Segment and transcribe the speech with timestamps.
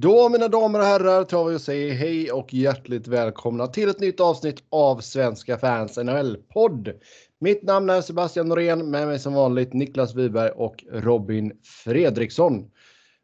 [0.00, 4.00] Då mina damer och herrar tar vi och säger hej och hjärtligt välkomna till ett
[4.00, 6.92] nytt avsnitt av Svenska fans NHL-podd.
[7.40, 11.52] Mitt namn är Sebastian Norén, med mig som vanligt Niklas Wiberg och Robin
[11.84, 12.70] Fredriksson.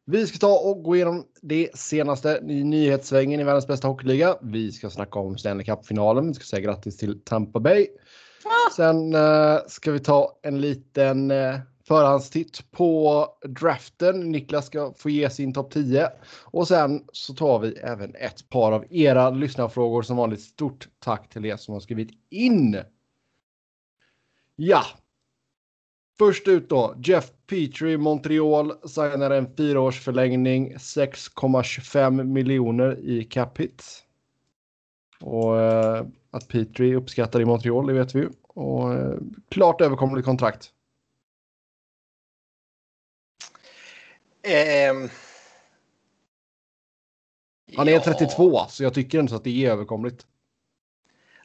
[0.06, 4.36] Vi ska ta och gå igenom det senaste i nyhetssvängen i världens bästa hockeyliga.
[4.42, 6.28] Vi ska snacka om Stanley Cup-finalen.
[6.28, 7.86] Vi ska säga grattis till Tampa Bay.
[8.76, 14.32] Sen uh, ska vi ta en liten uh, förhandstitt på draften.
[14.32, 16.10] Niklas ska få ge sin topp 10
[16.44, 20.40] och sen så tar vi även ett par av era lyssnarfrågor som vanligt.
[20.40, 22.80] Stort tack till er som har skrivit in.
[24.56, 24.82] Ja.
[26.18, 26.94] Först ut då.
[27.04, 33.84] Jeff Petrie Montreal signar en fyraårsförlängning 6,25 miljoner i cap hit.
[35.20, 38.28] Och eh, att Petrie uppskattar i Montreal, det vet vi ju.
[38.48, 40.73] Och eh, klart överkomligt kontrakt.
[44.44, 45.10] Um,
[47.76, 50.26] Han är 32 så jag tycker inte att det är överkomligt.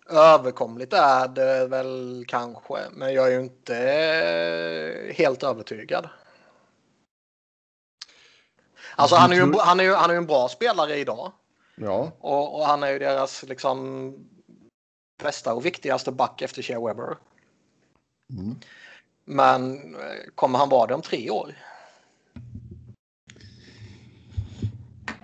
[0.09, 6.09] Överkomligt är det väl kanske, men jag är ju inte helt övertygad.
[8.95, 11.31] Alltså han är ju, han är ju, han är ju en bra spelare idag.
[11.75, 12.11] Ja.
[12.19, 14.13] Och, och, han är ju deras liksom
[15.23, 17.17] bästa och viktigaste back efter Shea Weber.
[18.29, 18.55] Mm.
[19.25, 21.55] Men eh, kommer han vara det om tre år?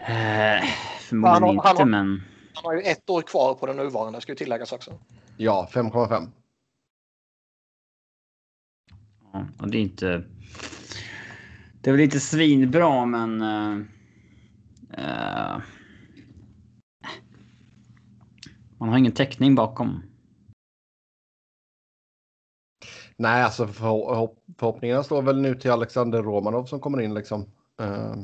[0.07, 0.63] Eh,
[0.99, 2.23] förmodligen han, inte, han, men...
[2.53, 4.99] Han har ju ett år kvar på den nuvarande, ska ju tilläggas också.
[5.37, 6.27] Ja, 5,5.
[9.33, 10.23] Ja, och det är inte...
[11.81, 13.41] Det är väl inte svinbra, men...
[13.41, 13.85] Uh,
[18.77, 20.03] man har ingen täckning bakom.
[23.17, 27.41] Nej, alltså förhopp förhoppningarna står väl nu till Alexander Romanov som kommer in liksom.
[27.81, 28.15] Uh.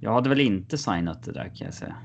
[0.00, 1.96] Jag hade väl inte signat det där kan jag säga.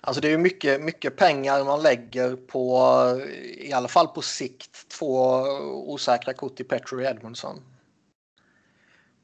[0.00, 2.80] Alltså det är ju mycket, mycket pengar man lägger på,
[3.58, 5.42] i alla fall på sikt, två
[5.86, 7.60] osäkra kort i Petri och Edmondson.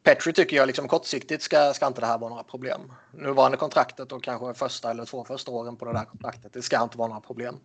[0.03, 2.93] Petri tycker jag liksom kortsiktigt ska, ska inte det här vara några problem.
[3.13, 6.83] Nuvarande kontraktet och kanske första eller två första åren på det där kontraktet, det ska
[6.83, 7.57] inte vara några problem.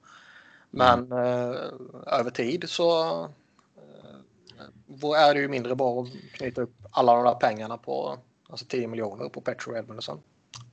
[0.70, 1.52] Men mm.
[1.52, 1.58] eh,
[2.20, 3.22] över tid så
[5.02, 8.18] eh, är det ju mindre bra att knyta upp alla de där pengarna på
[8.50, 10.20] Alltså 10 miljoner på Petro Edmondson.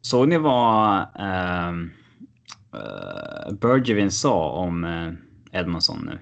[0.00, 1.70] Såg ni vad uh,
[2.74, 5.12] uh, Bergevin sa om uh,
[5.52, 6.18] Edmondson nu?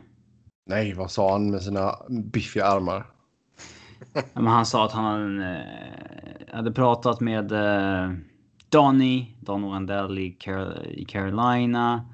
[0.66, 3.06] Nej, vad sa han med sina biffiga armar?
[4.32, 5.60] Men han sa att han uh,
[6.52, 8.16] hade pratat med uh,
[8.68, 12.04] Donny, Don Wandell i, Car i Carolina.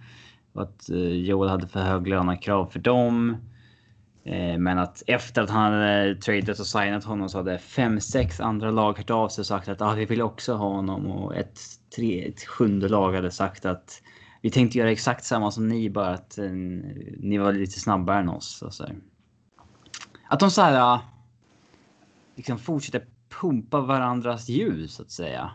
[0.52, 3.36] Och att uh, Joel hade för hög lönekrav för dem.
[4.24, 8.40] Eh, men att efter att han hade tradat och signat honom så hade fem, sex
[8.40, 11.06] andra lag hört av sig och sagt att ah, vi vill också ha honom.
[11.06, 11.60] Och ett,
[11.96, 14.02] tre, ett sjunde lag hade sagt att
[14.42, 16.50] vi tänkte göra exakt samma som ni, bara att eh,
[17.18, 18.62] ni var lite snabbare än oss.
[18.62, 18.86] Och så
[20.28, 20.98] Att de så här
[22.36, 23.06] liksom fortsätter
[23.40, 25.50] pumpa varandras ljus så att säga.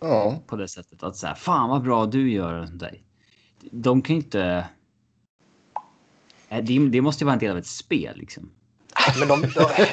[0.00, 0.42] Ja.
[0.46, 3.00] På det sättet att säga fan vad bra du gör och sånt där.
[3.72, 4.64] De kan ju inte Eh,
[6.62, 8.50] det, det måste ju vara en del av ett spel liksom.
[9.18, 9.86] Men de, de,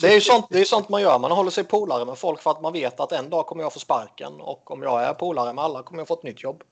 [0.00, 1.18] det, är ju sånt, det är sånt man gör.
[1.18, 3.72] Man håller sig polare med folk för att man vet att en dag kommer jag
[3.72, 6.62] få sparken och om jag är polare med alla kommer jag få ett nytt jobb.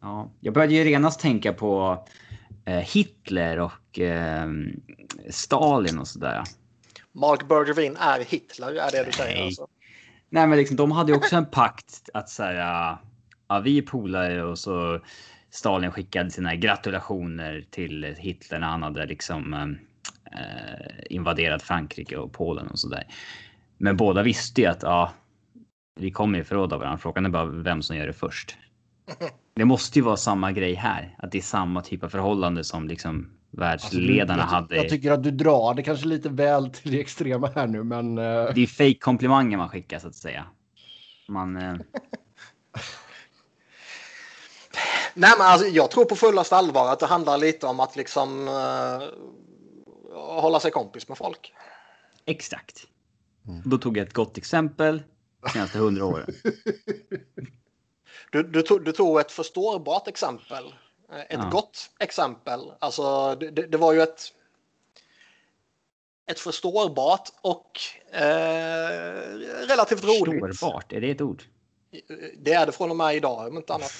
[0.00, 2.04] Ja, jag började ju genast tänka på
[2.64, 4.46] eh, Hitler och eh,
[5.30, 6.42] Stalin och sådär.
[7.12, 9.44] Mark Bergevin är Hitler, är det du säger?
[9.44, 9.66] Alltså.
[10.30, 12.98] Nej, men liksom, de hade ju också en pakt att säga
[13.48, 15.00] ja, vi är polare och så
[15.56, 19.70] Stalin skickade sina gratulationer till Hitler när han hade liksom eh,
[21.10, 23.06] invaderat Frankrike och Polen och så där.
[23.78, 25.12] Men båda visste ju att ja,
[26.00, 26.98] vi kommer ju förråda varandra.
[26.98, 28.56] Frågan är bara vem som gör det först.
[29.54, 32.88] Det måste ju vara samma grej här, att det är samma typ av förhållande som
[32.88, 34.76] liksom världsledarna alltså, hade.
[34.76, 38.18] Jag tycker att du drar det kanske lite väl till det extrema här nu, men.
[38.18, 38.54] Uh...
[38.54, 40.44] Det är fake komplimanger man skickar så att säga.
[41.28, 41.56] Man.
[45.18, 48.48] Nej, men alltså, jag tror på fullaste allvar att det handlar lite om att liksom
[48.48, 49.02] uh,
[50.14, 51.54] hålla sig kompis med folk.
[52.24, 52.86] Exakt.
[53.48, 53.62] Mm.
[53.64, 55.02] Då tog jag ett gott exempel
[55.42, 56.34] de senaste hundra åren.
[58.32, 60.64] Du, du, tog, du tog ett förstårbart exempel.
[61.12, 61.48] Eh, ett ja.
[61.52, 62.60] gott exempel.
[62.78, 64.32] Alltså, det, det, var ju ett
[66.30, 67.80] ett förstårbart och
[68.12, 69.36] eh,
[69.68, 70.46] relativt roligt.
[70.46, 71.42] Förstårbart, är det ett ord?
[72.38, 73.92] Det är det från och med idag, om inte annat.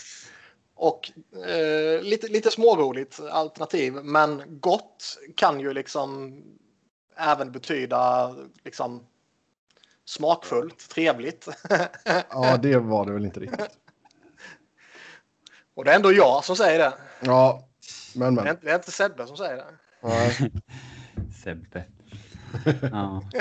[0.78, 1.12] Och
[1.46, 6.42] eh, lite, lite småroligt alternativ, men gott kan ju liksom
[7.16, 8.34] även betyda
[8.64, 9.06] liksom
[10.04, 11.48] smakfullt, trevligt.
[12.30, 13.68] Ja, det var det väl inte riktigt.
[15.74, 16.92] Och det är ändå jag som säger det.
[17.20, 17.68] Ja,
[18.14, 18.54] men Det är men.
[18.54, 19.66] inte, det är inte Sebbe som säger det.
[20.02, 20.52] Nej.
[21.44, 21.84] Sebbe.
[22.92, 23.22] Ja.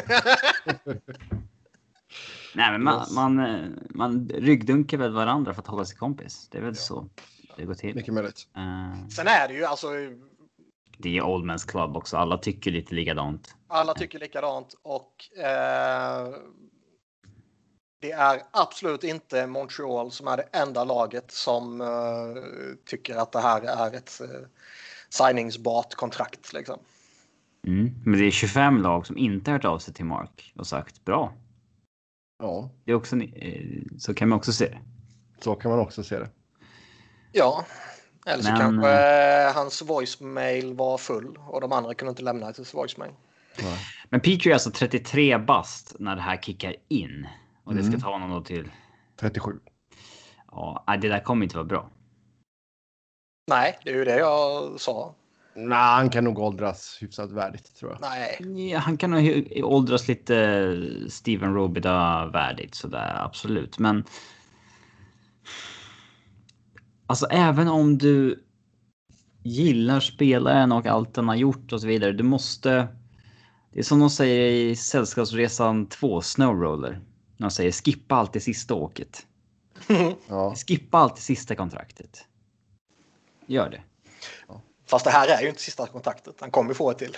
[2.56, 6.48] Nej, men man, man, eh, man ryggdunkar väl varandra för att hålla sig kompis.
[6.52, 7.10] Det är väl så
[7.57, 7.96] det går till.
[7.96, 8.48] Mycket möjligt.
[8.56, 9.88] Eh, Sen är det ju alltså,
[10.98, 12.18] det är Old Man's Club också.
[12.18, 13.56] Alla tycker lite likadant.
[13.68, 16.34] alla tycker likadant och eh,
[18.02, 21.88] det är absolut inte Montreal som är det enda laget som eh,
[22.86, 24.48] tycker att det här är ett eh,
[25.10, 26.54] signingsbart kontrakt.
[26.54, 26.80] Liksom.
[27.68, 27.94] Mm.
[28.06, 31.34] Men det är 25 lag som inte hört av sig till Mark och sagt bra.
[32.40, 34.80] Ja, Det är också, eh, så kan man också se det.
[35.42, 36.30] så kan man också se det.
[37.32, 37.66] Ja,
[38.26, 38.90] eller så Men, kanske
[39.48, 43.12] eh, hans voicemail var full och de andra kunde inte lämna ett voicemail.
[43.64, 43.78] Nej.
[44.10, 47.28] Men Petrie är alltså 33 bast när det här kickar in.
[47.64, 48.02] Och det ska Mm.
[48.02, 48.72] ta honom då till...
[49.16, 49.52] 37.
[50.52, 51.90] Ja, det där kommer inte vara bra.
[53.48, 55.16] Nej, det är ju det jag sa.
[55.56, 58.02] Nej, han kan nog åldras hyfsat värdigt tror jag.
[58.02, 63.80] Nej, Ja, han kan nog åldras lite Steven Robida värdigt sådär, absolut.
[63.80, 64.04] Men...
[67.07, 68.44] Alltså även om du
[69.44, 72.12] gillar spelaren och allt den har gjort och så vidare.
[72.12, 72.88] Du måste...
[73.72, 77.01] Det är som de säger i Sällskapsresan 2, Snowroller.
[77.38, 79.25] De säger skippa alltid sista åket.
[80.28, 80.56] Ja.
[80.56, 82.25] Skippa alltid sista kontraktet.
[83.48, 83.81] Gör det.
[84.86, 86.36] Fast det här är ju inte sista kontaktet.
[86.40, 87.18] Han kommer få ett till.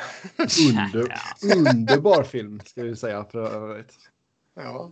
[0.69, 1.15] Under,
[1.67, 3.93] underbar film ska vi säga för övrigt.
[4.55, 4.91] Ja.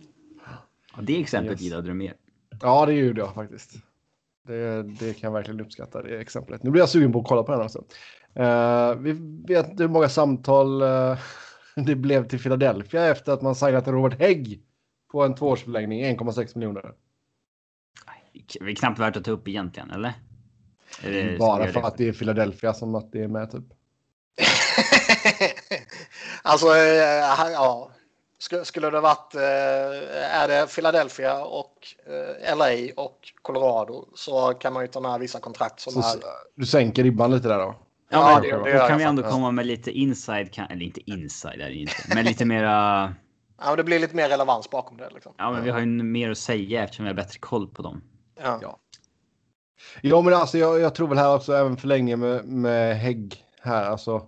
[0.96, 1.60] Ja, det exemplet Yes.
[1.60, 2.14] gillade du mer.
[2.60, 3.74] Ja, det gjorde jag faktiskt.
[4.46, 6.62] Det, det kan jag verkligen uppskatta det exemplet.
[6.62, 7.84] Nu blir jag sugen på att kolla på den också.
[8.34, 9.12] Eh, vi
[9.54, 11.18] vet hur många samtal eh,
[11.86, 14.62] det blev till Philadelphia efter att man signat Robert Hägg
[15.12, 16.92] på en tvåårsförlängning, 1,6 miljoner.
[18.60, 20.12] Det är knappt värt att ta upp egentligen, eller?
[21.02, 23.64] Det- Bara för att det är Philadelphia som att det är med typ.
[26.42, 27.90] alltså, eh, ja.
[28.38, 31.74] Skulle, skulle det varit, eh, är det Philadelphia och
[32.46, 36.22] eh, LA och Colorado så kan man ju ta med vissa kontrakt som Så, är...
[36.56, 37.74] du sänker ribban lite där då?
[38.10, 40.82] Ja, Ja, men det- då kan jag vi ändå komma med lite inside, kan- eller
[40.82, 42.70] inte inside är det inte, men lite mera.
[43.58, 45.10] Ja, men det blir lite mer relevans bakom det.
[45.14, 45.34] Liksom.
[45.38, 48.02] Ja, men vi har ju mer att säga eftersom vi har bättre koll på dem.
[48.42, 48.58] Ja.
[48.62, 48.78] Ja.
[50.00, 53.44] Ja, men alltså jag, jag tror väl här också även för länge med, med Hägg
[53.60, 53.84] här.
[53.84, 54.22] Alltså,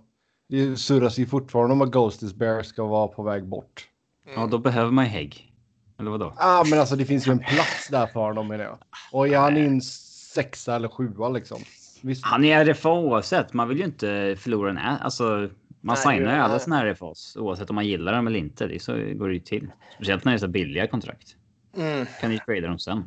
[0.49, 3.87] det surras ju fortfarande om att Ghostis Bear ska vara på väg bort.
[4.35, 5.53] Ja, då behöver man ju hägg.
[5.99, 6.33] Eller vadå?
[6.37, 8.77] Ja, ah, men alltså det finns ju en plats där för honom menar jag.
[9.11, 11.57] Och är han in sexa eller sjua liksom?
[12.01, 13.53] Visst, Han är RFA oavsett.
[13.53, 15.49] Man vill ju inte förlora en Alltså,
[15.81, 18.67] man Nej, signar ju alla sina här RFAs oavsett om man gillar dem eller inte.
[18.67, 19.71] Det är så går det ju till.
[19.95, 21.35] Speciellt när det är så billiga kontrakt.
[21.77, 22.05] Mm.
[22.21, 23.03] Kan ni trada dem sen.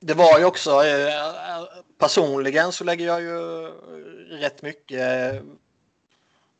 [0.00, 1.64] Det var ju också, eh,
[1.98, 3.38] personligen så lägger jag ju
[4.38, 5.42] rätt mycket eh,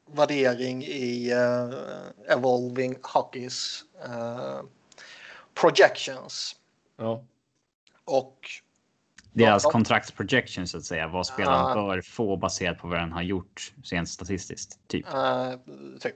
[0.06, 4.61] värdering i eh, Evolving Hockeys eh,
[5.55, 6.56] projections.
[6.96, 7.25] ja.
[8.05, 8.38] Och
[9.32, 9.70] Deras Ja.
[9.70, 11.08] contract projections så att säga.
[11.08, 11.75] Vad spelaren Ja.
[11.75, 14.79] bör få baserat på vad den har gjort rent statistiskt.
[14.87, 15.06] Typ.
[15.14, 15.52] eh,
[16.00, 16.14] typ.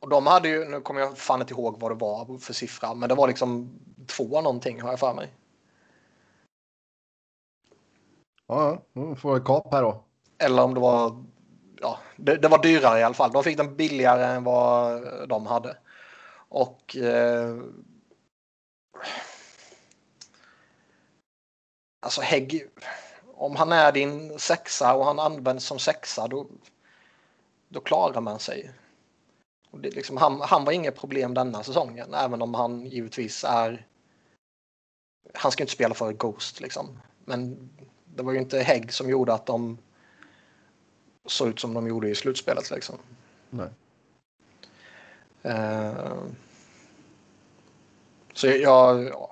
[0.00, 2.94] Och de hade ju, nu kommer jag fan inte ihåg vad det var för siffra,
[2.94, 3.70] men det var liksom
[4.06, 5.28] två någonting har jag för mig.
[8.46, 9.14] Ja, ja.
[9.14, 10.04] Får jag kap här då.
[10.38, 11.24] Eller om det var,
[11.80, 13.32] ja, det, det var dyrare i alla fall.
[13.32, 15.76] De fick den billigare än vad de hade.
[16.48, 17.56] Och eh,
[22.00, 22.68] alltså Hägg,
[23.34, 26.46] om han är din sexa och han används som sexa då,
[27.68, 28.72] då klarar man sig.
[29.70, 33.86] Och det, liksom, han, han var inget problem denna säsongen, även om han givetvis är...
[35.34, 37.00] Han ska inte spela för Ghost liksom.
[37.24, 37.70] Men
[38.16, 39.78] det var ju inte Hägg som gjorde att de
[41.26, 42.70] såg ut som de gjorde i slutspelet.
[42.70, 42.96] Liksom.
[43.50, 43.68] Nej.
[45.42, 46.14] Eh,
[48.34, 49.30] så jag, ja.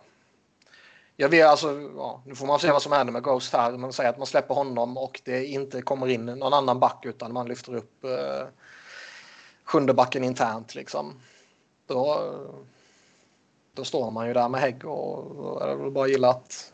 [1.17, 3.73] Jag vet alltså, ja, nu får man se vad som händer med Ghost här.
[3.73, 7.33] Man säger att man släpper honom och det inte kommer in någon annan back utan
[7.33, 8.47] man lyfter upp eh,
[9.65, 11.21] sjunde backen internt liksom.
[11.87, 12.35] Då,
[13.75, 16.73] då står man ju där med Hägg och är det väl bara gilla att,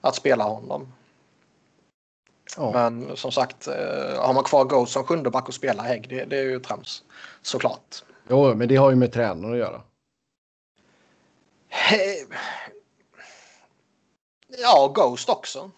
[0.00, 0.92] att spela honom.
[2.56, 2.72] Ja.
[2.72, 6.24] Men som sagt, eh, har man kvar Ghost som sjunde back och spelar Hägg, det,
[6.24, 7.02] det är ju trams.
[7.42, 8.04] Såklart.
[8.28, 9.82] Jo, men det har ju med tränaren att göra.
[11.70, 12.32] He-
[14.58, 15.70] Ja, Ghost också.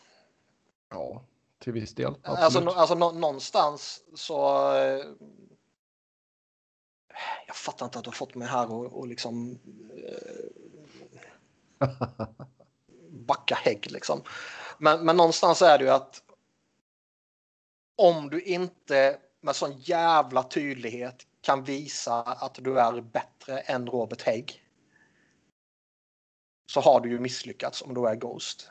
[0.90, 1.22] Ja,
[1.58, 2.14] till viss del.
[2.22, 2.74] Alltså, Absolut.
[2.76, 4.68] alltså nå- någonstans så...
[4.76, 5.04] eh,
[7.46, 9.58] Jag fattar inte att du har fått mig här och, och liksom...
[11.80, 11.88] eh,
[13.10, 14.22] backa hägg liksom.
[14.78, 16.22] Men, men någonstans är det ju att
[17.96, 24.22] om du inte med sån jävla tydlighet kan visa att du är bättre än Robert
[24.22, 24.62] Hägg.
[26.66, 28.70] Så har du ju misslyckats om du är Ghost.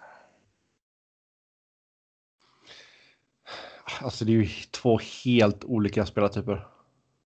[4.02, 6.68] Alltså det är ju två helt olika spelartyper.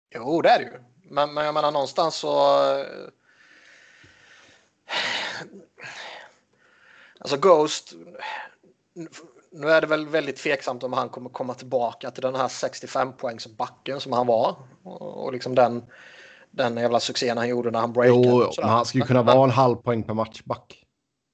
[0.10, 0.84] Jo, det är det ju.
[1.04, 2.32] Men, men jag menar någonstans så...
[7.20, 7.94] Alltså Ghost.
[9.52, 13.14] Nu är det väl väldigt tveksamt om han kommer komma tillbaka till den här 65
[13.14, 14.56] poängsbacken som han var.
[14.84, 15.84] Och liksom den,
[16.52, 18.28] den jävla succén han gjorde när han breakade.
[18.28, 20.86] Jo, men han skulle kunna vara en halv poäng per match back.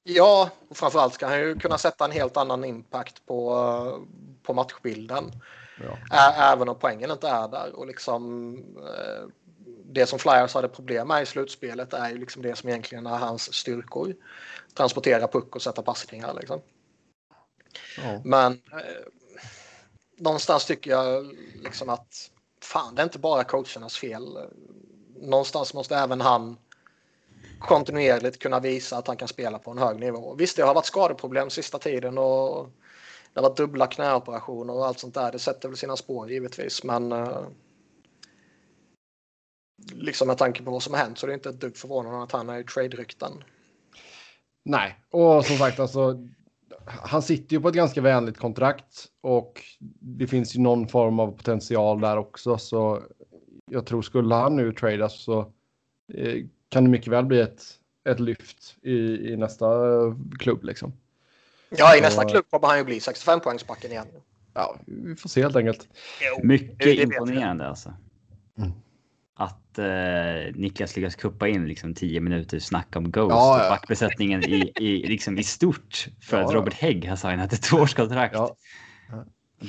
[0.08, 4.06] Ja, och framförallt ska han ju kunna sätta en helt annan impact på,
[4.42, 5.24] på matchbilden.
[5.80, 6.18] Ja.
[6.52, 7.76] Även om poängen inte är där.
[7.76, 9.28] Och liksom, eh,
[9.84, 13.18] det som Flyers hade problem med i slutspelet är ju liksom det som egentligen är
[13.18, 14.14] hans styrkor.
[14.74, 16.34] Transportera puck och sätta passningar.
[16.34, 16.60] Liksom.
[17.96, 18.20] Ja.
[18.24, 19.06] Men eh,
[20.16, 22.30] någonstans tycker jag liksom att
[22.62, 24.38] fan, det är inte bara coachernas fel.
[25.20, 26.56] Någonstans måste även han
[27.58, 30.34] kontinuerligt kunna visa att han kan spela på en hög nivå.
[30.34, 32.70] Visst, det har varit skadeproblem sista tiden och
[33.32, 35.32] det har varit dubbla knäoperationer och allt sånt där.
[35.32, 37.46] Det sätter väl sina spår givetvis, men uh,
[39.94, 42.22] liksom med tanke på vad som har hänt så är det inte ett dugg förvånande
[42.22, 43.44] att han är i trade-rykten.
[44.64, 46.28] Nej, och som sagt alltså.
[46.86, 49.62] Han sitter ju på ett ganska vänligt kontrakt och
[50.00, 52.58] det finns ju någon form av potential där också.
[52.58, 53.02] Så
[53.70, 55.40] jag tror skulle han nu tradas så
[56.14, 57.62] eh, kan det mycket väl bli ett,
[58.08, 58.96] ett lyft i,
[59.32, 59.66] i nästa
[60.38, 60.92] klubb liksom.
[61.70, 64.06] Ja, i nästa klubb kommer han ju bli 65 poängsbacken igen.
[64.54, 65.88] Ja, vi får se helt enkelt.
[66.42, 67.94] Mycket imponerande alltså.
[68.58, 68.72] Mm.
[69.38, 73.64] Att eh, Niklas lyckas kuppa in liksom 10 minuter snack om Ghost ja, ja.
[73.64, 77.62] och backbesättningen i, i, liksom i stort för ja, att Robert Hägg har signat ett
[77.62, 78.34] tvåårskontrakt.
[78.34, 78.56] Ja.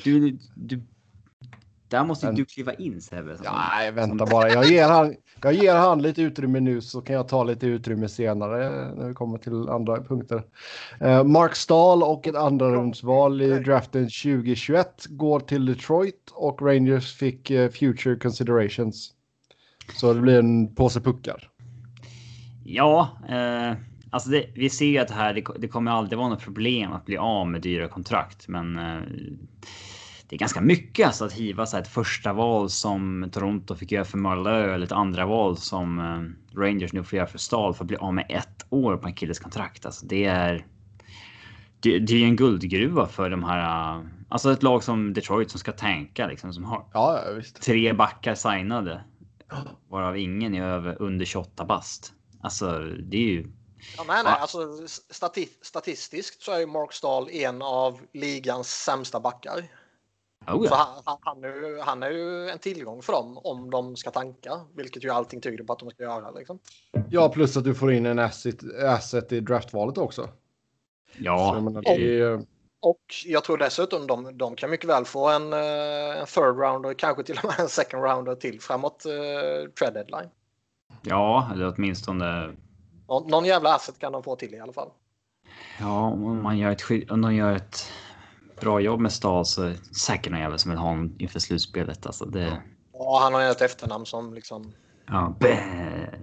[0.03, 0.81] Du, du
[1.89, 3.37] där måste Men, du kliva in Sebbe.
[3.43, 4.49] Nej, vänta bara.
[4.49, 8.09] Jag ger, han, jag ger han lite utrymme nu så kan jag ta lite utrymme
[8.09, 10.43] senare när vi kommer till andra punkter.
[11.01, 17.15] Uh, Mark Stahl och ett andra rundsval i draften 2021 går till Detroit och Rangers
[17.15, 19.13] fick uh, future considerations.
[19.93, 21.49] Så det blir en påse puckar.
[22.63, 23.77] Ja, eh,
[24.09, 26.91] alltså det, vi ser ju att det här, det, det kommer aldrig vara något problem
[26.91, 29.01] att bli av med dyra kontrakt, men eh,
[30.29, 34.05] det är ganska mycket alltså att hiva så ett första val som Toronto fick göra
[34.05, 37.83] för Marlö eller ett andra val som eh, Rangers nu får göra för Stahl för
[37.83, 39.85] att bli av med ett år på en killes kontrakt.
[39.85, 40.65] Alltså det är.
[41.79, 44.01] Det, det är en guldgruva för de här.
[44.29, 47.21] Alltså ett lag som Detroit som ska tanka liksom som har ja,
[47.65, 49.01] tre backar signade.
[49.89, 52.13] Varav ingen är över under 28 bast.
[52.41, 53.51] Alltså det är ju.
[53.97, 54.33] Ja, nej, nej.
[54.39, 59.67] Alltså, stati statistiskt så är ju Mark Stahl en av ligans sämsta backar.
[60.47, 60.69] Oh ja.
[60.69, 60.75] Så
[61.05, 64.51] han, han, är ju, han är ju en tillgång för dem om de ska tanka,
[64.75, 66.31] vilket ju allting tyder på att de ska göra.
[66.31, 66.59] Liksom.
[67.09, 70.29] Ja, plus att du får in en asset, asset i draftvalet också.
[71.17, 71.53] Ja.
[71.55, 72.45] Så, menar, är...
[72.79, 76.93] Och jag tror dessutom de, de kan mycket väl få en, eh, en third rounder,
[76.93, 80.29] kanske till och med en second rounder till framåt uh, trade deadline.
[81.01, 82.55] Ja, eller åtminstone.
[83.07, 84.89] Någon, någon jävla asset kan de få till i alla fall.
[85.79, 87.91] Ja, om man gör ett, om de gör ett
[88.61, 91.39] bra jobb med Stahl så är det säkert någon jävel som vill ha honom inför
[91.39, 92.05] slutspelet.
[92.05, 92.61] Alltså det...
[92.93, 94.73] Ja, han har ju ett efternamn som liksom...
[95.07, 95.35] Ja,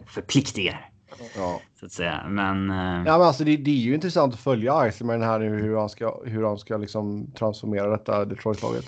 [0.06, 0.90] förpliktigar.
[1.36, 1.60] Ja.
[1.80, 2.26] Så att säga.
[2.28, 2.70] Men...
[2.70, 3.06] Uh...
[3.06, 5.88] Ja, men alltså det, det, är ju intressant att följa Iceman här nu hur han
[5.88, 8.84] ska, hur han ska liksom transformera detta Detroit-laget.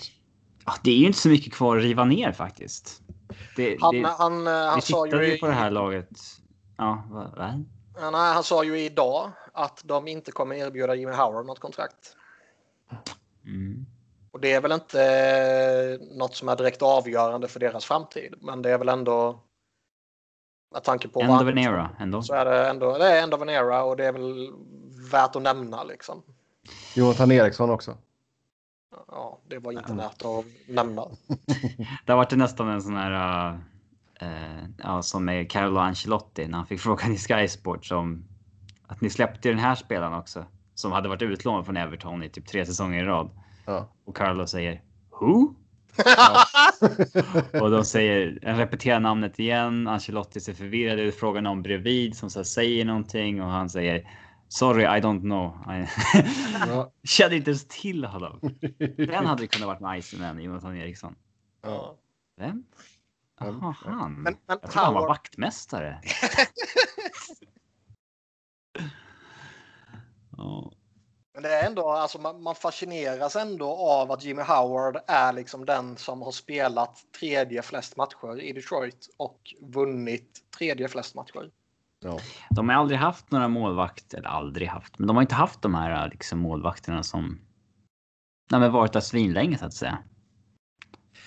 [0.65, 3.01] Ja, det är ju inte så mycket kvar att riva ner faktiskt.
[3.55, 5.39] Det, han, det, han, han, vi sa ju i...
[5.39, 6.09] på det här laget.
[6.77, 7.37] Ja, vad?
[7.37, 7.63] Va?
[7.99, 12.15] Ja, nej, han sa ju idag att de inte kommer erbjuda Jimmy Howard något kontrakt.
[13.45, 13.85] Mm.
[14.31, 18.33] Och det är väl inte eh, något som är direkt avgörande för deras framtid.
[18.41, 19.43] Men det är väl ändå
[20.71, 22.21] med tanke på End of an era ändå.
[22.21, 22.97] Så är det ändå.
[22.97, 24.53] Det är end of an era och det är väl
[25.11, 26.23] värt att nämna liksom.
[26.95, 27.97] Jonathan Eriksson också.
[29.07, 31.01] Ja, det var inte värt att nämna.
[32.05, 33.51] det har varit nästan en sån här.
[34.21, 38.25] Uh, ja, som med Carlo Ancelotti när han fick frågan i Sky Sports om
[38.87, 40.45] att ni släppte den här spelaren också
[40.75, 43.29] som hade varit utlånad från Everton i typ tre säsonger i rad.
[43.65, 43.87] Ja.
[44.05, 44.81] Och Carlo säger
[45.19, 45.53] Who?
[46.05, 46.45] Ja.
[47.61, 49.87] och de säger, han repeterar namnet igen.
[49.87, 51.15] Ancelotti ser förvirrad ut.
[51.15, 54.09] Frågar någon bredvid som så säger någonting och han säger
[54.49, 55.57] Sorry, I don't know.
[56.67, 56.93] ja.
[57.03, 58.39] Kände inte ens till honom.
[58.97, 61.15] Den hade kunnat varit med Iceman, Jonathan Eriksson.
[61.61, 61.97] Ja.
[62.37, 62.63] Vem?
[63.39, 64.13] Jaha, han.
[64.13, 66.01] Men, men, jag trodde han var vaktmästare.
[71.43, 75.97] det är ändå, alltså man, man, fascineras ändå av att Jimmy Howard är liksom den
[75.97, 81.51] som har spelat tredje flest matcher i Detroit och vunnit tredje flest matcher.
[81.99, 82.19] Ja.
[82.49, 85.75] De har aldrig haft några målvakter, eller aldrig haft, men de har inte haft de
[85.75, 87.39] här liksom, målvakterna som
[88.51, 89.97] nej, men varit där svinlänge så att säga.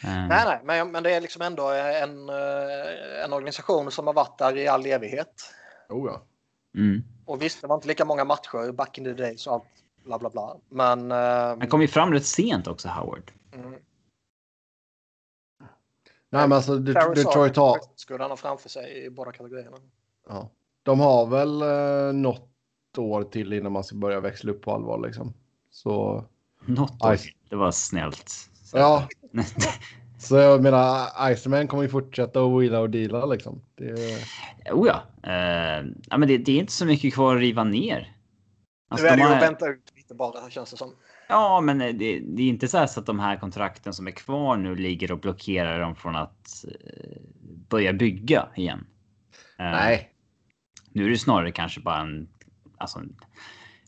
[0.05, 0.29] Mm.
[0.29, 4.39] Nej, nej, men, men det är liksom ändå en, eh, en organisation som har varit
[4.39, 5.55] där i all evighet.
[5.89, 6.23] Oh ja.
[6.77, 7.03] Mm.
[7.27, 9.65] Och visst, det var inte lika många matcher back in the days och allt
[10.05, 10.57] bla bla bla.
[10.69, 11.13] Men...
[11.13, 11.59] Uh...
[11.59, 13.33] Han kom ju fram rätt sent också, Howard.
[13.53, 13.75] Mm.
[16.33, 17.79] Nej, men alltså Detroit har...
[17.97, 19.77] Skulle han ha framför sig i båda kategorierna.
[20.29, 20.51] Ja.
[20.83, 22.51] De har väl uh, något
[22.99, 25.35] år till innan man ska börja växla upp på allvar liksom.
[25.71, 26.25] Så...
[26.67, 27.17] Något år?
[27.49, 28.29] Det var snällt.
[28.65, 28.79] Så.
[28.79, 29.09] Ja.
[30.19, 33.63] Så jag menar, Iceman kommer ju fortsätta att wheela och deala liksom.
[33.75, 34.19] Det...
[34.73, 35.03] Oh ja.
[35.27, 38.17] Uh, ja men det, det, är inte så mycket kvar att riva ner.
[38.91, 40.95] Alltså, nu är det ju att vänta ut lite bara, känns det som.
[41.29, 44.57] Ja, men det, det är inte så, så att de här kontrakten som är kvar
[44.57, 47.17] nu ligger och blockerar dem från att uh,
[47.69, 48.79] börja bygga igen.
[48.79, 48.85] Uh,
[49.57, 50.11] Nej.
[50.93, 52.29] Nu är det snarare kanske bara en,
[52.79, 53.17] alltså, en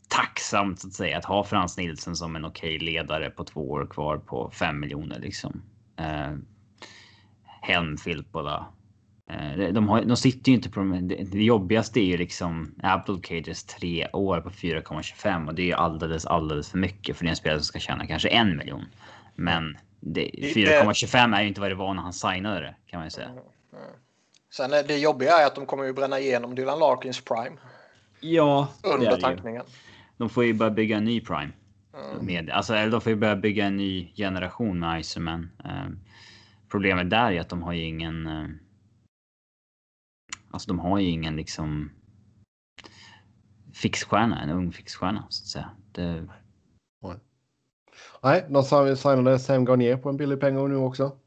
[0.07, 3.87] tacksamt så att säga att ha Frans Nilsson som en okej ledare på två år
[3.87, 5.61] kvar på fem miljoner liksom.
[5.99, 6.33] Eh,
[7.61, 8.67] Helm Filppola.
[9.29, 13.19] Eh, de, har, de sitter ju inte på det, det jobbigaste är ju liksom Apple
[13.23, 17.27] Cages tre år på 4,25 och det är ju alldeles, alldeles för mycket för det
[17.27, 18.85] är en spelare som ska tjäna kanske en miljon.
[19.35, 23.11] Men 4,25 är ju inte vad det var när han signade det kan man ju
[23.11, 23.27] säga.
[23.27, 23.39] Mm,
[23.73, 23.95] mm.
[24.53, 27.57] Sen det jobbiga är att de kommer ju bränna igenom Dylan Larkins prime.
[28.19, 29.63] Ja, under tankningen.
[30.17, 31.51] De får ju börja bygga en ny prime.
[31.93, 32.25] Mm.
[32.25, 35.51] Med, alltså, eller de får ju börja bygga en ny generation med Iserman.
[35.65, 35.89] Eh,
[36.71, 38.27] problemet där är att de har ju ingen...
[40.53, 41.91] Alltså de har ju ingen liksom
[43.73, 45.69] fixstjärna, en ung fixstjärna så att säga.
[45.91, 46.27] Det...
[48.23, 51.17] Nej, de signade Sam Garnier på en billig pengar nu också.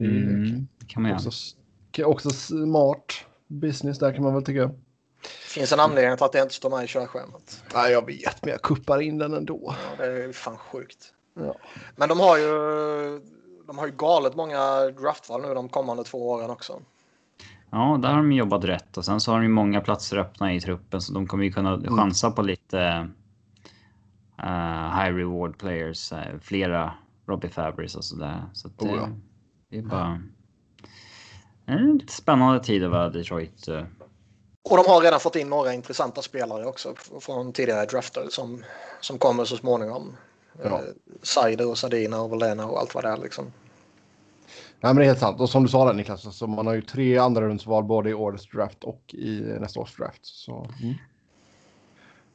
[0.00, 1.30] Mm, kan man också,
[1.96, 2.08] göra.
[2.08, 3.12] Också smart
[3.46, 4.66] business där kan man väl tycka.
[4.66, 7.64] Det finns en anledning till att det inte står med i körschemat.
[7.72, 9.74] Ja, jag vet, men jag kuppar in den ändå.
[9.98, 11.14] Ja, det är fan sjukt.
[11.34, 11.56] Ja.
[11.96, 12.52] Men de har ju
[13.66, 16.82] de har ju galet många draftval nu de kommande två åren också.
[17.72, 20.54] Ja, där har de jobbat rätt och sen så har de ju många platser öppna
[20.54, 21.96] i truppen så de kommer ju kunna mm.
[21.96, 23.08] chansa på lite
[24.42, 26.94] uh, high reward players, uh, flera
[27.26, 28.44] Robbie Fabris och sådär.
[28.52, 29.08] Så att, oh, ja.
[29.70, 30.22] det är bara
[31.66, 33.68] en lite spännande tid att vara Detroit
[34.64, 38.64] och de har redan fått in några intressanta spelare också från tidigare drafter som,
[39.00, 40.16] som kommer så småningom.
[40.62, 40.64] Ja.
[40.64, 40.80] Eh,
[41.22, 43.52] Seider och Sardina och Valena och allt vad det är liksom.
[44.82, 45.40] Nej, men det är helt sant.
[45.40, 48.14] Och som du sa där Niklas, alltså, man har ju tre andra rundsval både i
[48.14, 50.20] årets draft och i nästa års draft.
[50.22, 50.94] Så, mm.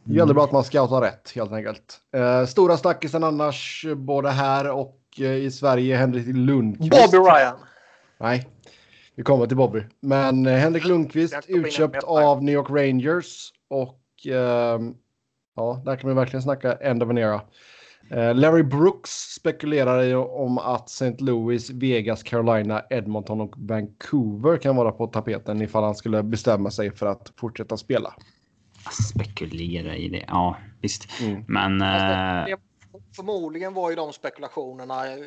[0.03, 1.99] Det gäller bara att man scoutar rätt helt enkelt.
[2.13, 5.97] Eh, stora snackisen annars både här och eh, i Sverige.
[5.97, 6.91] Henrik Lundqvist.
[6.91, 7.55] Bobby Ryan.
[8.17, 8.47] Nej,
[9.15, 9.83] vi kommer till Bobby.
[9.99, 13.51] Men eh, Henrik Lundqvist utköpt av New York Rangers.
[13.67, 14.79] Och eh,
[15.55, 17.41] ja, där kan man verkligen snacka end of an era.
[18.09, 21.15] Eh, Larry Brooks spekulerar ju om att St.
[21.19, 26.91] Louis, Vegas, Carolina, Edmonton och Vancouver kan vara på tapeten ifall han skulle bestämma sig
[26.91, 28.13] för att fortsätta spela.
[29.13, 31.21] Spekulera i det, ja visst.
[31.21, 31.43] Mm.
[31.47, 31.81] Men...
[31.81, 32.57] Alltså, eh...
[33.15, 35.17] Förmodligen var ju de spekulationerna eh,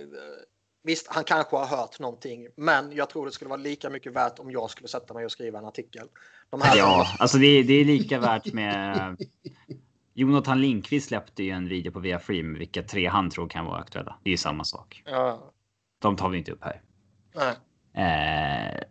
[0.83, 4.39] Visst, han kanske har hört någonting, men jag tror det skulle vara lika mycket värt
[4.39, 6.09] om jag skulle sätta mig och skriva en artikel.
[6.51, 9.17] De här ja, alltså det är, det är lika värt med...
[10.21, 13.79] Jonathan Lindqvist släppte ju en video på Viafree med vilka tre han tror kan vara
[13.79, 14.19] aktuella.
[14.23, 15.03] Det är ju samma sak.
[15.07, 15.53] Ja.
[15.99, 16.83] De tar vi inte upp här.
[17.35, 17.57] Nej.
[18.07, 18.83] Eh...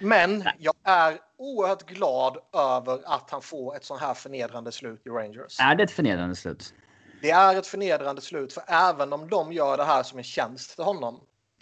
[0.00, 5.08] Men jag är oerhört glad över att han får ett sån här förnedrande slut i
[5.08, 5.60] Rangers.
[5.60, 6.74] Är det ett förnedrande slut?
[7.22, 10.74] Det är ett förnedrande slut för även om de gör det här som en tjänst
[10.74, 11.20] till honom,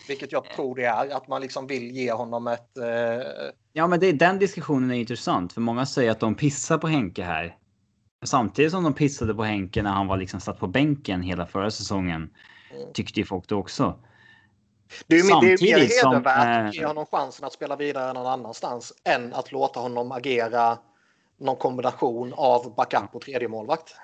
[0.09, 2.79] vilket jag tror det är, att man liksom vill ge honom ett...
[2.79, 2.87] Eh...
[3.73, 7.23] Ja, men det, den diskussionen är intressant för många säger att de pissar på Henke
[7.23, 7.57] här.
[8.25, 11.71] Samtidigt som de pissade på Henke när han var liksom satt på bänken hela förra
[11.71, 12.31] säsongen.
[12.75, 12.93] Mm.
[12.93, 13.99] Tyckte ju folk det också.
[15.07, 16.81] Det är ju Samtidigt det är mer hedervärt att äh...
[16.81, 20.79] ge honom chansen att spela vidare någon annanstans än att låta honom agera
[21.39, 23.95] någon kombination av backup och tredje målvakt.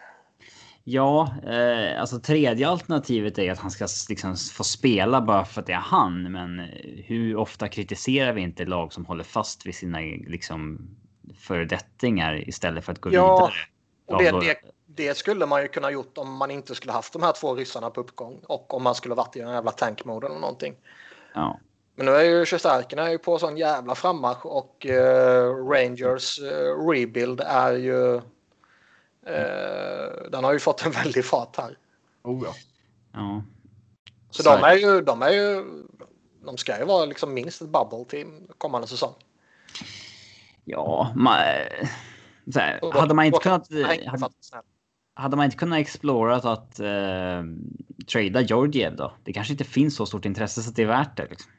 [0.85, 5.67] Ja, eh, alltså tredje alternativet är att han ska liksom få spela bara för att
[5.67, 6.33] det är han.
[6.33, 6.59] Men
[7.05, 10.91] hur ofta kritiserar vi inte lag som håller fast vid sina liksom
[11.39, 13.53] föredettingar istället för att gå ja, vidare?
[14.07, 17.23] Och det, det, det, skulle man ju kunna gjort om man inte skulle haft de
[17.23, 20.39] här två ryssarna på uppgång och om man skulle varit i en jävla tankmode eller
[20.39, 20.77] någonting.
[21.35, 21.59] Ja.
[21.95, 27.73] Men nu är ju Shesterkin på sån jävla frammarsch och uh, Rangers uh, rebuild är
[27.73, 28.21] ju
[29.27, 31.79] Eh, den har ju fått en väldig fart här.
[32.23, 32.55] Oh, ja.
[33.13, 33.43] Ja.
[34.31, 35.65] Så de är ju, de är ju,
[36.45, 39.15] de ska ju vara liksom minst ett bubble team kommande säsong.
[40.65, 41.39] Ja, man,
[42.55, 43.73] här, hade man inte kunnat...
[43.73, 44.31] Hade,
[45.15, 47.43] hade man inte kunnat explora att eh,
[48.13, 49.13] trada Georgiev då?
[49.25, 51.27] Det kanske inte finns så stort intresse så att det är värt det.
[51.31, 51.53] Liksom.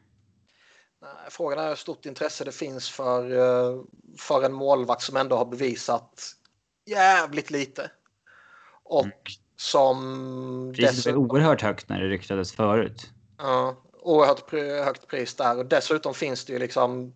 [1.01, 3.81] Nej, frågan är hur stort intresse det finns för, eh,
[4.19, 6.35] för en målvakt som ändå har bevisat
[6.85, 7.91] jävligt lite.
[8.83, 9.17] Och mm.
[9.57, 10.73] som...
[10.75, 13.11] Priset dessutom, var oerhört högt när det ryktades förut.
[13.37, 14.51] Ja, oerhört
[14.85, 15.57] högt pris där.
[15.57, 17.13] Och dessutom finns det ju liksom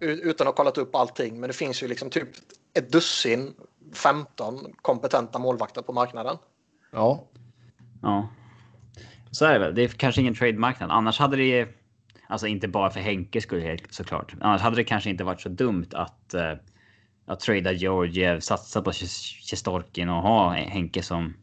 [0.00, 2.28] utan att ha kollat upp allting, men det finns ju liksom typ
[2.74, 3.54] ett dussin,
[3.94, 6.36] 15 kompetenta målvakter på marknaden.
[6.92, 7.28] Ja.
[8.02, 8.28] Ja.
[9.30, 9.74] Så är det väl.
[9.74, 10.90] Det är kanske ingen trade-marknad.
[10.90, 11.68] Annars hade det
[12.28, 14.34] Alltså inte bara för Henkes skull såklart.
[14.40, 16.52] Annars hade det kanske inte varit så dumt att, uh,
[17.26, 21.34] att trada Georgiev, satsa på Sjestorkin och ha Henke som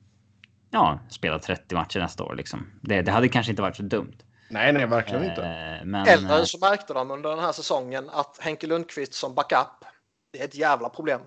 [0.71, 2.35] ja, spelar 30 matcher nästa år.
[2.35, 2.65] Liksom.
[2.81, 4.11] Det, det hade kanske inte varit så dumme.
[4.53, 5.41] Nej, nej, verkligen inte.
[5.41, 9.35] Eh, men, Eller eh, så märkte de under den här säsongen att Henke Lundqvist som
[9.35, 9.85] backup,
[10.31, 11.21] det är ett jävla problem.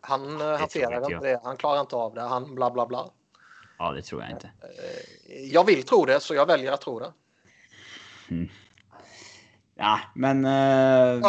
[0.00, 3.10] Han eh, hanterar inte det, han klarar inte av det, han bla bla bla.
[3.78, 4.50] Ja, det tror jag inte.
[5.52, 7.12] Jag vill tro det, så jag väljer att tro det.
[8.30, 8.48] Mm.
[9.80, 10.44] Ja, men...
[10.44, 11.22] Uh...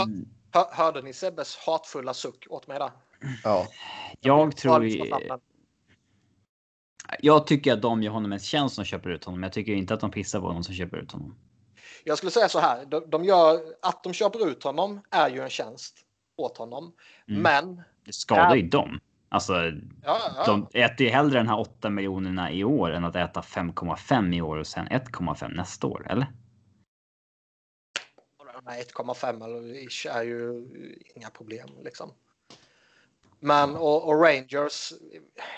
[0.52, 2.92] Ja, hörde ni Sebbes hatfulla suck åt mig där?
[3.44, 3.68] Ja.
[4.20, 4.80] Jag tror...
[7.20, 9.44] Jag tycker att de gör honom en tjänst som köper ut honom.
[9.44, 11.36] Jag tycker inte att de pissar på honom som köper ut honom.
[12.04, 12.86] Jag skulle säga så här.
[12.86, 15.96] De, de gör, att de köper ut honom är ju en tjänst
[16.38, 16.94] åt honom.
[17.28, 17.42] Mm.
[17.42, 17.82] Men.
[18.06, 19.00] Det skadar ju dem.
[19.30, 19.54] Alltså,
[20.04, 20.44] ja, ja.
[20.46, 24.42] de äter ju hellre den här 8 miljonerna i år än att äta 5,5 i
[24.42, 26.28] år och sen 1,5 nästa år, eller?
[28.66, 30.68] 1,5 eller är ju
[31.16, 32.12] inga problem liksom.
[33.40, 34.94] Men och, och, Rangers,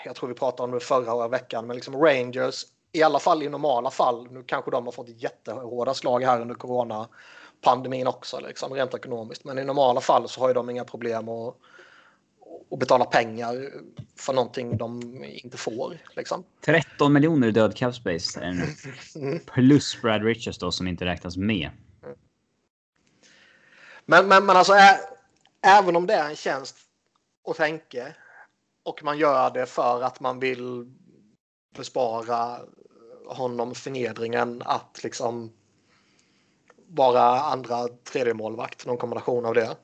[0.04, 3.48] jag tror vi pratade om det förra veckan, men liksom Rangers i alla fall i
[3.48, 4.28] normala fall.
[4.30, 7.08] Nu kanske de har fått jättehårda slag här under corona
[7.60, 9.44] pandemin också, liksom, rent ekonomiskt.
[9.44, 11.56] Men i normala fall så har ju de inga problem att,
[12.70, 13.70] att betala pengar
[14.16, 15.98] för någonting de inte får.
[16.16, 16.44] Liksom.
[16.64, 18.40] 13 miljoner i död cap space.
[18.40, 19.38] Mm.
[19.46, 21.70] Plus Brad Richards då som inte räknas med.
[24.06, 24.72] Men, men, men alltså,
[25.62, 26.76] även om det är en tjänst
[27.42, 28.16] och tänke
[28.82, 30.92] och man gör det för att man vill
[31.76, 32.60] bespara
[33.26, 35.52] honom förnedringen att liksom
[36.88, 39.76] vara andra tredje målvakt, någon kombination av det.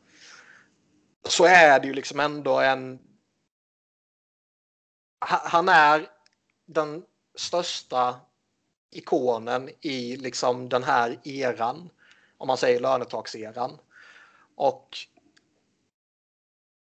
[1.29, 2.99] Så är det ju liksom ändå en.
[5.21, 6.07] Han är
[6.67, 8.21] den största
[8.91, 11.91] ikonen i liksom den här eran.
[12.39, 13.79] Om man säger lönetakseran.
[14.55, 14.97] Och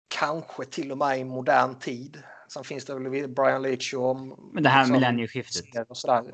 [0.09, 2.23] kanske till och med i modern tid.
[2.49, 4.17] Sen finns det väl Brian Leach och...
[4.53, 5.65] Men det här liksom, millennieskiftet?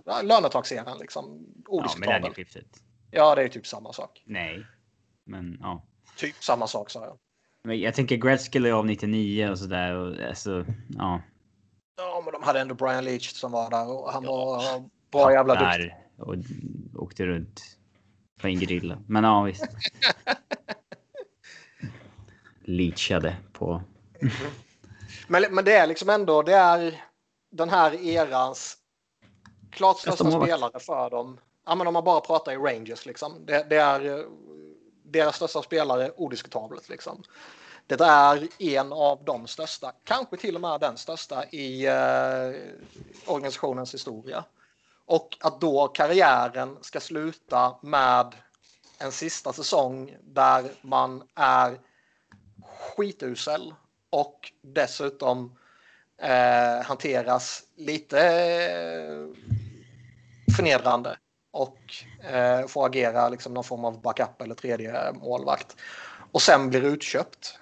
[0.04, 1.46] Ja, lönetagseran liksom.
[1.68, 2.66] Ja, millennieskiftet.
[3.10, 4.22] Ja, det är typ samma sak.
[4.26, 4.66] Nej.
[5.24, 5.86] Men ja.
[6.16, 7.18] Typ samma sak sa jag.
[7.64, 10.24] Men jag tänker Gretzky är av 99 och sådär.
[10.28, 11.22] Alltså, ja.
[11.96, 14.30] Ja, men de hade ändå Brian Leach som var där och han ja.
[14.30, 15.94] var bra jävla duktig.
[16.18, 16.36] och
[17.02, 17.62] åkte runt
[18.40, 18.96] på en grill.
[19.06, 19.68] Men ja, visst.
[22.64, 23.82] leachade på.
[25.26, 27.04] men, men det är liksom ändå, det är
[27.50, 28.76] den här erans
[29.70, 31.40] klart största spelare för dem.
[31.66, 33.46] Ja, men om man bara pratar i Rangers liksom.
[33.46, 34.24] Det, det är eh,
[35.04, 37.22] deras största spelare odiskutabelt liksom.
[37.86, 42.62] Det är en av de största, kanske till och med den största i eh,
[43.26, 44.44] organisationens historia.
[45.06, 48.34] Och att då karriären ska sluta med
[48.98, 51.78] en sista säsong där man är
[52.82, 53.74] skitusel
[54.10, 55.56] och dessutom
[56.22, 59.26] eh, hanteras lite eh,
[60.56, 61.16] förnedrande
[61.52, 61.78] och
[62.32, 65.76] eh, får agera liksom någon form av backup eller tredje målvakt
[66.32, 67.58] och sen blir utköpt.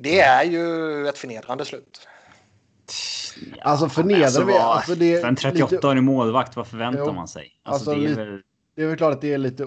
[0.00, 2.08] Det är ju ett förnedrande slut.
[3.62, 4.50] Alltså förnedrar alltså.
[4.50, 7.60] Alltså det för en 38-årig målvakt, vad förväntar jo, man sig?
[7.62, 8.42] Alltså, alltså det, är väl...
[8.74, 9.64] det är väl klart att det är lite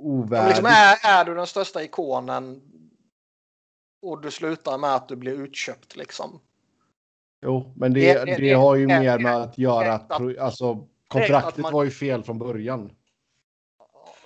[0.00, 0.48] ovärdigt.
[0.48, 2.62] Liksom är, är du den största ikonen
[4.02, 6.40] och du slutar med att du blir utköpt liksom.
[7.42, 11.62] Jo, men det, det, det, det har ju mer med att göra att, alltså kontraktet
[11.62, 12.88] man, var ju fel från början.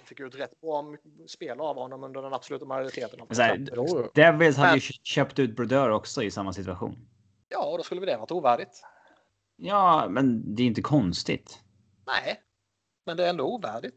[0.01, 0.95] De fick ut rätt bra
[1.27, 6.23] spel av honom under den absoluta majoriteten av Devils hade ju köpt ut Brodeur också
[6.23, 7.09] i samma situation.
[7.49, 8.83] Ja, och då skulle väl det varit ovärdigt.
[9.57, 11.59] Ja, men det är inte konstigt.
[12.07, 12.41] Nej,
[13.07, 13.95] men det är ändå ovärdigt.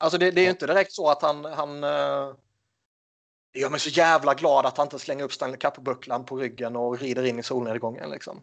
[0.00, 3.90] Alltså det, det är ju inte direkt så att han, han, Det gör mig så
[3.90, 7.42] jävla glad att han inte slänger upp Stanley Cup-bucklan på ryggen och rider in i
[7.42, 8.42] solnedgången liksom.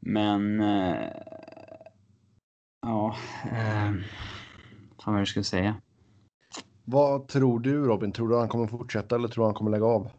[0.00, 0.60] Men...
[0.60, 1.08] Eh,
[2.82, 3.16] ja...
[3.44, 3.92] Eh,
[5.04, 5.76] fan vad jag ska säga.
[6.84, 8.12] Vad tror du Robin?
[8.12, 10.10] Tror du han kommer fortsätta eller tror du han kommer lägga av?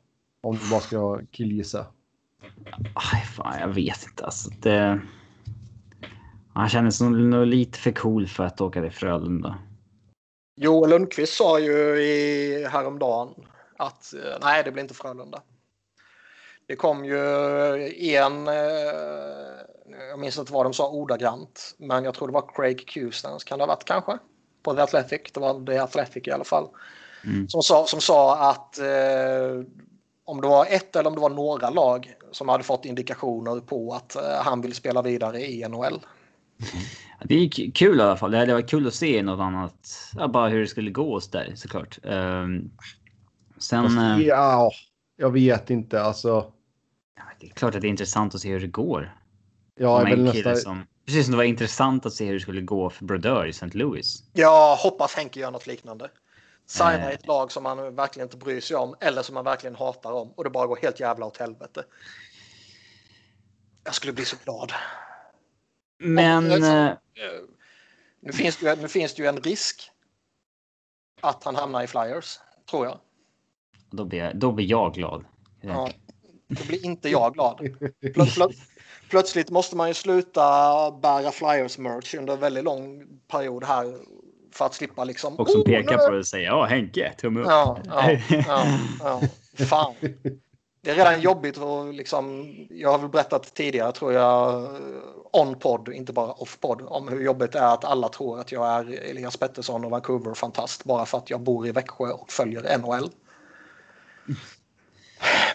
[0.41, 1.86] Om du bara ska killgissa.
[2.93, 4.25] Aj, fan, jag vet inte.
[4.25, 5.01] Alltså, det...
[6.57, 9.57] Han kändes nog lite för cool för att åka till Frölunda.
[10.55, 13.33] Joel Lundqvist sa ju i häromdagen
[13.77, 15.41] att eh, nej, det blir inte Frölunda.
[16.67, 17.19] Det kom ju
[18.15, 18.53] en, eh,
[20.09, 23.57] jag minns inte vad de sa ordagrant, men jag tror det var Craig Custance kan
[23.59, 24.17] det ha varit kanske
[24.63, 25.21] på The Athletic.
[25.33, 26.67] Det var The Athletic i alla fall.
[27.23, 27.49] Mm.
[27.49, 29.63] Som, sa, som sa att eh,
[30.25, 33.93] om det var ett eller om det var några lag som hade fått indikationer på
[33.93, 35.99] att eh, han vill spela vidare i NHL.
[37.23, 38.31] Det är kul i alla fall.
[38.31, 40.11] Det hade varit kul att se något annat.
[40.15, 41.99] Ja, bara hur det skulle gå oss där såklart.
[42.03, 42.71] Um,
[43.57, 43.83] sen.
[43.83, 44.71] Fast, eh, ja,
[45.17, 46.51] jag vet inte alltså.
[47.39, 49.17] Det är klart att det är intressant att se hur det går.
[49.75, 50.55] Ja, jag vill nästa...
[50.55, 53.49] som, precis som det var intressant att se hur det skulle gå för Brodeur i
[53.49, 53.77] St.
[53.77, 54.23] Louis.
[54.33, 56.09] Jag hoppas Henke gör något liknande.
[56.65, 57.09] Signa eh.
[57.09, 60.31] ett lag som man verkligen inte bryr sig om eller som man verkligen hatar om
[60.31, 61.83] och det bara går helt jävla åt helvete.
[63.83, 64.73] Jag skulle bli så glad.
[65.97, 66.51] Men...
[66.51, 66.93] Och, eh,
[68.19, 69.91] nu, finns det, nu finns det ju en risk
[71.21, 72.99] att han hamnar i Flyers, tror jag.
[73.91, 75.25] Då blir, då blir jag glad.
[75.62, 75.89] Ja,
[76.47, 77.57] då blir inte jag glad.
[78.13, 78.47] Plö, plö,
[79.10, 80.41] plötsligt måste man ju sluta
[80.91, 83.97] bära Flyers-merch under en väldigt lång period här
[84.51, 85.36] för att slippa liksom.
[85.36, 87.47] Och som oh, pekar på det och säger ja Henke, tumme upp.
[87.47, 88.65] Ja, ja, ja,
[88.99, 89.21] ja.
[89.65, 89.95] Fan.
[90.88, 92.54] Det är redan jobbigt och liksom.
[92.69, 94.67] Jag har väl berättat tidigare tror jag
[95.32, 98.52] on podd, inte bara off podd, om hur jobbigt det är att alla tror att
[98.52, 102.32] jag är Elias Pettersson och Vancouver fantast bara för att jag bor i Växjö och
[102.32, 103.10] följer NHL.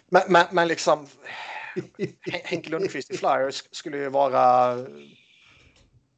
[0.09, 1.07] Men, men, men liksom
[2.45, 4.77] Henke Lundqvist i Flyers skulle ju vara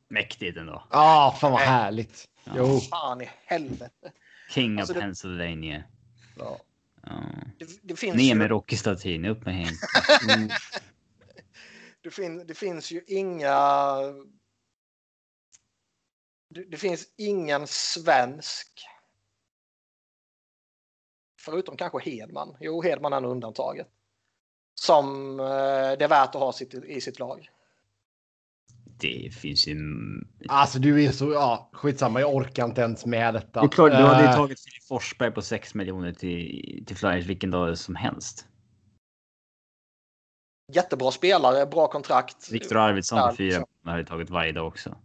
[0.09, 0.73] mäktigt ändå.
[0.91, 2.25] Ja, ah, fan vad härligt.
[2.45, 2.53] Ja.
[2.57, 2.81] Jo.
[2.81, 4.13] Fan i helvete.
[4.51, 5.83] King alltså, of Pennsylvania.
[6.39, 6.59] Ja.
[7.59, 8.49] Det, det finns Ner med ju...
[8.49, 9.87] Rocky-statyn, upp med Henke.
[10.35, 10.49] Mm.
[12.03, 13.57] det, fin det finns ju inga...
[16.49, 18.87] Det, det finns ingen svensk
[21.45, 22.57] förutom kanske Hedman.
[22.61, 23.89] Jo, Hedman är undantaget.
[24.75, 25.47] Som eh,
[25.99, 27.51] det är värt att ha sitt, i sitt lag
[29.01, 29.77] det finns ju...
[30.49, 33.61] Alltså du är så, ja skitsamma, jag orkar inte ens med detta.
[33.61, 34.37] Det är klart, du hade ju eh.
[34.37, 38.47] tagit Filip Forsberg på 6 miljoner till, till Flyers vilken dag som helst.
[40.73, 42.53] Jättebra spelare, bra kontrakt.
[42.53, 44.97] Viktor Arvidsson på 4 hade tagit varje dag också.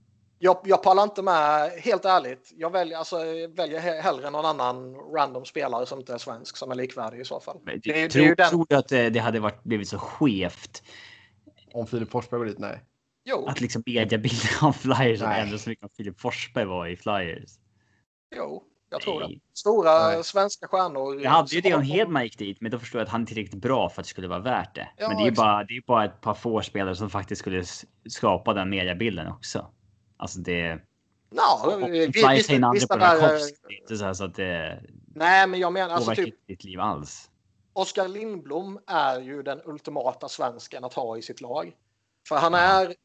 [0.42, 2.54] Jag, jag pallar inte med, helt ärligt.
[2.58, 3.18] Jag väljer, alltså,
[3.56, 7.40] väljer hellre någon annan random spelare som inte är svensk som är likvärdig i så
[7.40, 7.58] fall.
[7.64, 8.50] Men, det, det, tror, det den...
[8.50, 10.84] tror du att det, det hade varit, blivit så skevt?
[11.74, 12.60] Om Filip Forsberg var dit?
[12.60, 12.84] Nej.
[13.30, 13.46] Jo.
[13.48, 17.50] Att liksom mediabilden av Flyers som ändå så mycket om Filip Forsberg var i Flyers.
[18.36, 19.34] Jo, jag tror Nej.
[19.34, 19.60] det.
[19.60, 20.24] Stora Nej.
[20.24, 21.22] svenska stjärnor.
[21.22, 23.26] Jag hade ju det om Hedman gick dit, men då förstår jag att han är
[23.26, 24.90] tillräckligt bra för att det skulle vara värt det.
[24.98, 27.40] Ja, men det är ju bara, det är bara ett par få spelare som faktiskt
[27.40, 27.64] skulle
[28.10, 29.72] skapa den mediabilden också.
[30.18, 30.80] Alltså det.
[31.36, 31.78] Ja,
[32.14, 33.98] Flyers säger André Burakovsky.
[33.98, 34.84] Så, så att det.
[35.16, 36.48] Nej, men jag menar alltså typ.
[36.48, 37.30] ditt liv alls.
[37.74, 41.76] Oskar Lindblom är ju den ultimata svensken att ha i sitt lag.
[42.28, 42.96] För han är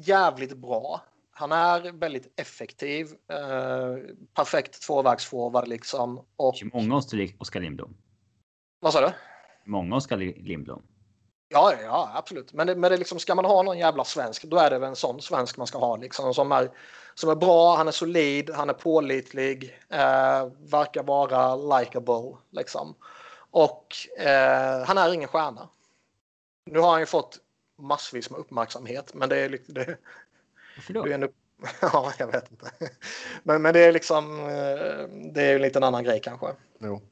[0.00, 1.00] jävligt bra.
[1.30, 3.06] Han är väldigt effektiv.
[3.06, 3.96] Eh,
[4.34, 6.24] perfekt tvåvägsforward liksom.
[6.36, 6.54] Och...
[6.72, 6.96] Många
[7.38, 7.96] Oskar Lindblom.
[8.80, 9.12] Vad sa du?
[9.64, 10.82] Många Oskar Lindblom.
[11.48, 12.52] Ja, ja, absolut.
[12.52, 14.88] Men, det, men det liksom, ska man ha någon jävla svensk, då är det väl
[14.88, 15.96] en sån svensk man ska ha.
[15.96, 16.70] Liksom, som, är,
[17.14, 22.36] som är bra, han är solid, han är pålitlig, eh, verkar vara likable.
[22.50, 22.94] Liksom.
[23.50, 23.86] Och
[24.18, 25.68] eh, han är ingen stjärna.
[26.70, 27.38] Nu har han ju fått
[27.80, 29.14] massvis med uppmärksamhet.
[29.14, 29.58] Men det är.
[29.66, 29.98] Det,
[30.76, 31.04] Varför då?
[31.04, 31.36] Det är en upp,
[31.80, 32.70] ja, jag vet inte.
[33.42, 34.40] Men, men det är liksom...
[34.40, 36.46] Eh, det är en liten annan grej kanske.
[36.78, 37.02] Jo.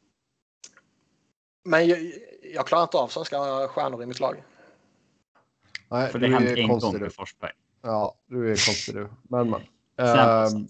[1.64, 2.12] Men jag,
[2.54, 4.42] jag klarar inte av svenska stjärnor i mitt lag.
[5.88, 7.52] Nej, För det hänt en gång med Forsberg.
[7.82, 9.08] Ja, du är konstig du.
[9.22, 9.60] Men, men.
[9.96, 10.68] Ähm,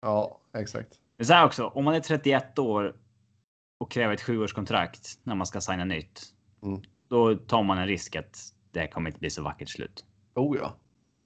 [0.00, 0.98] ja, exakt.
[1.16, 2.96] Men så här också, om man är 31 år
[3.78, 6.22] och kräver ett sjuårskontrakt när man ska signa nytt.
[6.62, 6.82] Mm.
[7.08, 10.04] Då tar man en risk att det kommer inte bli så vackert slut.
[10.34, 10.74] Oh ja.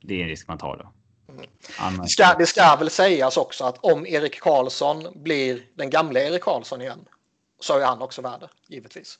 [0.02, 0.92] Det är en risk man tar då.
[1.32, 2.02] Mm.
[2.02, 6.42] Det, ska, det ska väl sägas också att om Erik Karlsson blir den gamla Erik
[6.42, 7.08] Karlsson igen
[7.60, 9.18] så är han också värd givetvis.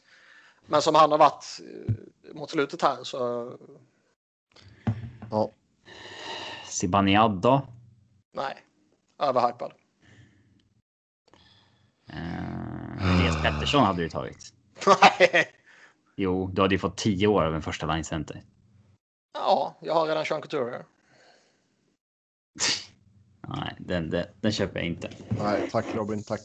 [0.66, 3.52] Men som han har varit eh, mot slutet här så.
[5.30, 5.50] Ja.
[6.66, 7.66] Zibanejad då?
[8.32, 8.56] Nej,
[9.18, 9.72] överhypad.
[12.12, 14.52] Uh, Pettersson hade du tagit.
[15.20, 15.52] Nej.
[16.16, 18.42] Jo, du hade ju fått tio år av en första line center.
[19.34, 20.84] Ja, jag har redan Sean Couturier.
[23.48, 25.10] Nej, den, den, den köper jag inte.
[25.28, 26.40] Nej, tack Robin, tack.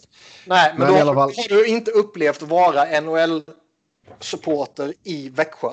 [0.47, 5.71] Nej, men, Men då i alla fall- har du inte upplevt vara NHL-supporter i Växjö.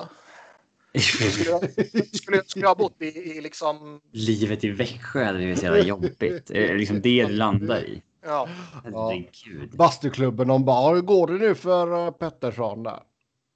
[0.99, 1.71] Skulle jag,
[2.15, 4.01] skulle, skulle jag ha bott i, i liksom...
[4.11, 6.47] Livet i Växjö hade blivit så jävla jobbigt.
[6.47, 8.01] Det är liksom det du landar i.
[8.25, 8.49] Ja,
[8.83, 9.69] Herregud.
[9.77, 12.99] Bastuklubben, de bara, hur går det nu för eh, Pettersson där?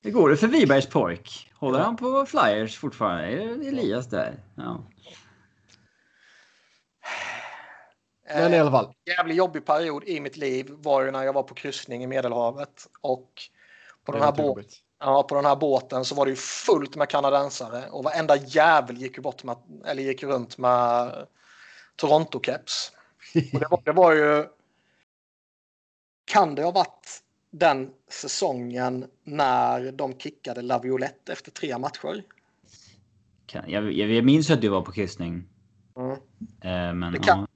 [0.02, 1.52] Hur går det för Wibergs pojk?
[1.56, 3.24] Håller han på Flyers fortfarande?
[3.28, 4.44] Är det Elias där?
[4.56, 4.84] Ja.
[8.34, 8.94] Men i eh, alla fall.
[9.06, 12.88] jävligt jobbig period i mitt liv var ju när jag var på kryssning i Medelhavet.
[13.02, 13.42] Och
[14.06, 14.78] på den, här låter bå- jobbigt.
[15.00, 18.98] ja, på den här båten så var det ju fullt med kanadensare och varenda jävel
[18.98, 21.12] gick ju, bort med, eller gick runt med
[22.02, 22.92] Toronto-keps.
[23.54, 24.48] Och det, var, det var ju...
[26.26, 32.24] Kan det ha varit den säsongen när de kickade Laviolette efter tre matcher?
[33.52, 35.44] Jag, jag, jag minns att du var på kryssning.
[35.98, 36.12] Mm.
[36.62, 37.48] Eh, men Det kan- ja.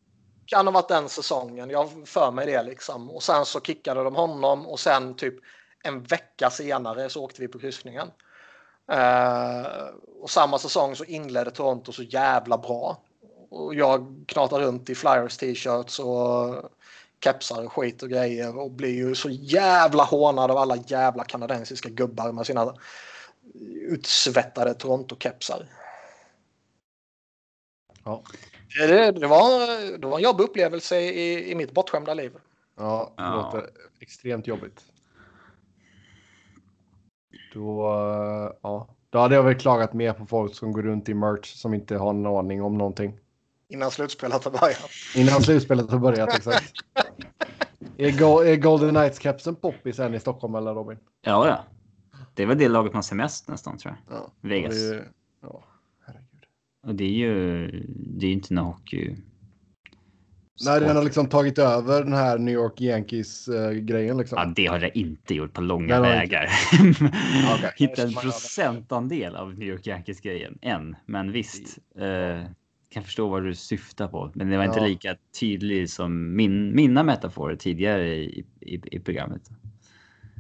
[0.46, 1.70] Kan ha varit den säsongen.
[1.70, 3.12] Jag för mig det liksom.
[3.12, 5.36] Och sen så kickade de honom och sen typ
[5.84, 8.08] en vecka senare så åkte vi på kryssningen.
[8.92, 9.66] Eh,
[10.22, 12.98] och samma säsong så inledde Toronto så jävla bra.
[13.50, 16.56] Och jag knatar runt i Flyers t-shirts och
[17.24, 21.90] kepsar och skit och grejer och blir ju så jävla hånad av alla jävla kanadensiska
[21.90, 22.76] gubbar med sina
[23.88, 25.66] utsvettade Toronto-kepsar.
[28.04, 28.24] Ja.
[28.80, 32.32] Det, det, var, det var en jobbig upplevelse i, i mitt bortskämda liv.
[32.78, 33.36] Ja, det Ja.
[33.36, 34.84] låter extremt jobbigt.
[37.54, 38.88] Då, eh, ja.
[39.10, 41.96] Då hade jag väl klagat mer på folk som går runt i merch som inte
[41.98, 43.20] har en aning om någonting.
[43.74, 44.90] Innan slutspelet har börjat.
[45.16, 46.74] Innan slutspelet har börjat exakt.
[47.98, 50.98] Är, Go är Golden Knights-kepsen poppis än i Stockholm eller Robin?
[51.22, 51.64] ja, ja.
[52.36, 54.18] Det var det laget man ser mest nästan tror jag.
[54.18, 54.32] Ja.
[54.42, 54.74] Vegas.
[54.74, 55.08] Det är-
[55.42, 55.64] ja,
[56.06, 56.44] herregud.
[56.88, 59.16] Och det är ju det är inte en hockey.
[60.66, 64.38] Nej, den har liksom tagit över den här New York Yankees-grejen liksom.
[64.38, 66.50] Ja, det har det inte gjort på långa har vägar.
[67.56, 67.72] Okej.
[67.76, 70.96] Hitta en procentandel av New York Yankees grejen än.
[71.06, 72.44] Men visst, eh,
[72.94, 74.32] kan förstå vad du syftar på.
[74.34, 74.86] Men det var inte Ja.
[74.86, 79.42] lika tydlig som min, mina metaforer tidigare i, i, i programmet.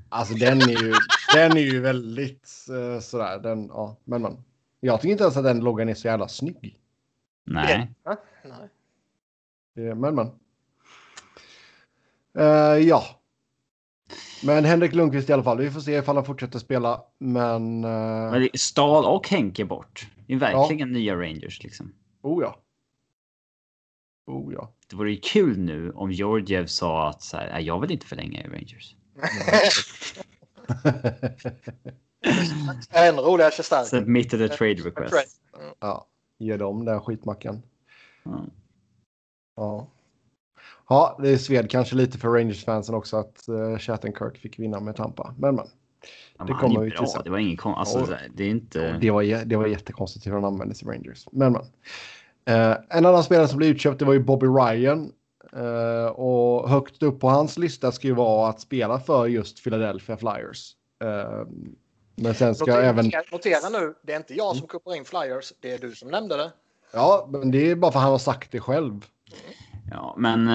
[0.09, 0.93] Alltså den är ju,
[1.33, 3.39] den är ju väldigt eh, sådär.
[3.39, 4.37] Den, ja, men, men.
[4.79, 6.79] Jag tycker inte ens att den loggan är så jävla snygg.
[7.45, 9.87] Nej, Ja, nej.
[9.89, 10.27] Eh, Men men.
[12.37, 13.03] Eh, ja.
[14.43, 15.57] Men Henrik Lundqvist i alla fall.
[15.57, 17.01] Vi får se ifall han fortsätter spela.
[17.17, 17.83] Men...
[17.83, 20.07] eh, men Stahl och Henke bort.
[20.27, 21.93] Det är verkligen nya Rangers liksom.
[22.23, 22.59] Oh ja.
[24.25, 24.73] Oh ja.
[24.89, 28.05] Det vore ju kul nu om Georgiev sa att så här, "Nej, jag vill inte
[28.05, 28.95] förlänga i Rangers.
[32.89, 34.01] Ännu roligare förstärkning.
[34.01, 35.41] Submitted a trade request.
[35.79, 36.07] ja.
[36.37, 37.61] Ge dem den skitmackan.
[38.23, 38.45] Ja.
[39.55, 39.87] Ja.
[40.89, 45.35] Ja, det sved kanske lite för Rangers-fansen också att uh, Shattenkirk fick vinna med Tampa.
[45.37, 45.67] Men men.
[46.37, 46.99] Ja, Det kommer han vi bra.
[46.99, 47.21] till sen.
[47.23, 48.17] Det var ingen kon- alltså, Ja.
[48.35, 48.97] det är inte.
[49.01, 51.25] Det var, det var jättekonstigt hur han användes i Rangers.
[51.31, 51.61] Men men.
[52.45, 55.11] Eh, en annan spelare som blev utköpt det var ju Bobby Ryan.
[55.53, 60.17] Eh, och högt upp på hans lista ska ju vara att spela för just Philadelphia
[60.17, 60.71] Flyers.
[61.03, 61.47] Eh,
[62.15, 63.11] men sen ska Notera, även...
[63.31, 66.37] notera nu, det är inte jag som kuppar in Flyers, det är du som nämnde
[66.37, 66.51] det.
[66.93, 69.05] Ja, men det är bara för att han har sagt det själv.
[69.91, 70.47] Ja, men.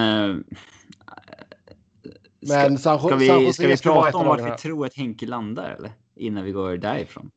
[2.41, 4.85] Men San, Ska San vi, ska vi skulle vara ett prata om vart vi tror
[4.85, 5.91] att Henke landar eller?
[6.15, 7.31] Innan vi går därifrån.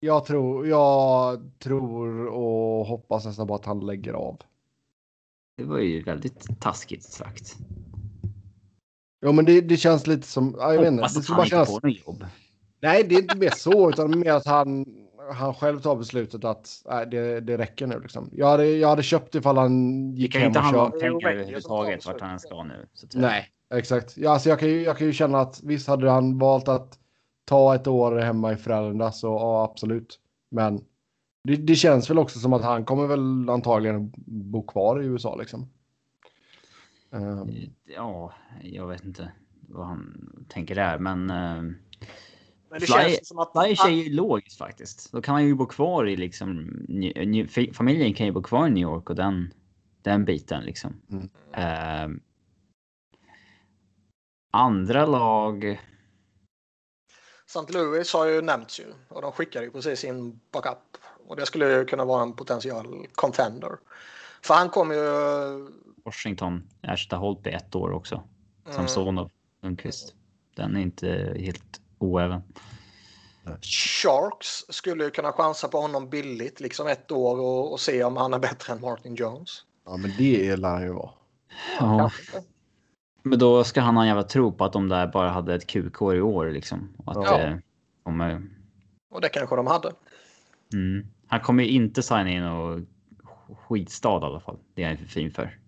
[0.00, 4.36] Jag tror, jag tror och hoppas nästan bara att han lägger av.
[5.56, 7.56] Det var ju väldigt taskigt sagt.
[9.22, 10.54] Jo, men det, det känns lite som...
[10.58, 11.02] ja, Jag vet inte.
[11.02, 11.68] Hoppas Det att ska han bara inte kännas...
[11.68, 12.26] får något jobb.
[12.82, 14.86] Nej, det är inte mer så, utan mer att han,
[15.32, 18.00] han själv tar beslutet att nej, det, det räcker nu.
[18.00, 18.30] Liksom.
[18.32, 20.90] Jag, hade, jag hade köpt ifall han gick kan hem inte och kör.
[21.00, 22.86] Det är pengar Rangers som tar överhuvudtaget vart han ska nu.
[23.14, 24.16] Nej, exakt.
[24.16, 26.98] Ja, alltså jag, kan ju, jag kan ju känna att visst hade han valt att
[27.44, 30.20] ta ett år hemma i Frölunda så ja, absolut.
[30.50, 30.84] Men
[31.44, 35.36] det, det känns väl också som att han kommer väl antagligen bo kvar i USA
[35.36, 35.70] liksom.
[37.12, 37.48] Ehm,
[37.96, 38.32] Ja,
[38.62, 39.32] jag vet inte
[39.68, 41.30] vad han tänker där, men.
[41.30, 41.72] Uh,
[42.70, 43.52] Men det Fly- känns som att...
[43.52, 45.12] Flyers är ju logiskt faktiskt.
[45.12, 46.70] Då kan man ju bo kvar i liksom.
[47.72, 49.54] Familjen kan ju bo kvar i New York och den,
[50.02, 51.02] den biten liksom.
[51.10, 51.28] Mm.
[51.52, 52.20] Ehm,
[54.50, 55.80] andra lag.
[57.46, 57.72] St.
[57.72, 60.96] Louis har ju nämnts ju och de skickade ju precis sin backup.
[61.26, 63.78] Och det skulle ju kunna vara en potential contender.
[64.42, 65.68] För han kommer ju...
[66.04, 68.14] Washington ersätta Holtby ett år också.
[68.64, 68.76] Mm.
[68.76, 69.30] Samsonov.
[69.62, 70.14] Lundqvist.
[70.56, 72.42] Den är inte helt oäven.
[73.62, 78.16] Sharks skulle ju kunna chansa på honom billigt, liksom ett år och, och se om
[78.16, 79.64] han är bättre än Martin Jones.
[79.84, 81.10] Ja, men det lär ju vara.
[81.80, 82.42] Ja, Kanske
[83.22, 85.66] men då ska han ha en jävla tro på att de där bara hade ett
[85.66, 86.92] QK i år liksom.
[87.04, 87.38] Och att Ja.
[87.38, 87.62] det
[88.02, 88.42] kommer...
[89.10, 89.92] Och det kanske de hade.
[90.72, 91.06] Mm.
[91.26, 92.80] Han kommer ju inte signa in och
[93.58, 94.58] skitstad i alla fall.
[94.74, 95.58] Det är han för fin för.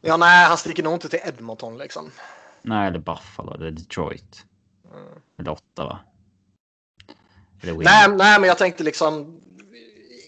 [0.00, 2.10] Ja, nej, han sticker nog inte till Edmonton liksom.
[2.64, 4.46] Nej, eller Buffalo eller Detroit.
[4.92, 5.20] Mm.
[5.38, 5.98] Eller Ottawa.
[7.62, 7.74] Eller.
[7.74, 9.40] Nej, nej, men jag tänkte liksom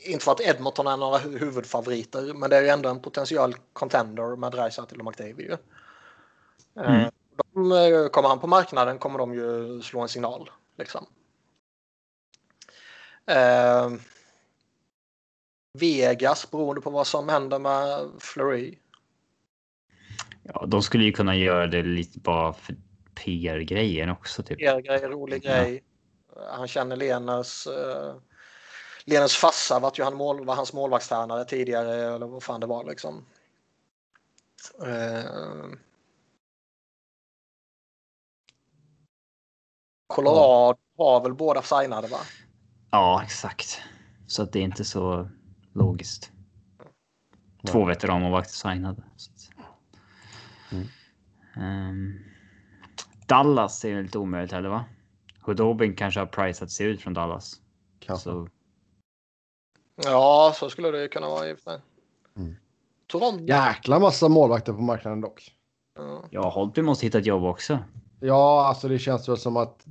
[0.04, 3.54] inte för att Edmonton är några hu- huvudfavoriter, men det är ju ändå en potential
[3.72, 5.52] contender med Dreisaitl och McDavid ju.
[6.82, 7.10] Eh, Mm.
[7.54, 11.06] De, eh, kommer han på marknaden kommer de ju slå en signal liksom.
[13.26, 13.90] Eh,
[15.78, 18.78] Vegas beroende på vad som händer med Fleury.
[20.54, 22.76] Ja, de skulle ju kunna göra det lite bara för
[23.14, 24.42] PR-grejen också.
[24.42, 24.60] Typ.
[24.60, 25.50] Er grej, rolig Ja.
[25.52, 25.82] grej.
[26.50, 27.66] Han känner Lenes.
[27.66, 28.16] Uh,
[29.04, 32.84] Lenes farsa var ju han mål, var hans målvaktstränare tidigare eller vad fan det var
[32.84, 33.24] liksom.
[34.82, 35.70] Eh,
[40.06, 42.18] Colorado har väl båda signade va?
[42.90, 43.80] Ja, exakt.
[44.26, 45.28] Så att det är inte så
[45.72, 46.32] logiskt.
[47.70, 49.02] Två veteranmålvakter signade.
[49.16, 49.32] Så.
[51.56, 52.18] Ehm,
[53.26, 54.84] Dallas är ju lite omöjligt heller va?
[55.40, 57.60] Hudobin kanske har prisat sig ut från Dallas.
[58.00, 58.30] Kanske.
[58.30, 58.48] Så
[60.04, 61.80] Ja, så skulle det kunna vara i och för sig.
[62.36, 62.56] Mm.
[63.06, 63.44] Toronto.
[63.44, 65.52] Jäkla massa målvakter på marknaden dock.
[65.94, 66.24] Ja.
[66.30, 67.78] ja, Holtby måste hitta ett jobb också.
[68.20, 69.86] Ja, alltså det känns väl som att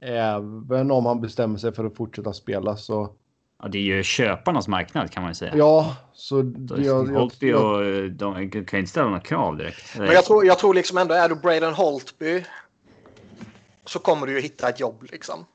[0.00, 3.14] även om han bestämmer sig för att fortsätta spela så
[3.62, 5.56] Ja, det är ju köparnas marknad kan man ju säga.
[5.56, 9.56] ja, så det, jag, Holtby jag, och eh, de kan ju inte ställa några krav
[9.56, 9.98] direkt.
[9.98, 12.44] Men jag tror, jag tror liksom ändå, är du Braden Holtby
[13.84, 15.46] så kommer du ju hitta ett jobb liksom.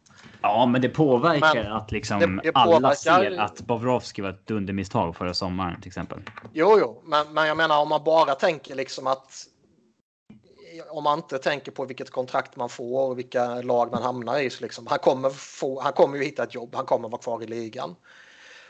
[0.41, 2.95] Ja, men det påverkar Men att liksom det- det alla påverkar-
[3.32, 6.20] ser att Bobrovski var ett dundermisstag förra sommaren till exempel.
[6.53, 9.45] Jo, jo, men, men jag menar om man bara tänker liksom att
[10.89, 14.49] om man inte tänker på vilket kontrakt man får och vilka lag man hamnar i
[14.49, 17.43] så liksom han kommer få, han kommer ju hitta ett jobb, han kommer vara kvar
[17.43, 17.95] i ligan.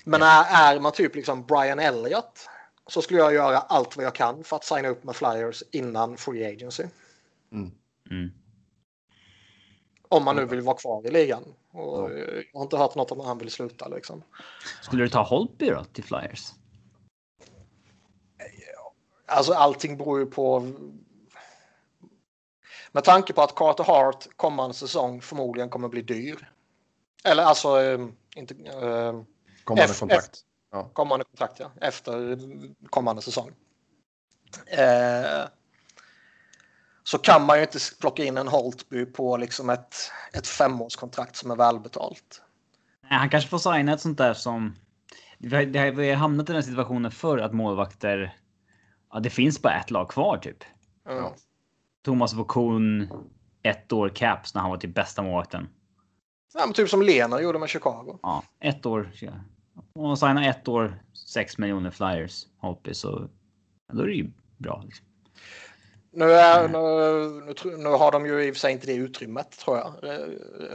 [0.03, 2.49] Men är, är man typ liksom Brian Elliott
[2.87, 6.17] så skulle jag göra allt vad jag kan för att signa upp med Flyers innan
[6.17, 6.83] Free Agency.
[7.51, 8.31] Mm.
[10.09, 11.43] Om man nu vill vara kvar i ligan.
[11.71, 14.23] Och Jag har inte hört något om att han vill sluta liksom.
[14.81, 16.51] Skulle du ta Holtby då till Flyers?
[19.25, 20.71] Alltså allting beror ju på.
[22.95, 26.51] Med tanke på att Carter Hart kommande säsong förmodligen kommer bli dyr.
[27.23, 29.21] Eller alltså eh, inte eh,
[29.63, 30.39] kommande F- kontrakt.
[30.93, 32.37] kommande kontrakt ja, efter
[32.89, 33.51] kommande säsong.
[34.67, 35.47] Eh,
[37.03, 39.95] så kan man ju inte plocka in en Holtby på liksom ett,
[40.33, 42.41] ett femårskontrakt som är välbetalt.
[43.01, 44.75] Nej, han kanske får signa ett sånt där som...
[45.37, 48.37] Vi har, vi har hamnat i den situationen förr att målvakter...
[49.11, 50.63] Ja, det finns bara ett lag kvar typ.
[51.09, 51.23] Mm.
[51.23, 51.35] Ja.
[52.05, 53.07] Thomas Vokun,
[53.63, 55.67] ett år caps när han var till bästa målvakten.
[56.53, 58.19] Ja, typ som Lena gjorde med Chicago.
[58.21, 59.11] Ja, ett år.
[59.93, 63.27] Om man signar ett år, 6 miljoner flyers, Holtby, så
[63.93, 64.81] då är det ju bra.
[64.85, 65.05] Liksom.
[66.11, 68.93] Nu, är, nu, nu, tro- nu har de ju i och för sig inte det
[68.95, 70.25] utrymmet tror jag, eh,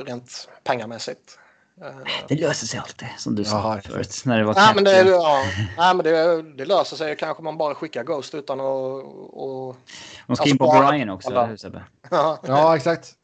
[0.04, 1.38] rent pengamässigt.
[1.82, 1.96] Eh,
[2.28, 4.22] Det löser sig alltid, som du sa Jaha, förut.
[4.26, 5.42] När det var Nej, men, det, ja,
[5.78, 7.16] nej, men det, det löser sig.
[7.16, 8.66] Kanske man bara skickar Ghost utan att...
[8.66, 9.76] Och,
[10.26, 11.84] De ska in på alltså, Brian också, alla- eller hur Sebbe?
[12.42, 13.14] Ja, exakt.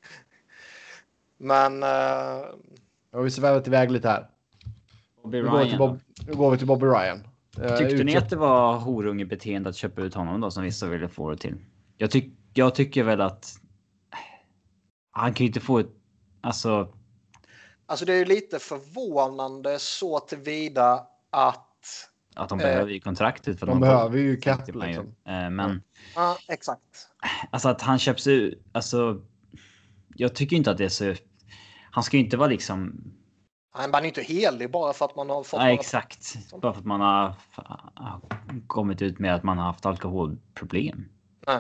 [1.39, 4.27] Men Jag har vi svävat iväg lite här.
[5.23, 5.79] Bobby Nu går, vi till Ryan.
[5.79, 7.27] Bob, nu går vi till Bobby Ryan.
[7.63, 11.09] Eh, Tyckte ni att det var horungebeteende att köpa ut honom då som vissa ville
[11.09, 11.57] få det till?
[11.97, 13.53] Jag, tyck, jag tycker väl att
[15.11, 15.91] han kan ju inte få ett...
[16.41, 16.89] Alltså,
[17.87, 22.09] alltså det är ju lite förvånande så tillvida att...
[22.35, 23.59] att de Eh, behöver ju kontraktet.
[23.59, 25.07] För de att behöver ju cap, liksom.
[25.27, 25.83] Eh, Men
[26.15, 27.09] Ja, exakt.
[27.51, 28.63] alltså att han köps ut.
[28.73, 29.21] Alltså,
[30.17, 31.15] jag tycker inte att det är så.
[31.91, 33.03] Han ska ju inte vara liksom.
[33.79, 35.61] Nej, Man är inte helig bara för att man har fått...
[35.61, 36.37] Nej, några- exakt.
[36.63, 37.35] Bara för att man har
[37.95, 38.21] har
[38.67, 41.09] kommit ut med att man har haft alkoholproblem.
[41.47, 41.59] Nej.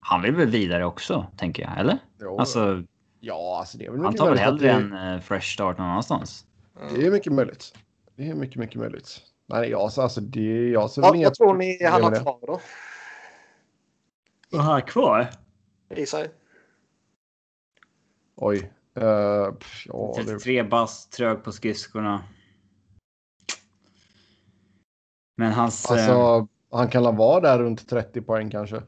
[0.00, 1.98] Han vill väl vidare också, tänker jag, eller?
[2.20, 2.82] Jo, Alltså,
[3.24, 5.86] ja, alltså det är väl han tar väl hellre det, en eh, fresh start någon
[5.86, 6.46] annanstans.
[6.80, 6.94] Mm.
[6.94, 7.74] det är mycket möjligt.
[8.16, 9.20] Det är mycket, mycket möjligt.
[9.46, 12.20] Nej, jag, så alltså, det, jag ser väl Vad, tror ni han har det.
[12.20, 12.60] kvar då?
[14.50, 15.30] Vad har han kvar?
[15.96, 16.30] I sig?
[18.36, 18.72] Oj.
[18.98, 22.24] Uh, pff, ja, det, 33 bast, trög på skridskorna.
[25.36, 25.90] Men hans...
[25.90, 28.82] eh, alltså, Han kan vara där runt 30 poäng kanske.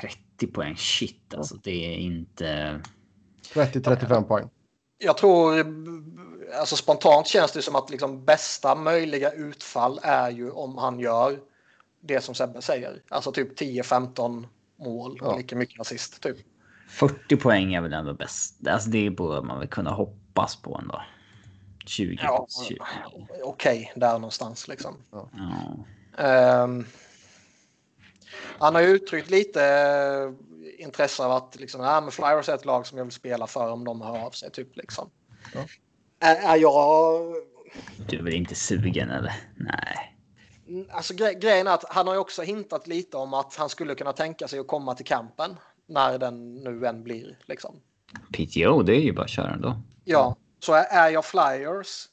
[0.00, 1.56] 30 poäng, shit alltså.
[1.56, 2.80] Det är inte...
[3.54, 4.48] 30-35 poäng.
[4.98, 5.66] Jag tror,
[6.58, 11.38] alltså spontant känns det som att liksom bästa möjliga utfall är ju om han gör
[12.00, 13.02] det som Sebbe säger.
[13.08, 14.46] Alltså typ 10-15
[14.76, 15.36] mål och Ja.
[15.36, 16.22] lika mycket assist.
[16.22, 16.36] Typ.
[16.88, 18.66] 40 poäng är väl ändå bäst.
[18.68, 21.02] Alltså det borde man väl kunna hoppas på ändå.
[21.86, 22.18] 20.
[22.22, 22.78] Ja, 20.
[23.44, 24.96] Okej, där någonstans liksom.
[25.10, 25.28] Ja.
[26.24, 26.86] Ehm,
[28.58, 29.60] han har ju uttryckt lite
[30.78, 33.70] intresse av att liksom, ah, men Flyers är ett lag som jag vill spela för
[33.72, 34.50] om de hör av sig.
[34.50, 35.10] Typ, liksom.
[35.54, 35.60] Ja.
[36.20, 37.34] Är, är jag...
[38.08, 39.34] Du är väl inte sugen eller?
[39.56, 40.16] Nej.
[40.90, 43.94] Alltså, gre grejen är att han har ju också hintat lite om att han skulle
[43.94, 45.56] kunna tänka sig att komma till campen
[45.86, 47.38] när den nu än blir.
[47.44, 47.80] Liksom.
[48.32, 49.82] PTO, det är ju bara att köra ändå.
[50.04, 52.08] Ja, så är, är jag Flyers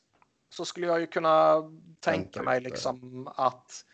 [0.50, 1.64] så skulle jag ju kunna
[2.00, 3.86] tänka mig liksom att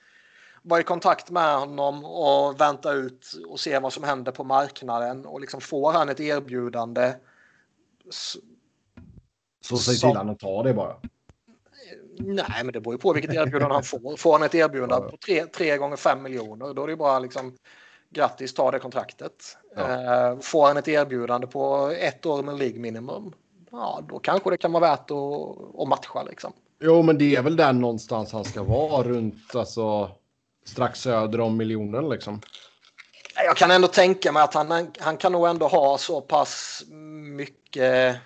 [0.61, 5.25] vara i kontakt med honom och vänta ut och se vad som händer på marknaden
[5.25, 7.13] och liksom får han ett erbjudande
[8.09, 8.37] s-
[9.61, 10.95] Så säg till han att ta det bara.
[12.19, 14.17] Nej, men det beror ju på vilket erbjudande han får.
[14.17, 17.19] Får han ett erbjudande på 3, 3 gånger 5 miljoner, då är det ju bara
[17.19, 17.55] liksom
[18.09, 19.57] grattis, ta det kontraktet.
[19.75, 19.81] Ja.
[20.31, 23.33] Eh, får han ett erbjudande på ett år med League minimum,
[23.71, 26.53] ja, då kanske det kan vara värt att, att matcha liksom.
[26.79, 30.11] Jo, men det är väl där någonstans han ska vara runt alltså
[30.63, 32.41] strax söder om miljonen liksom.
[33.35, 36.83] Jag kan ändå tänka mig att han, han kan nog ändå ha så pass
[37.37, 38.17] mycket...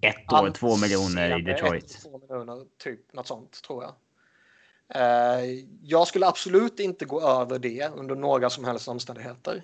[0.00, 1.84] Ett år, två miljoner i Detroit.
[1.84, 3.94] Ett, två miljoner, typ något sånt tror jag.
[4.94, 5.44] Eh,
[5.82, 9.62] jag skulle absolut inte gå över det under några som helst omständigheter.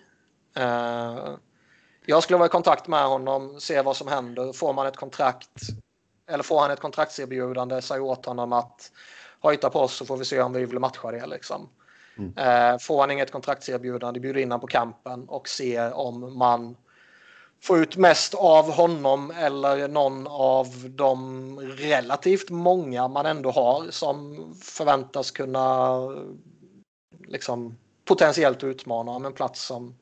[0.56, 1.34] Eh,
[2.06, 4.52] jag skulle vara i kontakt med honom, se vad som händer.
[4.52, 5.60] Får man ett kontrakt
[6.28, 8.92] eller får han ett kontraktserbjudande, säg åt honom att
[9.40, 11.26] hojta på oss så får vi se om vi vill matcha det.
[11.26, 11.68] Liksom.
[12.18, 12.32] Mm.
[12.36, 16.76] Eh, får han inget kontraktserbjudande, bjud in honom på kampen och se om man
[17.62, 24.44] får ut mest av honom eller någon av de relativt många man ändå har som
[24.62, 25.98] förväntas kunna
[27.26, 29.94] liksom potentiellt utmana om en plats som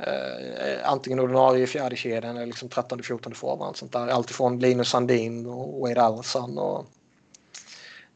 [0.00, 4.10] eh, antingen ordinarie i fjärde kedjan eller liksom 13 14 forward.
[4.10, 6.86] Alltifrån Linus Sandin och Wade Allison och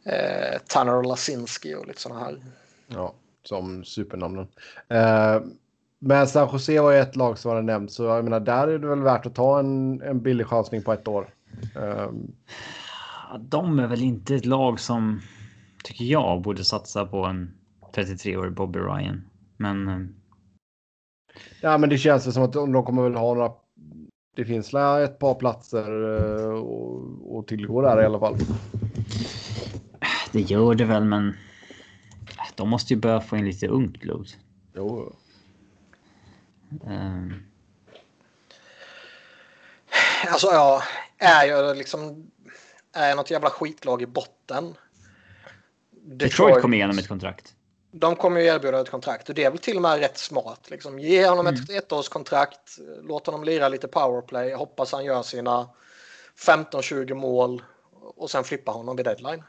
[0.04, 2.38] eh, Tanner Lasinski och lite sådana här.
[2.86, 4.48] Ja, som supernamnen.
[4.88, 5.40] Eh,
[5.98, 8.78] men San Jose var ju ett lag som hade nämnt, så jag menar, där är
[8.78, 11.34] det väl värt att ta en, en billig chansning på ett år.
[11.76, 12.10] Eh,
[13.38, 15.20] De är väl inte ett lag som
[15.84, 17.54] tycker jag borde satsa på en
[17.94, 19.22] 33-årig Bobby Ryan.
[19.56, 20.00] Men eh,
[21.60, 23.52] ja, men det känns som att de de kommer väl ha några.
[24.36, 28.36] Det finns ett par platser eh, och, och tillgå där i alla fall.
[30.32, 31.36] Det gör det väl, men
[32.54, 34.28] de måste ju börja få in lite ungt blod.
[34.74, 35.16] Jo,
[36.86, 37.26] Eh,
[40.28, 40.82] Alltså ja,
[41.18, 42.30] är jag liksom
[42.92, 44.74] är jag något jävla skitlag i botten.
[45.90, 47.54] Detroit kommer igenom ett kontrakt.
[47.92, 50.70] De kommer ju erbjuda ett kontrakt och det är väl till och med rätt smart.
[50.70, 50.98] Liksom.
[50.98, 51.62] Ge honom Mm.
[51.62, 55.68] ett ettårskontrakt, låt honom lira lite powerplay, hoppas han gör sina
[56.46, 57.62] 15-20 mål
[58.16, 59.42] och sen flippa honom vid deadline.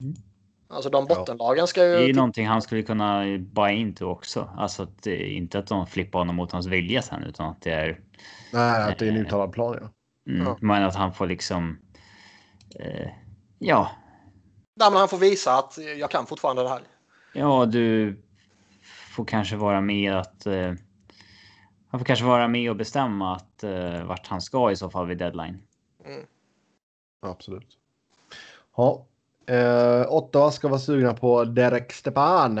[0.00, 0.12] Mm.
[0.12, 0.22] Mm.
[0.68, 1.14] Alltså de Ja.
[1.16, 2.12] bottenlagen ska Det är ju ju...
[2.12, 4.50] någonting han skulle kunna buy into också.
[4.56, 7.62] Alltså att det är inte att de flippar honom mot hans vilja sen utan att
[7.62, 8.00] det är
[8.52, 9.76] nej, att det är en uttalad plan.
[9.80, 10.32] Ja.
[10.32, 10.56] mm, Ja.
[10.60, 11.78] men att han får liksom.
[12.80, 13.08] Eh,
[13.58, 13.90] ja,
[14.76, 16.82] Där man han får visa att jag kan fortfarande det här.
[17.32, 18.16] ja, du
[19.14, 20.46] får kanske vara med att.
[20.46, 20.72] Eh,
[21.90, 25.06] han får kanske vara med och bestämma att eh, vart han ska i så fall
[25.06, 25.62] vid deadline.
[27.20, 27.78] Absolut.
[28.76, 29.06] Ja.
[29.48, 32.60] Eh, Ottawa ska vara sugna på Derek Stepan.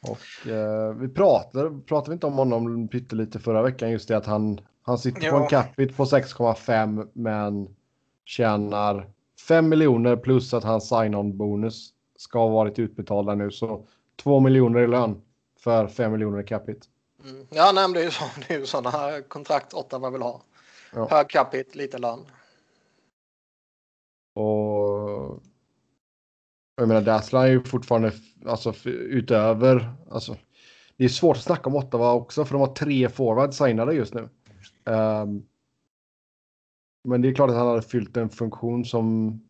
[0.00, 3.90] Och eh, vi pratade, pratade vi inte om honom pyttelite förra veckan.
[3.90, 5.42] Just det att han, han sitter på Ja.
[5.42, 7.76] en capita på 6,5 men
[8.24, 9.10] tjänar
[9.48, 13.50] 5 miljoner plus att hans sign-on bonus ska ha varit utbetalda nu.
[13.50, 13.86] Så
[14.22, 15.22] 2 miljoner i lön
[15.60, 16.86] för 5 miljoner i capita.
[17.24, 17.46] Mm.
[17.50, 20.40] Ja, nej, det är ju, så, det är ju sådana här kontrakt Ottawa vill ha.
[20.94, 21.08] Ja.
[21.10, 22.18] Hög capita, lite lön.
[24.38, 25.42] Och
[26.76, 28.12] jag menar, Dazzler är ju fortfarande
[28.46, 29.94] alltså, utöver.
[30.10, 30.36] Alltså,
[30.96, 34.14] det är svårt att snacka om Ottawa också för de har tre forwards signade just
[34.14, 34.28] nu.
[34.84, 35.42] Ehm,
[37.04, 39.40] men det är klart att han hade fyllt en funktion som,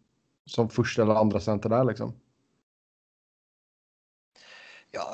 [0.46, 2.14] som första eller andra center där liksom.
[4.90, 5.08] Ja,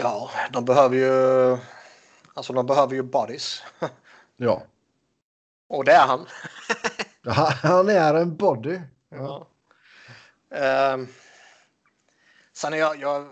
[0.00, 1.58] ja, de behöver ju...
[2.34, 3.62] Alltså de behöver ju bodies.
[4.36, 4.62] Ja,
[5.68, 6.26] Och det är han.
[7.62, 8.80] han är en body.
[9.18, 9.46] Ja.
[10.48, 10.96] Ja.
[10.96, 11.06] Uh,
[12.52, 13.26] sen är jag, jag,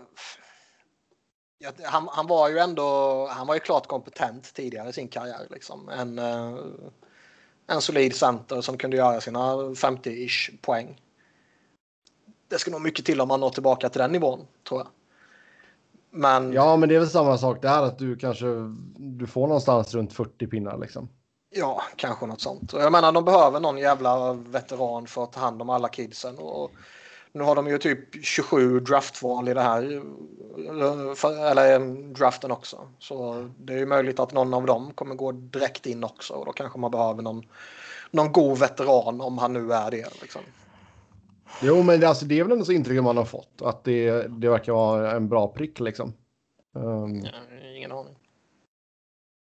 [1.83, 5.47] han, han, var ju ändå, han var ju klart kompetent tidigare i sin karriär.
[5.49, 5.89] Liksom.
[5.89, 6.59] En, uh,
[7.67, 11.01] en solid center som kunde göra sina 50-ish poäng.
[12.47, 14.87] Det ska nog mycket till om man når tillbaka till den nivån, tror jag.
[16.09, 16.53] Men...
[16.53, 18.45] Ja, men det är väl samma sak där att du kanske
[18.97, 21.09] du får någonstans runt 40 pinnar liksom.
[21.57, 22.73] Ja, kanske något sånt.
[22.73, 26.37] Jag menar, de behöver någon jävla veteran för att ta hand om alla kidsen.
[26.37, 26.71] Och
[27.31, 30.01] nu har de ju typ 27 draftval i det här,
[31.51, 31.79] eller
[32.13, 32.87] draften också.
[32.99, 36.45] Så det är ju möjligt att någon av dem kommer gå direkt in också och
[36.45, 37.43] då kanske man behöver någon,
[38.11, 40.21] någon god veteran om han nu är det.
[40.21, 40.41] Liksom.
[41.61, 44.27] Jo, men det, alltså, det är väl ändå så intrycket man har fått att det,
[44.27, 46.13] det verkar vara en bra prick liksom.
[46.73, 47.31] Um, ja,
[47.77, 48.15] ingen aning.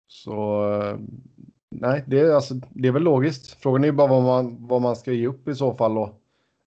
[0.08, 0.98] Så
[1.80, 3.52] nej, det är, alltså, det är väl logiskt.
[3.52, 5.98] Frågan är ju bara vad man, vad man ska ge upp i så fall.
[5.98, 6.20] Och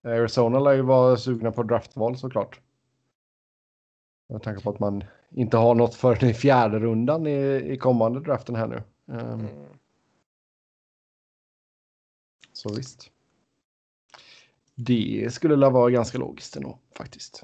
[0.03, 2.59] Arizona lär ju vara sugna på draftval såklart.
[4.27, 8.19] Jag tänker på att man inte har något förrän i fjärde rundan i, i kommande
[8.19, 8.83] draften här nu.
[9.05, 9.47] Um.
[12.53, 13.11] Så visst.
[14.75, 17.43] Det skulle väl vara ganska logiskt ändå faktiskt.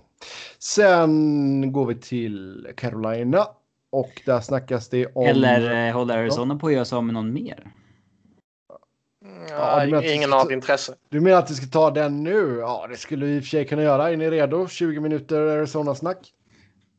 [0.59, 3.47] Sen går vi till Carolina
[3.91, 5.25] och där snackas det om...
[5.25, 7.71] Eller eh, håller Arizona på att göra sig av med någon mer?
[9.49, 10.95] Ja, ja ingen har intresse.
[11.09, 12.57] Du menar att vi ska ta den nu?
[12.59, 14.11] Ja, det skulle vi i och för sig kunna göra.
[14.11, 14.67] Är ni redo?
[14.67, 16.33] 20 minuter Arizona-snack.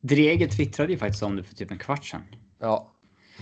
[0.00, 2.22] Drege twittrade ju faktiskt om det för typ en kvart sedan.
[2.58, 2.88] Ja.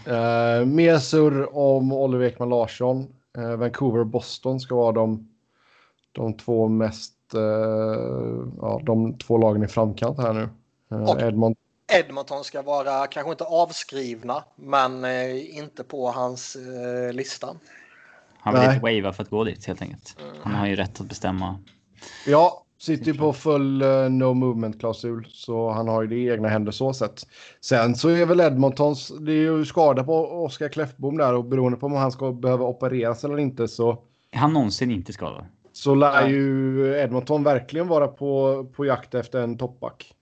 [0.09, 3.07] Uh, mer surr om Oliver Ekman Larsson.
[3.39, 5.29] Uh, Vancouver och Boston ska vara de,
[6.13, 7.15] de två mest...
[7.35, 7.41] Uh,
[8.61, 10.49] ja, de två lagen i framkant här nu.
[10.93, 11.59] Uh, Edmont
[11.91, 17.57] Edmonton ska vara kanske inte avskrivna, men eh, inte på hans eh, lista.
[18.41, 20.17] Han vill inte wava för att gå dit helt enkelt.
[20.21, 20.37] Mm.
[20.43, 21.59] Han har ju rätt att bestämma.
[22.27, 26.29] Ja, sitter ju på full uh, no movement klausul så han har ju det i
[26.31, 27.27] egna händer så sett.
[27.61, 31.79] Sen så är väl Edmontons, det är ju skada på Oskar Kläffbom där och beroende
[31.79, 33.91] på om han ska behöva opereras eller inte så.
[34.31, 35.47] Är han någonsin inte skadad?
[35.73, 40.15] Så lär ju Edmonton verkligen vara på, på jakt efter en toppback.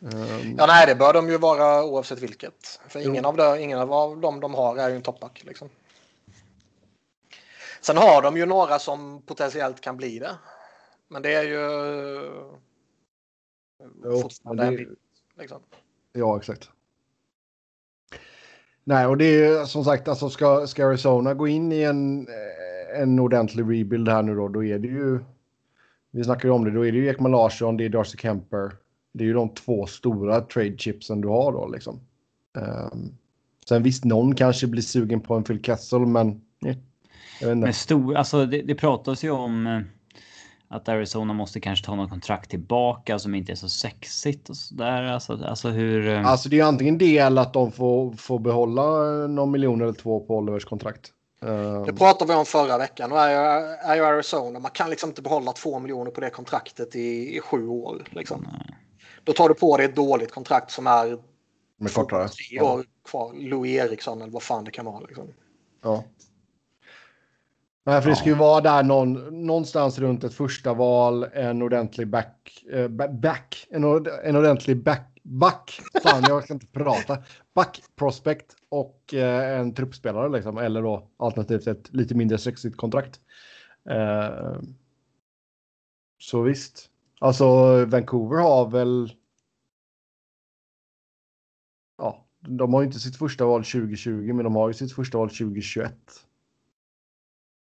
[0.00, 2.80] Um, ja, nej, det bör de ju vara oavsett vilket.
[2.88, 5.44] För ingen av, det, ingen av dem de har är ju en toppback.
[5.44, 5.68] Liksom.
[7.80, 10.36] Sen har de ju några som potentiellt kan bli det.
[11.08, 11.60] Men det är ju
[14.04, 14.82] jo, fortfarande det...
[14.82, 14.96] en
[15.38, 15.60] liksom.
[16.12, 16.70] Ja, exakt.
[18.84, 22.28] Nej, och det är som sagt, alltså ska, ska Arizona gå in i en,
[22.94, 25.18] en ordentlig rebuild här nu då, då är det ju,
[26.10, 28.72] vi snackar ju om det, då är det ju Ekman Larsson, det är Darcy Kemper,
[29.18, 32.00] det är ju de två stora trade chipsen du har då liksom.
[32.58, 33.18] Um,
[33.68, 36.40] sen visst, någon kanske blir sugen på en Phil Kessel, men...
[36.64, 39.80] Eh, men stor, alltså det, det pratas ju om eh,
[40.68, 45.02] att Arizona måste kanske ta något kontrakt tillbaka som inte är så sexigt och sådär.
[45.02, 46.08] Alltså, alltså hur...
[46.08, 48.82] Eh, alltså det är antingen det eller att de får, får behålla
[49.26, 51.12] någon miljon eller två på Olivers kontrakt.
[51.40, 51.84] Um...
[51.86, 54.58] Det pratade vi om förra veckan och är ju, är ju Arizona.
[54.58, 58.02] Man kan liksom inte behålla två miljoner på det kontraktet i, i sju år.
[58.10, 58.46] Liksom.
[58.52, 58.76] Nej.
[59.28, 61.18] Då tar du på dig ett dåligt kontrakt som är
[61.76, 62.28] med kortare.
[62.28, 63.34] tre år kvar.
[63.34, 65.00] Louis Eriksson eller vad fan det kan vara.
[65.00, 65.28] Liksom.
[65.82, 66.04] Ja.
[67.84, 69.12] Nej, för det ska ju vara där någon,
[69.46, 73.84] någonstans runt ett första val, en ordentlig back, eh, back en,
[74.24, 77.18] en ordentlig back, back, fan jag kan inte prata,
[77.54, 83.20] back prospect och eh, en truppspelare liksom, eller då alternativt ett lite mindre sexigt kontrakt.
[83.90, 84.56] Eh,
[86.18, 87.44] så visst, alltså
[87.84, 89.12] Vancouver har väl
[91.98, 95.18] ja, de har ju inte sitt första val 2020, men de har ju sitt första
[95.18, 95.94] val 2021.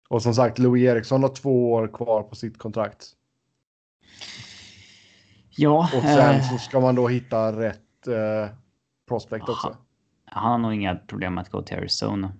[0.09, 3.05] Och som sagt, Louis Eriksson har två år kvar på sitt kontrakt.
[5.49, 5.89] Ja.
[5.95, 8.55] Och sen eh, så ska man då hitta rätt eh,
[9.07, 9.67] prospect också.
[9.67, 9.77] Han,
[10.25, 12.33] han har nog inga problem med att gå till Arizona.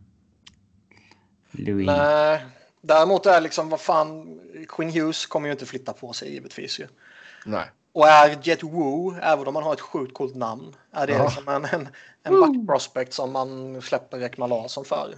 [1.52, 1.88] Louis.
[1.88, 2.46] Nej,
[2.82, 6.88] däremot är liksom vad fan, Quinn Hughes kommer ju inte flytta på sig givetvis ju.
[7.46, 7.66] Nej.
[7.94, 11.24] Och är Jet Woo, även om man har ett sjukt coolt namn, är det ja.
[11.24, 11.90] liksom en, en,
[12.24, 15.16] en back prospect som man släpper Ekman Larsson för?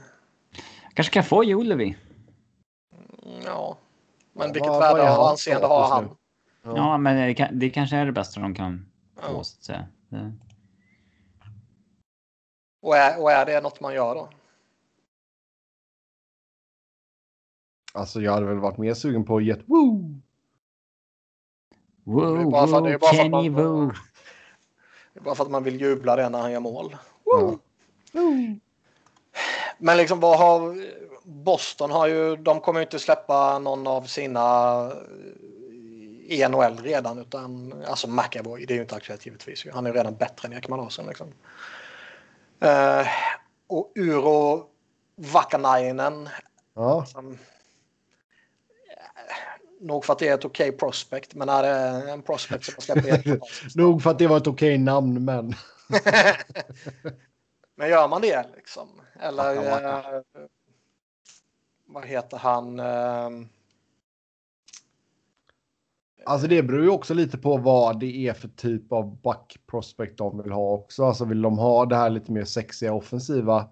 [0.94, 1.98] Kanske kan få Julevi.
[3.26, 3.78] Mm, ja,
[4.34, 6.10] men ja, vilket värde och anseende har han?
[6.64, 6.74] Ja.
[6.76, 8.86] ja, men det, det, kanske är det bästa de kan
[9.16, 9.44] få, ja.
[9.44, 9.88] så att säga.
[10.10, 10.34] Det...
[12.82, 14.30] Och, är, och är det något man gör då?
[17.96, 20.20] Alltså, jag hade väl varit mer sugen på Jet Woo.
[22.04, 23.92] Wow, det är bara för, det är bara för att man, Woo.
[25.14, 26.96] Det är bara för att man vill jubla det när han gör mål.
[27.24, 27.60] Wow.
[29.78, 30.78] Men liksom vad har...
[31.26, 34.92] Boston har ju, de kommer ju inte släppa någon av sina
[36.26, 39.66] i NHL redan utan alltså McAvoy, det är ju inte aktuellt givetvis.
[39.74, 41.28] Han är ju redan bättre än Ekman Larsson liksom.
[42.64, 43.08] Uh,
[43.68, 44.66] och Uro
[45.16, 46.30] Vakanainen.
[46.74, 47.06] Ja.
[47.06, 47.38] Som,
[49.84, 52.82] nog för att det är ett okej okay prospect, men är det en prospect som
[52.82, 53.40] släpper
[53.78, 55.54] Nog för att det var ett okej okay namn, men.
[57.76, 59.02] men gör man det liksom?
[59.20, 59.56] Eller.
[59.56, 60.22] Eh,
[61.86, 62.80] vad heter han?
[62.80, 63.30] Eh,
[66.26, 70.18] Alltså det beror ju också lite på vad det är för typ av back prospect
[70.18, 71.06] de vill ha också.
[71.06, 73.70] Alltså vill de ha det här lite mer sexiga offensiva?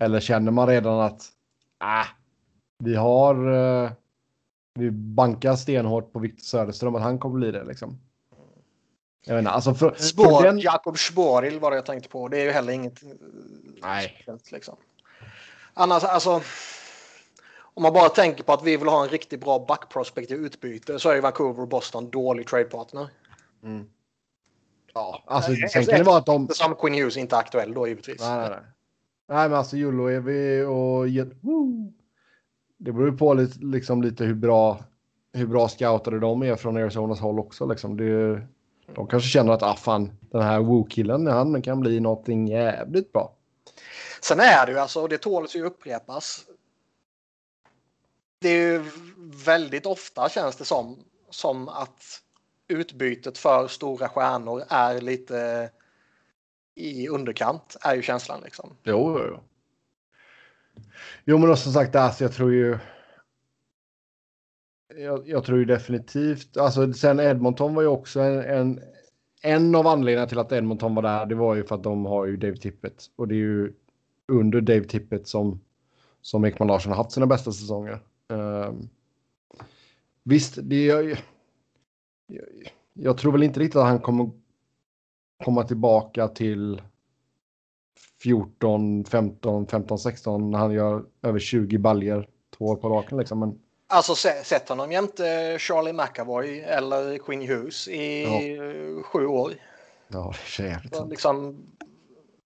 [0.00, 1.22] Eller känner man redan att
[1.82, 2.06] äh,
[2.78, 3.90] vi har uh,
[4.78, 7.98] vi bankar stenhårt på Victor Söderström att han kommer bli det liksom.
[9.26, 10.58] Jag vet inte, alltså för, Spår, den...
[10.58, 12.28] Jakob Sporil var det jag tänkte på.
[12.28, 13.00] Det är ju heller inget.
[13.82, 14.24] Nej.
[14.52, 14.76] Liksom.
[15.74, 16.42] Annars, alltså
[17.76, 20.98] om man bara tänker på att vi vill ha en riktigt bra backprospekt i utbyte
[20.98, 23.08] så är Vancouver och Boston dålig tradepartner.
[23.62, 23.86] Mm.
[24.94, 26.48] Ja, alltså nej, sen kan det vara att de...
[26.48, 28.20] Som Quinn Hughes inte aktuell då givetvis.
[28.20, 28.58] Nej, nej, nej.
[29.28, 31.08] nej men alltså Juloevi och...
[32.78, 34.78] Det beror ju på lite, liksom, lite hur bra
[35.32, 37.66] hur bra scoutade de är från Arizonas håll också.
[37.66, 37.96] Liksom.
[37.96, 38.42] Det,
[38.94, 43.32] de kanske känner att ah, fan, den här Woo-killen han kan bli någonting jävligt bra.
[44.22, 46.46] Sen är det ju alltså, och det tål ju upprepas
[48.38, 48.84] det är ju
[49.44, 52.22] väldigt ofta känns det som, som att
[52.68, 55.70] utbytet för stora stjärnor är lite
[56.74, 58.76] i underkant, är ju känslan liksom.
[58.82, 59.40] Jo, jo, jo.
[61.24, 62.78] Jo, men som sagt, alltså, jag tror ju.
[64.96, 68.80] Jag, jag, tror ju definitivt, alltså sen Edmonton var ju också en, en,
[69.42, 71.26] en av anledningarna till att Edmonton var där.
[71.26, 73.72] Det var ju för att de har ju Dave Tippett och det är ju
[74.32, 75.60] under Dave Tippett som
[76.26, 78.00] som Ekman Larsson har haft sina bästa säsonger.
[78.28, 78.88] Um,
[80.22, 81.10] visst, det jag,
[82.26, 82.44] jag,
[82.92, 84.30] jag tror väl inte riktigt att han kommer
[85.44, 86.82] komma tillbaka till
[88.22, 93.18] 14, 15, 15, 16 när han gör över 20 baljer två år på raken.
[93.18, 93.40] Liksom.
[93.40, 93.60] Men...
[93.86, 94.14] Alltså
[94.44, 99.02] sätt honom jämte Charlie McAvoy eller Quinn Hughes i ja.
[99.02, 99.52] sju år.
[100.08, 101.10] Ja, det är jävligt sant.
[101.10, 101.66] Liksom,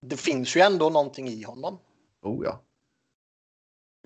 [0.01, 1.79] det finns ju ändå någonting i honom.
[2.23, 2.61] Oh ja.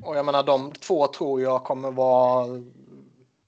[0.03, 2.63] Och jag menar de två tror jag kommer vara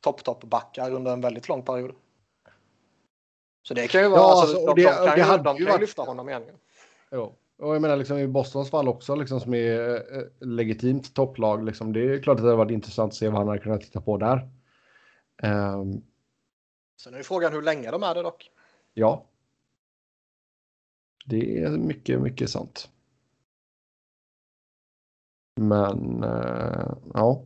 [0.00, 1.94] topp-topp-backar under en väldigt lång period.
[3.68, 5.56] Så det kan ju vara, ja, alltså, alltså, de, det, de, kan, det ju, de
[5.56, 6.42] kan ju lyfta honom igen.
[7.10, 7.34] Jo.
[7.58, 11.92] Och jag menar liksom i Bostons fall också liksom som är eh, legitimt topplag liksom.
[11.92, 14.00] Det är klart att det hade varit intressant att se vad han hade kunnat titta
[14.00, 14.50] på där.
[15.42, 16.02] Um,
[17.00, 18.50] Sen är frågan hur länge de är det dock.
[18.94, 19.26] Ja.
[21.26, 22.90] Det är mycket, mycket sant.
[25.60, 27.44] Men uh, ja.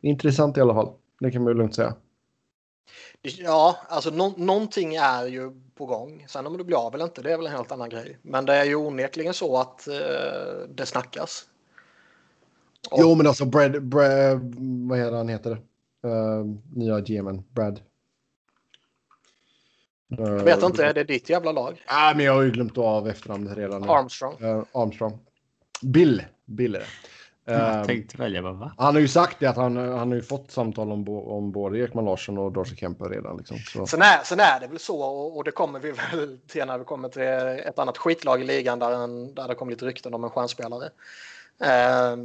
[0.00, 0.92] Intressant i alla fall.
[1.20, 1.94] Det kan man ju lugnt säga.
[3.22, 6.24] Ja, alltså no någonting är ju på gång.
[6.28, 8.18] Sen om det blir av eller inte, det är väl en helt annan grej.
[8.22, 11.44] Men det är ju onekligen så att uh, det snackas.
[12.90, 12.98] Och...
[13.00, 14.54] Jo, men alltså Brad, Brad
[14.88, 15.50] vad heter han heter?
[15.50, 17.80] Uh, nya GMen, Brad.
[20.08, 21.84] Jag vet inte, är det ditt jävla lag?
[21.90, 23.90] Nej, uh, men jag har ju glömt av efternamnet redan.
[23.90, 24.34] Armstrong.
[24.72, 25.18] Armstrong.
[25.82, 26.22] Bill.
[26.44, 26.86] Bill är det.
[27.44, 28.72] Jag ehm, tänkte välja bara, va?
[28.78, 31.78] Han har ju sagt det att han, han har ju fått samtal om, om både
[31.78, 33.36] Ekman Larsson och Darcy Kemper redan.
[33.36, 33.86] Liksom, så.
[33.86, 35.00] Sen, är, sen är det väl så
[35.36, 37.22] och det kommer vi väl till när vi kommer till
[37.68, 40.90] ett annat skitlag i ligan där, en, där det kommer lite rykten om en stjärnspelare.
[41.60, 42.16] Eh,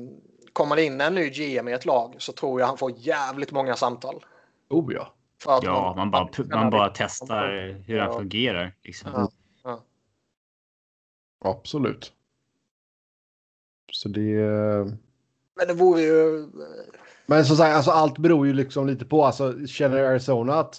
[0.53, 3.51] kommer det in en ny GM i ett lag så tror jag han får jävligt
[3.51, 4.26] många samtal.
[4.70, 5.13] Oh ja.
[5.45, 7.47] ja, man, man bara, man bara testar
[7.88, 8.03] hur ja.
[8.03, 8.76] han fungerar.
[8.84, 9.11] Liksom.
[9.13, 9.32] Ja.
[9.63, 9.84] Ja.
[11.39, 12.13] Absolut.
[13.91, 15.09] Så det...
[15.60, 16.47] Men det vore ju...
[17.26, 19.26] Men som sagt, alltså, allt beror ju liksom lite på.
[19.26, 20.78] Alltså, känner Arizona att,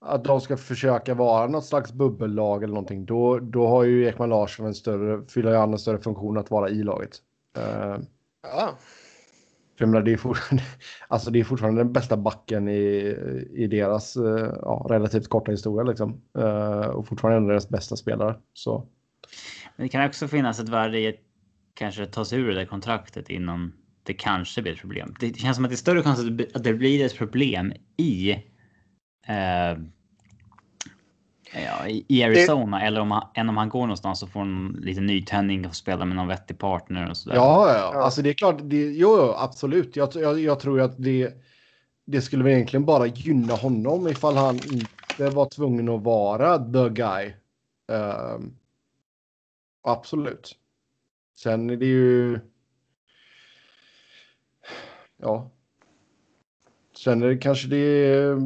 [0.00, 4.28] att de ska försöka vara något slags bubbellag eller någonting, då, då har ju Ekman
[4.28, 7.10] Larsson en större, fyller han en större funktion att vara i laget.
[7.58, 7.98] Uh,
[8.42, 8.78] ja.
[9.78, 10.64] För menar, det, är fortfarande,
[11.08, 13.16] alltså det är fortfarande den bästa backen i,
[13.52, 15.84] i deras uh, ja, relativt korta historia.
[15.84, 16.22] Liksom.
[16.38, 18.36] Uh, och fortfarande en av deras bästa spelare.
[18.52, 18.86] Så.
[19.76, 21.14] Men det kan också finnas ett värde i att
[21.74, 23.72] kanske ta sig ur det där kontraktet innan
[24.06, 25.14] det kanske blir ett problem.
[25.20, 26.20] Det känns som att det är större chans
[26.54, 28.30] att det blir ett problem i
[29.26, 29.78] eh,
[31.54, 32.84] ja, i Arizona det...
[32.84, 36.04] eller om han, än om han går någonstans och får en liten nytändning och spela
[36.04, 37.36] med någon vettig partner och sådär.
[37.36, 38.56] Ja, ja, alltså det är klart.
[38.62, 39.96] Det, jo, absolut.
[39.96, 41.34] Jag, jag, jag tror att det,
[42.06, 46.88] det skulle väl egentligen bara gynna honom ifall han inte var tvungen att vara the
[46.88, 47.32] guy.
[47.88, 48.56] Um,
[49.82, 50.56] absolut.
[51.36, 52.40] Sen är det ju
[55.16, 55.50] ja.
[56.96, 58.40] Sen är det kanske det är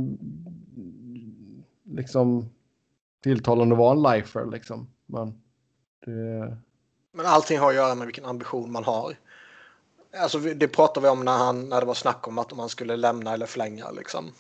[1.85, 2.51] liksom
[3.23, 4.89] tilltalande att vara en lifer liksom.
[5.07, 5.43] Men
[6.05, 6.57] det...
[7.13, 9.17] Men allting har att göra med vilken ambition man har.
[10.17, 12.97] Alltså det pratade vi om när, han, när det var snack om att man skulle
[12.97, 14.33] lämna eller förlänga liksom.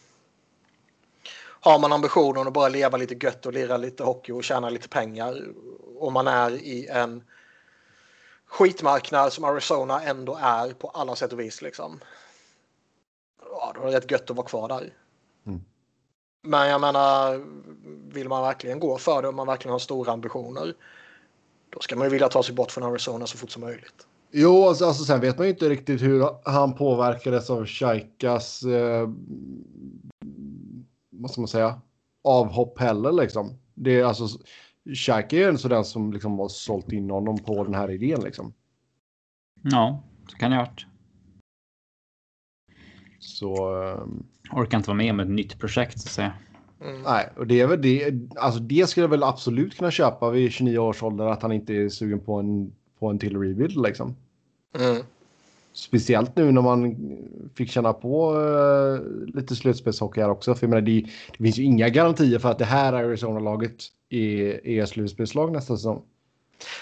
[1.62, 4.88] Har man ambitionen att bara leva lite gött och lira lite hockey och tjäna lite
[4.88, 5.42] pengar
[5.96, 7.22] och man är i en
[8.51, 12.01] skitmarknad som Arizona ändå är på alla sätt och vis liksom.
[13.42, 14.94] Ja, då är det rätt gött att vara kvar där.
[15.46, 15.61] Mm.
[16.42, 17.44] Men jag menar,
[18.14, 20.74] vill man verkligen gå för det och man verkligen har stora ambitioner.
[21.70, 24.07] Då ska man ju vilja ta sig bort från Arizona så fort som möjligt.
[24.30, 29.09] Jo, alltså, alltså sen vet man ju inte riktigt hur han påverkades av Shaikas, eh,
[31.11, 31.80] vad ska man säga,
[32.24, 33.59] avhopp heller liksom.
[33.74, 34.38] Det är alltså,
[34.94, 38.52] Shaika är en sån som liksom har sålt in honom på den här idén liksom.
[39.62, 40.86] Ja, så kan det ha varit.
[43.18, 43.74] Så...
[43.74, 44.26] Um...
[44.52, 46.32] Orkar inte vara med om ett nytt projekt så att säga.
[46.84, 47.02] Mm.
[47.02, 48.14] Nej, och det är väl det.
[48.36, 51.74] Alltså det skulle jag väl absolut kunna köpa vid 29 års ålder att han inte
[51.74, 54.16] är sugen på en, på en till rebuild liksom.
[54.78, 55.02] Mm.
[55.72, 56.96] Speciellt nu när man
[57.54, 59.00] fick känna på uh,
[59.34, 60.54] lite slutspelshockey här också.
[60.54, 61.00] För jag menar, det,
[61.38, 66.02] det finns ju inga garantier för att det här Arizona-laget är, är slutspelslag nästa säsong.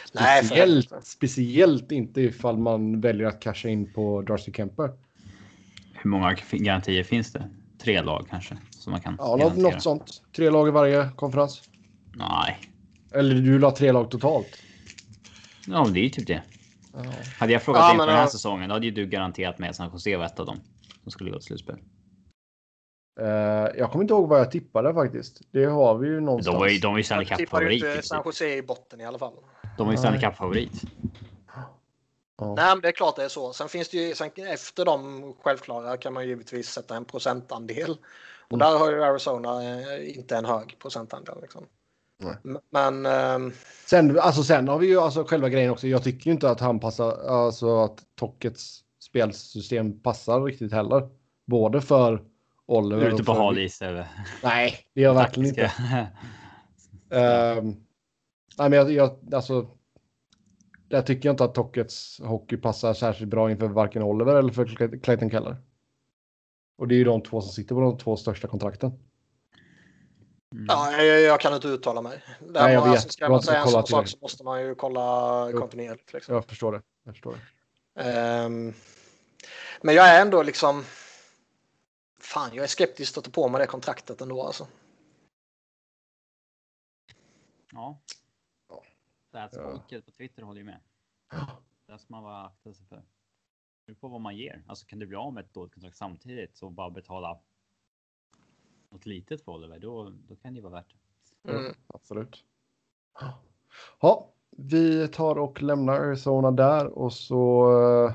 [0.09, 4.91] Speciellt, Nej, speciellt inte ifall man väljer att casha in på Darcy Kemper.
[5.93, 7.51] Hur många garantier finns det?
[7.83, 8.57] Tre lag kanske?
[8.71, 9.71] Som man kan ja, garantera.
[9.71, 10.23] något sånt.
[10.37, 11.63] Tre lag i varje konferens.
[12.15, 12.59] Nej.
[13.15, 14.63] Eller du vill ha tre lag totalt?
[15.67, 16.43] Ja, det är ju typ det.
[16.93, 17.05] Ja.
[17.39, 19.77] Hade jag frågat ja, dig inför den här säsongen, då hade ju du garanterat med
[19.77, 20.61] San Jose var ett av dem
[21.03, 21.77] som skulle gå till slutspel.
[23.21, 23.27] Uh,
[23.79, 25.41] jag kommer inte ihåg vad jag tippade faktiskt.
[25.51, 26.55] Det har vi ju någonstans.
[26.55, 27.85] De var ju, de var ju Stanley Cup-favorit.
[27.85, 29.35] Jag San Jose i botten i alla fall.
[29.77, 30.83] De var ju Stanley Cup-favorit.
[32.41, 32.55] Ja.
[32.55, 33.53] Nej, men det är klart det är så.
[33.53, 37.91] Sen finns det ju, sen efter de självklara kan man ju givetvis sätta en procentandel.
[38.49, 38.59] Och mm.
[38.59, 41.39] där har ju Arizona eh, inte en hög procentandel.
[41.43, 41.67] Liksom.
[42.19, 42.35] Nej.
[42.71, 43.07] Men...
[43.07, 43.53] Um...
[43.87, 45.87] Sen, alltså, sen har vi ju alltså själva grejen också.
[45.87, 51.09] Jag tycker ju inte att han passar, alltså att Tockets spelsystem passar riktigt heller.
[51.47, 52.25] Både för
[52.69, 53.83] Oliver Du är ute på hal is
[54.43, 55.73] Nej, det är jag verkligen inte.
[57.09, 57.77] um,
[58.59, 59.67] nej, men jag, jag, alltså,
[60.89, 64.99] där tycker jag inte att Tockets hockey passar särskilt bra inför varken Oliver eller för
[65.01, 65.57] Clayton Keller.
[66.79, 68.93] Och det är ju de två som sitter på de två största kontrakten.
[70.53, 70.67] Mm.
[70.69, 72.25] Ja, jag, jag, kan inte uttala mig.
[72.41, 72.91] Där Nej, jag vet.
[72.91, 76.13] Alltså, ska man säga en sån sak så måste man ju kolla kontinuerligt.
[76.13, 76.35] Liksom.
[76.35, 76.83] Jag förstår det.
[77.05, 78.45] Jag förstår det.
[78.45, 78.75] Um,
[79.83, 80.85] men jag är ändå liksom...
[82.29, 84.67] Fan, jag är skeptisk att ta på mig det kontraktet ändå alltså.
[87.73, 88.01] Ja.
[89.33, 89.71] That's ja.
[89.71, 90.81] folket på Twitter håller ju med.
[91.87, 93.03] Det ska man vara akta sig för.
[93.87, 94.65] Det på vad man ger.
[94.67, 97.39] Alltså kan du bli av med ett dåligt kontrakt samtidigt så bara betala
[98.91, 100.95] något litet för Oliver, då, då kan det vara värt
[101.43, 101.51] det.
[101.53, 101.75] Mm.
[101.87, 102.45] Absolut.
[104.01, 108.13] Ja, vi tar och lämnar Arizona där och så uh,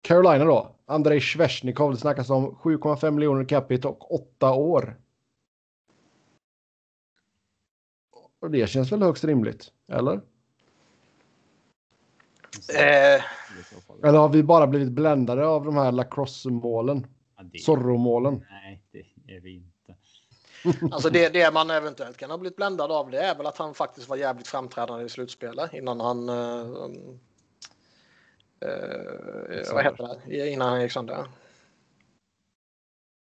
[0.00, 0.73] Carolina då.
[0.86, 4.96] Andrei Svesjnikov, det snackas om 7,5 miljoner capita och 8 år.
[8.40, 10.14] Och det känns väl högst rimligt, eller?
[12.78, 13.22] Eh.
[14.02, 17.06] Eller har vi bara blivit bländade av de här lacrosse-målen?
[17.36, 17.58] Ja, det...
[17.58, 18.44] Zorro-målen?
[18.50, 19.94] Nej, det är vi inte.
[20.94, 23.74] Alltså det, det man eventuellt kan ha blivit bländad av det är väl att han
[23.74, 26.28] faktiskt var jävligt framträdande i slutspelet innan han...
[26.28, 26.96] Uh,
[28.64, 30.50] uh, vad heter det?
[30.50, 31.26] Innan han gick sönder.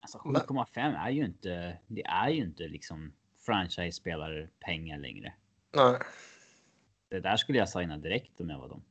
[0.00, 3.12] Alltså 7,5 är ju inte, det är ju inte liksom
[3.46, 5.32] franchise-spelare pengar längre.
[5.76, 5.98] Nej.
[7.08, 8.82] Det där skulle jag signa direkt om jag var dem.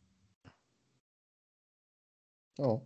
[2.58, 2.82] Ja.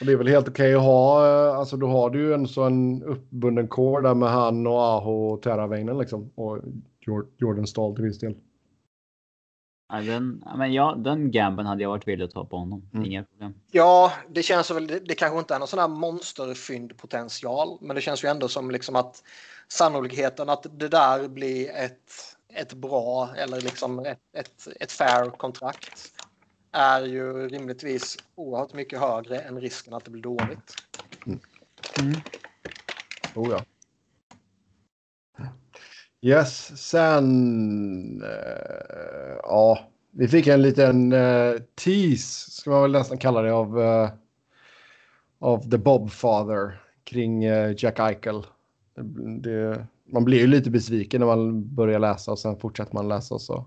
[0.00, 2.48] Det är väl helt okej okay att ha, eh, alltså då har du ju en
[2.48, 6.30] sån uppbunden core där med han och Aho och Terraväinen liksom.
[6.34, 6.58] Och
[7.38, 8.34] Jordan Stahl till viss del.
[9.88, 12.90] Ja, den, men ja, den gamben hade jag varit villig att ta på honom.
[12.94, 13.06] Mm.
[13.06, 13.54] Inga problem.
[13.70, 14.86] Ja, det känns väl.
[14.86, 18.70] Det, det kanske inte är någon sån här monsterfyndpotential, men det känns ju ändå som
[18.70, 19.22] liksom att
[19.68, 22.12] sannolikheten att det där blir ett,
[22.54, 26.12] ett bra eller liksom ett, ett, ett fair kontrakt
[26.72, 30.74] är ju rimligtvis oerhört mycket högre än risken att det blir dåligt.
[31.26, 31.40] Mm.
[31.98, 32.20] Mm.
[33.34, 33.64] Oh ja.
[36.20, 38.22] Yes, sen...
[38.22, 39.78] Uh, ja,
[40.10, 44.08] vi fick en liten uh, tease, ska man väl nästan kalla det, av, uh,
[45.38, 47.42] av The Bobfather kring
[47.76, 48.46] Jack Eichel.
[49.42, 53.34] Det, man blir ju lite besviken när man börjar läsa och sen fortsätter man läsa
[53.34, 53.66] och så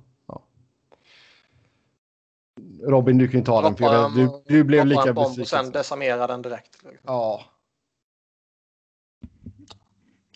[2.84, 3.76] Robin, du kan ju ta den.
[3.76, 5.64] För jag du, du blev lika en bomb Och besviken.
[5.64, 6.84] sen desarmera den direkt.
[7.04, 7.42] Ja,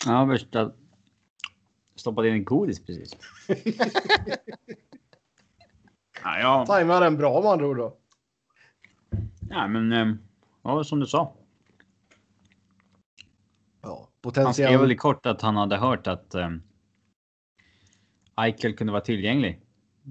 [0.05, 0.72] Ja, värsta.
[2.04, 3.16] Stoppade in en godis precis.
[6.24, 6.66] ja, ja.
[6.66, 7.97] tajmar den bra med andra ord då.
[9.49, 10.16] ja, men eh,
[10.64, 11.34] ja, som du sa.
[13.82, 14.80] Ja, Han skrev potentiell.
[14.82, 16.49] väl i kort att han hade hört att eh,
[18.41, 19.62] Eichel kunde vara tillgänglig.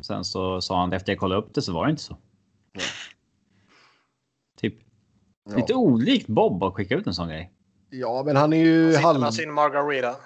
[0.03, 2.17] Sen så sa han efter jag kollade upp det så var det inte så.
[4.57, 4.75] Typ
[5.51, 5.57] Ja.
[5.57, 7.53] lite olikt Bob att skicka ut en sån grej.
[7.91, 9.21] ja, men han är ju Han sitter halv...
[9.21, 10.17] med sin Margarita.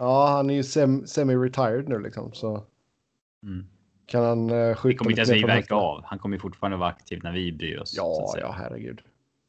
[0.00, 2.32] Ja, han är ju sem- semi-retired nu liksom.
[2.32, 2.62] Så
[3.42, 3.66] Mm.
[4.06, 6.04] kan han uh, Det skjuta kommer inte mer vi verka av.
[6.04, 7.92] Han kommer ju fortfarande vara aktiv när vi bryr oss.
[7.92, 9.00] att Ja, ja, herregud.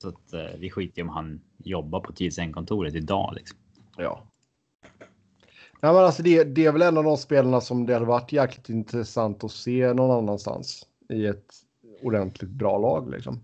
[0.01, 3.57] Så att eh, vi skiter i om han jobbar på TSN-kontoret idag liksom.
[3.97, 4.23] Ja.
[5.83, 8.31] Nej, men alltså det, det är väl en av de spelarna som det hade varit
[8.31, 11.53] jäkligt intressant att se någon annanstans i ett
[12.01, 13.39] ordentligt bra lag liksom.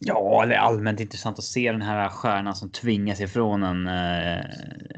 [0.00, 4.40] Ja, det är allmänt intressant att se den här stjärnan som tvingas ifrån en, eh,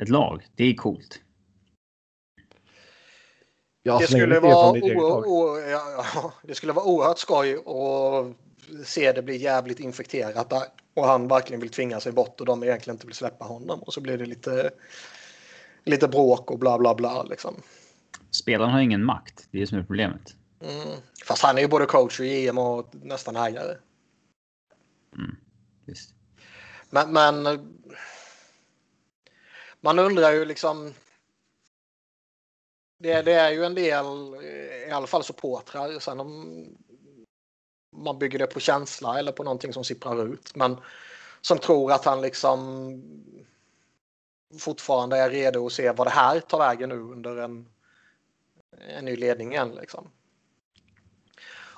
[0.03, 0.43] ett lag.
[0.57, 1.20] Det är coolt.
[3.83, 9.12] Ja, Det skulle, det vara o- ja, ja, det skulle vara oerhört skoj att se
[9.12, 10.62] det bli jävligt infekterat där.
[10.95, 13.83] Och han verkligen vill tvinga sig bort och de egentligen inte vill släppa honom.
[13.83, 14.70] Och så blir det lite,
[15.85, 17.22] lite bråk och bla bla bla.
[17.22, 17.55] Liksom.
[18.31, 19.49] Spelaren har ingen makt.
[19.51, 20.35] Det är det som är problemet.
[20.61, 20.99] Mm.
[21.27, 23.75] Fast han är ju både coach och GM och nästan ägare.
[25.15, 25.37] Mm.
[25.87, 26.15] Visst.
[26.91, 27.45] Men, men
[29.81, 30.95] man undrar ju liksom.
[32.99, 34.07] Det, det är ju en del,
[34.89, 35.99] i alla fall supportrar.
[35.99, 36.65] Sen om
[37.97, 40.55] man bygger det på känsla eller på någonting som sipprar ut.
[40.55, 40.77] Men
[41.41, 43.03] som tror att han liksom
[44.59, 47.69] fortfarande är redo att se vad det här tar vägen nu under en,
[48.89, 49.75] en ny ledning igen.
[49.81, 50.11] Liksom.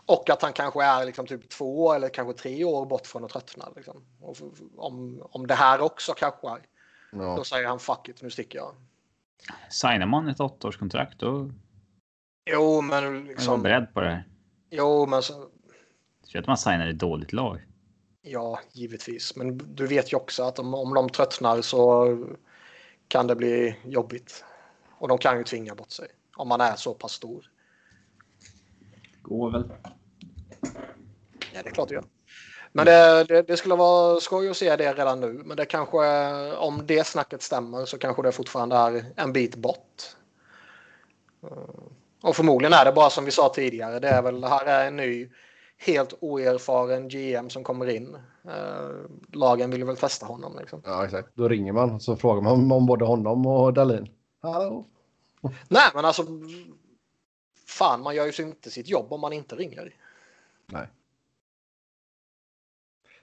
[0.06, 3.30] Och att han kanske är liksom typ två eller kanske tre år bort från att
[3.30, 3.68] tröttna.
[3.76, 4.04] Liksom.
[4.20, 4.36] Och
[4.76, 6.60] om, om det här också kraschar,
[7.12, 7.36] Ja.
[7.36, 8.74] då säger han fuck it, nu sticker jag.
[9.70, 11.50] Signar man ett åttaårskontrakt då
[12.50, 13.62] Jo, men är man liksom.
[13.62, 14.28] beredd på det här.
[14.70, 15.48] Jo, men så,
[16.22, 17.64] Så att man signar ett dåligt lag.
[18.22, 19.36] ja, givetvis.
[19.36, 22.06] Men du vet ju också att om, om de tröttnar så
[23.08, 24.44] kan det bli jobbigt.
[24.98, 27.50] Och de kan ju tvinga bort sig om man är så pass stor.
[29.28, 29.72] Går väl.
[31.54, 32.04] Ja, det är klart det gör.
[32.72, 35.42] Men det, det, det skulle vara skoj att se det redan nu.
[35.44, 35.98] Men det kanske,
[36.56, 40.02] om det snacket stämmer så kanske det fortfarande är en bit bort.
[42.22, 43.98] Och förmodligen är det bara som vi sa tidigare.
[43.98, 45.28] Det är väl, här är en ny,
[45.78, 48.16] helt oerfaren GM som kommer in.
[48.44, 48.90] Eh,
[49.32, 50.56] Lagen vill väl testa honom.
[50.58, 50.82] Liksom.
[50.84, 51.28] ja, exakt.
[51.34, 54.08] Då ringer man och så frågar man om både honom och Dahlin.
[54.42, 54.86] Hallå?
[55.68, 56.22] Nej, men alltså.
[57.66, 59.94] Fan, man gör ju inte sitt jobb om man inte ringer.
[60.66, 60.88] Nej.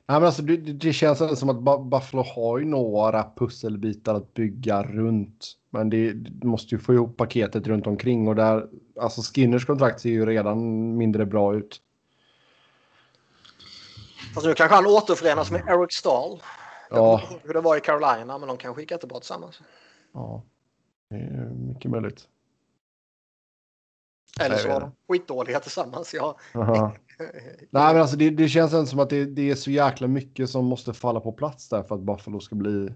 [0.05, 4.33] Nej, men alltså, det, det känns som att Bu- Buffalo har ju några pusselbitar att
[4.33, 5.57] bygga runt.
[5.69, 8.67] Men det, det måste ju få ihop paketet runt omkring och där,
[8.99, 10.57] alltså Skinners kontrakt ser ju redan
[10.97, 11.81] mindre bra ut.
[14.33, 16.41] Fast nu kanske han återförenas med Eric Stahl.
[16.89, 19.61] Ja, hur det var i Carolina, men de kanske gick jättebra tillsammans.
[20.13, 20.43] ja.
[21.09, 22.27] Det är mycket möjligt.
[24.39, 26.13] Eller så var de skitdåliga tillsammans.
[26.13, 26.37] Ja.
[27.69, 30.49] Nej, men alltså det, det känns ändå som att det, det är så jäkla mycket
[30.49, 32.93] som måste falla på plats där för att Buffalo ska bli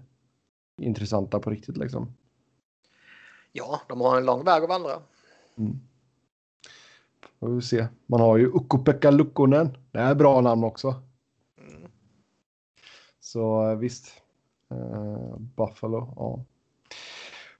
[0.80, 2.12] intressanta på riktigt liksom.
[3.52, 4.92] ja, de har en lång väg att vandra.
[5.58, 5.80] Mm.
[7.40, 7.86] Får vi se.
[8.06, 9.76] Man har ju Ukko-Pekka Lukkonen.
[9.90, 10.94] Det är bra namn också.
[11.58, 11.90] Mm.
[13.20, 14.22] Så eh, visst.
[14.70, 16.44] Eh, Buffalo, ja.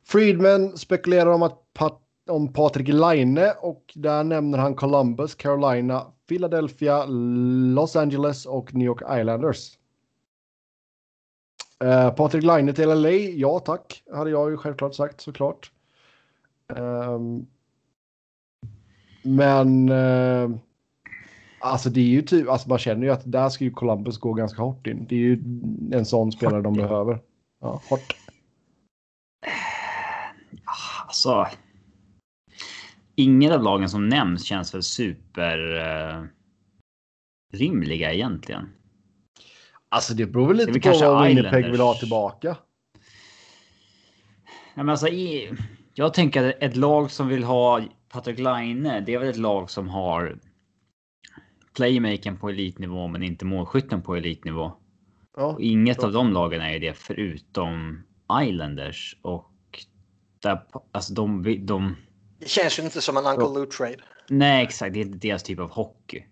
[0.04, 7.04] Friedman spekulerar om att Pat om Patrik Laine och där nämner han Columbus, Carolina, Philadelphia,
[7.74, 9.78] Los Angeles och New York Islanders.
[11.84, 15.72] Eh, Patrik Laine till LA, ja tack, hade jag ju självklart sagt såklart.
[16.76, 17.46] Ehm,
[19.22, 20.50] men eh,
[21.60, 24.32] alltså det är ju typ, alltså man känner ju att där ska ju Columbus gå
[24.32, 25.06] ganska hårt in.
[25.08, 25.42] Det är ju
[25.92, 26.80] en sån spelare de in.
[26.80, 27.22] behöver.
[27.60, 28.16] Ja, hårt.
[31.06, 31.46] Alltså.
[33.20, 36.24] Ingen av lagen som nämns känns väl super eh,
[37.52, 38.68] rimliga egentligen.
[39.88, 41.72] Alltså det beror väl Det lite väl på kanske vad Winnipeg Islanders.
[41.72, 42.56] vill ha tillbaka.
[44.74, 45.50] Ja, men alltså, i,
[45.94, 49.70] jag tänker att ett lag som vill ha Patrik Laine, det är väl ett lag
[49.70, 50.38] som har
[51.76, 54.72] playmakern på elitnivå men inte målskytten på elitnivå.
[55.36, 56.06] Ja, Och inget så.
[56.06, 58.02] av de lagen är det förutom
[58.42, 59.50] Islanders och
[60.42, 60.60] där,
[60.92, 61.96] alltså de, de
[62.38, 63.96] Det känns ju inte som en Uncle Lou trade.
[64.28, 64.92] Nej, exakt.
[64.94, 66.24] Det är inte deras typ av hockey.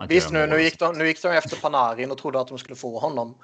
[0.00, 2.58] Att Visst, nu, nu, gick de, nu gick de efter Panarin och trodde att de
[2.58, 3.38] skulle få honom.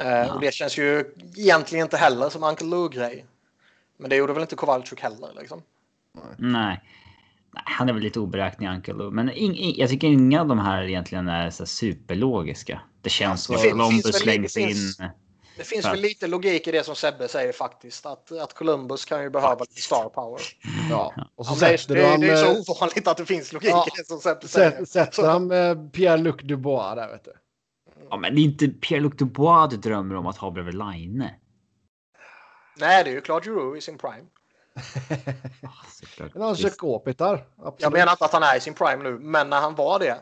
[0.00, 3.24] Eh, Och det känns ju egentligen inte heller som Uncle Lou-grej.
[3.96, 5.28] Men det gjorde väl inte Kowalczyk heller.
[5.38, 5.62] Liksom.
[6.36, 6.80] Nej.
[7.52, 9.10] Nej, han är väl lite oberäknelig Uncle Lou.
[9.10, 12.80] Men ing, ing, jag tycker inga av de här egentligen är så superlogiska.
[13.02, 14.68] Det känns som Det att Columbus slängs in.
[14.68, 14.98] finns-
[15.56, 18.06] Det finns väl lite logik i det som Sebbe säger faktiskt.
[18.06, 20.40] Att, att Columbus kan ju behöva lite star power.
[20.90, 21.14] Ja.
[21.36, 23.16] Och så Ja, det, är, sätter det, är, han, det är eh, så ovanligt att
[23.16, 23.86] det finns logik Ja.
[23.86, 24.70] i det som Sebbe säger.
[24.80, 27.32] sä- sätter han med Pierre-Luc Dubois där vet du.
[28.10, 31.28] Ja, men det är inte Pierre-Luc Dubois du drömmer om att ha bredvid Line.
[32.78, 34.24] Nej, det är ju Claude Giroux i sin prime.
[36.32, 36.68] Men han kör.
[37.56, 37.82] Absolut.
[37.82, 40.16] Jag menar inte att han är i sin prime nu, men när han var det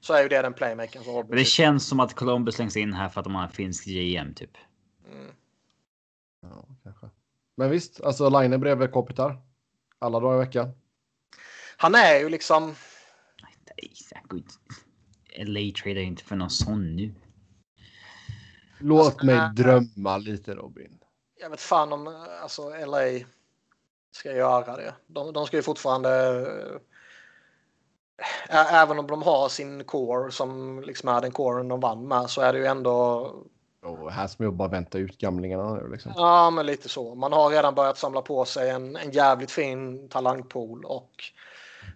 [0.00, 2.92] så är ju det den playmakern som Men det känns som att Columbus slängs in
[2.92, 4.50] här för att de har en finsk GM typ.
[5.08, 5.32] Mm.
[6.40, 7.10] Ja, kanske.
[7.56, 9.42] Men visst, alltså Line bredvid Kopitar.
[9.98, 10.70] Alla dagar i veckan.
[11.76, 12.74] Han är ju liksom...
[13.42, 17.14] Nej, här LA tradar inte för någon sån nu.
[18.80, 19.50] Låt Alltså, mig nej.
[19.54, 20.98] drömma lite Robin.
[21.40, 23.26] Jag vet fan om alltså, LA
[24.10, 24.94] ska göra det.
[25.06, 26.10] De, de ska ju fortfarande...
[28.48, 32.30] Ä- Även om de har sin core som liksom är den coren de vann med
[32.30, 33.34] så är det ju ändå...
[33.82, 36.12] Och här ska jag bara vänta ut gamlingarna nu liksom.
[36.16, 37.14] Ja, men lite så.
[37.14, 41.10] Man har redan börjat samla på sig en, en jävligt fin talangpool och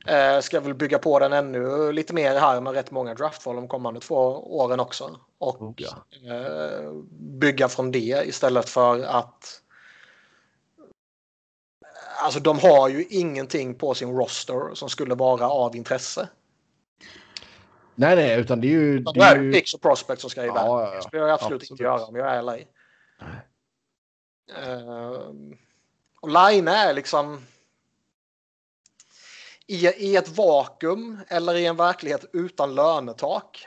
[0.07, 3.69] eh, ska väl bygga på den ännu lite mer här med rätt många draftval de
[3.69, 4.17] kommande två
[4.59, 5.19] åren också.
[5.39, 6.05] Och Oh, ja.
[6.35, 9.59] eh, bygga från det istället för att
[12.23, 16.29] Alltså de har ju ingenting på sin roster som skulle vara av intresse.
[17.95, 18.99] Nej, nej, utan det är ju...
[18.99, 20.57] Då Det är det ju picks och prospects som ska iväg.
[20.57, 20.97] Ja, ja, ja.
[20.97, 21.71] Det skulle jag absolut, Absolut.
[21.71, 22.57] inte göra om jag är LA.
[24.57, 25.57] Ehm,
[26.21, 27.47] och Line är liksom
[29.67, 33.67] i, i ett vakuum eller i en verklighet utan lönetak.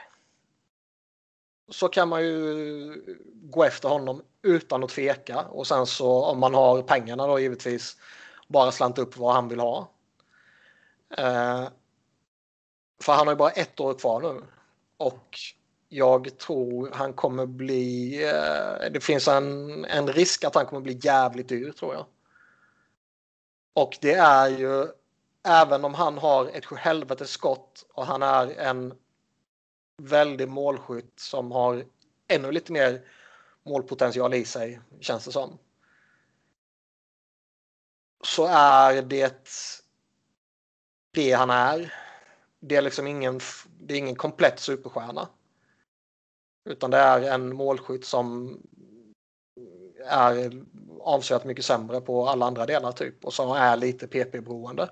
[1.68, 6.54] Så kan man ju gå efter honom utan att tveka och sen så om man
[6.54, 7.96] har pengarna då givetvis
[8.48, 9.90] bara slanta upp vad han vill ha.
[11.16, 11.68] Eh,
[13.02, 14.42] för han har ju bara ett år kvar nu
[14.96, 15.38] och
[15.88, 18.22] jag tror han kommer bli.
[18.24, 22.06] Eh, det finns en, en risk att han kommer bli jävligt dyr tror jag.
[23.74, 24.86] Och det är ju
[25.42, 28.94] även om han har ett helvetes skott och han är en
[30.02, 31.84] väldig målskytt som har
[32.28, 33.02] ännu lite mer
[33.62, 35.58] målpotential i sig känns det som.
[38.24, 39.50] Så är det
[41.10, 42.05] det han är.
[42.68, 43.40] Det är liksom ingen,
[43.80, 45.28] det är ingen komplett superstjärna.
[46.64, 48.58] Utan det är en målskytt som
[50.06, 50.62] är
[51.00, 54.90] avsevärt mycket sämre på alla andra delar typ och som är lite PP-beroende.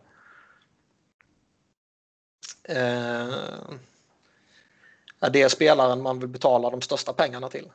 [2.62, 3.34] Eh,
[5.20, 7.70] är det spelaren man vill betala de största pengarna till?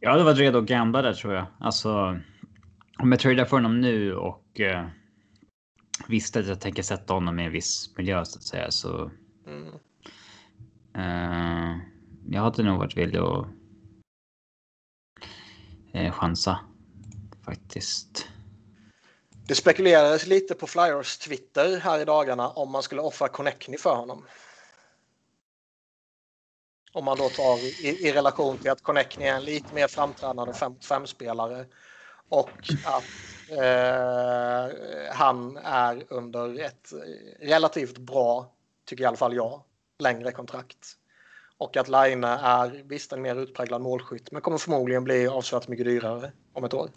[0.00, 1.46] Jag hade varit redo att gambla där tror jag.
[1.60, 2.20] Alltså.
[2.98, 4.86] Om jag tradar för honom nu och eh,
[6.10, 9.10] visste att jag tänker sätta honom i en viss miljö så att säga så.
[9.46, 9.74] Mm.
[10.94, 11.80] Eh,
[12.28, 13.46] jag hade nog varit villig att.
[15.92, 16.60] Eh, chansa.
[17.44, 18.28] Faktiskt.
[19.46, 23.94] Det spekulerades lite på Flyers Twitter här i dagarna om man skulle offra Connectny för
[23.94, 24.24] honom.
[26.92, 30.52] Om man då tar i, i relation till att Connectny är en lite mer framträdande
[30.80, 31.66] 5 spelare
[32.28, 32.50] och
[32.84, 33.04] att
[33.50, 34.70] eh,
[35.12, 36.92] han är under ett
[37.40, 38.52] relativt bra,
[38.84, 39.62] tycker i alla fall jag,
[39.98, 40.96] längre kontrakt.
[41.58, 45.86] Och att Line är visst en mer utpräglad målskytt men kommer förmodligen bli avsevärt mycket
[45.86, 46.90] dyrare om ett år.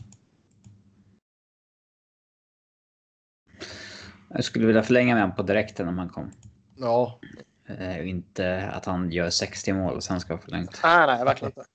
[4.30, 6.32] Jag skulle vilja förlänga med honom på direkten om han kom.
[6.76, 7.20] Ja,
[7.66, 10.80] Eh, inte att han gör 60 mål och sen ska ha förlängt.
[10.84, 11.66] Nej, nej, verkligen inte.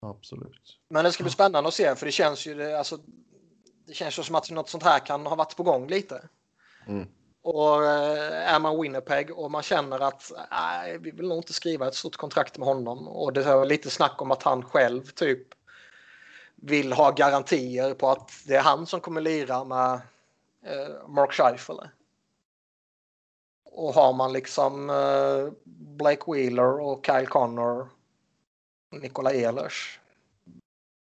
[0.00, 0.79] absolut.
[0.92, 2.98] Men det ska bli spännande att se för det känns ju det, alltså,
[3.86, 6.28] det känns ju som att något sånt här kan ha varit på gång lite.
[6.86, 7.08] Mm.
[7.42, 11.88] Och eh, är man Winnipeg och man känner att nej, vi vill nog inte skriva
[11.88, 15.48] ett stort kontrakt med honom och det är lite snack om att han själv typ
[16.56, 19.92] vill ha garantier på att det är han som kommer lira med
[20.64, 21.90] eh, Mark Scheifele.
[23.64, 27.88] Och har man liksom eh, Blake Wheeler och Kyle Connor
[28.92, 30.00] och Nikola Ehlers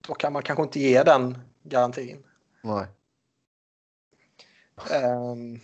[0.07, 2.23] då kan man kanske inte ge den garantin.
[2.61, 2.87] Nej.
[4.91, 5.59] Ehm,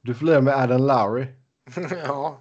[0.00, 1.26] Du får lira med Adam Lowry.
[2.04, 2.38] ja.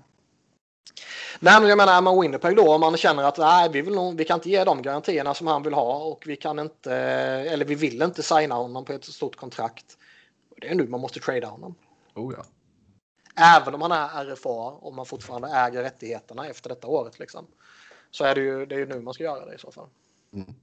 [1.40, 3.96] Nej, men jag menar, är man Winnipeg då om man känner att nej, vi, vill
[3.96, 6.96] nog, vi kan inte ge de garantierna som han vill ha och vi kan inte,
[6.96, 9.98] eller vi vill inte signa honom på ett stort kontrakt.
[10.62, 11.76] Det är nu man måste trada honom.
[12.16, 12.46] Oh, ja.
[13.36, 17.20] Även om han är RFA och man fortfarande äger rättigheterna efter detta året.
[17.20, 17.48] Liksom,
[18.12, 19.88] så är det ju det är ju nu man ska göra det i så fall.
[20.34, 20.54] Mm.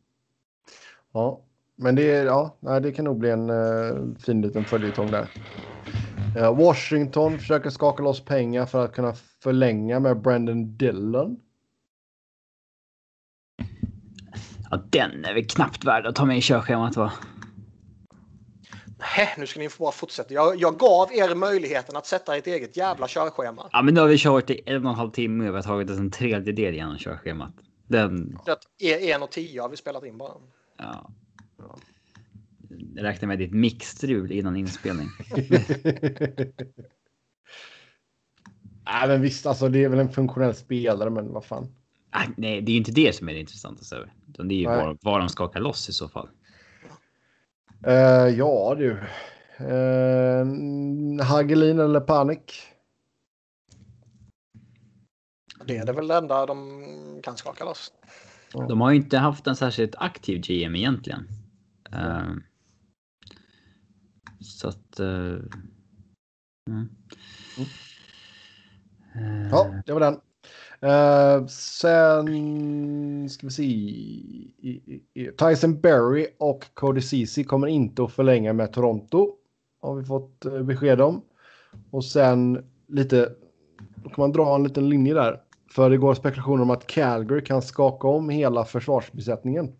[1.12, 1.40] Ja,
[1.76, 5.28] men det, ja, det kan nog bli en uh, fin liten följetong där.
[6.36, 11.40] Uh, Washington försöker skaka loss pengar för att kunna förlänga med Brandon Dillon.
[14.70, 17.12] Ja, den är väl knappt värd att ta med i körschemat va?
[18.98, 20.34] Nej, nu ska ni få bara fortsätta.
[20.34, 23.68] Jag, jag gav er möjligheten att sätta ett eget jävla körschema.
[23.72, 25.62] Ja, men nu har vi kört i en och en halv timme och vi har
[25.62, 27.52] tagit en tredjedel genom körschemat.
[27.88, 28.38] Den...
[29.00, 30.32] En och tio har vi spelat in bara.
[30.76, 31.10] Ja.
[32.94, 35.08] Jag räknar med ditt mixstrul innan inspelning.
[38.84, 41.74] Nej, men visst, alltså det är väl en funktionell spelare, men vad fan.
[42.36, 43.82] Nej, det är inte det som är det intressanta.
[44.24, 46.28] Det är ju var, var de skakar loss i så fall.
[47.86, 48.90] Uh, ja du.
[49.60, 52.62] Uh, Hagelin eller Panik?
[55.66, 57.92] Det är det väl det enda de kan skaka loss.
[58.68, 61.28] De har ju inte haft en särskilt aktiv GM egentligen.
[61.94, 62.34] Uh,
[64.40, 65.00] så att...
[65.00, 65.40] Uh,
[66.70, 66.88] mm.
[69.50, 70.20] Ja, det var den.
[71.48, 73.72] Sen ska vi se.
[75.38, 79.32] Tyson Berry och Cody Ceesay kommer inte att förlänga med Toronto.
[79.80, 81.22] Har vi fått besked om.
[81.90, 83.32] Och sen lite.
[83.96, 85.40] Då kan man dra en liten linje där.
[85.76, 89.76] För det går spekulationer om att Calgary kan skaka om hela försvarsbesättningen.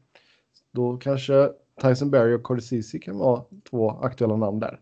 [0.71, 1.53] Då kanske
[1.83, 4.81] Tyson Berry och Ceesay kan vara två aktuella namn där.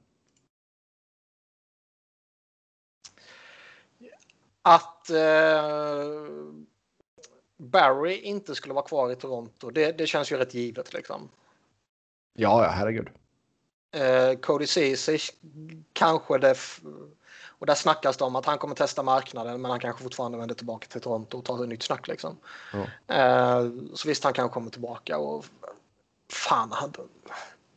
[4.62, 6.24] Att eh,
[7.57, 11.28] Barry inte skulle vara kvar i Toronto, det, det känns ju rätt givet liksom.
[12.32, 13.09] Ja, ja, herregud.
[13.91, 15.19] Eh, Cody Ceesay
[15.93, 16.57] kanske det...
[17.59, 20.55] Och där snackas det om att han kommer testa marknaden men han kanske fortfarande vänder
[20.55, 22.36] tillbaka till Toronto och tar ett nytt snack liksom.
[22.72, 23.14] Ja.
[23.14, 25.44] Eh, så visst, han kanske kommer tillbaka och
[26.32, 26.93] fan, han,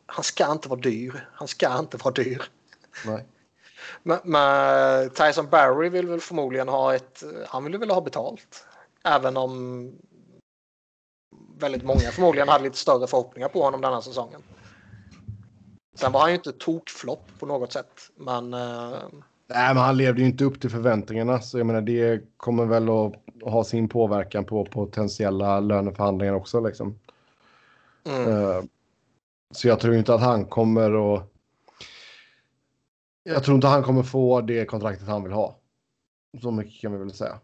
[0.05, 1.29] han ska inte vara dyr.
[1.33, 2.43] Han ska inte vara dyr.
[3.05, 3.25] Nej.
[4.03, 8.65] Men, men Tyson Barry vill väl förmodligen ha ett, han vill väl ha betalt.
[9.03, 9.91] Även om
[11.57, 14.43] väldigt många förmodligen hade lite större förhoppningar på honom denna säsongen.
[15.95, 18.55] Sen var han ju inte tokflopp på något sätt, men...
[19.47, 22.89] Nej, men han levde ju inte upp till förväntningarna, så jag menar det kommer väl
[22.89, 23.13] att
[23.51, 26.99] ha sin påverkan på potentiella löneförhandlingar också liksom.
[28.03, 28.27] Mm.
[28.27, 28.63] Uh,
[29.51, 31.31] så jag tror inte att han kommer att
[33.23, 35.59] jag tror inte han kommer få det kontraktet han vill ha.
[36.41, 37.39] Så mycket kan vi väl säga.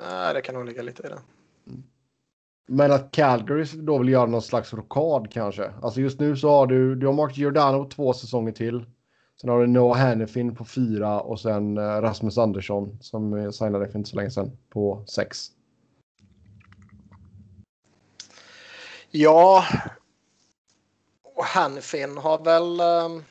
[0.00, 1.18] Nej, det kan nog ligga lite i det.
[1.66, 1.82] Mm.
[2.66, 5.72] Men att Calgary då vill göra någon slags rockad kanske.
[5.82, 8.84] Alltså just nu så har du, du har Mark Giordano två säsonger till.
[9.40, 13.98] Sen har du Noah Hannifin på fyra och sen eh, Rasmus Andersson som signade för
[13.98, 15.50] inte så länge sedan på sex.
[19.10, 19.64] Ja.
[21.22, 22.80] Och Hannifin har väl...
[22.80, 23.24] Um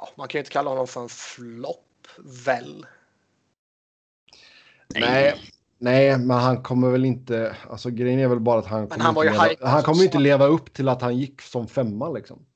[0.00, 2.06] ja, man kan ju inte kalla honom för en flopp,
[2.46, 2.86] väl?
[4.94, 5.34] Nej.
[5.78, 7.56] Nej, men han kommer väl inte...
[7.70, 10.46] Alltså grejen är väl bara att han kommer, han inte, leva, han kommer inte leva
[10.46, 12.46] upp till att han gick som femma liksom.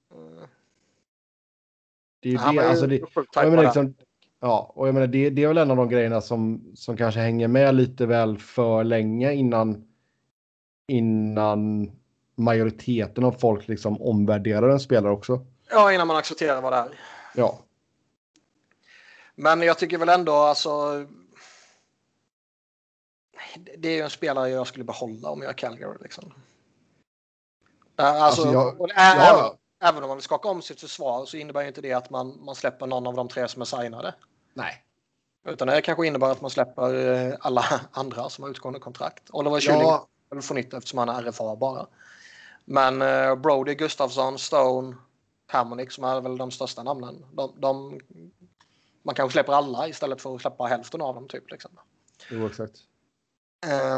[2.25, 3.01] Det är ju det, alltså det,
[3.35, 3.95] jag menar liksom,
[4.41, 7.21] ja, och jag menar det, det är väl en av de grejerna som, som kanske
[7.21, 9.89] hänger med lite väl för länge innan
[10.87, 11.91] innan
[12.35, 15.47] majoriteten av folk liksom omvärderar en spelare också.
[15.71, 16.89] Ja, innan man accepterar vad det är.
[17.35, 17.59] Ja.
[19.35, 21.07] Men jag tycker väl ändå alltså.
[23.79, 25.99] Det är ju en spelare jag skulle behålla om jag är Calgary.
[26.01, 26.33] Liksom.
[27.97, 29.59] Alltså, alltså jag, även, ja.
[29.85, 32.45] Även om man vill skaka om sitt försvar så innebär ju inte det att man,
[32.45, 34.15] man släpper någon av de tre som är signade.
[34.55, 34.85] Nej.
[35.49, 39.31] Utan det kanske innebär att man släpper eh, alla andra som har utgående kontrakt.
[39.31, 40.09] Oliver Schilling ja.
[40.43, 41.87] får nytt eftersom han är RFA bara.
[42.65, 44.97] Men uh, Brody, Gustafsson, Stone,
[45.47, 47.27] Harmonic som är väl de största namnen.
[47.33, 48.01] De, de,
[49.03, 51.29] man kanske släpper alla istället för att släppa hälften av dem.
[51.29, 51.71] Typ, liksom.
[52.31, 52.75] Jo, exakt.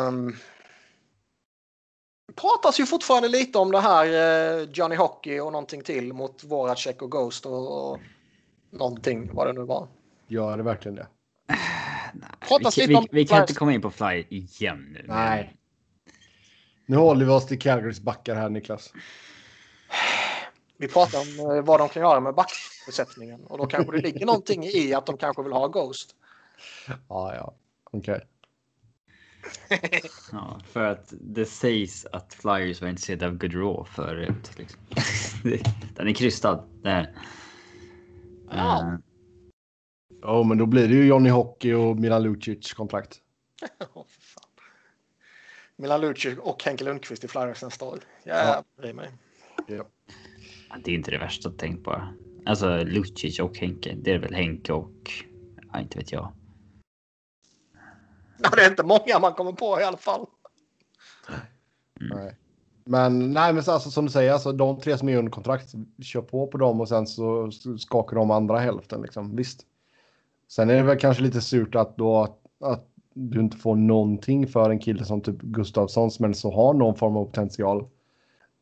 [0.08, 0.36] Um,
[2.36, 7.02] pratas ju fortfarande lite om det här uh, Johnny Hockey och någonting till mot Voracek
[7.02, 7.98] och Ghost och, och
[8.70, 9.88] någonting vad det nu var.
[10.26, 11.06] Ja, det verkligen det.
[12.48, 15.04] Pratas vi, vi, vi kan inte komma in på Fly igen nu.
[15.08, 15.56] Nej.
[16.86, 18.92] Nu håller vi oss till Calgarys backar här Niklas.
[20.76, 24.26] Vi pratar om eh, vad de kan göra med backbesättningen och då kanske det ligger
[24.26, 26.14] någonting i att de kanske vill ha Ghost.
[27.08, 27.54] Ja, ja,
[27.84, 28.14] okej.
[28.14, 28.20] Okay.
[30.32, 34.58] Ja, för att det sägs att Flyers var intresserade av Gaudreau förut.
[34.58, 34.80] Liksom.
[35.94, 36.64] Den är krystad.
[36.82, 37.14] Där.
[38.50, 38.98] Ja.
[40.22, 43.18] Ja, men då blir det ju Johnny Hockey och Milan Lucic kontrakt.
[43.94, 44.44] Fan.
[45.76, 47.98] Milan Lucic och Henke Lundqvist i Flyers nästa år.
[48.24, 49.10] Jag bryr mig.
[49.66, 49.84] Ja.
[50.84, 52.02] det är inte det värsta att tänka på.
[52.46, 53.96] Alltså Lucic och Henke.
[54.02, 55.10] Det är väl Henke och...
[55.72, 56.32] Ja, inte vet jag.
[58.38, 60.26] Ja, det är inte många man kommer på i alla fall.
[62.00, 62.36] Nej.
[62.84, 65.74] Men nej, men så, alltså, som du säger, alltså, de tre som är under kontrakt,
[66.02, 69.02] kör på på dem och sen så skakar de andra hälften.
[69.02, 69.36] Liksom.
[69.36, 69.66] Visst.
[70.48, 74.46] Sen är det väl kanske lite surt att, då, att, att du inte får någonting
[74.46, 77.80] för en kille som typ Gustavsson som så har någon form av potential.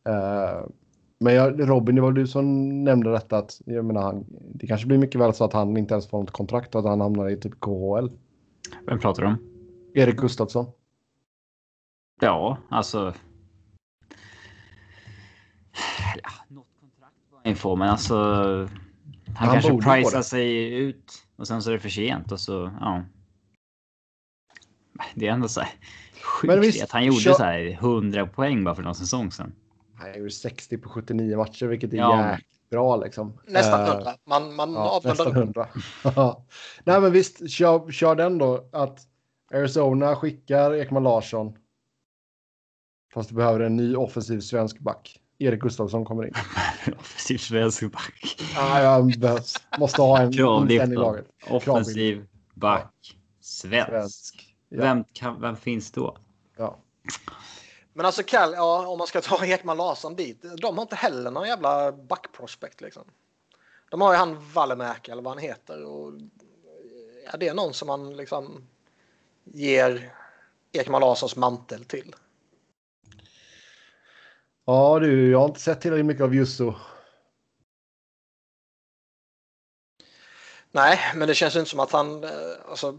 [0.09, 0.67] Eh,
[1.19, 4.25] men jag, Robin, det var du som nämnde detta att jag menar, han,
[4.55, 6.87] det kanske blir mycket väl så att han inte ens får något kontrakt och att
[6.87, 8.09] han hamnar i typ KHL.
[8.87, 9.54] Vem pratar du om?
[9.95, 10.66] Erik Gustafsson.
[12.21, 13.15] Ja, alltså.
[16.23, 17.41] Ja, något kontrakt var
[17.71, 18.15] han men alltså.
[18.15, 18.69] Han,
[19.37, 23.03] Han kanske prisar sig ut och sen så är det för sent och så ja.
[25.15, 25.71] Det är ändå så här
[26.43, 29.31] Men sjukt visst, att han gjorde kör- så här 100 poäng bara för någon säsong
[29.33, 29.53] sedan.
[29.95, 32.31] Han gjorde 60 på 79 matcher, vilket är Ja.
[32.31, 33.39] jäkligt bra liksom.
[33.47, 34.15] Nästan Eh, hundra.
[34.27, 35.69] Man, man Ja, avvänder nästan hundra.
[36.85, 38.69] Nej, men visst, kör, kör den då.
[38.73, 39.01] Att
[39.55, 41.59] Arizona skickar Ekman Larsson.
[43.13, 45.21] Fast du behöver en ny offensiv svensk back.
[45.39, 46.35] Erik Gustafsson kommer in.
[46.99, 48.37] Offensiv svensk back.
[48.55, 49.57] Ja, jag behövs.
[49.79, 51.27] Måste ha en, en i laget.
[51.51, 53.17] Offensiv back.
[53.41, 53.91] Svensk.
[53.91, 54.57] Svensk.
[54.69, 54.81] Ja.
[54.81, 56.17] Vem, kan, vem finns då?
[56.57, 56.79] Ja.
[57.93, 60.45] Men alltså Kall, ja, om man ska ta Ekman Larsson dit.
[60.59, 63.03] De har inte heller någon jävla backprospect liksom.
[63.91, 65.85] De har ju han Wallenmäki eller vad han heter.
[65.85, 66.13] Och,
[67.25, 68.69] ja, det är någon som man liksom
[69.45, 70.15] ger
[70.73, 72.15] Ekman Larssons mantel till.
[74.65, 76.75] ja, du, jag har inte sett tillräckligt mycket av Jusso.
[80.73, 82.25] Nej, men det känns inte som att han...
[82.25, 82.31] eh,
[82.69, 82.99] Alltså,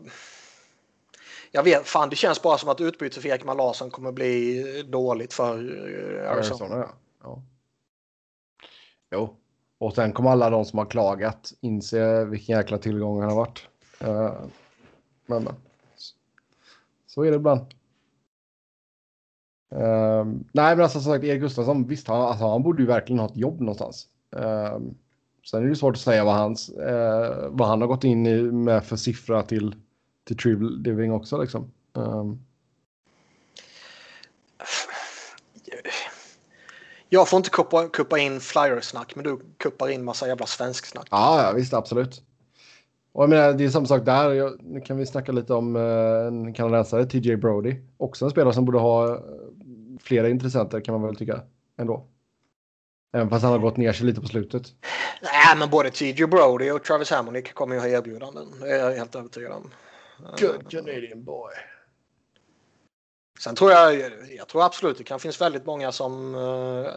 [1.52, 5.34] jag vet, fan det känns bara som att utbytet för Ekman Larsson kommer bli dåligt
[5.34, 6.66] för eh, Arizona.
[6.66, 6.96] Arizona, ja.
[7.24, 7.44] ja.
[9.12, 9.38] Jo.
[9.78, 13.68] Och sen kommer alla de som har klagat inse vilken jäkla tillgång han har varit.
[14.00, 14.34] Eh,
[15.26, 15.56] men, men.
[17.16, 17.62] Så är det ibland.
[19.72, 23.20] Eh, nej, men alltså som sagt, Erik Gustafsson, visst, han, alltså, han borde ju verkligen
[23.20, 24.08] ha ett jobb någonstans.
[24.36, 24.80] Eh,
[25.52, 28.42] sen är det svårt att säga vad, hans, eh, vad han har gått in i
[28.42, 29.76] med för siffra till,
[30.24, 31.42] till Triple Living också.
[31.42, 31.72] Liksom.
[31.96, 32.26] Eh,
[37.10, 41.08] Jag får inte kuppa, kuppa in flyersnack, men du kuppar in massa jävla svensksnack.
[41.12, 42.22] Ja, ja visst, absolut.
[43.16, 44.34] Och jag menar, det är samma sak där.
[44.34, 47.76] Jag, nu kan vi snacka lite om eh, en kanadensare, TJ Brody.
[47.98, 49.20] Också en spelare som borde ha eh,
[50.02, 51.42] flera intressenter kan man väl tycka
[51.78, 52.08] ändå.
[53.14, 54.64] Även fast han har gått ner sig lite på slutet.
[55.22, 58.48] Nej, men både TJ Brody och Travis Hamonic kommer ju ha erbjudanden.
[58.62, 59.72] Det är jag helt övertygad om.
[60.40, 61.54] Good Canadian boy.
[63.40, 63.96] Sen tror jag,
[64.38, 66.36] jag tror absolut det kan finnas väldigt många som...
[66.36, 66.92] eh,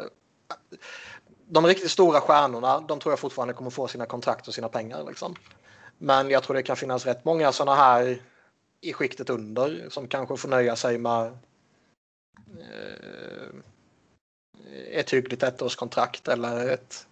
[1.49, 5.05] De riktigt stora stjärnorna, de tror jag fortfarande kommer få sina kontrakt och sina pengar.
[5.09, 5.35] Liksom.
[5.99, 8.19] Men jag tror det kan finnas rätt många sådana här
[8.81, 11.27] i skiktet under som kanske får nöja sig med
[12.61, 13.49] eh,
[14.93, 17.07] ett hyggligt ettårskontrakt eller ett,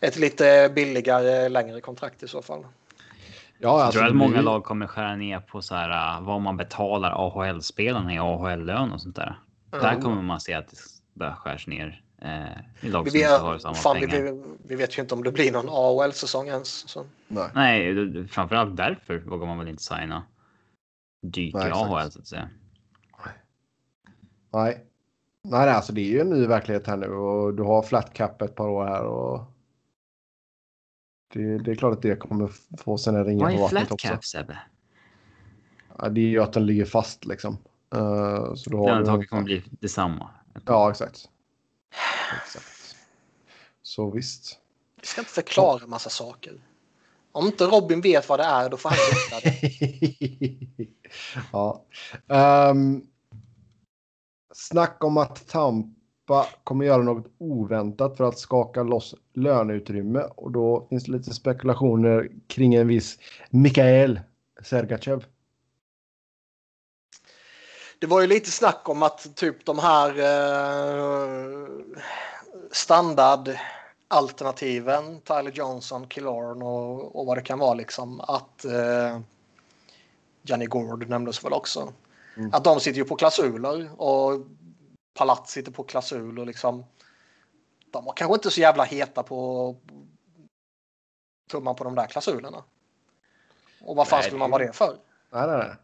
[0.00, 2.60] ett lite billigare längre kontrakt i så fall.
[2.62, 6.18] Ja, Jag alltså, tror att det blir- många lag kommer skära ner på så här
[6.20, 9.38] uh, vad man betalar AHL-spelarna i AHL-lön och sånt där.
[9.70, 10.02] Där Mm.
[10.02, 10.76] kommer man se att det
[11.14, 14.22] börjar skärs ner eh, i lag Vi som inte har vet, samma fan, vi, pengar.
[14.32, 16.88] vi, vi vet ju inte om det blir någon AHL-säsong ens.
[16.88, 17.06] Så.
[17.28, 17.50] Nej.
[17.54, 20.22] Nej, framförallt därför vågar man väl inte signa
[21.22, 21.58] dyrt i.
[21.58, 22.48] AHL så att säga.
[23.24, 23.34] Nej.
[24.52, 24.84] Nej,
[25.42, 28.42] nej, alltså det är ju en ny verklighet här nu och du har flat cap
[28.42, 29.40] ett par år här och
[31.34, 33.92] det, det är klart att det kommer få sina ringar Vad på är vattnet flat
[33.92, 34.08] också.
[34.08, 34.58] cap Sebbe?
[35.98, 37.58] Ja, det är ju att den ligger fast liksom.
[37.94, 40.30] Eh, så då har du- kommer bli detsamma.
[40.66, 41.28] Ja, exakt.
[42.36, 42.96] Exakt.
[43.82, 44.58] Så visst.
[45.00, 46.60] Vi ska inte förklara massa saker.
[47.32, 50.86] Om inte Robin vet vad det är, då får han veta det.
[51.52, 51.84] ja.
[52.70, 53.06] Um,
[54.54, 60.86] snack om att Tampa kommer göra något oväntat för att skaka loss löneutrymme och då
[60.88, 63.18] finns det lite spekulationer kring en viss
[63.50, 64.20] Mikael
[64.62, 65.24] Sergachev.
[68.00, 71.68] Det var ju lite snack om att typ de här eh,
[72.70, 79.20] standardalternativen, Tyler Johnson, Killorn och, och vad det kan vara liksom, att eh,
[80.42, 81.92] Johnny Gord nämndes väl också.
[82.36, 82.54] Mm.
[82.54, 84.46] Att de sitter ju på klausuler och
[85.14, 86.84] Palat sitter på klausuler liksom.
[87.90, 89.76] De var kanske inte så jävla heta på
[91.50, 92.64] tumman på de där klausulerna.
[93.80, 94.96] Och vad fan skulle man vara det för?
[95.30, 95.76] Nej, nej, nej.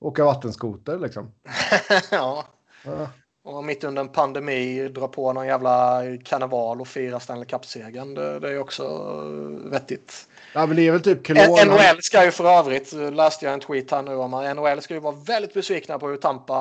[0.00, 1.32] Åka vattenskoter liksom.
[2.10, 2.44] ja.
[2.84, 3.08] ja.
[3.42, 8.14] Och mitt under en pandemi dra på någon jävla karneval och fira Stanley Cup-segern.
[8.14, 10.28] Det, det, är också eh, vettigt.
[10.54, 11.64] Ja, men det är väl typ Kelowna.
[11.64, 15.00] NHL ska ju för övrigt, läste jag en tweet här nu om, NHL ska ju
[15.00, 16.54] vara väldigt besvikna på hur Tampa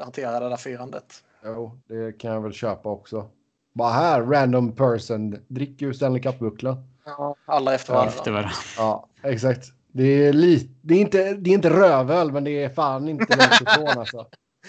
[0.00, 1.24] hanterar det där firandet.
[1.44, 3.28] Jo, det kan jag väl köpa också.
[3.72, 6.76] Bara här, random person, drick ur Stanley Cup-bucklan.
[7.04, 8.12] Ja, alla efter varandra.
[8.14, 8.52] Efter varandra.
[8.76, 9.66] Ja, exakt.
[9.92, 13.36] Det är, lite, det, är inte, det är inte rövel, men det är fan inte
[13.36, 14.26] långt ifrån alltså.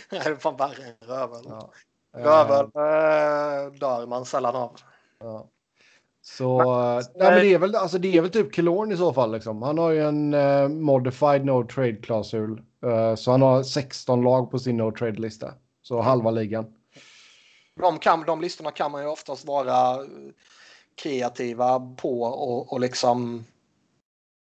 [0.09, 1.41] det är fan värre än rövel.
[1.45, 1.71] Ja.
[2.17, 4.77] Rövel äh, dör man sällan av.
[5.19, 5.47] Ja.
[6.21, 9.13] Så men, nej, men det, är väl, alltså, det är väl typ Kilorn i så
[9.13, 9.31] fall.
[9.31, 9.61] Liksom.
[9.61, 12.61] Han har ju en uh, modified no trade-klausul.
[12.85, 15.53] Uh, så han har 16 lag på sin no trade-lista.
[15.81, 16.65] Så halva ligan.
[17.75, 19.97] De, kan, de listorna kan man ju oftast vara
[21.03, 23.45] kreativa på och, och liksom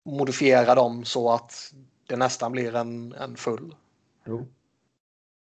[0.07, 1.73] modifiera dem så att
[2.07, 3.75] det nästan blir en, en full.
[4.25, 4.47] Jo.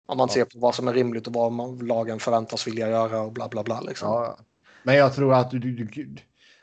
[0.06, 0.34] Om man ja.
[0.34, 3.48] ser på vad som är rimligt och vad man, lagen förväntas vilja göra och bla
[3.48, 3.80] bla bla.
[3.80, 4.08] Liksom.
[4.08, 4.38] Ja.
[4.82, 6.16] Men jag tror att du, du, du,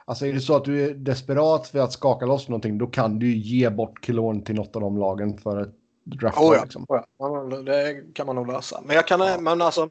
[0.06, 3.20] Alltså är det så att du är desperat för att skaka loss någonting då kan
[3.20, 5.74] du ge bort kilon till något av de lagen för ett
[6.04, 6.38] draft.
[6.38, 6.86] Oh ja, liksom.
[6.90, 7.62] oh ja.
[7.62, 8.82] det kan man nog lösa.
[8.86, 9.40] Men jag kan, ja.
[9.40, 9.90] men alltså.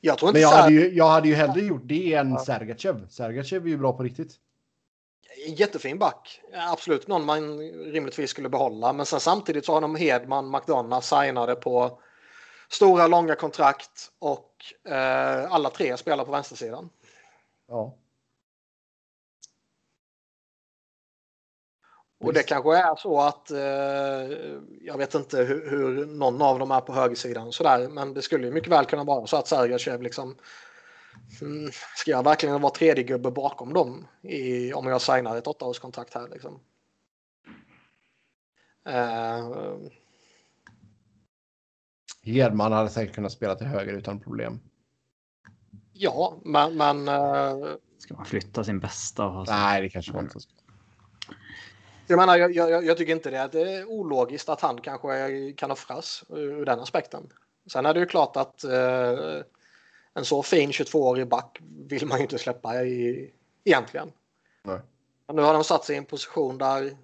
[0.00, 2.38] Jag tror inte men jag, hade ju, jag hade ju hellre gjort det än ja.
[2.38, 3.08] Sergachev.
[3.08, 4.38] Sergachev är ju bra på riktigt.
[5.46, 6.40] Jättefin back.
[6.54, 7.58] Absolut någon man
[7.92, 8.92] rimligtvis skulle behålla.
[8.92, 12.00] Men sen samtidigt så har de Hedman, McDonough signade på
[12.68, 14.50] stora långa kontrakt och
[14.92, 16.90] eh, alla tre spelar på vänstersidan.
[17.68, 17.96] Ja.
[22.22, 24.38] Och det kanske är så att eh,
[24.80, 28.50] jag vet inte hur, hur, någon av dem är på högersidan sådär, men det skulle
[28.50, 30.36] mycket väl kunna vara så att Sergachev liksom
[31.96, 36.28] ska jag verkligen vara tredje gubbe bakom dem i, om jag signar ett åttaårskontrakt här
[36.28, 36.60] liksom.
[38.84, 39.52] Eh,
[42.22, 44.60] Hedman hade säkert kunnat spela till höger utan problem.
[45.92, 46.76] Ja, men...
[46.76, 47.74] men uh...
[47.98, 49.44] Ska man flytta sin bästa?
[49.48, 50.52] Nej, det kanske man inte ska.
[52.06, 53.48] Jag menar, jag, jag, jag, tycker inte det.
[53.52, 57.32] Det är ologiskt att han kanske kan offras ur den aspekten.
[57.66, 59.42] Sen är det ju klart att uh,
[60.14, 61.58] en så fin 22-årig back
[61.88, 63.30] vill man ju inte släppa i,
[63.64, 64.12] egentligen.
[64.62, 64.80] Nej.
[65.26, 66.96] Men nu har de satt sig i en position där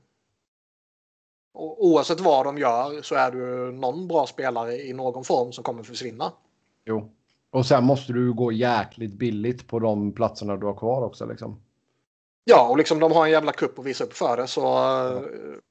[1.55, 5.83] oavsett vad de gör så är du någon bra spelare i någon form som kommer
[5.83, 6.33] försvinna.
[6.85, 7.13] Jo,
[7.51, 11.63] och sen måste du gå jäkligt billigt på de platserna du har kvar också liksom.
[12.45, 15.23] Ja, och liksom de har en jävla kupp att visa upp för det så ja.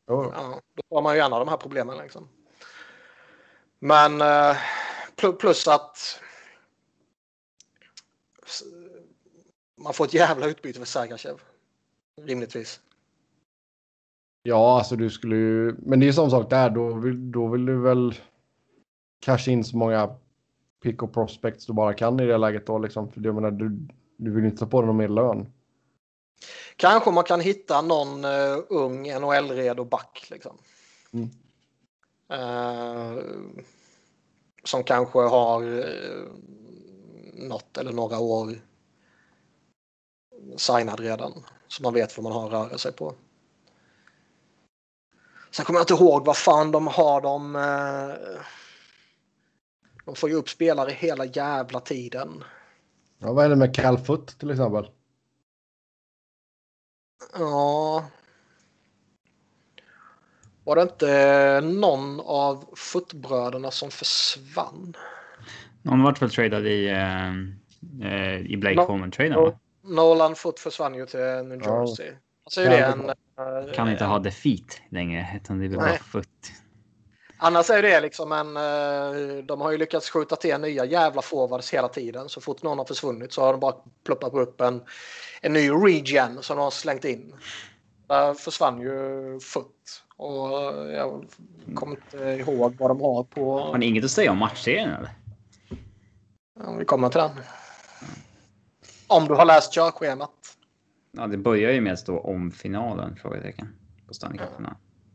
[0.05, 1.97] Ja, då har man ju gärna de här problemen.
[1.97, 2.30] Liksom.
[3.80, 4.57] Men eh,
[5.39, 6.19] plus att
[9.82, 11.41] man får ett jävla utbyte för Sergachev.
[12.22, 12.80] Rimligtvis.
[14.44, 15.76] Ja, alltså du skulle ju...
[15.80, 18.14] Men det är som sak där, då vill, då vill du väl
[19.19, 20.15] casha in så många
[20.84, 23.11] pick och prospects du bara kan i det läget då liksom.
[23.11, 23.88] För jag menar, du,
[24.18, 25.53] du vill inte ta på dig någon mer lön.
[26.76, 30.57] Kanske man kan hitta någon uh, ung NHL-redo back liksom.
[31.11, 31.30] Mm.
[32.34, 33.24] Uh,
[34.64, 36.28] som kanske har uh,
[37.38, 38.61] något eller några år
[40.57, 41.45] signad redan.
[41.68, 43.15] Så man vet vad man har att röra sig på.
[45.51, 47.55] Sen kommer jag inte ihåg vad fan de har de.
[47.55, 48.41] Eh,
[50.05, 52.43] de får ju upp spelare hela jävla tiden.
[53.19, 54.91] Ja, vad är det med Calfoot till exempel?
[57.34, 58.05] Ja.
[60.64, 64.93] Var det inte någon av footbröderna som försvann?
[65.88, 66.89] Någon vart väl tradad i,
[68.01, 69.34] uh, i Blake no, Coleman-traden?
[69.34, 72.05] No, Nolan Foot försvann ju till New Jersey.
[72.05, 72.14] Ja.
[72.43, 73.11] Alltså är det en
[73.73, 76.27] kan inte ha defeat längre, utan det är bara foot.
[77.38, 78.57] Annars är det liksom en...
[78.57, 82.30] Eh, de har ju lyckats skjuta till nya jävla forwards hela tiden.
[82.30, 84.81] Så fort någon har försvunnit så har de bara ploppat upp en,
[85.41, 87.34] en ny regen som de har slängt in.
[88.07, 90.03] Där försvann ju Foot.
[90.18, 90.49] Och
[90.93, 91.26] jag
[91.76, 93.59] kommer inte ihåg vad de har på...
[93.59, 95.09] Har ni inget att säga om matchserien eller?
[96.59, 97.31] Ja, vi kommer till den.
[99.07, 100.57] Om du har läst körschemat.
[101.11, 103.15] Ja, det börjar ju med att stå om finalen?
[103.15, 103.67] Frågetecken.
[104.07, 104.67] På Stanley cup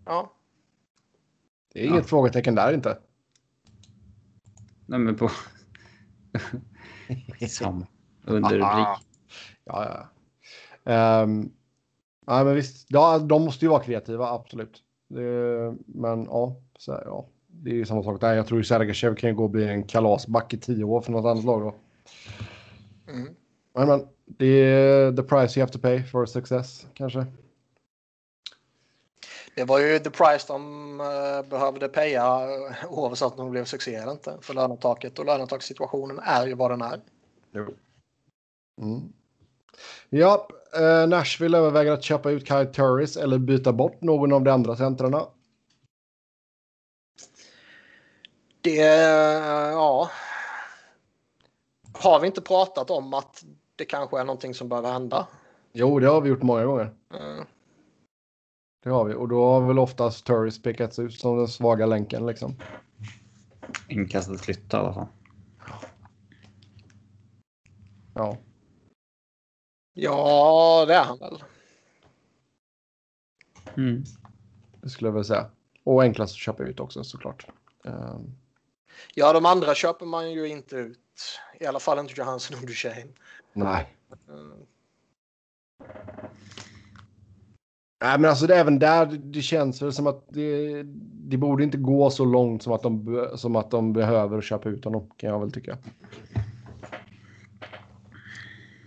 [0.05, 0.33] Ja.
[1.73, 2.09] Det är inget ja.
[2.09, 2.99] frågetecken där inte.
[4.87, 5.31] Nej, men på...
[7.49, 7.87] Som
[8.25, 8.87] under rubrik.
[9.65, 10.09] Ja,
[10.85, 11.23] ja.
[11.23, 11.53] Um,
[12.27, 12.87] ja, men visst.
[12.89, 14.83] Ja, de måste ju vara kreativa, absolut.
[15.09, 17.29] Det, men ja, så, ja.
[17.53, 18.35] Det är ju samma sak där.
[18.35, 21.13] Jag tror ju Sergachev kan ju gå och bli en kalasback i tio år för
[21.13, 21.75] något annat lag då.
[23.13, 23.35] Mm.
[23.75, 27.27] Men, men det är the price you have to pay for success kanske.
[29.55, 32.41] Det var ju the price de uh, behövde paya
[32.89, 34.39] oavsett om de blev succé eller inte.
[34.41, 37.01] För lönetaket och lönetakssituationen är ju vad den är.
[37.55, 37.67] Jo.
[38.81, 39.13] Mm.
[40.09, 44.51] Ja, eh, Nashville överväger att köpa ut Kyle Turris eller byta bort någon av de
[44.51, 45.27] andra centrarna.
[48.63, 48.77] Det,
[49.73, 50.11] ja.
[51.93, 53.45] Har vi inte pratat om att
[53.77, 55.27] det kanske är någonting som behöver hända?
[55.73, 56.95] Jo, det har vi gjort många gånger.
[57.15, 57.47] Mm.
[58.83, 62.27] Det har vi och då har väl oftast Turris pekats ut som den svaga länken
[62.27, 62.57] liksom.
[63.89, 65.07] Enklast att flytta i alla fall.
[68.15, 68.37] Ja.
[69.93, 71.45] Ja, det är han väl.
[73.77, 74.05] Mm.
[74.81, 75.51] Det skulle jag väl säga.
[75.85, 77.47] Och enklast att köpa ut också såklart.
[77.85, 78.37] Um,
[79.15, 80.99] Ja, de andra köper man ju inte ut.
[81.61, 83.13] I alla fall inte Johansson och Duchene.
[83.53, 83.97] nej.
[84.29, 84.67] Mm.
[88.03, 91.79] Nej, men alltså det, även där, det känns väl som att det, det borde inte
[91.79, 95.41] gå så långt som att, de, som att de behöver köpa ut honom, kan jag
[95.41, 95.79] väl tycka.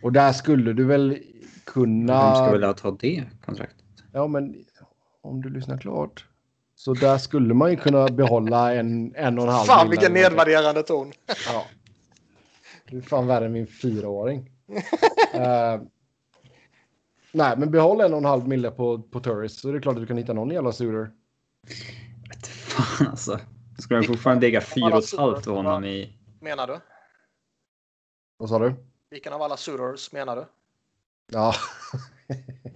[0.02, 1.18] Och där skulle du väl
[1.64, 2.26] kunna...
[2.26, 3.86] Vem ska vilja ta det kontraktet?
[4.12, 4.66] Ja, men
[5.22, 6.26] om du lyssnar klart.
[6.76, 10.84] Så där skulle man ju kunna behålla en, en och en halv Fan vilken nedvärderande
[10.84, 11.14] ton.
[11.48, 11.66] Ja.
[12.90, 14.52] Du är fan värre än min fyraåring.
[15.34, 15.82] Eh,
[17.32, 19.96] nej, men behåll en och en halv mille på, på Turris så är det klart
[19.96, 21.12] att du kan hitta någon jävla suitor.
[22.30, 23.40] Vet fan alltså.
[23.80, 26.18] Ska de fortfarande lägga fyra och ett halvt för honom i...
[26.42, 26.80] Menar du?
[28.38, 28.76] Vad sa du?
[29.10, 30.46] Vilken av alla suitors menar du?
[31.32, 31.56] Ja.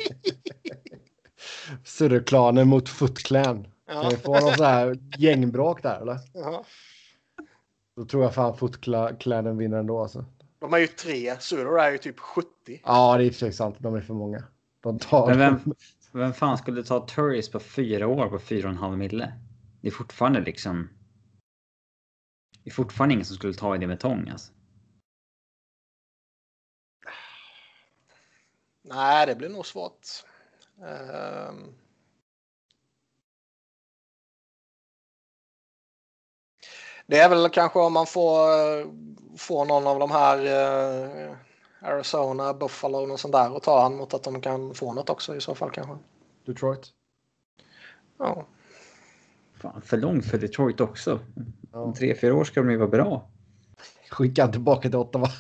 [1.84, 3.68] Surreklanen mot Foot Clan.
[3.90, 4.10] Kan Ja.
[4.10, 6.20] vi få någon sån här gängbråk där eller?
[6.34, 6.66] Ja.
[7.96, 8.58] Då tror jag fan
[9.20, 10.26] Clanen vinner ändå alltså.
[10.60, 11.40] De är ju tre.
[11.40, 12.48] Suitor är ju typ 70.
[12.86, 13.76] Ja, det är i och för sig sant.
[13.80, 14.44] De är för många.
[14.80, 15.28] De tar...
[15.28, 15.76] Men vem,
[16.12, 19.34] vem fan skulle ta Turris på fyra år på fyra och en halv mille?
[19.82, 20.90] Det är fortfarande liksom...
[22.64, 24.54] Det är fortfarande ingen som skulle ta i det med tång alltså.
[28.84, 30.08] Nej, det blir nog svårt.
[30.82, 31.74] Ehm.
[37.10, 38.48] Det är väl kanske om man får,
[39.38, 41.36] får någon av de här eh,
[41.82, 45.36] Arizona, Buffalo och sånt där och ta han mot att de kan få något också
[45.36, 45.98] i så fall kanske.
[46.46, 46.88] Detroit.
[48.18, 48.46] Ja.
[49.54, 51.20] Fan, för långt för Detroit också.
[51.72, 51.80] Ja.
[51.80, 53.30] Om tre, fyra år ska de ju vara bra.
[54.10, 55.28] Skicka tillbaka till Ottawa.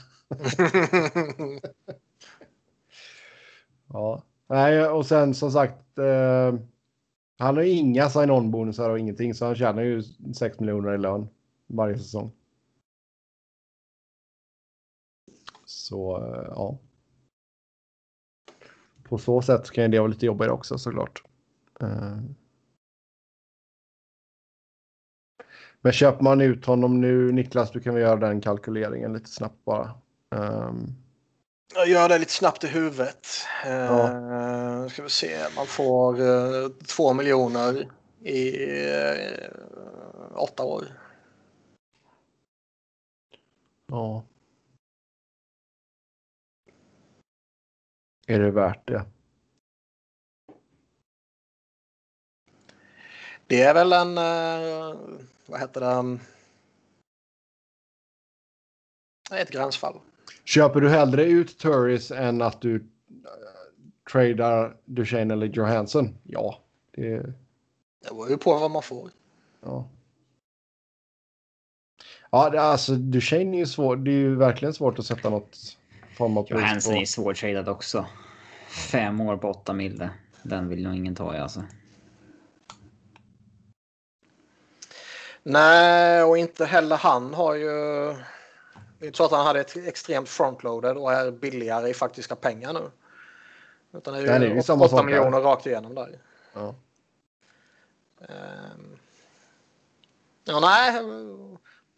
[3.94, 4.24] Ja.
[4.48, 5.98] Nej, och sen som sagt.
[5.98, 6.60] Eh,
[7.38, 10.98] han har ju inga sign-on bonusar och ingenting så han tjänar ju 6 miljoner i
[10.98, 11.28] lön
[11.70, 12.32] varje säsong.
[15.66, 16.80] Så eh, ja.
[19.04, 21.24] På så sätt kan det vara lite jobbigare också såklart.
[21.82, 22.18] Eh.
[25.82, 29.66] Men köper man ut honom nu, Niklas, du kan väl göra den kalkyleringen lite snabbt
[29.66, 29.92] bara.
[30.36, 30.96] Ehm,
[31.76, 33.28] Jag gör det lite snabbt i huvudet.
[33.68, 35.38] Uh, ska vi se.
[35.56, 37.88] Man får uh, två miljoner
[38.24, 39.50] i uh,
[40.36, 40.86] åtta år.
[43.90, 44.24] Ja.
[48.28, 49.06] Är det värt det?
[53.48, 56.20] Det är väl en, uh, vad heter det,
[59.42, 60.00] ett gränsfall.
[60.44, 62.86] Köper du hellre ut Turris än att du uh,
[64.12, 66.18] tradar Duchene eller Johansson?
[66.24, 66.60] Ja,
[66.92, 67.18] det
[68.00, 69.10] Det beror ju på vad man får.
[69.62, 69.90] ja.
[72.32, 73.96] Ja, det, alltså Duchene är ju svår.
[73.96, 75.58] Det är ju verkligen svårt att sätta något
[76.18, 77.00] form av pris Johansson på.
[77.00, 78.06] är svårtradad också.
[78.92, 80.10] Fem år på åtta mille.
[80.44, 81.64] Den vill nog ingen ta i alltså.
[85.44, 87.70] Nej, och inte heller han har ju...
[89.00, 92.36] Det är inte så att han hade ett extremt frontloaded och är billigare i faktiska
[92.36, 92.92] pengar nu.
[93.94, 95.06] Utan det är det ju är ju 8 samma sak där.
[95.06, 96.20] miljoner rakt igenom där.
[96.54, 96.76] Ja.
[98.22, 98.98] Ehm.
[100.44, 101.02] Ja, nej.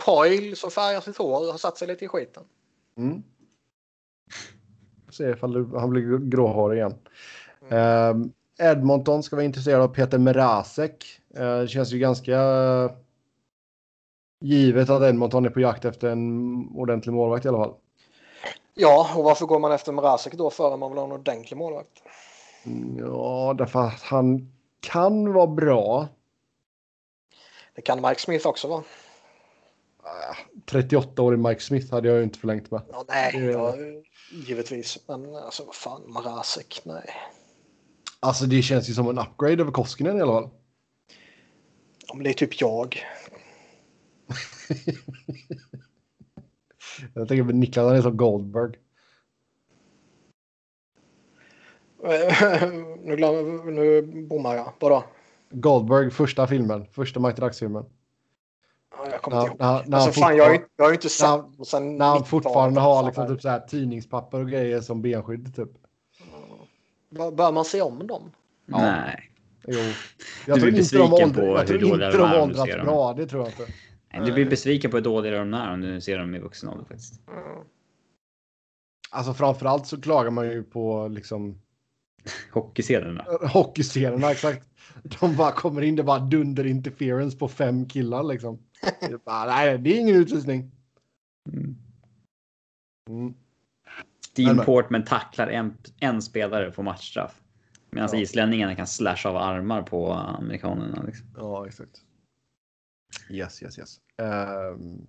[0.05, 2.43] Poil som färgar sitt hår har satt sig lite i skiten.
[2.97, 3.23] Mm.
[5.09, 6.95] Se ifall han blir gråhårig igen.
[7.69, 11.05] Ehm, Edmonton ska vara intresserad av Peter Merasek.
[11.35, 12.39] Eh, det känns ju ganska
[14.41, 17.73] givet att Edmonton är på jakt efter en ordentlig målvakt i alla fall.
[18.73, 22.03] Ja, och varför går man efter Mrazek då före man vill ha en ordentlig målvakt?
[22.65, 26.07] Mm, Ja, därför att han kan vara bra.
[27.75, 28.83] Det kan Mike Smith också vara.
[30.65, 32.81] 38-årig Mike Smith hade jag ju inte förlängt med.
[32.91, 33.75] Ja, nej, ja,
[34.31, 34.99] givetvis.
[35.07, 37.09] Men alltså vad fan, Marasek, nej.
[38.19, 40.49] Alltså det känns ju som en upgrade över Koskinen i alla fall.
[42.07, 43.03] Ja, men det är typ jag.
[47.13, 48.71] Jag tänker på Niklas, han är som Goldberg.
[53.03, 54.73] nu, glöm, nu bommar jag.
[54.79, 55.03] Vadå?
[55.49, 56.85] Goldberg, första filmen.
[56.91, 57.85] Första Mighty Ducks-filmen.
[59.23, 59.89] Ja, jag kommer inte ihåg.
[59.89, 62.17] när, Alltså, fan, jag, har ju, jag har ju inte sett när- sen när han
[62.17, 62.27] 90-talet.
[62.27, 65.69] fortfarande har liksom typ så här tidningspapper och grejer som benskydd typ.
[67.09, 68.31] Bör bör man se om dem?
[68.65, 68.77] Ja.
[68.81, 69.31] Nej.
[69.67, 69.73] Jo.
[69.73, 69.93] Du Jag
[70.45, 71.07] jag tror inte de
[71.77, 72.85] du åldrats dem.
[72.85, 73.13] bra.
[73.13, 73.73] Det tror jag inte.
[74.13, 76.69] Nej, Du blir besviken på hur dåliga de är om du ser dem i vuxen
[76.69, 77.21] ålder faktiskt.
[77.27, 77.43] Mm.
[79.11, 81.61] Alltså framförallt så klagar man ju på liksom
[82.51, 83.25] Hockeyscenerna.
[83.53, 84.67] hockeyscenerna exakt.
[85.19, 88.59] De bara kommer in, det bara dunder interference på fem killar liksom.
[89.25, 90.71] Bara, nej, det är ingen utvisning.
[91.53, 91.75] Mm.
[93.09, 93.33] Mm.
[94.35, 97.41] Dean Portman tacklar en, en spelare på matchstraff.
[97.89, 98.19] Medan Ja.
[98.19, 101.03] islänningarna kan slasha av armar på amerikanerna.
[101.03, 101.27] Liksom.
[101.37, 102.01] Ja, exakt.
[103.29, 103.99] Yes, yes, yes.
[104.17, 105.07] Ehm,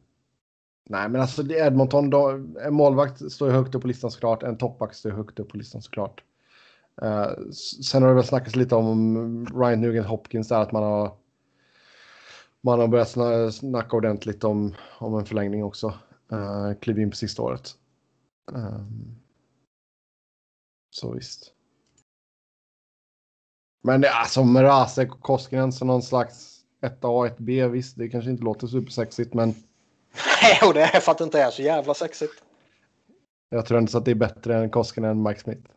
[0.89, 2.28] nej, men alltså det är Edmonton, då,
[2.65, 4.43] en målvakt står ju högt upp på listan såklart.
[4.43, 6.24] En toppback står högt upp på listan såklart.
[7.03, 7.51] Uh,
[7.85, 11.16] sen har det väl snackats lite om Ryan Nugent Hopkins där att man har
[12.62, 15.94] man har börjat sna- snacka ordentligt om, om en förlängning också.
[16.32, 17.74] Uh, klev in på sista året.
[18.52, 19.16] Ehm,
[20.90, 21.52] så visst.
[23.82, 28.44] Men det, alltså Mrazek och Koskinen som någon slags 1A, 1B, visst det kanske inte
[28.44, 29.55] låter supersexigt men
[30.43, 32.44] Nej, och det är för att det inte är så jävla sexigt.
[33.48, 35.70] jag tror ändå att det är bättre än Koskinen än Mike Smith.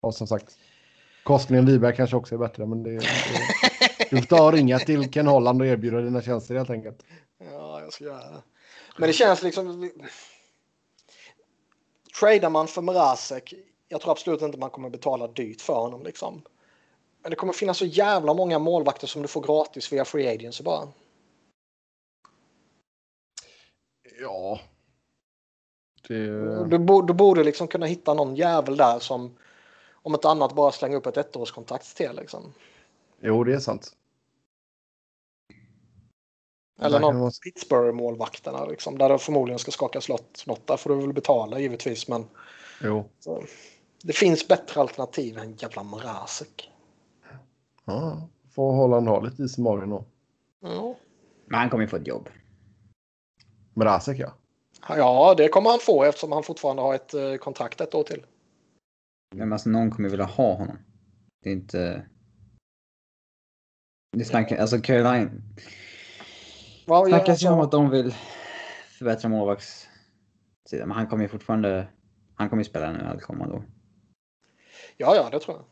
[0.00, 0.58] Och som sagt,
[1.28, 5.10] Koskinen Wiberg kanske också är bättre men det, det du får ta och ringa till
[5.10, 7.02] Ken Holland och erbjuda dina tjänster helt enkelt.
[7.52, 8.42] Ja, jag ska göra det.
[8.98, 9.90] Men det känns liksom...
[12.20, 13.54] Tradar man för Mrazek,
[13.88, 16.42] jag tror absolut inte man kommer betala dyrt för honom liksom.
[17.22, 20.64] Men det kommer finnas så jävla många målvakter som du får gratis via Free Agency
[20.64, 20.88] bara.
[24.20, 24.60] Ja.
[26.08, 26.14] Det,
[26.68, 29.36] Du, du borde liksom kunna hitta någon jävel där som
[30.02, 32.52] om ett annat bara slänger upp ett ettårskontrakt till liksom.
[33.20, 33.94] jo, det är sant.
[36.80, 38.98] Eller någon man- Pittsburgh-målvakterna liksom.
[38.98, 40.44] Där det förmodligen ska skakas lott.
[40.46, 42.08] Något där får du väl betala givetvis.
[42.08, 42.26] Men
[42.82, 43.08] Jo.
[43.18, 43.42] så,
[44.02, 46.70] det finns bättre alternativ än jävla Mrazek.
[47.84, 50.04] Ja, får Holland ha lite is i magen då.
[50.60, 50.94] Ja.
[51.46, 52.28] Men han kommer ju få ett jobb.
[53.74, 54.32] Mrazek ja.
[54.88, 58.26] ja, det kommer han få eftersom han fortfarande har ett eh, kontrakt ett år till.
[59.34, 60.78] Men alltså någon kommer vilja ha honom.
[61.42, 62.06] Det är inte...
[64.16, 65.42] Det snackar, alltså Caroline
[66.88, 68.14] gör snackas ju om att de vill
[68.98, 70.88] förbättra målvaktssidan.
[70.88, 71.88] Men han kommer ju fortfarande...
[72.34, 73.64] Han kommer ju spela nu alla kommande år.
[74.96, 75.64] Ja, ja, det tror jag.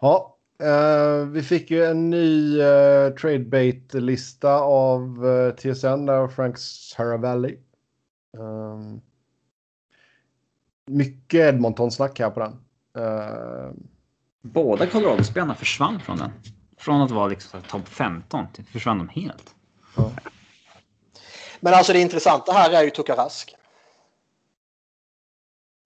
[0.00, 6.58] Ja, eh, vi fick ju en ny uh, tradebait-lista av eh, TSN där och Frank
[6.58, 7.58] Saravalli.
[8.32, 9.00] Um,
[10.86, 12.64] mycket Edmonton-snack här på den.
[13.04, 13.70] Eh,
[14.42, 16.30] Båda Colorado-spelarna försvann från den.
[16.76, 19.54] Från att vara liksom topp 15 till försvann de helt.
[19.96, 20.10] ja.
[21.60, 23.54] Men alltså det intressanta här är ju Tuka Rask.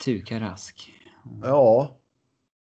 [0.04, 0.92] Tuka Rask.
[1.42, 1.96] ja,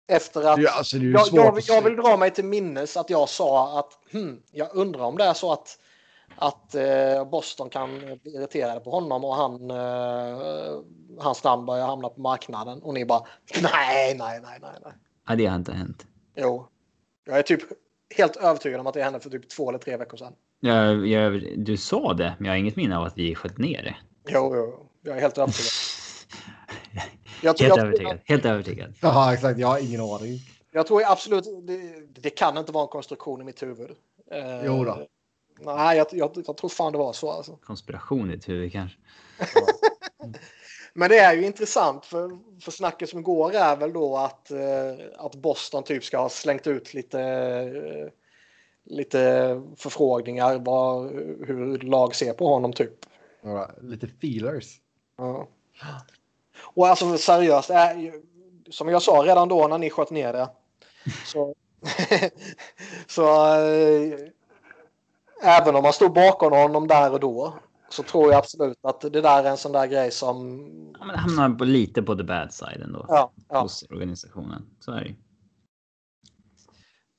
[0.09, 2.97] Efter att är- alltså, det är ju jag, jag, jag vill dra mig till minnes
[2.97, 5.79] att jag sa att hmm, jag undrar om det är så att,
[6.37, 10.81] att eh, Boston kan bli irriterade på honom och han, eh,
[11.19, 12.83] hans namn börjar hamna på marknaden.
[12.83, 13.23] Och ni bara
[13.63, 14.93] nej, nej, nej, nej, nej.
[15.29, 16.07] Ja, det har inte hänt.
[16.37, 16.67] Jo,
[17.25, 17.61] jag är typ
[18.17, 20.33] helt övertygad om att det hände för typ två eller tre veckor sedan.
[20.61, 23.83] Jag, jag, du sa det, men jag har inget minne av att vi sköt ner
[23.83, 23.97] det.
[24.29, 25.71] Jo, jo, jag är helt övertygad.
[27.45, 28.19] Jag, tror- Helt jag, övertygad.
[28.25, 28.95] Helt övertygad.
[29.01, 29.59] Ja, exakt.
[29.59, 30.39] Jag har ingen aning.
[30.73, 31.81] jag tror absolut, det,
[32.21, 33.91] det kan inte vara en konstruktion i mitt huvud.
[34.31, 35.07] Eh, Jo då.
[35.61, 37.57] Nej, jag, jag, jag tror fan det var så alltså.
[37.57, 38.99] Konspiration i ditt huvud kanske.
[40.95, 44.95] Men det är ju intressant för, för snacket som går är väl då att, eh,
[45.19, 48.09] att Boston typ ska ha slängt ut lite, eh,
[48.85, 51.11] lite förfrågningar vad,
[51.47, 53.07] hur lag ser på honom typ.
[53.43, 54.81] Några, lite feelers.
[55.17, 55.49] Ja.
[56.61, 58.23] Och alltså seriöst, ju,
[58.71, 60.49] som jag sa redan då när ni sköt ner det.
[61.27, 61.55] Så,
[63.07, 64.19] så eh,
[65.43, 67.55] även om man stod bakom honom där och då
[67.89, 70.61] så tror jag absolut att det där är en sån där grej som...
[70.99, 73.07] Ja, men det hamnar på, lite på the bad side ändå.
[73.09, 73.61] Ja, ja.
[73.61, 74.67] Hos organisationen.
[74.81, 75.15] Så är det ju.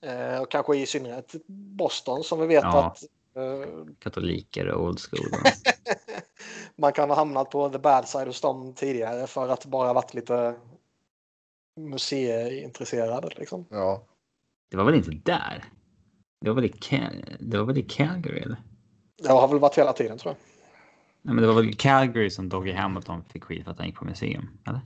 [0.03, 1.35] Eh, och kanske i synnerhet
[1.77, 2.85] Boston som vi vet Ja.
[2.85, 3.03] att
[3.35, 5.29] eh, Katoliker och old school.
[6.75, 10.13] man kan ha hamnat på the bad side hos dem tidigare för att bara varit
[10.13, 10.55] lite
[11.75, 13.29] museiintresserade.
[13.35, 13.65] Liksom.
[13.69, 14.03] Ja.
[14.71, 15.63] Det var väl inte där?
[16.43, 18.57] Det var väl i, Cal- det var väl i Calgary eller?
[19.23, 20.37] Det har väl varit hela tiden tror jag.
[21.21, 23.87] Nej, men det var väl i Calgary som Doggy Hamilton fick skit för att han
[23.87, 24.49] gick på museum?
[24.67, 24.81] Eller?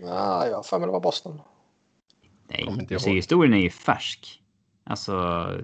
[0.00, 1.40] Ja, jag har för mig det var Boston.
[2.48, 4.42] Nej, museihistorien är ju färsk.
[4.84, 5.12] Alltså,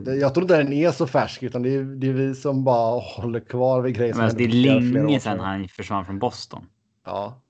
[0.06, 3.00] Jag tror inte den är så färsk utan det är, det är vi som bara
[3.00, 4.14] håller kvar vid grejer.
[4.14, 6.66] men alltså det är länge sedan han försvann från Boston.
[7.04, 7.40] Ja.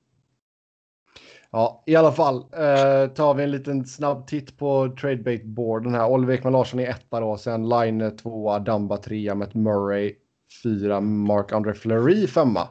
[1.51, 6.11] Ja, i alla fall eh, tar vi en liten snabb titt på tradebait-boarden här.
[6.11, 10.15] Oliver Ekman Larsson är etta då, sen Line tvåa, Damba trea, Matt Murray
[10.63, 12.69] fyra, Mark-André Fleury femma.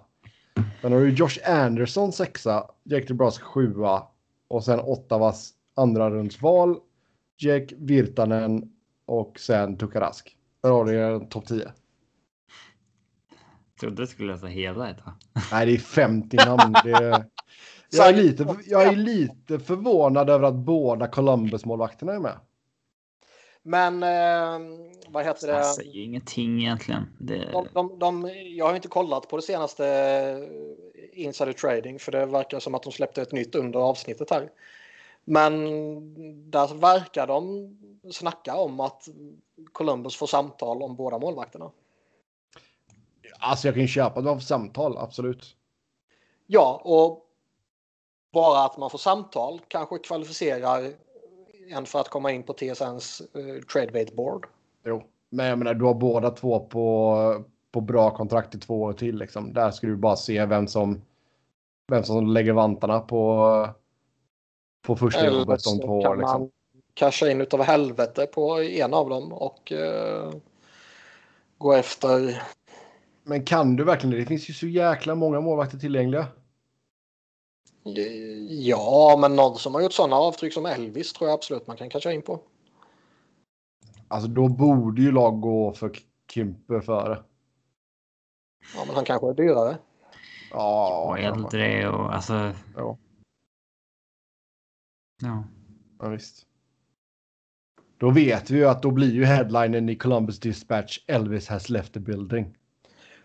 [0.81, 4.03] Sen har du Josh Anderson sexa, Jake DeBrusk sjua
[4.47, 6.75] och sen Ottawas andra rundsval,
[7.37, 8.71] Jake Virtanen
[9.05, 10.37] och sen Tukarask.
[10.63, 11.59] Där har du en topp 10.
[11.59, 11.71] Jag
[13.79, 14.97] trodde du skulle läsa hela ett.
[15.51, 16.75] Nej, det är 50 namn.
[16.83, 17.25] Det är...
[17.89, 22.39] Jag, är lite, jag är lite förvånad över att båda Columbus-målvakterna är med.
[23.63, 24.77] Men eh,
[25.07, 25.63] vad heter Det det?
[25.63, 27.15] säger ingenting egentligen.
[27.19, 27.51] Det...
[27.51, 32.25] De, de, de, jag har inte kollat på det senaste eh, Insider Trading för det
[32.25, 34.49] verkar som att de släppte ett nytt under avsnittet här.
[35.23, 35.53] Men
[36.51, 37.69] där verkar de
[38.11, 39.07] snacka om att
[39.71, 41.71] Columbus får samtal om båda målvakterna.
[43.39, 45.55] Alltså jag kan ju köpa att man får samtal, absolut.
[46.45, 47.26] Ja, och
[48.37, 50.93] bara att man får samtal kanske kvalificerar
[51.69, 54.47] en för att komma in på TSNs eh, Tradebait Board.
[54.85, 55.03] Jo.
[55.29, 59.17] Men jag menar, du har båda två på, på bra kontrakt i två år till.
[59.17, 59.53] Liksom.
[59.53, 61.01] Där ska du bara se vem som,
[61.91, 63.69] vem som lägger vantarna på,
[64.81, 66.15] på första jobbet om två kan år.
[66.15, 66.41] Liksom.
[66.41, 66.51] man
[66.93, 70.31] casha in utav helvete på en av dem och eh,
[71.57, 72.43] gå efter.
[73.23, 74.19] Men kan du verkligen det?
[74.19, 76.27] Det finns ju så jäkla många målvakter tillgängliga.
[78.49, 81.89] Ja, men någon som har gjort sådana avtryck som Elvis tror jag absolut man kan
[81.89, 82.39] casha in på.
[84.07, 85.91] Alltså då borde ju lag gå för
[86.31, 87.23] Kimper före.
[88.75, 89.77] Ja, men han kanske är dyrare.
[90.51, 92.53] Ja, och äldre och alltså.
[92.75, 92.97] Ja.
[95.21, 95.43] Ja.
[95.99, 96.45] Ja, visst.
[97.97, 101.93] Då vet vi ju att då blir ju headlinen i Columbus Dispatch Elvis has left
[101.93, 102.57] the building.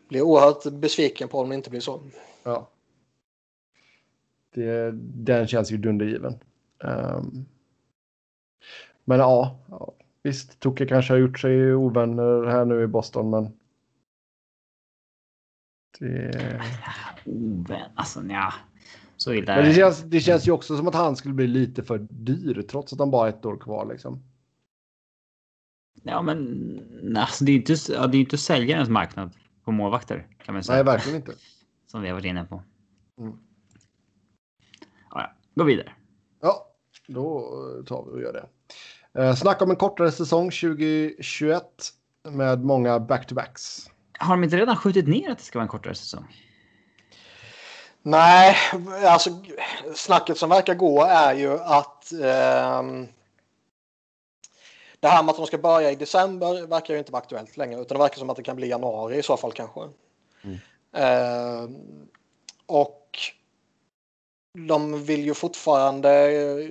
[0.08, 2.00] Blir oerhört besviken på om det inte blir så.
[2.42, 2.68] Ja.
[4.54, 4.90] Det,
[5.24, 6.34] den känns ju dundergiven.
[6.84, 7.44] Ehm.
[9.04, 9.92] men ja, ja,
[10.22, 10.60] visst.
[10.60, 13.52] Tocke kanske har gjort sig ovänner här nu i Boston, men.
[15.98, 16.62] Det,
[17.24, 17.90] Ovän.
[17.94, 18.54] Alltså nja.
[19.16, 19.56] Så illa.
[19.56, 22.62] men det, känns, det känns ju också som att han skulle bli lite för dyr
[22.62, 24.22] trots att han bara har ett år kvar liksom.
[26.02, 29.30] Ja men alltså det är inte, ja, det är inte säljarens marknad
[29.64, 30.76] på målvakter kan man säga.
[30.76, 31.32] Nej, verkligen inte.
[31.86, 32.62] Som vi har varit inne på.
[33.18, 33.38] Mm.
[35.54, 35.92] Gå vidare.
[36.40, 36.66] Ja,
[37.06, 37.40] då
[37.86, 38.48] tar vi och gör det.
[39.22, 41.64] Eh, snack om en kortare säsong 2021
[42.22, 43.90] med många back-to-backs.
[44.18, 46.26] Har de inte redan skjutit ner att det ska vara en kortare säsong?
[48.02, 48.56] Nej,
[49.06, 49.30] alltså
[49.94, 53.06] snacket som verkar gå är ju att ehm,
[55.00, 57.80] det här med att de ska börja i december verkar ju inte vara aktuellt längre
[57.80, 59.80] utan det verkar som att det kan bli januari i så fall kanske.
[60.42, 60.58] Mm.
[60.92, 61.76] Ehm,
[62.66, 63.01] och
[64.58, 66.70] de vill ju fortfarande eh,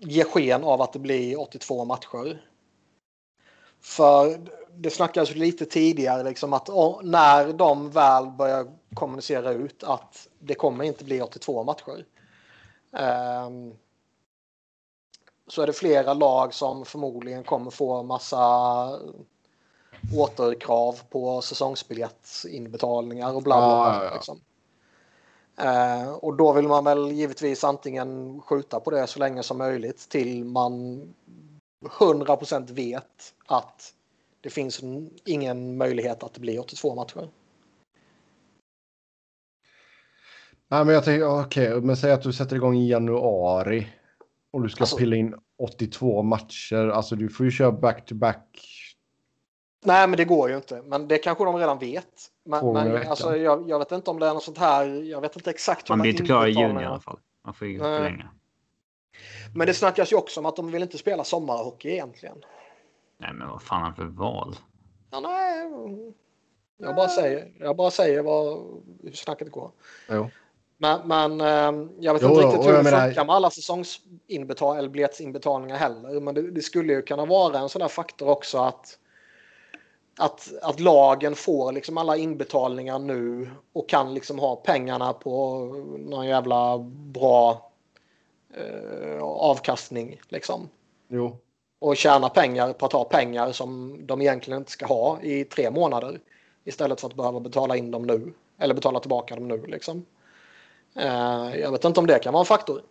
[0.00, 2.46] ge sken av att det blir 82 matcher.
[3.80, 4.40] För
[4.76, 6.68] det snackas ju lite tidigare liksom att
[7.02, 12.06] när de väl börjar kommunicera ut att det kommer inte bli 82 matcher.
[12.92, 13.74] ehm,
[15.46, 19.00] så är det flera lag som förmodligen kommer få massa
[20.16, 23.66] återkrav på säsongsbiljettinbetalningar och bla bla.
[23.66, 24.14] Ja, bla ja, ja.
[24.14, 24.40] Liksom.
[25.64, 30.08] Eh, och då vill man väl givetvis antingen skjuta på det så länge som möjligt
[30.08, 31.02] till man
[32.00, 33.94] 100% vet att
[34.40, 34.80] det finns
[35.24, 37.28] ingen möjlighet att det blir 82 matcher.
[40.68, 43.88] Nej, men jag tänker, okej, men säg att du sätter igång i januari
[44.50, 46.88] och du ska Alltså- pilla in 82 matcher.
[46.88, 48.60] Alltså du får ju köra back-to-back.
[49.84, 50.82] Nej, men det går ju inte.
[50.82, 52.06] Men det kanske de redan vet.
[52.44, 54.86] Men, Två men alltså, jag, jag vet inte om det är något sånt här.
[54.86, 55.90] Jag vet inte exakt.
[55.90, 57.18] hur Man blir inte klar i juni i alla fall.
[57.44, 58.28] Man får ju förlänga.
[59.54, 62.36] Men det snackas ju också om att de vill inte spela sommarhockey egentligen.
[63.18, 64.56] Nej men vad fan har han för val?
[65.10, 65.70] Ja, nej.
[66.78, 68.58] Jag bara säger, jag bara säger vad,
[69.02, 69.70] hur snacket går.
[70.08, 70.30] Jo.
[70.78, 74.76] Men, men eh, jag vet Jo, inte riktigt hur det menar- funkar med alla säsongsinbetal
[74.78, 76.20] eller biljettsinbetalningar heller.
[76.20, 78.98] Men det, det skulle ju kunna vara en sån där faktor också att,
[80.20, 85.64] att, att lagen får liksom alla inbetalningar nu och kan liksom ha pengarna på
[85.98, 87.70] någon jävla bra
[88.54, 90.20] eh, avkastning.
[90.28, 90.68] Liksom.
[91.08, 91.38] Jo.
[91.78, 95.70] Och tjäna pengar på att ha pengar som de egentligen inte ska ha i tre
[95.70, 96.20] månader.
[96.64, 98.32] Istället för att behöva betala in dem nu.
[98.58, 99.66] Eller betala tillbaka dem nu.
[99.66, 100.06] Liksom.
[100.96, 102.82] Eh, jag vet inte om det kan vara en faktor.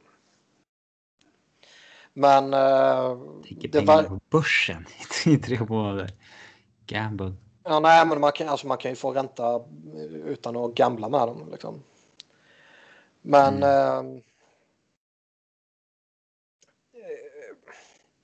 [2.13, 3.17] Men eh,
[3.61, 4.85] det pengar var, på börsen
[5.25, 6.11] i tre månader.
[6.89, 7.33] Gamble.
[7.63, 9.61] ja, nej, men man, kan, alltså man kan ju få ränta
[10.25, 11.49] utan att gambla med dem.
[11.51, 11.83] Liksom.
[13.21, 14.03] Men eh,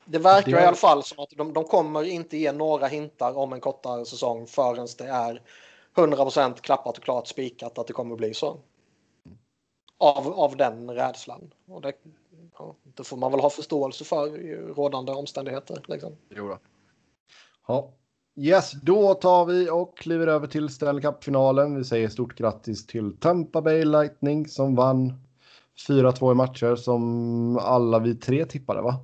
[0.06, 3.38] det verkar Det- i alla fall som att de, de kommer inte ge några hintar
[3.38, 5.42] om en kortare säsong förrän det är
[5.96, 8.58] 100% klappat och klart spikat att det kommer bli så.
[9.98, 11.54] Av, av den rädslan.
[11.68, 11.94] Och det,
[12.58, 15.84] ja, det får man väl ha förståelse för i rådande omständigheter.
[15.88, 16.18] Liksom.
[16.30, 16.58] Jo då.
[17.68, 17.92] Ja.
[18.38, 21.76] Yes, då tar vi och kliver över till Stanley Cup-finalen.
[21.76, 25.14] Vi säger stort grattis till Tampa Bay Lightning som vann
[25.88, 29.00] 4-2 i matcher som alla vi tre tippade va?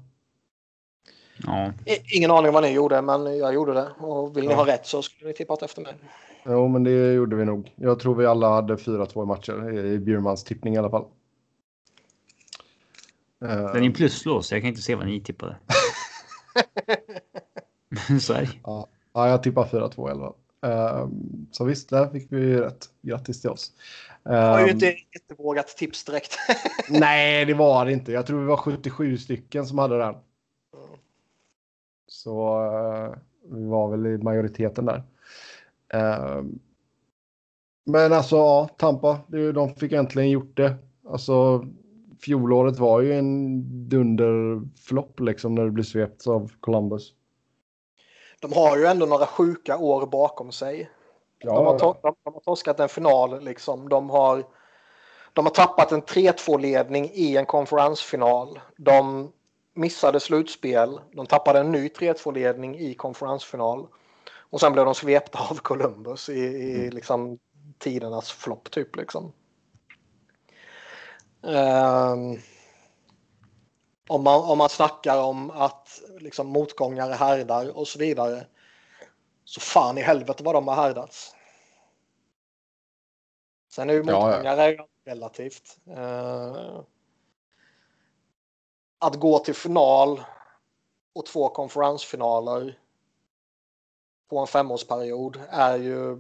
[1.38, 1.74] Ja,
[2.16, 3.90] Ingen aning vad ni gjorde, men jag gjorde det.
[4.00, 4.56] Och vill ni Ja.
[4.58, 5.94] ha rätt så skulle ni tippat efter mig.
[6.46, 7.74] Jo, men det gjorde vi nog.
[7.76, 11.06] Jag tror vi alla hade 4-2 i matcher i Bjurmans tippning i alla fall.
[13.40, 15.56] Den är pluslås så jag kan inte se vad ni tippade.
[18.22, 18.50] så är det.
[18.64, 20.34] Ja, ja, jag tippar 4-2 i alla fall.
[20.62, 22.90] Ehm, så visst, där fick vi ju rätt.
[23.02, 23.72] Grattis till oss.
[24.24, 26.38] Det var ju Ehm, inte ett vågat tips direkt.
[26.90, 28.12] Nej, det var det inte.
[28.12, 30.16] Jag tror vi var 77 stycken som hade den.
[32.08, 33.18] Så eh,
[33.52, 35.04] vi var väl i majoriteten där.
[35.94, 36.60] Ehm,
[37.86, 39.20] men alltså, ja, Tampa,
[39.54, 40.76] de fick äntligen gjort det.
[41.10, 41.66] Alltså,
[42.22, 47.14] fjolåret var ju en dunderflopp liksom när det blev svept av Columbus.
[48.42, 50.90] De har ju ändå några sjuka år bakom sig.
[51.42, 53.44] De, har to- de, de har torskat en final.
[53.44, 53.90] Liksom.
[53.90, 54.44] De, har,
[55.34, 58.60] de har tappat en 3-2-ledning i en konferensfinal.
[58.78, 59.32] De
[59.74, 61.00] missade slutspel.
[61.12, 63.88] De tappade en ny 3-2-ledning i konferensfinal.
[64.34, 67.40] Och sen blev de svepta av Columbus i, i liksom,
[67.78, 68.72] tidernas flopp.
[68.72, 69.32] Typ, liksom.
[71.44, 72.38] Ehm,
[74.08, 78.48] om, man, om man snackar om att liksom, motgångar härdar och så vidare.
[79.44, 81.36] Så fan i helvete vad de har härdats.
[83.74, 84.28] Sen är ju Ja, ja.
[84.28, 85.78] motgångar är ju relativt.
[85.88, 86.82] Eh,
[89.00, 90.24] att gå till final
[91.16, 92.80] och två konferensfinaler
[94.30, 96.18] på en femårsperiod är ju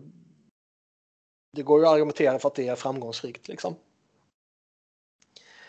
[1.53, 3.47] det går ju att argumentera för att det är framgångsrikt.
[3.47, 3.75] Liksom.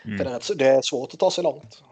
[0.01, 0.17] För Mm.
[0.17, 1.83] det, är, rätt- det är svårt att ta sig långt.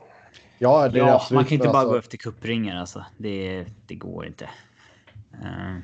[0.64, 3.06] Ja, det är Ja, absolut, man kan inte bara alltså- gå efter kuppringar alltså.
[3.18, 4.50] Det, det går inte.
[5.34, 5.78] Eh,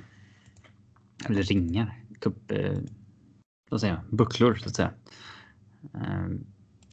[1.26, 2.04] eller ringar.
[2.20, 2.52] Kupp...
[2.52, 2.80] Uh,
[3.70, 4.18] vad säger man?
[4.18, 4.94] Bucklor så att säga.
[5.94, 6.28] Eh,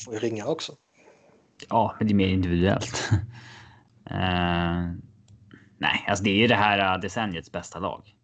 [0.05, 0.73] Får ju ringa också.
[1.69, 3.11] ja, men det är mer individuellt.
[4.11, 4.82] Eh,
[5.78, 8.15] nej, alltså det är ju det här decenniets bästa lag.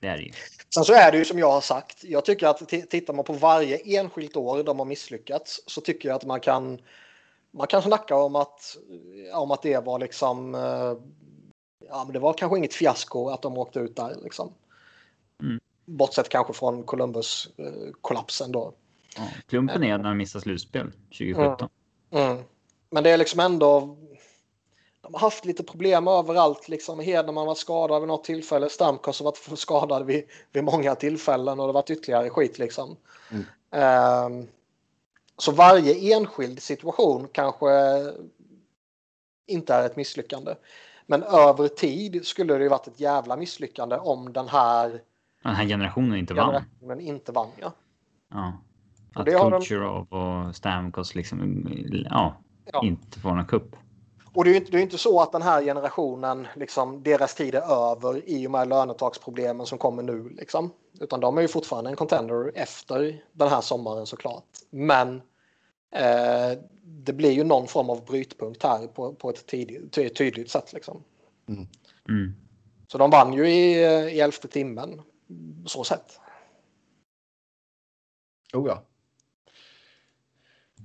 [0.00, 0.32] Det är det ju.
[0.74, 2.04] Sen så är det ju som jag har sagt.
[2.04, 6.16] Jag tycker att tittar man på varje enskilt år de har misslyckats så tycker jag
[6.16, 6.78] att man kan
[7.54, 8.76] man kan snacka om att,
[9.34, 10.94] om att det var liksom eh,
[11.88, 14.52] ja, men det var kanske inget fiasko att de åkte ut där liksom.
[15.42, 15.60] Mm.
[15.84, 18.72] Bortsett kanske från Columbus eh, då.
[19.16, 21.68] Ja, plumpen är när de missar slutspel 2017.
[22.10, 22.42] Mm.
[22.90, 23.96] Men det är liksom ändå
[25.04, 26.68] de har haft lite problem överallt.
[26.68, 27.00] Liksom.
[27.00, 28.68] Hedman var skadad vid något tillfälle.
[28.68, 32.58] Stamkos har varit skadad vid, vid många tillfällen och det har varit ytterligare skit.
[32.58, 32.96] Liksom.
[33.30, 33.44] Mm.
[33.70, 34.48] Ehm,
[35.38, 37.68] så varje enskild situation kanske
[39.46, 40.54] inte är ett misslyckande.
[41.06, 45.00] Men över tid skulle det ju varit ett jävla misslyckande om den här
[45.42, 46.46] Den här generationen inte vann.
[46.52, 47.48] generationen inte vann.
[47.60, 47.72] Ja.
[48.30, 48.52] Ja.
[49.14, 51.66] Att Kucherov och Stamkos liksom
[52.10, 52.34] ja,
[52.72, 52.84] Ja.
[52.84, 53.76] inte får någon kupp.
[54.34, 57.34] Och det är ju inte, det är inte så att den här generationen, liksom, deras
[57.34, 60.28] tid är över i och med lönetaksproblemen som kommer nu.
[60.28, 60.72] Liksom.
[61.00, 64.44] Utan de är ju fortfarande en contender efter den här sommaren såklart.
[64.70, 65.22] Men
[65.94, 70.50] eh, det blir ju någon form av brytpunkt här på, på ett tidigt, ty, tydligt
[70.50, 70.72] sätt.
[70.72, 71.04] Liksom.
[72.08, 72.34] Mm.
[72.88, 73.72] Så de vann ju i,
[74.10, 75.02] i elfte timmen.
[75.66, 76.20] Så sett.
[78.54, 78.82] Oh ja.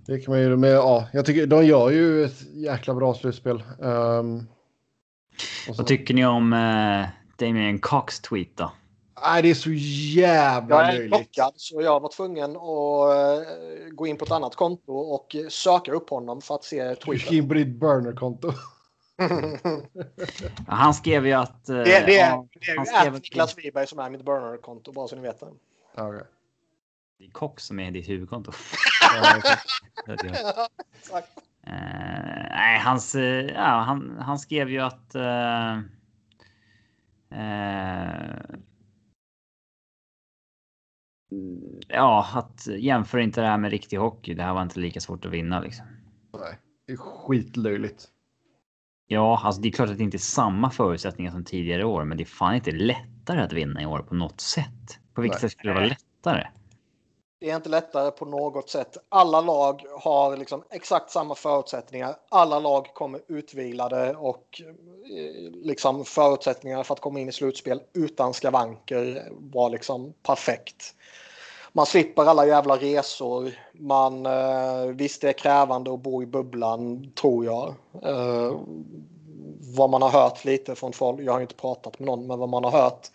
[0.09, 3.63] Det kan man ju med, ja, jag tycker de gör ju ett jäkla bra slutspel.
[3.79, 4.47] Um,
[5.77, 7.05] Vad tycker ni om eh,
[7.37, 8.71] Damien Cox tweet då?
[9.23, 9.69] Nej, det är så
[10.19, 11.09] jävla Jag är löjligt.
[11.09, 15.91] blockad så jag var tvungen att eh, gå in på ett annat konto och söka
[15.91, 17.33] upp honom för att se Du ska tweeten.
[17.33, 18.51] in på ditt burner-konto.
[20.67, 21.69] Han skrev ju att...
[21.69, 24.91] eh, Det, det, är, ja, det är han ju Niklas Wiberg som är mitt burner-konto
[24.91, 25.47] bara så ni vet det.
[25.97, 26.21] Okej.
[27.19, 28.51] Det är Cox som är ditt huvudkonto.
[29.13, 29.41] Ja,
[30.97, 31.29] Exakt.
[31.63, 31.73] Eh,
[32.51, 35.15] nej, hans, eh, ja, han, han skrev ju att...
[41.31, 44.33] mm, ja, att jämför inte det här med riktig hockey.
[44.33, 45.85] Det här var inte lika svårt att vinna liksom.
[46.39, 48.07] Nej, det är skitlöjligt.
[49.07, 52.17] Ja, alltså det är klart att det inte är samma förutsättningar som tidigare år, men
[52.17, 54.99] det är fan inte lättare att vinna i år på något sätt.
[55.13, 55.49] På vilket Nej.
[55.49, 56.47] sätt skulle det vara lättare?
[57.41, 58.97] Det är inte lättare på något sätt.
[59.09, 62.15] Alla lag har liksom exakt samma förutsättningar.
[62.29, 68.33] Alla lag kommer utvilade och eh, liksom förutsättningar för att komma in i slutspel utan
[68.33, 70.95] skavanker var liksom perfekt.
[71.73, 73.51] Man slipper alla jävla resor.
[73.73, 77.73] Man, eh, visst, det är krävande att bo i bubblan, tror jag.
[78.03, 78.59] Eh,
[79.77, 82.49] vad man har hört lite från folk, jag har inte pratat med någon, men vad
[82.49, 83.07] man har hört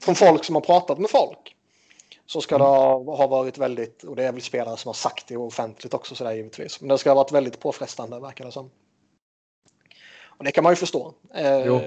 [0.00, 1.56] från folk som har pratat med folk
[2.30, 5.28] så ska det ha, ha varit väldigt, och det är väl spelare som har sagt
[5.28, 8.70] det offentligt också sådär givetvis, men det ska ha varit väldigt påfrestande verkar det som.
[10.24, 11.14] Och det kan man ju förstå.
[11.34, 11.80] Eh, Jo.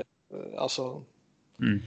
[0.57, 1.03] Alltså,
[1.59, 1.81] Mm.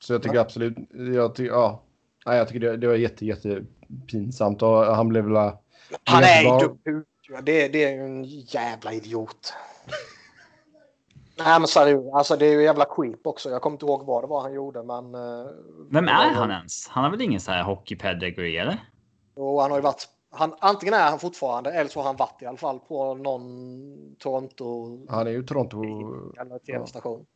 [0.00, 0.76] Så jag tycker absolut,
[1.14, 1.82] jag tycker, ja.
[2.26, 3.64] Nej, jag tycker det, det var jätte, jätte
[4.10, 5.52] pinsamt och han blev väl...
[6.04, 7.04] han är ju dum
[7.42, 9.54] det är ju en jävla idiot.
[11.44, 13.50] Nej men seriöst, alltså det är ju jävla creep också.
[13.50, 15.14] Jag kommer inte ihåg vad det var han gjorde men...
[15.14, 15.50] eh,
[15.90, 16.88] Vem är han ens?
[16.88, 18.78] Han har väl ingen så här hockey pedigree eller?
[19.34, 22.42] Och han har ju varit, han, antingen är han fortfarande eller så har han varit
[22.42, 23.42] i alla fall på någon
[24.18, 25.82] Toronto Han är ju Toronto...
[26.40, 27.26] eller tv-station.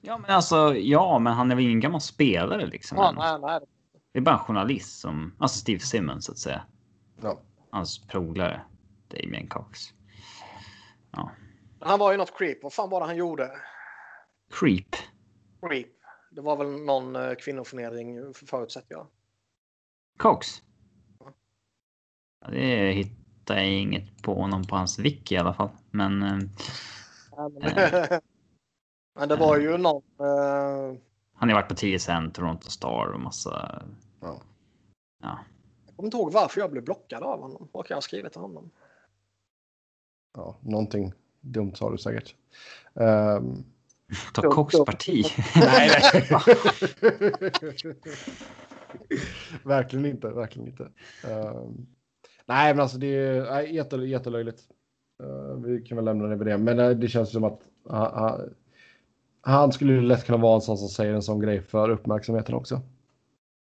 [0.00, 2.98] Ja, men alltså ja, men han är väl ingen gammal spelare liksom.
[2.98, 3.60] Ja, nej, nej.
[4.12, 6.62] Det är bara en journalist som, alltså Steve Simmons så att säga.
[7.22, 7.38] Ja.
[7.70, 8.60] Hans polare
[9.08, 9.80] Damien Cox.
[11.80, 12.62] Han var ju något creep.
[12.62, 13.50] Vad fan var det han gjorde?
[14.50, 14.96] Creep.
[15.60, 15.86] Creep.
[16.30, 19.06] Det var väl någon eh, kvinnoförnedring förutsätter jag.
[20.16, 20.62] Cox.
[22.40, 25.70] Ja, det hittar jag inget på honom på hans wiki i alla fall.
[25.90, 26.38] Men eh,
[27.36, 28.20] Ja, men,
[29.14, 30.02] men det var ju någon...
[30.20, 30.98] Eh,
[31.34, 33.82] han har varit på TSN, Toronto Star och massa.
[34.20, 34.40] Ja.
[35.22, 35.38] Ja,
[35.86, 37.68] jag kommer inte ihåg varför jag blev blockad av honom.
[37.72, 38.70] Vad kan jag ha skrivit till honom?
[40.36, 42.34] ja, någonting dumt sa du säkert.
[42.94, 43.64] Ehm,
[44.34, 44.84] ta dumt.
[44.86, 45.24] parti.
[45.56, 46.28] nej, nej.
[49.64, 50.84] verkligen inte, verkligen inte.
[51.24, 51.86] Ehm,
[52.46, 54.62] nej, men alltså det är nej, jätte, jättelöjligt.
[55.22, 58.14] Uh, vi kan väl lämna det med det, men eh, det känns som att han,
[58.14, 58.54] han,
[59.40, 62.54] han skulle ju lätt kunna vara en sån som säger en sån grej för uppmärksamheten
[62.54, 62.80] också.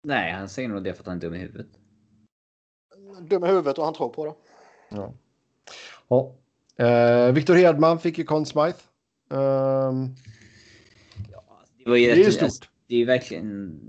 [0.05, 1.67] Nej, han säger nog det för att han är dum i huvudet.
[3.21, 4.35] Dum i huvudet och han tror på det.
[4.91, 5.13] Ja.
[6.09, 6.35] ja.
[6.79, 8.79] Eh, Victor Hedman fick ju Conn Smythe.
[9.31, 10.15] Ehm,
[11.85, 12.69] Det, var ju det är ju stort.
[12.89, 13.81] Det är verkligen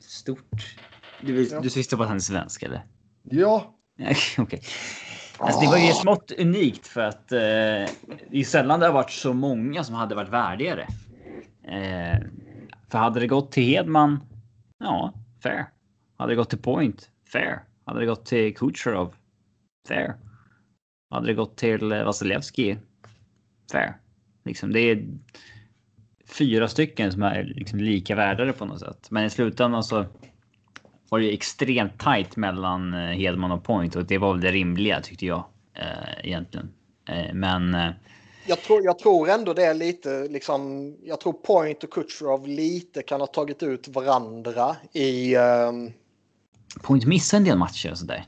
[0.00, 0.76] stort.
[1.20, 1.60] Du, Ja.
[1.60, 2.84] du visste på att han är svensk eller?
[3.22, 3.74] Ja,
[4.38, 4.62] Okej.
[5.38, 7.88] Alltså, det var ju smått unikt för att eh, det
[8.32, 10.86] är sällan det har varit så många som hade varit värdigare.
[11.64, 12.18] Eh,
[12.88, 14.20] för hade det gått till Hedman,
[14.78, 15.12] ja,
[15.42, 15.66] fair.
[16.16, 17.62] Hade det gått till Point, fair.
[17.84, 19.14] Hade det gått till Kucherov,
[19.88, 20.14] fair.
[21.10, 22.78] Hade det gått till eh, Vasilevski,
[23.72, 23.96] fair.
[24.44, 25.06] Liksom, det är
[26.26, 29.06] fyra stycken som är liksom lika värdare på något sätt.
[29.10, 30.04] Men i slutändan så
[31.08, 34.52] var det ju extremt tajt mellan eh, Hedman och Point och det var väl det
[34.52, 35.44] rimliga tyckte jag
[35.74, 36.70] eh, egentligen.
[37.08, 37.90] Eh, men eh,
[38.46, 40.94] Jag tror, jag tror ändå det är lite liksom.
[41.02, 45.34] Jag tror Point och Kutjerov lite kan ha tagit ut varandra i.
[45.34, 45.92] ehm,
[46.82, 48.24] Point missade en del matcher och sådär.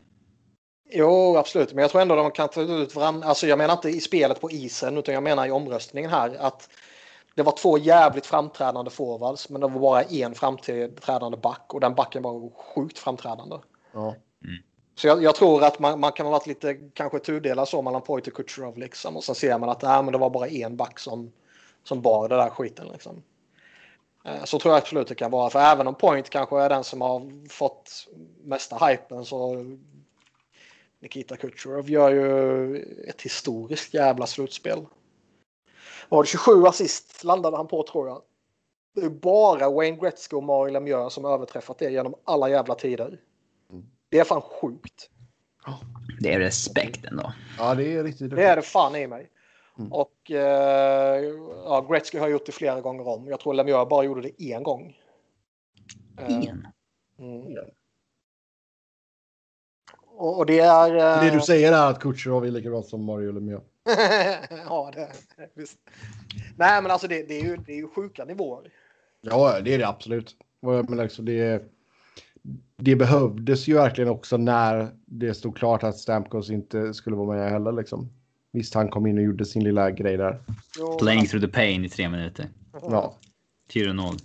[0.88, 1.72] Jo, absolut.
[1.72, 3.28] Men jag tror ändå de kan ta ut varandra.
[3.28, 6.36] Alltså, jag menar inte i spelet på isen, utan jag menar i omröstningen här.
[6.40, 6.68] Att
[7.34, 11.94] det var två jävligt framträdande forwards, men det var bara en framträdande back och den
[11.94, 13.56] backen var sjukt framträdande.
[13.92, 14.14] ja.
[14.98, 18.02] Så jag, jag tror att man, man kan ha varit lite kanske tudelad så mellan
[18.02, 19.16] Point och Kutjerov liksom.
[19.16, 21.32] Och sen ser man att nej, men det var bara en back som,
[21.84, 23.22] som bar det där skiten liksom.
[24.24, 25.50] Eh, Så tror jag absolut det kan vara.
[25.50, 28.08] För även om Point kanske är den som har fått
[28.44, 29.64] mesta hypen så
[31.06, 32.76] Nikita Kucherov gör ju
[33.08, 34.86] ett historiskt jävla slutspel.
[36.08, 38.22] Var det 27 assist landade han på tror jag.
[38.94, 42.74] Det är bara Wayne Gretzky och Mario Lemieux som har överträffat det genom alla jävla
[42.74, 43.20] tider.
[44.08, 45.10] Det är fan sjukt.
[46.20, 47.32] Det är respekt ändå.
[47.58, 49.30] ja, det är riktigt Det är det fan i mig.
[49.78, 49.92] Mm.
[49.92, 51.24] Och eh,
[51.64, 53.26] ja, Gretzky har gjort det flera gånger om.
[53.26, 54.96] Jag tror Lemieux bara gjorde det en gång.
[56.18, 56.66] Eh, En.
[57.18, 57.54] mm.
[60.16, 60.96] Och, och det är...
[60.96, 63.62] eh, Det du säger är att Kutjerov är lika bra som Mario Lemieux.
[64.68, 65.08] ja, det
[65.54, 65.78] visst.
[66.56, 68.70] Nej, men alltså det, det, är ju, det är ju sjuka nivåer.
[69.20, 70.36] Ja, det är det absolut.
[70.60, 71.62] Men liksom det,
[72.76, 77.50] det behövdes ju verkligen också när det stod klart att Stamkos inte skulle vara med
[77.50, 77.72] heller.
[77.72, 78.10] Liksom.
[78.52, 80.38] Visst, han kom in och gjorde sin lilla grej där.
[80.98, 82.46] Playing through the pain i tre minuter.
[82.82, 83.14] Ja,
[83.72, 84.18] 4-0.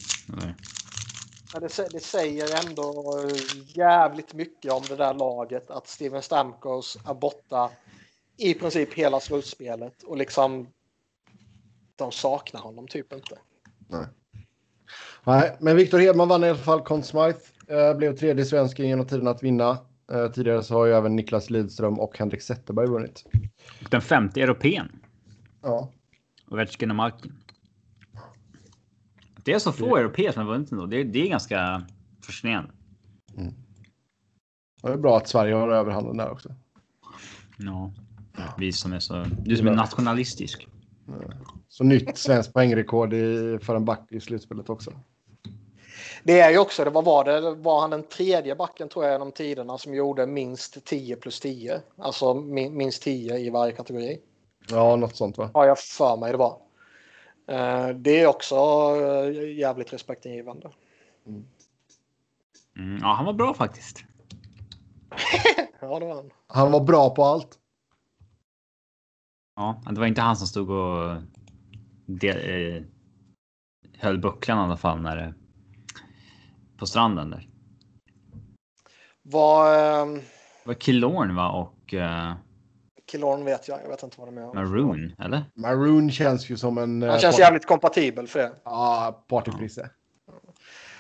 [1.54, 3.28] Men det, det säger ändå
[3.66, 7.70] jävligt mycket om det där laget att Steven Stamkos är borta
[8.38, 10.68] i princip hela slutspelet och liksom
[11.96, 13.38] de saknar honom typ inte.
[15.24, 17.40] Nej, men Victor Hedman vann i alla fall Conn Smythe.
[17.68, 19.78] Eh, blev tredje svensken genom tiden att vinna.
[20.12, 23.26] Eh, tidigare så har ju även Niklas Lidström och Henrik Zetterberg vunnit.
[23.90, 25.00] Den femte europeen.
[25.62, 25.92] Ja,
[26.52, 27.41] Ovechkin och Malkin.
[29.44, 30.86] Det är så få europeer som har vunnit ändå.
[30.86, 31.84] Det, det är ganska
[32.26, 32.72] fascinerande.
[34.82, 36.50] det är bra att Sverige har överhanden där också.
[37.58, 37.92] Ja.
[38.58, 39.26] Vi som är så...
[39.46, 40.68] Du som är nationalistisk.
[41.68, 44.94] Så nytt svenskt poängrekord i, för en back i slutspelet också.
[46.24, 49.14] Det är ju också, det vad var det, var han den tredje backen tror jag
[49.14, 51.82] genom tiderna som gjorde minst 10 plus 10.
[51.98, 54.20] Alltså min, minst 10 i varje kategori.
[54.70, 55.50] Ja, något sånt va?
[55.54, 56.58] Har jag för mig det var.
[57.48, 60.72] Eh, Det är också eh, jävligt respektingivande.
[62.78, 64.04] Mm, ja, han var bra faktiskt.
[65.84, 66.32] Ja, det var han.
[66.48, 67.60] Han var bra på allt.
[69.56, 71.22] Ja, det var inte han som stod och
[72.06, 72.38] del,
[72.78, 72.84] eh,
[73.98, 75.34] höll bucklan i alla fall när det,
[76.78, 77.48] på stranden där.
[79.22, 79.74] Vad...
[79.74, 80.14] eh,
[80.64, 82.34] Det var Killorn va och uh,
[83.12, 84.54] Killorn vet jag, jag vet inte vad de är.
[84.54, 85.44] Maroon eller?
[85.54, 87.02] Maroon känns ju som en...
[87.02, 88.52] Han eh, känns part- jävligt kompatibel för det.
[88.64, 89.90] Ja, partyprisse.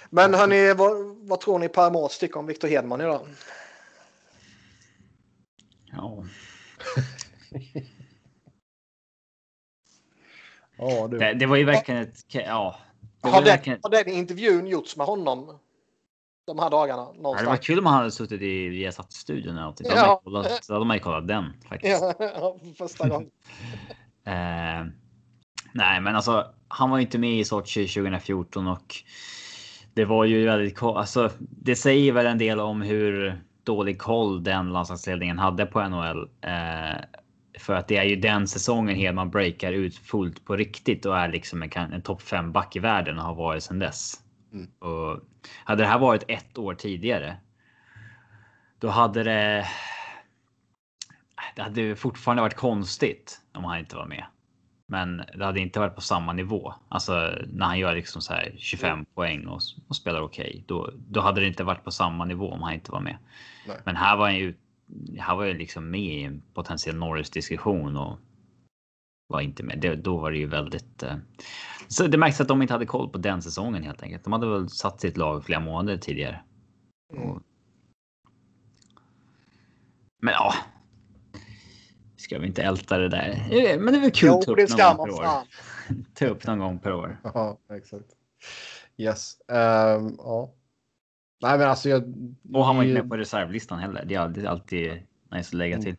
[0.09, 3.21] Men hörni, vad, vad tror ni Per Mårts tycker om Victor Hedman idag?
[5.85, 6.23] Ja,
[10.77, 11.17] Ja, du.
[11.17, 12.19] det, det var ju verkligen ett...
[12.27, 12.75] Ja,
[13.21, 15.59] Har den, verkligen, har den intervjun gjorts med honom
[16.55, 17.01] de här dagarna?
[17.01, 17.59] ja, det var Någonstans?
[17.59, 19.55] kul om han hade suttit i Viasat-studion.
[19.55, 20.21] Då hade Ja.
[20.25, 22.01] man ju kollat- Då hade man ju kollat den faktiskt.
[22.19, 23.29] Ja, första gången.
[24.25, 24.85] Eh,
[25.73, 28.95] nej, men alltså han var ju inte med i Sochi 2014 och
[29.93, 31.29] det var ju väldigt alltså.
[31.39, 36.29] Det säger väl en del om hur dålig koll den landslagsledningen hade på NHL.
[36.41, 36.99] Eh,
[37.59, 41.27] för att det är ju den säsongen Hedman breakar ut fullt på riktigt och är
[41.31, 44.13] liksom en, en topp 5 back i världen och har varit sedan dess.
[44.53, 44.71] Mm.
[44.79, 45.19] Och
[45.63, 47.37] hade det här varit ett år tidigare.
[48.79, 49.67] Då hade det.
[51.55, 54.25] Det hade fortfarande varit konstigt om han inte var med.
[54.85, 56.73] Men det hade inte varit på samma nivå.
[56.89, 60.63] Alltså när han gör liksom så här 25 poäng och, och spelar okej.
[60.67, 63.17] då, då hade det inte varit på samma nivå om han inte var med.
[63.67, 63.77] Nej.
[63.85, 64.55] Men här var han ju.
[65.19, 68.19] Här var jag liksom med i en potentiell Norris diskussion och.
[69.31, 69.79] Var inte med.
[69.79, 71.03] Det, då var det ju väldigt.
[71.03, 71.15] Eh,
[71.87, 74.23] så det märks att de inte hade koll på den säsongen helt enkelt.
[74.23, 76.41] De hade väl satt sitt lag flera månader tidigare.
[77.09, 77.41] Och,
[80.21, 80.53] men ja.
[82.15, 83.29] Ska vi inte älta det där?
[83.29, 85.45] Eh, Men det är väl kul Jo, det någon ska man fan.
[86.13, 87.19] Ta upp någon gång per år.
[87.23, 88.05] Ja, exakt.
[88.97, 89.41] Yes.
[89.41, 90.53] Ehm, ja.
[91.41, 92.03] Nej, men alltså jag...
[92.53, 94.05] Och han var inte med på reservlistan heller.
[94.05, 94.91] Det är alltid, alltid
[95.31, 95.95] nice att lägga till.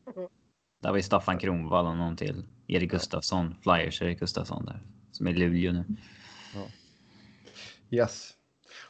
[0.83, 2.45] Där var ju Staffan Kronwall och någon till.
[2.75, 4.81] Erik Gustafsson, Flyers Erik Gustafsson där.
[5.13, 5.85] Som är i Luleå nu.
[7.91, 8.31] Yes.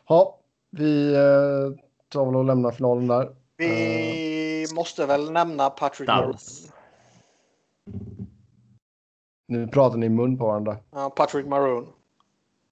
[0.08, 0.38] Ja,
[0.70, 3.36] vi eh, tar väl och lämnar finalen där.
[3.56, 6.22] Vi måste väl nämna Patrick Maroon.
[6.22, 6.72] Dallas.
[9.46, 10.76] Nu pratar ni i mun på varandra.
[10.90, 11.88] Ja, Patrick Maroon.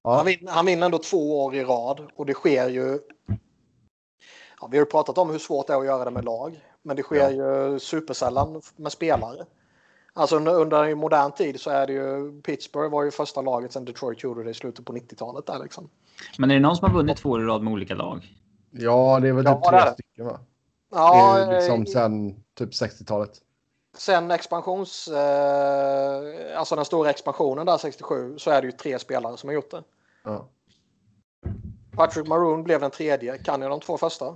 [0.02, 2.98] Ja, Han, vinner, han vinner ändå två år i rad och det sker ju.
[4.60, 6.60] Ja, vi har ju pratat om hur svårt det är att göra det med lag,
[6.82, 9.46] men det sker ju supersällan med spelare.
[10.20, 14.22] Alltså under, modern tid så är det ju Pittsburgh var ju första laget sedan Detroit
[14.22, 15.90] gjorde det i slutet på 90-talet där liksom.
[16.38, 18.36] Men är det någon som har vunnit två i rad med olika lag?
[18.70, 19.92] ja det är väl Ja, typ tre det.
[19.92, 20.40] stycken va?
[20.92, 23.30] Ja, det är liksom eh, sen typ 60-talet.
[23.96, 29.36] sen expansions, eh, alltså den stora expansionen där 67 så är det ju tre spelare
[29.36, 29.82] som har gjort det.
[30.24, 30.48] Ja.
[31.96, 33.38] Patrick Maroon blev den tredje.
[33.38, 34.34] Kan jag de två första?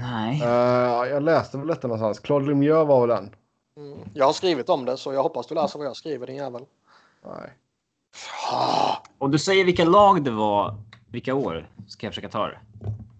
[0.00, 0.42] Nej.
[0.42, 2.18] Eh, jag läste väl detta någonstans.
[2.20, 3.34] Claude Lemieux var väl den?
[3.76, 3.98] Mm.
[4.14, 6.64] Jag har skrivit om det så jag hoppas du läser vad jag skriver din jävel.
[7.24, 7.52] Nej.
[8.50, 10.74] Ah, Om du säger vilka lag det var,
[11.10, 12.60] vilka år, ska jag försöka ta det.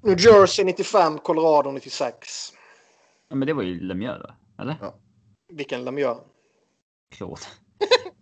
[0.02, 2.52] New Jersey 95, Colorado 96.
[3.28, 4.76] Ja, men det var ju Lemieux då, eller?
[5.48, 6.20] Vilken Lemieux?
[7.10, 7.40] Claude.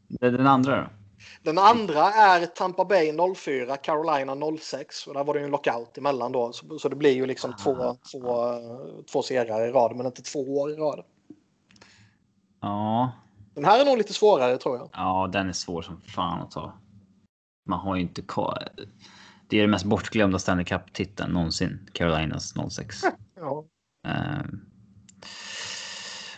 [0.08, 0.86] Det är den andra då?
[1.42, 5.06] Den andra är Tampa Bay 04, Carolina 06.
[5.06, 6.52] Och där var det ju en lockout emellan då.
[6.52, 8.54] Så, så det blir ju liksom två, två,
[9.12, 11.04] två serier i rad, men inte två år i rad.
[12.60, 13.12] Ja.
[13.54, 14.90] Den här är nog lite svårare tror jag.
[14.92, 16.72] Ja, den är svår som fan att ta.
[17.66, 18.22] Man har ju inte.
[19.48, 21.88] Det är det mest bortglömda Stanley Cup-titeln någonsin.
[21.92, 23.02] Carolinas 06.
[23.36, 23.64] Ja.
[24.08, 24.60] Ehm.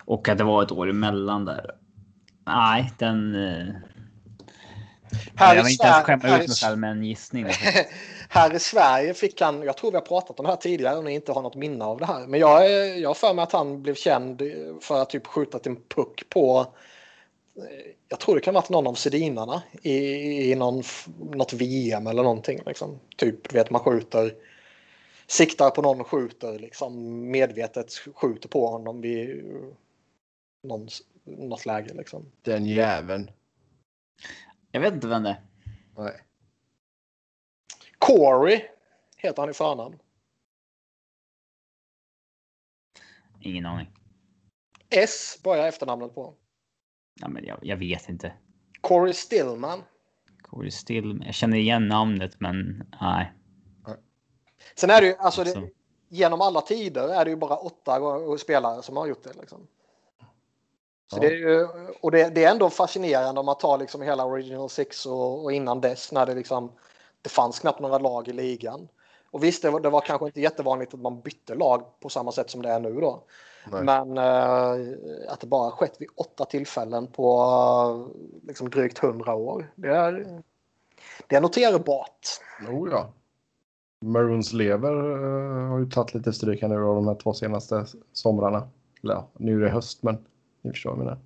[0.05, 1.71] och att det var ett år emellan där.
[2.47, 3.35] Nej, den...
[3.35, 3.75] Uh...
[5.35, 7.47] Här jag vill inte ens skämma ut mig själv med en gissning.
[8.35, 11.05] Här i Sverige fick han, jag tror vi har pratat om det här tidigare och
[11.05, 12.27] ni inte har något minne av det här.
[12.27, 14.43] Men jag, är- jag har för mig att han blev känd
[14.81, 16.67] för att typ skjuta en puck på,
[18.09, 19.97] jag tror det kan ha varit någon av Sedinarna i,
[20.51, 20.83] i någon,
[21.19, 22.61] något VM eller någonting.
[22.67, 23.01] Liksom.
[23.17, 24.35] Typ, du vet man skjuter,
[25.27, 29.45] siktar på någon och skjuter liksom medvetet skjuter på honom vid
[30.69, 30.89] någon,
[31.25, 32.27] något läge liksom.
[32.43, 33.31] Den jäveln.
[34.71, 35.43] Jag vet inte vem det är.
[35.97, 36.13] Nej.
[38.07, 38.63] Corey
[39.17, 39.99] heter han i förnamn.
[43.41, 43.91] Ingen aning.
[44.91, 46.35] S börjar efternamnet på.
[47.21, 48.33] Ja, men jag, jag vet inte.
[48.81, 49.83] Corey Stillman.
[50.43, 51.23] Corey Still.
[51.27, 53.33] Jag känner igen namnet, men nej.
[54.75, 55.71] Sen är det ju, alltså det,
[56.09, 58.01] genom alla tider är det ju bara åtta
[58.39, 59.41] spelare som har gjort det.
[59.41, 59.67] Liksom.
[61.13, 61.21] Så Ja.
[61.21, 61.67] det är ju,
[62.01, 65.53] och det, det är ändå fascinerande om man tar liksom hela Original Six och, och
[65.53, 66.73] innan dess när det liksom
[67.23, 68.89] det fanns knappt några lag i ligan.
[69.31, 72.33] Och visst, det var, det var kanske inte jättevanligt att man bytte lag på samma
[72.33, 73.23] sätt som det är nu då.
[73.71, 73.85] Nej.
[73.85, 77.43] Men eh, att det bara skett vid åtta tillfällen på
[78.43, 79.73] eh, liksom drygt hundra år.
[79.75, 80.43] Det är,
[81.27, 82.27] det är noterbart.
[82.69, 83.13] Oh, ja.
[84.01, 87.87] Maroons lever eh, har ju tagit lite stryk här nu då, de här två senaste
[88.13, 88.69] somrarna.
[89.03, 90.25] Eller ja, nu är det höst, men
[90.63, 91.19] ni förstår vad jag menar.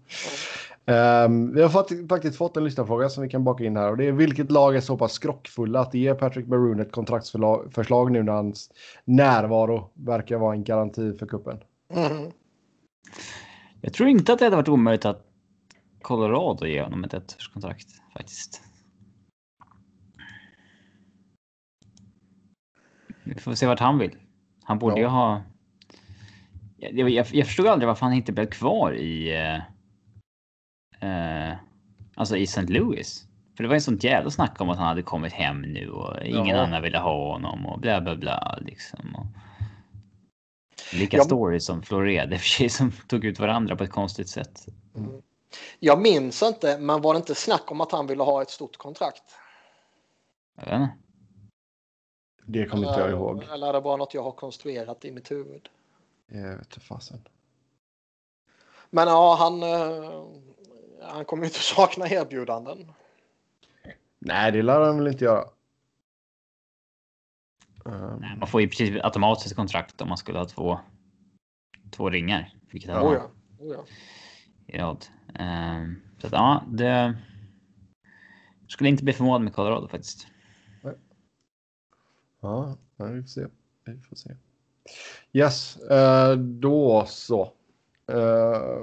[0.86, 3.96] Ehm, vi har fått, faktiskt fått en lyssnarfråga som vi kan baka in här och
[3.96, 8.22] det är vilket lag är så pass skrockfulla att ge Patrick Maroon ett kontraktsförslag nu
[8.22, 8.70] när hans
[9.04, 11.58] närvaro verkar vara en garanti för kuppen.
[11.94, 12.30] Mhm.
[13.80, 15.26] Jag tror inte att det hade varit omöjligt att
[16.02, 18.62] Colorado ger honom ett ettårskontrakt faktiskt.
[23.24, 24.16] Vi får se vart han vill.
[24.62, 25.00] Han borde Ja.
[25.00, 25.42] ju ha.
[26.76, 29.36] Jag, jag, jag- jag förstod aldrig varför han inte blev kvar i.
[29.36, 29.58] Eh,
[31.06, 31.56] eh,
[32.14, 32.62] alltså i St.
[32.62, 33.26] Louis.
[33.56, 36.24] För det var ju sånt jävla snack om att han hade kommit hem nu och
[36.24, 36.62] ingen Ja.
[36.62, 39.14] annan ville ha honom och bla bla bla liksom.
[39.14, 39.26] Och...
[40.94, 41.24] Lika Ja.
[41.24, 41.78] stories som
[42.36, 44.66] och för sig som tog ut varandra på ett konstigt sätt.
[45.80, 48.76] Jag minns inte, men var det inte snack om att han ville ha ett stort
[48.76, 49.22] kontrakt?
[50.56, 50.94] Jag vet inte.
[52.48, 53.42] Det kommer inte jag ihåg.
[53.52, 55.68] Eller är det bara något jag har konstruerat i mitt huvud?
[56.26, 57.28] Jag vet inte fasen.
[58.90, 60.24] Men ja, han, eh,
[61.02, 62.92] han kommer ju inte sakna erbjudanden.
[64.18, 65.44] Nej, det lär han väl inte göra.
[67.86, 70.80] Ehm, Nej, man får ju precis automatiskt kontrakt om man skulle ha två,
[71.90, 72.54] två ringar.
[72.70, 72.94] Vilket Ja.
[72.94, 73.30] han Oh ja.
[73.58, 73.84] Oh ja.
[74.66, 75.06] i rad.
[75.34, 77.16] Ehm, så att ja, det...
[78.60, 80.26] Jag skulle inte bli förvånad med Colorado faktiskt.
[82.40, 83.46] Ja, ja, vi får se.
[83.84, 84.30] Vi får se.
[85.32, 87.52] Yes, eh, då så.
[88.12, 88.82] Eh,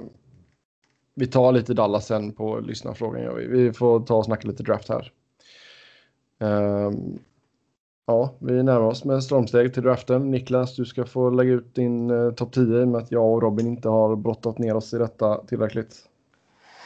[1.14, 3.22] vi tar lite Dallas sen på lyssnarfrågan.
[3.22, 3.46] Gör vi.
[3.46, 5.12] vi får ta och snacka lite draft här.
[6.40, 7.18] Ehm,
[8.06, 10.30] ja, vi närmar oss med stormsteg till draften.
[10.30, 13.32] Niklas, du ska få lägga ut din uh, topp 10 i och med att jag
[13.32, 15.96] och Robin inte har brottat ner oss i detta tillräckligt.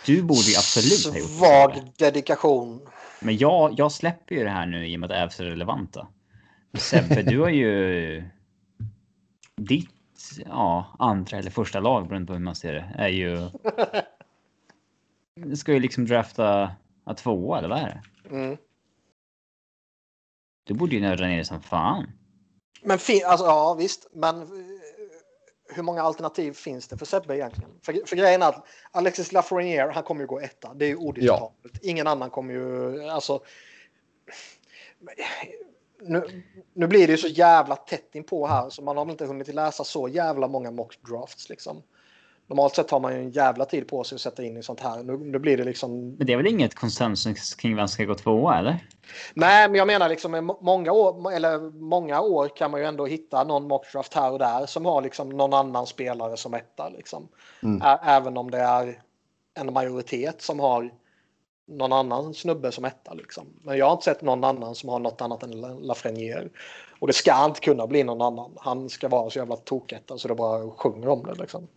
[0.06, 1.34] Du borde ju absolut ha gjort det.
[1.34, 2.80] Svag dedikation.
[3.20, 6.06] Men jag, jag släpper ju det här nu i och med att Ävs är relevanta.
[6.78, 8.22] Sebbe, du har ju...
[9.56, 9.90] Ditt
[10.46, 13.50] ja, andra eller första lag, beroende på hur man ser det, är ju...
[15.46, 16.70] Du ska ju liksom drafta
[17.06, 18.28] ja, två eller vad är det?
[18.34, 18.56] Mm.
[20.64, 22.10] Du borde ju nörda ner det som fan.
[22.82, 24.48] Men fin- alltså, ja visst, men eh,
[25.74, 27.70] hur många alternativ finns det för Sebbe egentligen?
[27.82, 30.74] För, för grejen är att Alexis Lafreniere, han kommer ju gå etta.
[30.74, 31.78] Det är ju odiskutabelt.
[31.82, 33.42] Ingen annan kommer ju, alltså.
[36.00, 36.42] Nu,
[36.72, 39.54] nu blir det ju så jävla tätt inpå här så man har väl inte hunnit
[39.54, 41.82] läsa så jävla många mock drafts liksom.
[42.48, 44.80] Normalt sett har man ju en jävla tid på sig att sätta in i sånt
[44.80, 45.02] här.
[45.02, 48.04] Nu, nu blir det liksom Men det är väl inget konsensus kring vem som ska
[48.04, 48.78] gå tvåa, eller?
[49.34, 53.06] Nej, men jag menar liksom må- många år, eller många år kan man ju ändå
[53.06, 56.88] hitta någon mockdraft här och där som har liksom någon annan spelare som etta.
[56.88, 57.28] Liksom.
[57.62, 57.82] Mm.
[58.02, 59.02] Även om det är
[59.54, 60.90] en majoritet som har
[61.68, 63.14] någon annan snubbe som etta.
[63.14, 63.46] Liksom.
[63.62, 66.48] Men jag har inte sett någon annan som har något annat än La- Lafreniere.
[67.00, 68.52] Och det ska inte kunna bli någon annan.
[68.56, 71.34] Han ska vara så jävla toketta så det bara sjunger om det.
[71.34, 71.68] Liksom.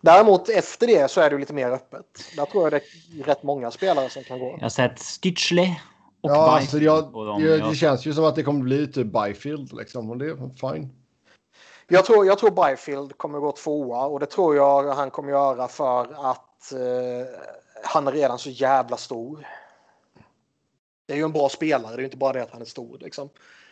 [0.00, 2.04] Däremot efter det så är det lite mer öppet.
[2.36, 2.76] Där tror jag det
[3.20, 4.50] är rätt många spelare som kan gå.
[4.56, 5.74] Jag har sett Stützle
[6.20, 7.42] och Ja, alltså Byfield jag, på dem.
[7.42, 10.10] det, Jag- det känns ju som att det kommer bli typ Byfield liksom.
[10.10, 10.92] Och det är fine.
[11.88, 15.68] Jag tror, jag tror Byfield kommer gå tvåa och det tror jag han kommer göra
[15.68, 17.40] för att eh,
[17.84, 19.46] han är redan så jävla stor.
[21.06, 22.64] Det är ju en bra spelare, det är ju inte bara det att han är
[22.66, 22.98] stor.
[23.00, 23.28] Liksom.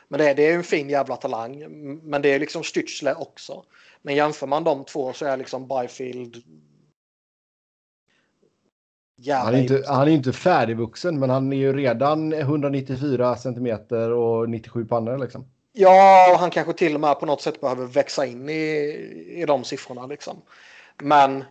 [0.08, 1.58] Men det är, det är ju en fin jävla talang.
[2.02, 3.62] Men det är liksom Stützle också.
[4.04, 6.36] Men jämför man de två så är liksom Byfield...
[9.16, 14.10] Jävla Han är, inte, han är inte färdigvuxen, men han är ju redan 194 centimeter
[14.10, 15.46] och 97 pannor liksom.
[15.72, 18.54] Ja, och han kanske till och med på något sätt behöver växa in i,
[19.36, 20.06] i de siffrorna.
[20.06, 20.36] Liksom.
[21.02, 21.44] Men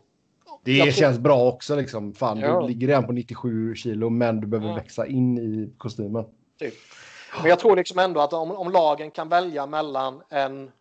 [0.64, 2.14] Det Jag tror- känns bra också liksom.
[2.14, 2.62] Fan, Ja.
[2.62, 4.76] du ligger redan på 97 kilo, men du behöver Ja.
[4.76, 6.26] växa in i kostymen.
[6.60, 6.74] Typ.
[7.42, 10.72] Men jag tror liksom ändå att om, om lagen kan välja mellan en...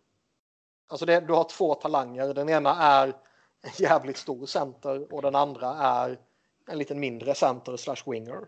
[0.93, 2.35] Alltså det, du har två talanger.
[2.35, 3.07] Den ena är
[3.63, 6.19] en jävligt stor center och den andra är
[6.69, 8.41] en lite mindre center slash winger.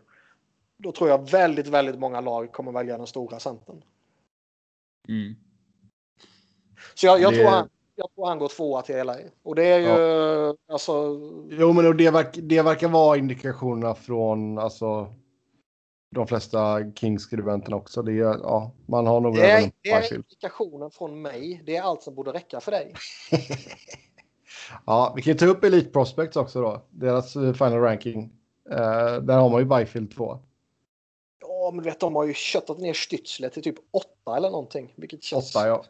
[0.77, 3.83] Då tror jag väldigt, väldigt många lag kommer välja den stora centern.
[5.09, 5.35] Mm.
[6.95, 9.17] Så jag, jag, Det- tror, han, jag tror han går tvåa till LA.
[9.43, 11.21] Och det är ju alltså...
[11.51, 15.15] Jo, men och det, verk, det verkar vara indikationerna från alltså,
[16.15, 18.03] de flesta Kings-skribenterna också.
[18.03, 21.63] Det är, ja, man har nog Det är, det är indikationen från mig.
[21.67, 22.95] Det är allt som borde räcka för dig.
[24.87, 26.87] Ja, vi kan ju ta upp Elite Prospects också då.
[26.91, 28.33] Deras eh, final ranking.
[28.71, 30.39] Eh, där har man ju Byfield 2.
[31.41, 34.95] Ja, men du vet, de har ju köttat ner Stützle till typ åtta eller någonting.
[34.97, 35.57] Vilket känns...
[35.57, 35.85] Åtta, ja.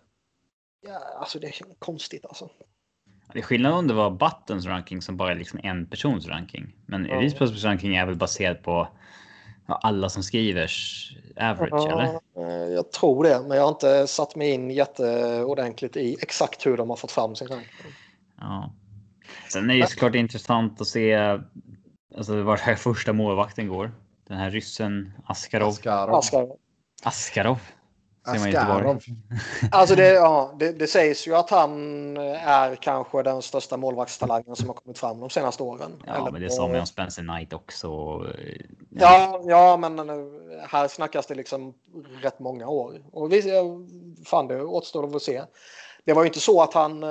[0.81, 2.51] Ja, alltså det är konstigt alltså.
[3.33, 6.77] Det är skillnad om det var Buttons ranking som bara är liksom en persons ranking.
[6.87, 7.15] Men Ja.
[7.15, 8.89] Elite Prospects ranking är väl baserad på
[9.67, 12.05] alla som skrivers average, eller?
[12.05, 16.67] Ja, eh, jag tror det, men jag har inte satt mig in jätteordentligt i exakt
[16.67, 17.93] hur de har fått fram sin ranking.
[18.41, 18.73] Ja.
[19.53, 21.39] Sen är det ju såklart intressant att se
[22.17, 23.93] alltså, vart här första målvakten går.
[24.29, 25.69] Den här ryssen Askarov.
[25.69, 26.15] Askarov.
[26.15, 26.57] Askarov.
[27.03, 27.59] Askarov.
[28.25, 29.03] Askarov.
[29.71, 34.69] Alltså det, ja, det, det sägs ju att han är kanske den största målvaktstalangen som
[34.69, 36.03] har kommit fram de senaste åren.
[36.07, 37.89] Ja, Eller men det på- sa man om Spencer Knight också.
[38.39, 38.61] eh,
[38.91, 40.15] Ja, ja, men eh,
[40.69, 41.75] här snackas det liksom
[42.23, 42.95] rätt många år.
[43.13, 43.43] Och vi,
[44.27, 45.43] fan, det återstår att se.
[46.05, 47.03] Det var ju inte så att han...
[47.03, 47.09] eh,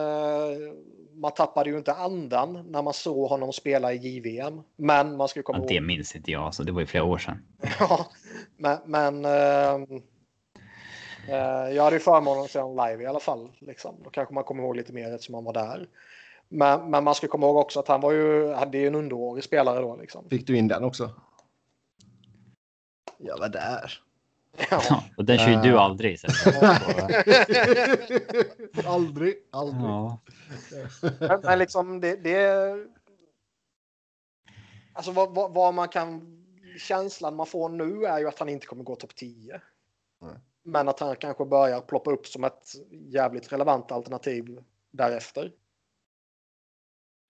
[1.16, 4.62] Man tappade ju inte andan när man såg honom spela i JVM.
[4.78, 5.84] Men man ska ju komma Ja, det ihåg...
[5.84, 7.38] minns inte jag, så det var ju flera år sedan.
[7.80, 8.06] Ja,
[8.58, 8.78] men...
[8.86, 9.32] men eh,
[9.74, 9.80] eh,
[11.28, 13.52] jag hade ju förmånen att se honom live i alla fall.
[13.60, 13.96] Liksom.
[14.04, 15.88] Då kanske man kommer ihåg lite mer eftersom han var där.
[16.50, 19.44] Men, men man ska komma ihåg också att han var ju, hade ju en underårig
[19.44, 19.96] spelare då.
[19.96, 20.30] Liksom.
[20.30, 21.10] Fick du in den också?
[23.18, 24.00] Jag var där.
[24.70, 25.04] Ja.
[25.18, 25.82] Och den kör ju du Eh.
[25.82, 26.20] aldrig.
[26.20, 26.28] Så.
[28.86, 29.84] aldrig, aldrig.
[29.84, 30.20] Ja.
[31.20, 32.76] Men, men liksom det, det
[34.94, 36.40] Alltså vad, vad, vad man kan
[36.80, 39.62] känslan man får nu är ju att han inte kommer gå topp 10.
[40.22, 40.32] Nej.
[40.64, 45.52] Men att han kanske börjar ploppa upp som ett jävligt relevant alternativ därefter.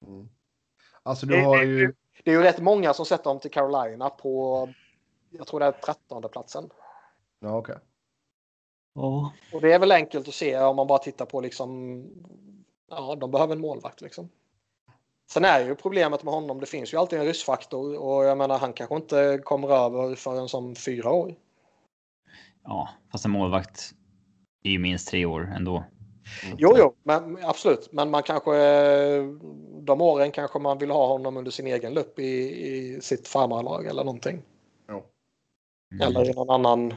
[0.07, 0.30] Mm.
[1.03, 1.93] Alltså du har ju...
[2.23, 4.69] Det är ju rätt många som sätter dem till Carolina på
[5.30, 6.69] jag tror det är trettonde platsen.
[7.39, 7.76] Ja, okej.
[8.93, 9.34] Ja.
[9.53, 12.03] Och det är väl enkelt att se om man bara tittar på liksom
[12.89, 14.30] ja, de behöver en målvakt liksom.
[15.30, 18.57] Sen är ju problemet med honom, det finns ju alltid en ryssfaktor och jag menar
[18.57, 21.35] han kanske inte kommer över förrän som fyra år.
[22.64, 23.94] Ja, fast en målvakt
[24.64, 25.84] är ju minst tre år ändå.
[26.57, 27.90] Jo, jo, men absolut.
[27.91, 28.52] Men man kanske
[29.81, 32.23] de åren kanske man vill ha honom under sin egen lupp i,
[32.68, 34.41] i sitt farmarlag eller någonting.
[34.90, 35.03] Jo.
[35.91, 36.07] Mm.
[36.07, 36.94] Eller i någon annan.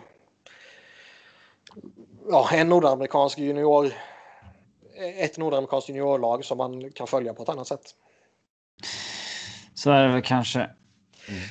[2.30, 3.92] Ja, en nordamerikansk junior.
[5.18, 7.94] Ett nordamerikanskt juniorlag som man kan följa på ett annat sätt.
[9.74, 10.70] Så är det väl kanske.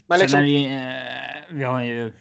[0.07, 2.13] Men Sen liksom, är det, eh, vi har ju.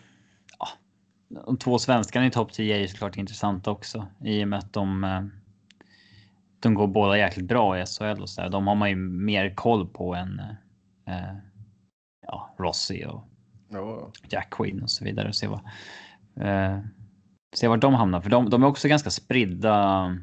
[1.47, 4.73] De två svenskarna i topp 10 är ju såklart intressanta också i och med att
[4.73, 5.05] de.
[5.05, 5.23] eh,
[6.61, 8.48] De går båda jäkligt bra i SHL och så där.
[8.51, 10.40] De har man ju mer koll på än.
[11.06, 11.36] Eh,
[12.27, 13.24] ja, Rossi och
[13.69, 14.11] Ja.
[14.28, 15.61] Jack Quinn och så vidare och se vad.
[16.40, 16.78] Eh,
[17.56, 20.16] se vart de hamnar för de, de är också ganska spridda.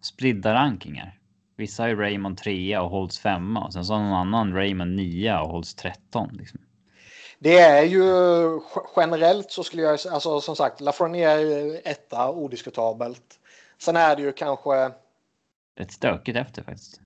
[0.00, 1.18] Spridda rankingar.
[1.56, 5.38] Vissa ju Raymond 3 och Holtz 5 och sen så har någon annan Raymond 9
[5.38, 6.28] och Holtz 13.
[6.32, 6.60] Liksom.
[7.38, 8.02] Det är ju
[8.96, 13.38] generellt så skulle jag alltså som sagt Lafreniere etta odiskutabelt.
[13.78, 14.90] Sen är det ju kanske
[15.78, 17.00] Rätt stökigt efter faktiskt.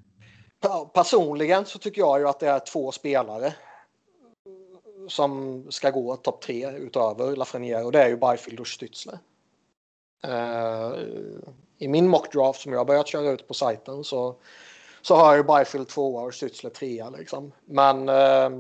[0.93, 3.55] Personligen så tycker jag ju att det är två spelare
[5.09, 9.19] som ska gå topp tre utöver Lafreniere och det är ju Byfield och Stützle.
[10.25, 10.93] Eh,
[11.79, 14.35] I min mockdraft som jag har börjat köra ut på sajten så,
[15.03, 17.53] så har ju Byfield tvåa och Stützle trea liksom.
[17.65, 18.51] Men eh,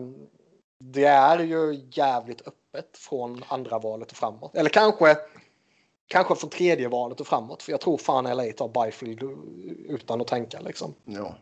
[0.84, 4.54] det är ju jävligt öppet från andra valet och framåt.
[4.54, 5.16] Eller kanske,
[6.06, 7.62] kanske från tredje valet och framåt.
[7.62, 9.22] För jag tror fan LA tar Byfield
[9.88, 10.94] utan att tänka liksom.
[11.04, 11.34] Ja.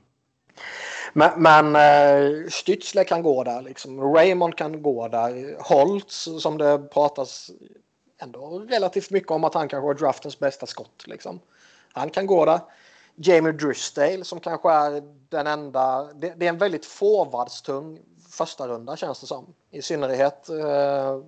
[1.13, 4.15] Men, men uh, Stützle kan gå där liksom.
[4.15, 5.57] Raymond kan gå där.
[5.61, 7.51] Holtz som det pratas
[8.23, 11.41] ändå relativt mycket om att han kanske var draftens bästa skott liksom.
[11.93, 12.61] Han kan gå där.
[13.15, 16.13] Jamie Drysdale som kanske är den enda.
[16.13, 17.99] Det, det är en väldigt forwardstung
[18.31, 19.55] första runda känns det som.
[19.71, 21.21] I synnerhet eh,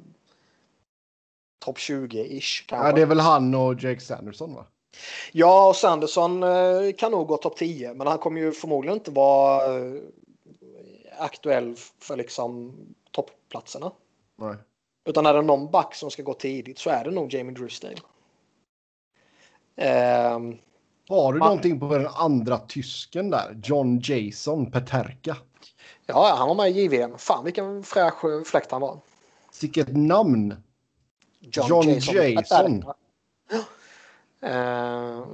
[1.65, 2.65] topp 20-ish.
[2.71, 4.67] Ja, det är väl han och Jake Sanderson va?
[5.33, 9.11] Ja, och Sanderson eh, kan nog gå topp 10, men han kommer ju förmodligen inte
[9.11, 9.95] vara eh,
[11.19, 12.75] aktuell för liksom
[13.11, 13.93] toppplatserna.
[14.37, 14.57] Nej.
[15.05, 17.97] Utan är det någon back som ska gå tidigt så är det nog Jamie Drysdale.
[19.77, 20.41] Eh,
[21.09, 23.61] Har du någonting på den andra tysken där?
[23.65, 25.37] John Jason Peterka.
[26.07, 27.19] Ja, han var med i JVM.
[27.19, 28.99] Fan vilken fräsch fläkt han var.
[29.61, 30.63] Vilket namn!
[31.41, 32.15] John, John Jason.
[32.15, 32.85] Jason.
[34.45, 35.25] Uh,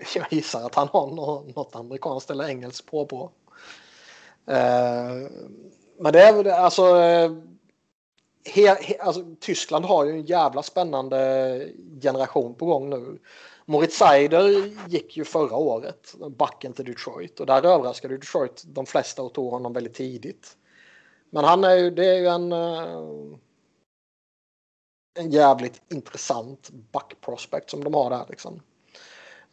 [0.14, 1.06] jag gissar att han har
[1.54, 3.30] något amerikanskt eller engelskt på på.
[4.48, 5.30] Uh,
[5.98, 6.94] men det är väl alltså,
[8.44, 9.24] he, he, alltså.
[9.40, 11.68] Tyskland har ju en jävla spännande
[12.02, 13.18] generation på gång nu.
[13.66, 17.40] Moritz Seider gick ju förra året, backen till Detroit.
[17.40, 20.56] Och där överraskade Detroit de flesta och tog honom väldigt tidigt.
[21.30, 23.38] Men han är ju, det är ju en, eh,
[25.18, 28.60] en jävligt intressant backprospect som de har där liksom.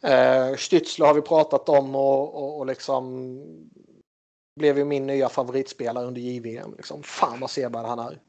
[0.04, 3.40] Uh, Stützle har vi pratat om och, och, och liksom
[4.56, 6.74] blev ju min nya favoritspelare under JVM.
[6.76, 7.02] Liksom.
[7.02, 8.20] Fan vad sevärd han är.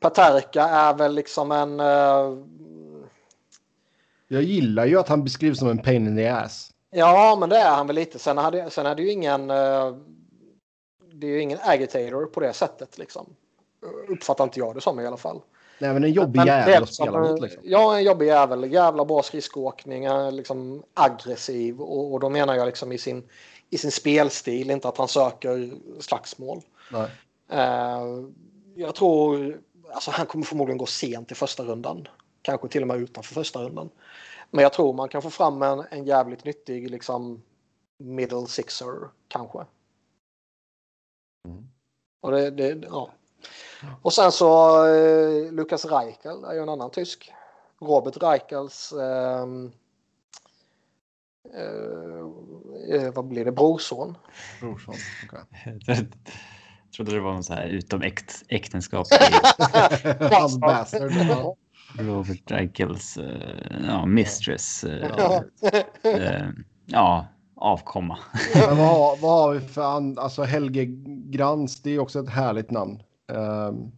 [0.00, 2.44] Paterka är väl liksom en uh,
[4.28, 6.70] jag gillar ju att han beskrivs som en pain in the ass.
[6.90, 8.18] Ja, men det är han väl lite.
[8.18, 9.50] Sen hade, sen hade ju ingen...
[9.50, 9.96] Uh,
[11.12, 13.26] det är ju ingen agitator på det sättet liksom.
[14.08, 15.40] Uppfattar inte jag det som i alla fall.
[15.78, 17.40] Nej, men en jobbig men, jävel att spela mot.
[17.40, 17.62] Liksom.
[17.64, 18.72] Ja, en jobbig jävel.
[18.72, 20.06] Jävla bra skridskoåkning.
[20.32, 21.80] Liksom aggressiv.
[21.80, 23.28] Och, och då menar jag liksom i sin,
[23.70, 24.70] i sin spelstil.
[24.70, 25.70] Inte att han söker
[26.00, 26.60] slagsmål.
[26.92, 27.08] Nej.
[27.52, 28.28] Uh,
[28.74, 29.60] jag tror...
[29.90, 32.08] Alltså han kommer förmodligen gå sent i första rundan.
[32.46, 33.90] Kanske till och med utanför första rundan.
[34.50, 37.42] Men jag tror man kan få fram en, en jävligt nyttig liksom
[37.98, 39.58] middle sixer kanske.
[41.48, 41.68] Mm.
[42.20, 43.10] Och det, det, ja.
[44.02, 47.32] Och sen så eh, Lukas Reichel är ju en annan tysk.
[47.80, 49.46] Robert Reichels eh,
[52.94, 54.18] eh, vad blir det, brorson.
[54.60, 54.94] Brorson,
[55.24, 55.40] okay.
[55.86, 56.06] Jag
[56.96, 59.06] trodde det var någon så här utom äkt, äktenskap.
[61.98, 64.84] Robert Reichels uh, ja, mistress.
[64.84, 65.40] Uh,
[66.04, 66.50] uh,
[66.86, 67.26] ja,
[67.56, 68.18] avkomma.
[68.54, 70.84] Men vad, har, vad har vi för and, alltså Helge
[71.30, 71.82] Grans?
[71.82, 73.02] Det är också ett härligt namn.
[73.32, 73.92] Um,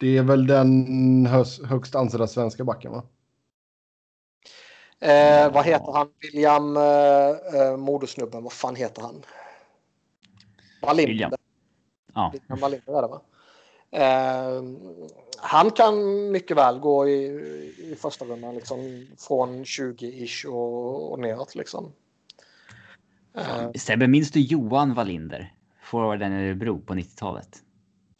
[0.00, 3.02] det är väl den höst, högst ansedda svenska backen va?
[5.00, 6.08] Eh, vad heter han?
[6.20, 9.22] William eh, eh, modersnubben, vad fan heter han?
[10.82, 11.12] Wallinder.
[11.12, 11.32] William.
[12.14, 12.30] Ja.
[12.32, 13.20] William Wallinder är det va?
[13.94, 14.62] Eh,
[15.38, 15.94] han kan
[16.30, 17.24] mycket väl gå i,
[17.78, 21.54] i första rundan liksom, från 20-ish och, och neråt.
[21.54, 21.92] Liksom.
[23.38, 25.54] Uh, Sebbe, minns du Johan Wallinder?
[25.82, 27.62] Forwarden i Örebro på 90-talet?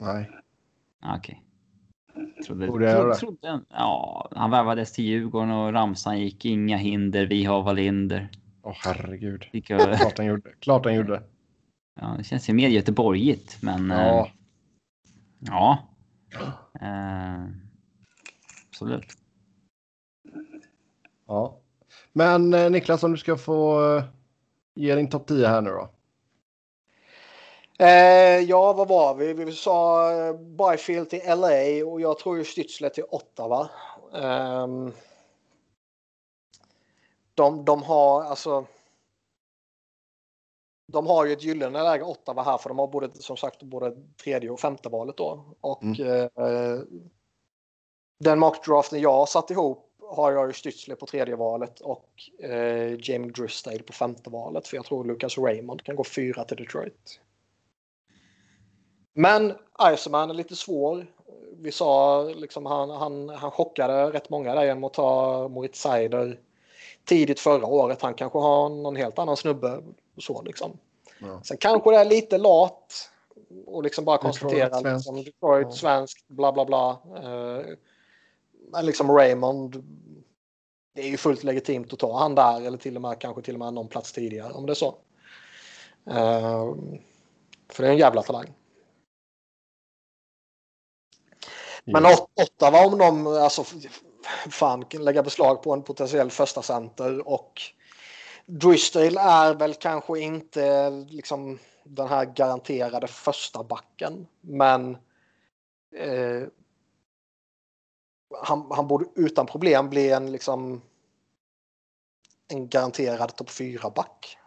[0.00, 0.30] Nej.
[1.16, 1.16] Okej.
[1.16, 1.40] Okay.
[2.46, 7.62] Trodde, trodde, trodde, ja, han värvades till Djurgården och ramsan gick inga hinder, vi har
[7.62, 8.28] Wallinder.
[8.62, 9.44] Åh oh, herregud.
[9.52, 9.98] Jag...
[9.98, 10.50] Klart han gjorde.
[10.60, 11.22] Klart han gjorde.
[12.00, 13.90] Ja, det känns ju mer göteborgigt, men...
[13.90, 14.30] Ja.
[15.46, 15.78] Ja.
[16.80, 17.44] Eh,
[18.68, 19.06] absolut.
[21.26, 21.60] Ja.
[22.12, 24.04] Men eh, Niklas, om du ska få eh,
[24.74, 25.88] ge din topp 10 här nu då.
[27.78, 29.32] Eh, ja, vad var vi?
[29.32, 33.68] Vi sa eh, Byfield till LA och jag tror ju Stützle till Ottawa.
[34.14, 34.66] Eh,
[37.34, 38.66] de, de har alltså
[40.86, 43.96] de har ju ett gyllene läge Ottawa här för de har både som sagt både
[44.24, 45.44] tredje och femte valet då.
[45.60, 46.28] Och mm.
[46.36, 46.80] eh,
[48.20, 52.08] den mockdraften jag har satt ihop har jag ju Stützle på tredje valet och
[52.42, 54.68] eh, Jamie Drysdale på femte valet.
[54.68, 57.20] För jag tror Lucas Raymond kan gå fyra till Detroit.
[59.14, 59.52] Men
[59.94, 61.06] Iceman är lite svår.
[61.56, 66.40] Vi sa liksom han, han, han chockade rätt många där genom att ta Moritz Seider
[67.04, 68.02] tidigt förra året.
[68.02, 69.82] Han kanske har någon helt annan snubbe.
[70.18, 70.78] Så liksom.
[71.18, 71.40] Ja.
[71.44, 73.10] Sen kanske det är lite lat
[73.66, 75.72] och liksom bara konstatera liksom, Detroit ja.
[75.72, 76.90] svenskt, bla bla bla.
[77.16, 77.66] Eh,
[78.72, 79.84] men liksom Raymond
[80.94, 83.54] det är ju fullt legitimt att ta han där eller till och med kanske till
[83.54, 84.98] och med någon plats tidigare om det är så.
[86.08, 86.74] Uh,
[87.68, 88.54] för det är en jävla talang.
[91.84, 93.64] Men Ottawa om de alltså,
[94.50, 97.62] fan lägga beslag på en potentiell första center och
[98.46, 104.26] dristail är väl kanske inte liksom den här garanterade första backen.
[104.40, 104.96] Men
[105.96, 106.42] eh,
[108.42, 110.82] han, han borde utan problem bli en liksom
[112.48, 114.38] en garanterad topp 4-back.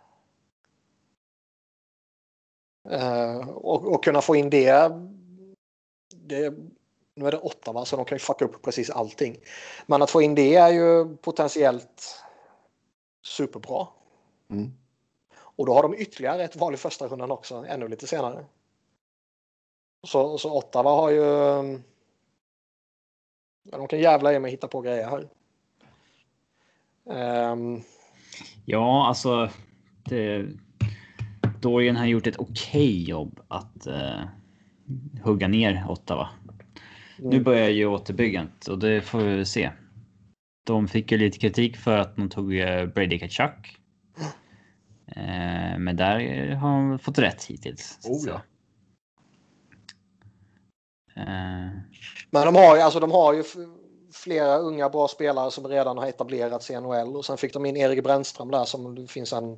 [2.90, 4.91] Eh, och, och, kunna få in det,
[6.10, 6.54] det
[7.18, 9.38] nu är det åtta va, så de kan ju fucka upp precis allting.
[9.85, 12.23] Men att få in det är ju potentiellt
[13.23, 13.88] superbra.
[14.49, 14.72] Mm.
[15.39, 18.45] Och då har de ytterligare ett val i första rundan också, ännu lite senare.
[20.03, 21.23] Så, så Ottawa har ju...
[23.64, 25.30] Ja, de kan jävla i mig hitta på grejer här.
[27.52, 27.84] Um...
[28.65, 29.49] Ja, alltså.
[30.03, 30.45] Det,
[31.61, 34.23] Dorian har gjort ett okej okay jobb att uh,
[35.23, 36.30] hugga ner Ottawa.
[37.19, 37.30] Mm.
[37.30, 39.72] Nu börjar ju återbyggandet och det får vi se.
[40.65, 43.77] De fick ju lite kritik för att de tog uh, Brady Kachuk.
[45.18, 47.99] Uh, men där har de fått rätt hittills.
[48.03, 48.41] Oh, ja.
[52.30, 53.44] Men de har ju, alltså de har ju
[54.14, 57.77] flera unga bra spelare som redan har etablerats i NHL och sen fick de in
[57.77, 59.57] Erik Brännström där som det finns en,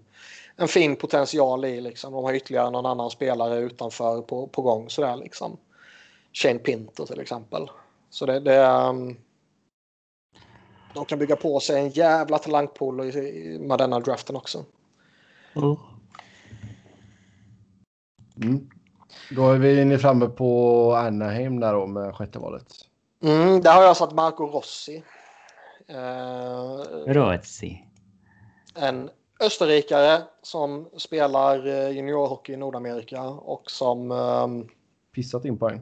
[0.56, 1.81] en fin potential i.
[1.81, 2.14] Liksom.
[2.14, 5.57] De har ytterligare någon annan spelare utanför på, på gång sådär liksom.
[6.34, 7.69] Shane Pinter till exempel.
[8.10, 9.18] Så det, det um,
[10.93, 12.95] de kan bygga på sig en jävla talangpool
[13.60, 14.65] med denna draften också.
[15.56, 15.76] Mm.
[18.43, 18.69] Mm.
[19.31, 22.73] Då är vi inne framme på Anaheim där då med sjätte valet.
[23.23, 25.03] Mm, där har jag satt Marco Rossi.
[25.89, 27.85] Uh, Rossi.
[28.76, 34.11] En österrikare som spelar eh, juniorhockey i Nordamerika och som...
[34.11, 34.69] Um,
[35.11, 35.81] Pissat in poäng.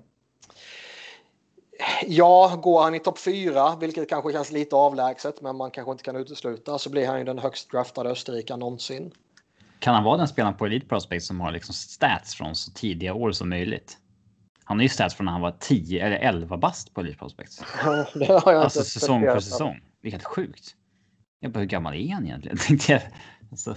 [2.07, 6.03] Ja, går han i topp fyra, vilket kanske känns lite avlägset, men man kanske inte
[6.03, 9.11] kan utesluta, så blir han ju den högst draftade österrikaren någonsin.
[9.79, 13.13] Kan han vara den spelaren på Elite Prospect som har liksom stats från så tidiga
[13.13, 13.97] år som möjligt?
[14.63, 17.63] Han har ju stats från när han var 10 eller 11 bast på Elite Prospect.
[18.13, 19.79] det har jag alltså säsong för säsong.
[20.01, 20.75] Vilket sjukt.
[21.39, 22.57] Jag bara, hur gammal är han egentligen?
[22.67, 23.01] Tänkte jag.
[23.51, 23.75] Alltså,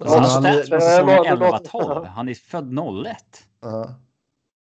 [0.00, 2.06] alltså han har stats på säsong 11-12.
[2.06, 2.76] Han är född 01.
[2.76, 3.94] Uh -huh.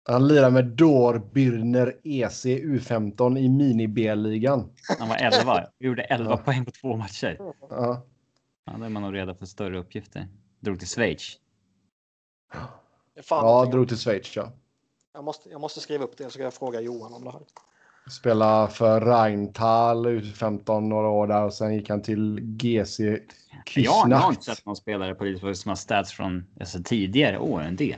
[0.08, 4.70] Han lirar med Dor Birner EC U15 i mini-B-ligan.
[5.00, 5.68] Han var 11.
[5.80, 6.38] Vi gjorde 11 ja.
[6.38, 7.38] poäng på två matcher.
[7.70, 8.06] Ja.
[8.66, 10.28] ja, då är man nog redo för större uppgifter.
[10.60, 11.38] Drog till Schweiz.
[13.30, 14.52] Ja, drog till Schweiz, ja.
[15.14, 17.42] Jag måste, jag måste skriva upp det så ska jag fråga Johan om det här.
[18.10, 23.20] Spela för Rheintal U15 några år där och sen gick han till GC
[23.66, 24.10] Kyschnacht.
[24.10, 27.62] Jag har inte sett någon spelare på Elitförbundet som har stats från alltså, tidigare år
[27.62, 27.98] än det.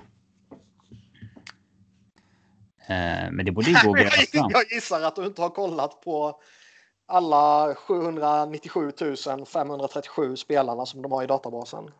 [2.87, 4.49] Eh, men det borde ju gå att fram.
[4.51, 6.41] Jag gissar att du inte har kollat på
[7.05, 8.91] alla 797
[9.53, 11.91] 537 spelarna som de har i databasen.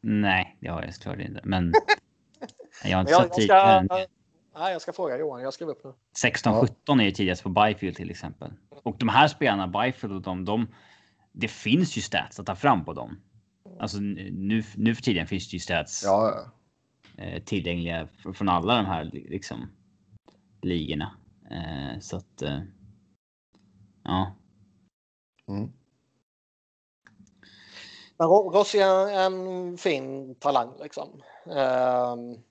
[0.00, 1.40] Nej, det har jag såklart inte.
[1.44, 1.72] Men
[2.84, 4.06] jag har inte sett jag, ska,
[4.58, 5.42] Nej, jag ska fråga Johan.
[5.42, 5.92] Jag skrev upp nu.
[6.24, 7.00] 16-17 ja.
[7.00, 8.52] är ju tidigast på Byfield till exempel.
[8.82, 10.74] Och de här spelarna, Byfield och de, de,
[11.32, 13.20] det finns ju stats att ta fram på dem.
[13.80, 16.44] Alltså nu, nu för tiden finns det ju stats ja.
[17.18, 19.70] eh, tillgängliga från alla de här liksom
[20.62, 21.16] ligorna.
[21.50, 22.42] Eh, så att.
[22.42, 22.60] Eh,
[24.04, 24.36] ja.
[25.48, 25.72] Mm.
[28.18, 31.22] Men Rossi är en fin talang liksom.
[31.44, 32.42] Um,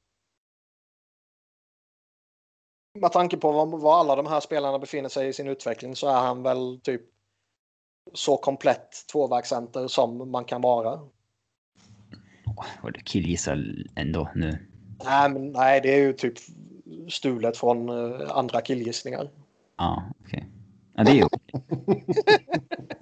[3.00, 6.08] med tanke på var, var alla de här spelarna befinner sig i sin utveckling så
[6.08, 7.02] är han väl typ
[8.14, 11.00] så komplett tvåvägscenter som man kan vara.
[12.82, 14.68] Vad du killgissar ändå nu.
[15.04, 16.34] Nej, men, nej, det är ju typ
[17.10, 19.30] stulet från uh, andra killgissningar.
[19.78, 20.38] Ja, okej.
[20.38, 20.50] Okay.
[20.96, 21.64] Ja, det är ju okej.
[21.88, 22.02] Okay.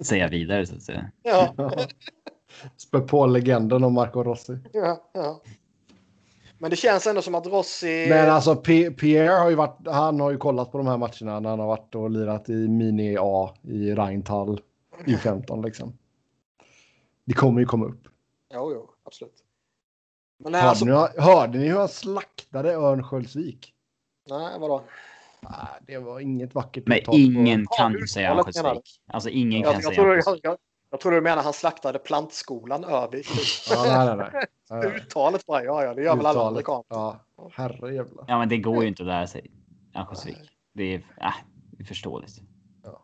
[0.00, 1.10] Säga vidare så att säga.
[1.22, 1.54] Ja.
[2.76, 4.58] Spä på legenden om Marco Rossi.
[4.72, 5.42] Ja, ja.
[6.58, 8.06] Men det känns ändå som att Rossi...
[8.08, 11.40] Men alltså P Pierre har ju varit, han har ju kollat på de här matcherna
[11.40, 14.60] när han har varit och lirat i mini A i Rheintal
[15.06, 15.98] i 15 liksom.
[17.24, 18.08] Det kommer ju komma upp.
[18.54, 19.44] Jo, jo, absolut.
[20.38, 20.84] Men hörde, alltså...
[20.84, 23.73] ni, hörde ni hur han slaktade Örnsköldsvik?
[24.26, 24.82] Nej, vadå?
[25.40, 26.86] Nej, det var inget vackert.
[26.86, 27.74] Men ingen på.
[27.74, 29.00] kan ju säga Örnsköldsvik.
[29.06, 30.58] Alltså ingen jag, kan jag säga tror, jag,
[30.90, 33.68] jag tror du menar han slaktade plantskolan Örnsköldsvik.
[33.76, 34.96] ja, nej, nej, nej.
[34.96, 36.84] Uttalet bara, ja, ja, det gör väl alla amerikaner.
[36.88, 37.20] Ja,
[37.52, 38.24] herrejävlar.
[38.28, 39.50] Ja, men det går ju inte att lära sig
[39.96, 40.50] Örnsköldsvik.
[40.72, 41.34] Det är, äh,
[41.70, 42.40] det är förståeligt.
[42.82, 43.00] Ja.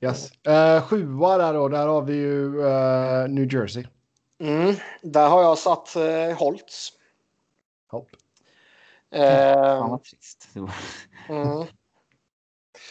[0.00, 0.32] Yes.
[0.48, 3.84] Uh, sjua där då, där har vi ju uh, New Jersey.
[4.40, 6.92] Mm, där har jag satt uh, Holtz.
[7.88, 8.08] Hopp.
[9.12, 10.48] Fan vad trist.
[11.28, 11.64] Mm.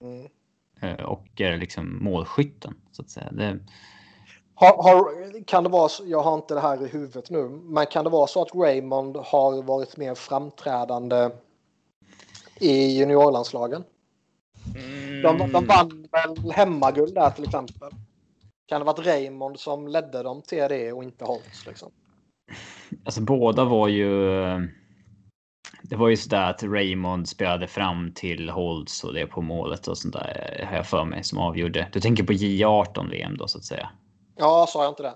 [0.00, 0.28] Mm.
[0.80, 3.28] eh, och är liksom målskytten så att säga.
[3.32, 3.58] Det,
[4.54, 7.86] Har, har, kan det vara så, jag har inte det här i huvudet nu, men
[7.86, 11.30] kan det vara så att Raymond har varit mer framträdande
[12.60, 13.84] i juniorlandslagen?
[15.22, 17.90] De, de vann väl hemmaguld där till exempel.
[18.66, 21.66] Kan det varit Raymond som ledde dem till det och inte Holtz?
[21.66, 21.90] Liksom?
[23.04, 24.12] Alltså båda var ju.
[25.82, 29.98] Det var ju sådär att Raymond spelade fram till Holtz och det på målet och
[29.98, 31.88] sånt där har jag för mig som avgjorde.
[31.92, 33.90] Du tänker på J18 VM då så att säga.
[34.36, 35.14] Ja, sa jag inte det?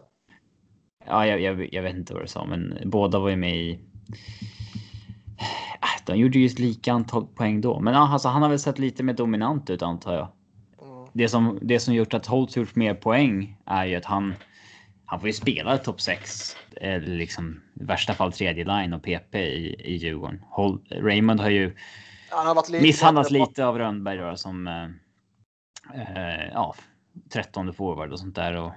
[1.07, 3.81] Ja, jag, jag, jag vet inte vad du sa, men båda var ju med i.
[5.81, 8.79] Ah, De gjorde ju lika antal poäng då, men ja, alltså, han har väl sett
[8.79, 10.29] lite mer dominant ut antar jag.
[10.83, 11.09] Mm.
[11.13, 14.35] Det som det som gjort att Holtz gjort mer poäng är ju att han.
[15.07, 19.35] Han får ju spela topp 6 eller liksom i värsta fall tredje line och PP
[19.35, 20.43] i, i Djurgården.
[20.51, 21.77] Hol, Raymond har ju
[22.31, 24.85] Han har varit lite misshandlats lite av Rönnberg då, som eh,
[25.95, 26.75] eh, ja,
[27.33, 28.57] 13 forward och sånt där.
[28.57, 28.73] Och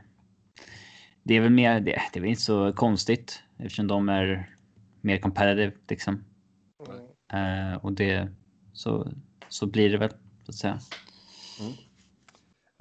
[1.23, 2.01] det är väl mer det.
[2.13, 4.55] Det är väl inte så konstigt eftersom de är
[5.01, 6.25] mer competitive liksom.
[6.87, 7.71] Mm.
[7.73, 8.29] Eh, och det
[8.73, 9.11] så
[9.49, 10.79] så blir det väl så att säga.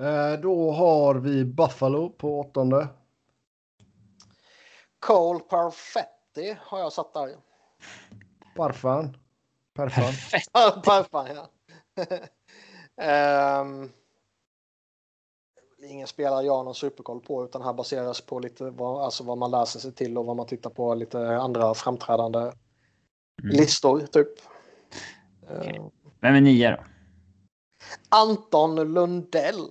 [0.02, 2.88] Eh, då har vi Buffalo på åttonde.
[4.98, 7.36] Cole Perfetti har jag satt där.
[8.56, 9.16] Parfan.
[9.74, 10.04] Perfan.
[10.82, 11.32] Perfekt.
[11.36, 11.48] Ja.
[13.02, 13.90] Ehm,
[15.82, 19.38] ingen spelare jag har någon superkoll på utan här baseras på lite vad, alltså vad
[19.38, 22.52] man läser sig till och vad man tittar på lite andra framträdande
[23.42, 23.56] Mm.
[23.56, 24.28] listor typ.
[25.42, 25.76] Okej.
[25.76, 26.82] Ehm, Vem är nia då?
[28.08, 29.68] Anton Lundell.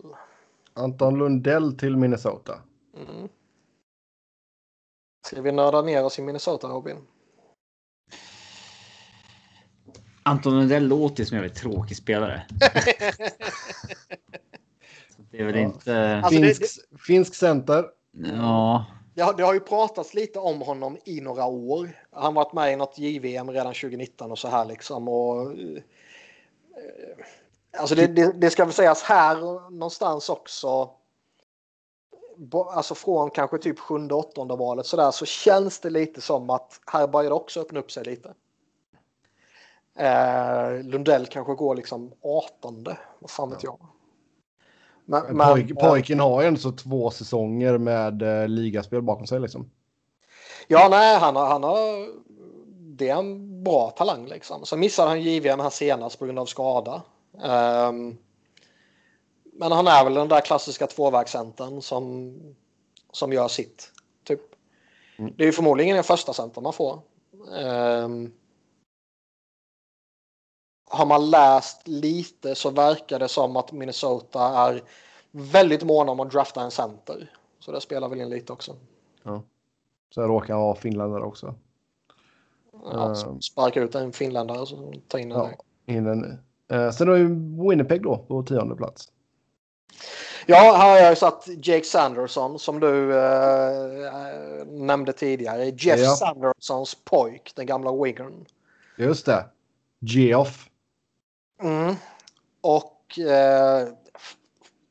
[0.74, 2.60] Anton Lundell till Minnesota.
[2.98, 3.30] Mm.
[5.28, 6.98] Ska vi nörda ner oss i Minnesota Robin?
[10.24, 12.46] Anton Lundell låter som en väldigt tråkig spelare.
[15.32, 15.62] Det är väl Ja.
[15.62, 16.16] inte.
[16.24, 17.86] Alltså, det- finsk, finsk center.
[18.12, 22.04] Ja, Det har, det har ju pratats lite om honom i några år.
[22.12, 25.08] Han varit med i något JVM redan 2019 och så här liksom.
[25.08, 25.82] Och, eh,
[27.78, 29.36] alltså det, det, det ska väl sägas här
[29.72, 30.90] någonstans också.
[32.54, 36.80] Alltså från kanske typ sjunde, åttonde valet så där så känns det lite som att
[36.92, 38.34] här börjar det också öppna upp sig lite.
[40.00, 42.86] Eh, Lundell kanske går liksom 18.
[43.20, 43.80] Vad fan vet jag.
[45.06, 49.40] Men, men- Pojk, pojken har ju ändå så två säsonger med eh, ligaspel bakom sig
[49.40, 49.70] liksom.
[50.68, 52.08] Ja, nej, han har, han har...
[52.98, 54.66] Det är en bra talang liksom.
[54.66, 57.02] Så missade han JVM här senast på grund av skada.
[57.44, 58.18] Ehm,
[59.58, 62.36] men han är väl den där klassiska tvåvägscentern som,
[63.12, 63.92] som gör sitt.
[64.24, 64.42] Typ.
[65.18, 65.34] Mm.
[65.38, 67.00] Det är ju förmodligen den första center man får.
[67.58, 68.32] Ehm,
[70.90, 74.84] har man läst lite så verkar det som att Minnesota är
[75.32, 77.32] väldigt måna om att drafta en center.
[77.60, 78.76] Så det spelar väl in lite också.
[80.16, 81.56] Sen råkar han ha finländare också.
[82.84, 83.42] Ja, Ehm.
[83.42, 85.50] sparka ut en finländare och så ta in en Ja,
[85.86, 86.40] in en.
[86.72, 87.24] Eh, sen har vi
[87.70, 89.12] Winnipeg då på tionde plats.
[90.46, 95.66] Ja, här har jag satt Jake Sanderson som du eh, nämnde tidigare.
[95.66, 96.16] Jeff Ja.
[96.16, 98.46] Sandersons pojk, den gamla wingern.
[98.98, 99.46] Just det.
[100.00, 100.70] Geoff.
[101.62, 101.96] Mm.
[102.62, 103.88] Och eh,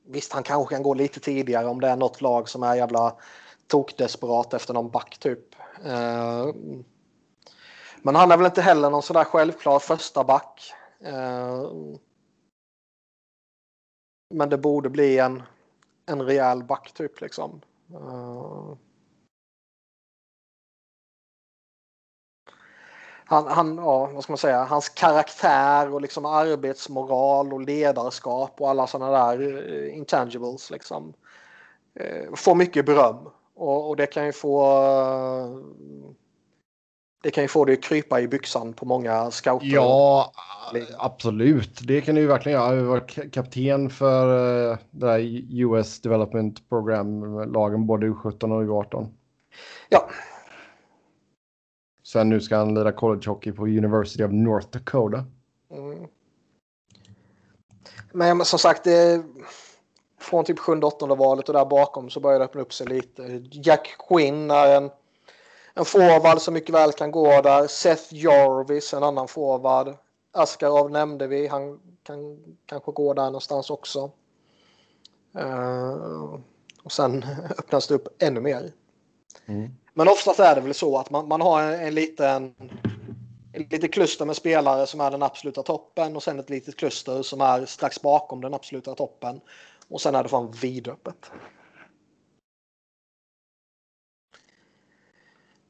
[0.07, 3.15] visst, han kanske kan gå lite tidigare om det är något lag som är jävla
[3.67, 5.55] tokdesperat efter någon back typ.
[5.85, 6.47] Eh,
[8.03, 10.73] men han är väl inte heller någon sådär självklar första back.
[11.05, 11.63] Eh,
[14.29, 15.43] men det borde bli en,
[16.07, 17.61] en rejäl back typ liksom.
[17.95, 18.75] Uh,
[23.29, 28.71] han, han, ja, vad ska man säga, hans karaktär och liksom arbetsmoral och ledarskap och
[28.71, 31.13] alla sådana där eh, intangibles liksom.
[32.01, 34.63] Uh, får mycket beröm och, och, det kan ju få
[35.43, 35.63] uh,
[37.27, 39.67] det kan ju få det att krypa i byxan på många scouter.
[39.67, 40.33] Ja,
[40.99, 41.81] absolut.
[41.87, 42.77] Det kan det ju verkligen göra.
[42.77, 44.27] Jag varit kapten för
[44.71, 49.09] uh, det där US Development Program-lagen, både U17 och U18.
[49.89, 50.09] Ja.
[52.05, 55.25] Sen nu ska han lira college hockey på University of North Dakota.
[55.71, 56.07] Mm.
[58.13, 59.23] Men som sagt, det,
[60.21, 63.43] från typ 7-8 valet och där bakom så börjar det öppna upp sig lite.
[63.51, 64.91] Jack Quinn är en
[65.77, 67.67] en forward som mycket väl kan gå där.
[67.67, 69.95] Seth Jarvis, en annan forward.
[70.33, 74.11] Askarov nämnde vi, han kan kanske gå där någonstans också.
[75.39, 76.39] Uh,
[76.83, 77.25] och sen
[77.59, 78.73] öppnas det upp ännu mer.
[79.47, 79.71] Mm.
[79.95, 82.55] Men oftast är det väl så att man, man har en, en liten
[83.53, 87.23] ett litet kluster med spelare som är den absoluta toppen och sen ett litet kluster
[87.23, 89.41] som är strax bakom den absoluta toppen.
[89.89, 91.31] Och sen är det fan vidöppet.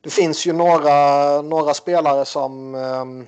[0.07, 2.75] Det finns ju några, några spelare som...
[2.75, 3.27] Um,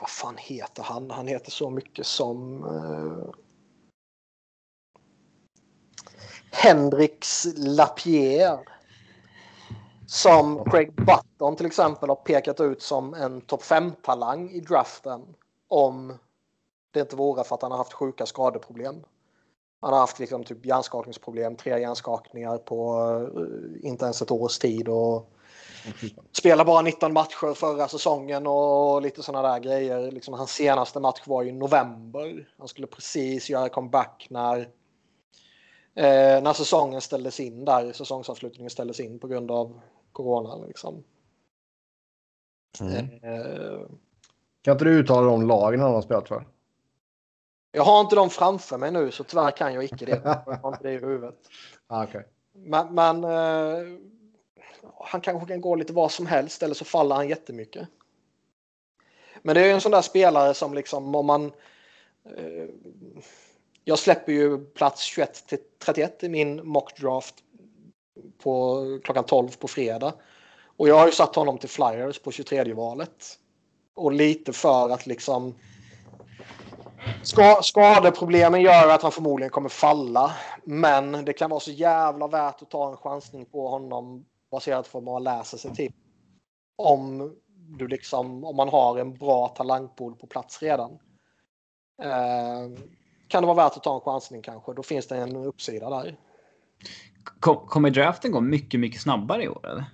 [0.00, 1.10] vad fan heter han?
[1.10, 2.64] Han heter så mycket som...
[2.64, 3.30] Uh,
[6.50, 8.58] Hendrix Lapierre.
[10.06, 15.34] Som Craig Button till exempel har pekat ut som en topp 5-talang i draften.
[15.68, 16.18] Om
[16.90, 19.04] det inte vore för att han har haft sjuka skadeproblem.
[19.86, 23.00] Han har haft liksom typ hjärnskakningsproblem, tre hjärnskakningar på
[23.36, 24.88] uh, inte ens ett års tid.
[24.88, 25.32] Och
[26.32, 30.10] Spelar bara 19 matcher förra säsongen och lite sådana där grejer.
[30.10, 32.48] Liksom, hans senaste match var i november.
[32.58, 34.58] Han skulle precis göra comeback när,
[35.94, 37.92] eh, när säsongen ställdes in där.
[37.92, 39.80] Säsongsavslutningen ställdes in på grund av
[40.12, 40.66] corona.
[40.66, 41.04] Liksom.
[42.80, 42.96] Mm.
[43.22, 43.80] Eh,
[44.62, 46.55] kan inte du uttala de lagen han har spelat för?
[47.76, 50.20] Jag har inte dem framför mig nu så tyvärr kan jag icke det.
[50.46, 51.34] Jag har inte det i huvudet.
[51.86, 52.22] Ah, okay.
[52.52, 53.98] Men, men uh,
[55.00, 57.88] han kanske kan gå lite vad som helst eller så faller han jättemycket.
[59.42, 61.44] Men det är en sån där spelare som liksom om man...
[62.38, 62.68] Uh,
[63.84, 67.34] jag släpper ju plats 21 till 31 i min mockdraft
[68.38, 70.14] på klockan 12 på fredag.
[70.76, 73.38] Och jag har ju satt honom till Flyers på 23 valet.
[73.94, 75.54] Och lite för att liksom
[77.22, 80.32] Ska, skadeproblemen gör att han förmodligen kommer falla.
[80.64, 85.00] Men det kan vara så jävla värt att ta en chansning på honom baserat på
[85.00, 85.92] vad man läser sig till.
[86.76, 87.34] Om
[87.78, 90.90] du liksom, om man har en bra talangpool på plats redan.
[92.02, 92.80] Eh,
[93.28, 94.74] kan det vara värt att ta en chansning kanske.
[94.74, 96.16] Då finns det en uppsida där.
[97.40, 99.84] Kommer draften gå mycket, mycket snabbare i år eller?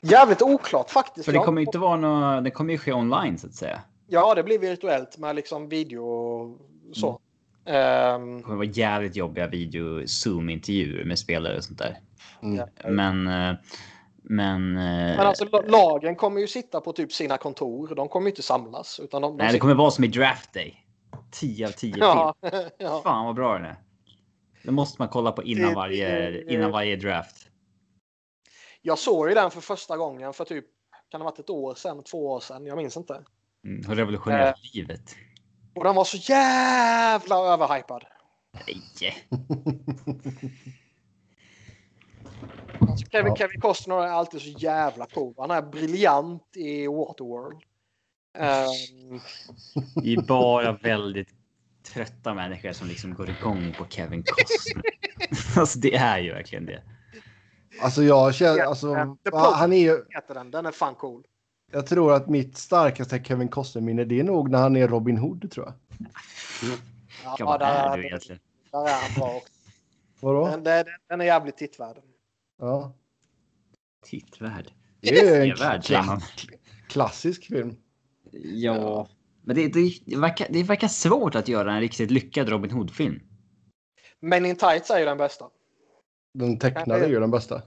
[0.00, 1.24] Jävligt oklart faktiskt.
[1.24, 3.82] För det kommer ju inte vara något, det kommer ju ske online så att säga.
[4.06, 6.58] Ja, det blir virtuellt med liksom video och
[6.96, 7.20] så.
[7.64, 8.22] Mm.
[8.22, 11.98] Um, det kommer vara jävligt jobbiga video Zoom-intervjuer med spelare och sånt där.
[12.42, 12.68] Mm.
[12.84, 13.26] Men...
[13.26, 13.56] Eh,
[14.28, 17.94] men, eh, men alltså lagen kommer ju sitta på typ sina kontor.
[17.94, 19.00] De kommer inte samlas.
[19.00, 20.86] Utan de, de nej, det kommer vara som i draft day.
[21.30, 22.34] 10 av 10 ja,
[22.78, 23.00] ja.
[23.02, 23.76] Fan vad bra den är.
[24.62, 27.48] Det måste man kolla på innan varje, innan varje draft.
[28.82, 30.64] Jag såg ju den för första gången för typ,
[31.10, 32.66] kan det ha varit ett år sedan, två år sedan?
[32.66, 33.24] Jag minns inte.
[33.66, 35.16] Mm, har revolutionerat eh, livet.
[35.74, 38.04] Och den var så jävla överhypad.
[38.52, 39.28] Nej.
[42.80, 43.36] alltså Kevin, ja.
[43.36, 45.34] Kevin Costner är alltid så jävla cool.
[45.38, 47.62] Han är briljant i Waterworld.
[48.38, 49.20] Um...
[50.02, 51.28] Det är bara väldigt
[51.82, 54.82] trötta människor som liksom går igång på Kevin Costner.
[55.60, 56.82] alltså det är ju verkligen det.
[57.82, 58.94] Alltså jag känner, alltså,
[59.32, 60.04] han är ju...
[60.28, 60.50] Den.
[60.50, 61.26] den är fan cool.
[61.72, 65.50] Jag tror att mitt starkaste Kevin Costner-minne det är nog när han är Robin Hood
[65.50, 65.74] tror jag.
[66.62, 66.78] Mm.
[67.38, 68.40] Ja, där, är du egentligen?
[68.72, 69.52] Där är han bra också.
[70.20, 70.46] Vadå?
[70.46, 71.96] Den, den, den är jävligt tittvärd.
[72.58, 72.94] Ja.
[74.04, 74.72] Tittvärd?
[75.00, 76.20] Det är en kla
[76.88, 77.76] klassisk film.
[78.42, 79.08] Ja,
[79.42, 83.20] men det, det, det, verkar, det verkar svårt att göra en riktigt lyckad Robin Hood-film.
[84.20, 85.44] Men in Tights är ju den bästa.
[86.34, 87.62] Den tecknade är ju den bästa.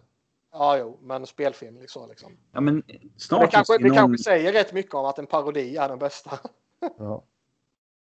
[0.52, 2.10] Ja, jo, men spelfilm liksom.
[2.10, 2.32] liksom.
[2.52, 3.95] Ja, men Det, snart kanske, måste det någon...
[3.98, 6.40] kanske säger rätt mycket om att en parodi är den bästa.
[6.98, 7.24] Ja.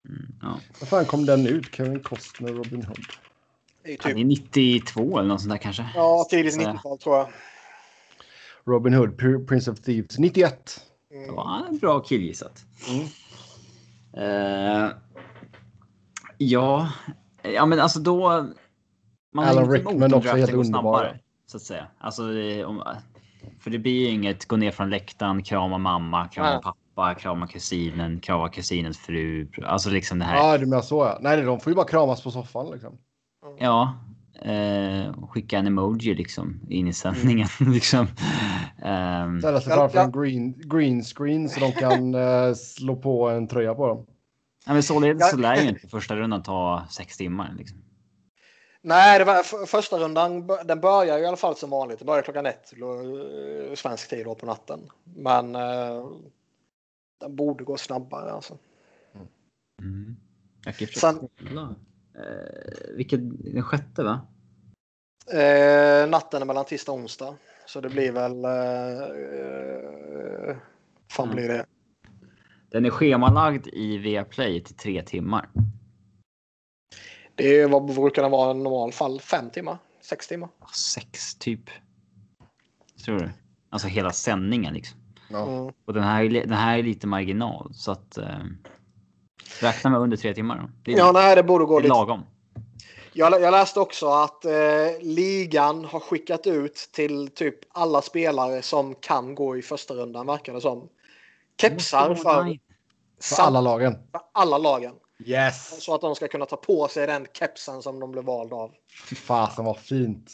[0.08, 0.60] Mm, ja.
[0.80, 1.74] När fan kom den ut?
[1.74, 2.98] Kevin Costner Robin Hood.
[3.82, 5.90] Det är det typ, är 92 eller något sånt där kanske.
[5.94, 7.28] ja, tidigt Så- 90-tal tror jag.
[8.64, 10.80] Robin Hood, Pr- Prince of Thieves, 91.
[11.10, 11.34] Det Mm.
[11.34, 12.64] var en bra killgissat.
[12.88, 13.06] Mm.
[14.12, 14.90] Eh,
[16.38, 16.92] ja,
[17.42, 18.46] ja, men alltså då.
[19.34, 20.64] Man Alan Rickman också helt underbar.
[20.64, 21.18] snabbare,
[21.50, 21.86] Så att säga.
[21.98, 22.22] Alltså,
[23.60, 26.60] för det blir ju inget gå ner från läktaren, krama mamma, krama Nej.
[26.62, 29.48] pappa, krama kusinen, krama kusinens fru.
[29.64, 30.36] Alltså liksom det här.
[30.36, 31.18] Ja, du menar så ja.
[31.20, 32.98] Nej, de får ju bara kramas på soffan liksom.
[33.58, 33.98] Ja.
[34.42, 37.48] Eh, skicka en emoji liksom in i sändningen.
[37.72, 38.06] liksom.
[38.82, 42.14] Ehm, Ställa sig framför en green, green screen så de kan
[42.48, 44.06] eh, slå på en tröja på dem.
[44.66, 47.54] ja, men således så lär ju inte första rundan ta sex timmar.
[47.58, 47.78] Liksom.
[48.82, 51.98] Nej, det var, första rundan den börjar ju i alla fall som vanligt.
[51.98, 54.80] Det börjar klockan ett eh, svensk tid då på natten.
[55.16, 56.08] Men eh,
[57.20, 58.58] den borde gå snabbare alltså.
[59.82, 60.16] Mm.
[60.64, 61.74] Jag kan Sen- kolla.
[62.14, 63.20] Eh, vilket,
[63.54, 64.20] den sjätte va?
[65.32, 67.34] Eh, natten är mellan tisdag och onsdag.
[67.66, 68.44] Så det blir väl...
[68.44, 69.02] Eh,
[70.50, 70.56] eh,
[71.12, 71.36] fan Mm.
[71.36, 71.66] blir det?
[72.70, 75.48] Den är schemalagd i Viaplay till tre timmar.
[77.38, 79.20] Det är vad brukar det vara i normal fall?
[79.20, 79.78] Fem timmar?
[80.02, 80.48] Sex timmar?
[80.74, 81.70] Sex typ.
[83.04, 83.30] Tror du?
[83.70, 84.98] Alltså hela sändningen liksom.
[85.30, 85.46] Ja.
[85.48, 85.72] Mm.
[85.86, 88.26] Och den här, den här är lite marginal så att eh,
[89.60, 90.56] räkna med under tre timmar.
[90.58, 90.70] Då.
[90.82, 91.94] Det är, Ja, nej, det borde gå det är lite.
[91.94, 92.22] lagom.
[93.12, 94.52] Jag, jag läste också att eh,
[95.00, 100.52] ligan har skickat ut till typ alla spelare som kan gå i första rundan verkar
[100.54, 100.88] det som.
[101.60, 102.60] Kepsar för, Nej.
[103.20, 103.92] För sam- alla lagen.
[104.12, 104.92] för alla lagen.
[105.24, 105.84] Yes!
[105.84, 108.72] Så att de ska kunna ta på sig den kepsen som de blev valda av.
[109.08, 110.32] Fy fasen vad fint.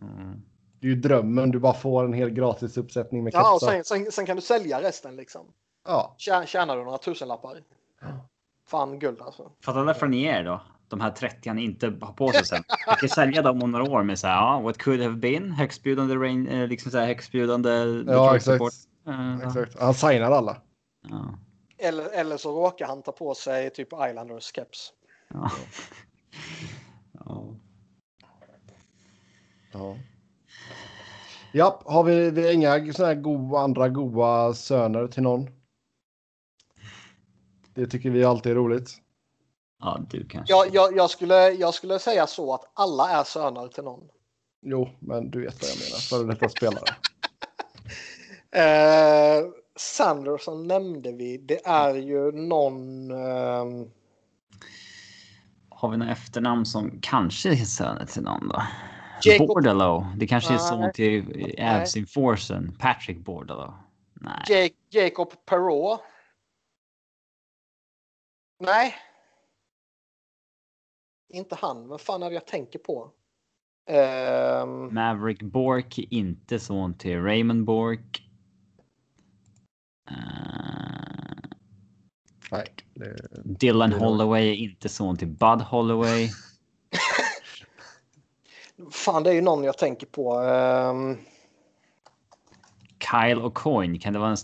[0.00, 0.42] Mm.
[0.80, 1.50] Det är ju drömmen.
[1.50, 3.72] Du bara får en hel gratis uppsättning med Ja, och kepsar.
[3.72, 5.46] sen, sen, sen kan du sälja resten liksom.
[5.86, 6.14] Ja.
[6.18, 7.62] Tjä- Tjänar du några tusenlappar.
[8.68, 9.50] Fan guld alltså.
[9.60, 10.60] Fatta Lafreniere då.
[10.88, 12.62] De här 30 han inte har på sig sen.
[12.86, 15.50] Jag kan sälja dem om några år med så här, ja, what could have been.
[15.50, 17.70] Högstbjudande, rain, eh, liksom så här högstbjudande.
[18.12, 18.62] Ja, exakt.
[19.06, 19.80] Eh, Exakt.
[19.80, 20.56] Han signar alla.
[21.10, 21.38] Ja.
[21.78, 24.92] Eller, eller så råkar han ta på sig typ Islanders keps.
[25.28, 25.50] Ja.
[27.12, 27.54] ja.
[29.72, 29.96] Ja.
[31.52, 35.50] Japp, har vi, vi har inga såna här goa, andra goa söner till någon?
[37.74, 38.90] Det tycker vi alltid är roligt.
[39.80, 40.54] ja, du kanske.
[40.54, 44.08] Jag, jag, jag, skulle, jag skulle säga så att alla är söner till någon.
[44.62, 45.98] Jo, men du vet vad jag menar.
[45.98, 46.84] Före detta spelare.
[48.50, 49.42] Eh,
[49.76, 51.38] Sanderson nämnde vi.
[51.38, 53.10] Det är ju någon...
[53.10, 53.90] ehm,
[55.68, 58.62] Har vi några efternamn som kanske är söner till någon då?
[59.22, 60.06] Jacob- Bordello.
[60.16, 62.76] Det kanske är son till Avs Enforcen.
[62.78, 63.74] Patrick Bordello.
[64.14, 64.42] Nej.
[64.48, 66.00] Jake, Jacob Perrault.
[68.58, 68.94] Nej.
[71.28, 71.88] Inte han.
[71.88, 73.10] Vad fan är det jag tänker på?
[73.88, 78.22] Ehm, Maverick Bork inte son till Raymond Bork.
[82.50, 82.66] Nej.
[82.94, 83.92] Det, Dylan.
[83.92, 86.28] Holloway är inte son till Bud Holloway.
[88.90, 90.40] fan, det är ju någon jag tänker på.
[90.40, 91.16] Ehm,
[92.98, 94.36] Kyle O'Coin, kan det vara en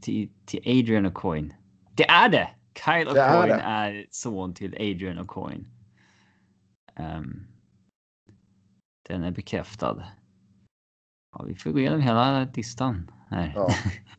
[0.00, 1.52] till, till Adrian O'Coin?
[1.94, 2.50] Det är det!
[2.84, 3.62] Kyle är O'Coin det.
[3.62, 5.64] är, son till Adrian O'Coin.
[6.96, 7.46] Ehm,
[9.08, 10.04] den är bekräftad.
[11.32, 13.52] Ja, vi får gå igenom hela listan här.
[13.56, 13.70] ja.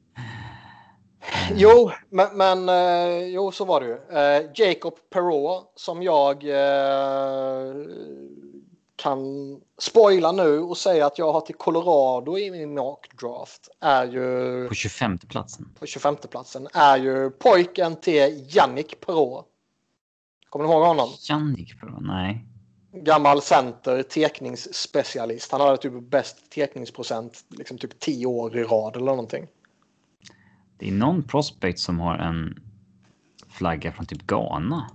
[1.55, 4.17] Jo, men, men eh, jo, så var det ju.
[4.17, 7.73] Eh, Jacob Perrault som jag eh,
[8.95, 9.19] kan
[9.77, 14.67] spoila nu och säga att jag har till Colorado i min mock draft är ju
[14.67, 15.69] På 25 platsen.
[15.79, 19.45] på 25 platsen är ju pojken till Jannik Perrault.
[20.49, 21.09] Kommer ni ihåg honom?
[21.29, 22.45] Jannik Pro, nej.
[22.93, 25.51] Gammal center, tekningsspecialist.
[25.51, 29.47] Han hade typ bäst tekningsprocent liksom typ 10 år i rad eller någonting.
[30.79, 32.59] Det är någon prospect som har en
[33.47, 34.89] flagga från typ Ghana.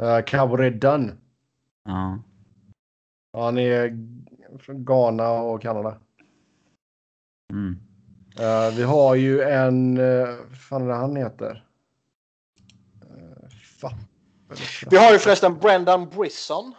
[0.00, 1.20] Uh, Cowboy Dunn.
[1.84, 2.18] Ja.
[3.32, 3.88] Ja, Han är
[4.58, 5.98] från Ghana och Kanada.
[7.50, 7.80] Mm.
[8.38, 9.98] Eh, vi har ju en...
[9.98, 11.64] Uh, vad fan är det han heter?
[13.02, 13.48] Uh,
[13.80, 13.98] fa-
[14.90, 16.74] Vi har ju förresten Brendan Brisson.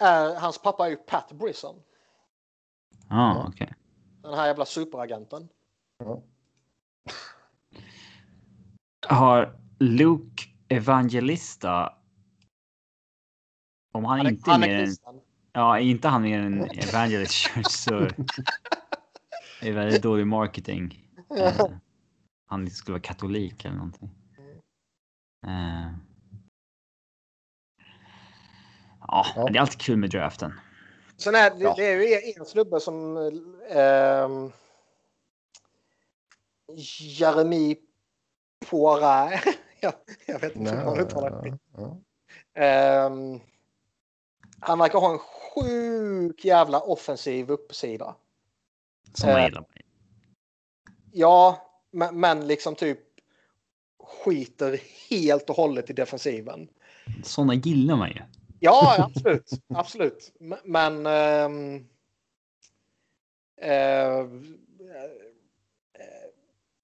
[0.00, 1.82] Eh, hans pappa är ju Pat Brisson.
[3.08, 3.74] Ja, okej.
[4.26, 5.48] Den här jävla superagenten.
[5.98, 6.22] Ja.
[9.08, 11.92] Har Luke Evangelista.
[13.92, 15.20] Om han, Han är, inte är han är mer än.
[15.52, 18.14] Ja, är inte han mer än Evangelist så är
[19.60, 21.10] det väldigt dålig marketing.
[21.38, 21.66] Eh,
[22.46, 24.10] han skulle vara katolik eller någonting.
[25.46, 25.92] Eh.
[29.00, 30.52] Ja, det är alltid kul med draften.
[31.16, 31.74] Sen är det, Ja.
[31.76, 33.16] det är ju en snubbe som
[33.70, 34.52] ehm,
[37.18, 37.76] Jeremy
[38.70, 39.32] Poirot.
[39.80, 39.92] jag,
[40.26, 41.58] jag vet inte hur man uttalar det.
[42.60, 43.40] Ehm,
[44.60, 48.14] han verkar ha en sjuk jävla offensiv uppsida.
[49.14, 49.44] Som man Eh.
[49.46, 49.64] gillar.
[51.12, 53.00] Ja, men, men liksom typ
[54.24, 54.80] skiter
[55.10, 56.68] helt och hållet i defensiven.
[57.24, 58.22] Såna gillar man ju.
[58.66, 59.50] Ja, absolut.
[59.68, 60.32] absolut.
[60.64, 61.06] Men...
[61.06, 61.86] ehm,
[63.60, 64.26] eh, eh,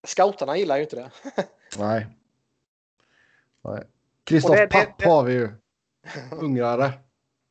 [0.06, 1.10] scouterna gillar ju inte det.
[1.78, 2.06] Nej.
[3.64, 3.82] Nej.
[4.24, 5.48] Kristoff Papp det- har vi ju.
[6.32, 6.92] Ungrare.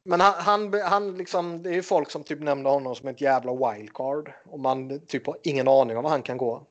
[0.03, 3.22] Men han, han, han liksom, det är ju folk som typ nämner honom som ett
[3.22, 4.32] jävla wildcard.
[4.45, 6.64] Och man typ har ingen aning om var han kan gå.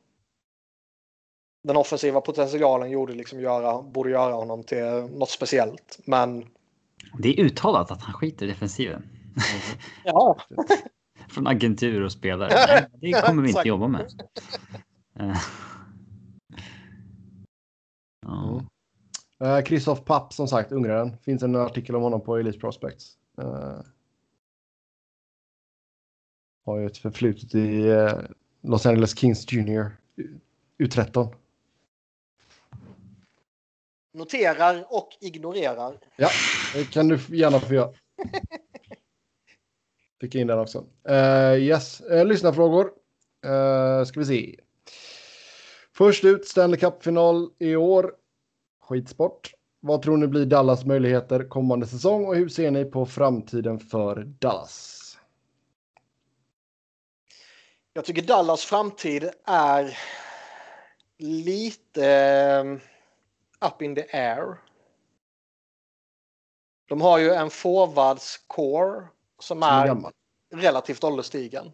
[1.63, 5.99] Den offensiva potentialen gjorde liksom göra, borde göra honom till något speciellt.
[6.05, 6.51] Men
[7.19, 9.03] Det är uttalat att han skiter i defensiven.
[10.05, 10.37] ja,
[11.29, 12.89] Från agentur och spelare.
[13.01, 14.07] Det kommer vi inte jobba med.
[18.27, 19.63] Ja.
[19.63, 21.17] Kristoff Papp som sagt, ungraren.
[21.19, 23.17] Finns en artikel om honom på Elite Prospects.
[23.39, 23.81] Eh,
[26.65, 28.19] har ju ett förflutet i eh,
[28.63, 29.97] Los Angeles Kings Junior
[30.79, 31.35] U13.
[34.13, 35.99] Noterar och ignorerar.
[36.17, 36.29] Ja,
[36.75, 37.93] det kan du gärna få göra.
[40.21, 40.87] Fick in den också.
[41.11, 42.93] Uh, yes, uh, lyssnarfrågor.
[43.47, 44.57] Uh, ska vi se.
[45.97, 48.15] Först ut Stanley Cup-final i år.
[48.81, 49.53] Skitsport.
[49.81, 54.25] Vad tror ni blir Dallas möjligheter kommande säsong och hur ser ni på framtiden för
[54.25, 54.97] Dallas?
[57.93, 59.99] Jag tycker Dallas framtid är
[61.19, 62.81] lite
[63.67, 64.57] up in the air.
[66.89, 69.05] De har ju en forwards-core
[69.39, 70.13] som är gammal.
[70.55, 71.73] relativt ålderstigen.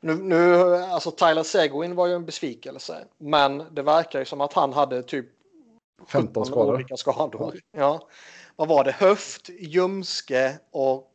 [0.00, 4.52] Nu, nu, alltså Tyler Seguin var ju en besvikelse, men det verkar ju som att
[4.52, 5.26] han hade typ
[6.08, 6.74] 15 17 skador.
[6.74, 7.54] olika skador.
[7.72, 8.08] Ja.
[8.56, 8.92] Vad var det?
[8.92, 11.10] Höft, ljumske och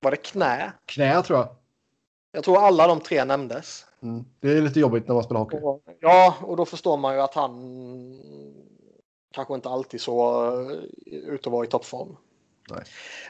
[0.00, 0.72] var det knä?
[0.86, 1.48] Knä tror jag.
[2.32, 3.86] Jag tror alla de tre nämndes.
[4.02, 4.24] Mm.
[4.40, 5.56] Det är lite jobbigt när man spelar hockey.
[5.56, 7.52] Och- Ja, och då förstår man ju att han
[9.34, 12.16] kanske inte alltid så eh, ute och var i toppform.
[12.70, 12.82] Nej.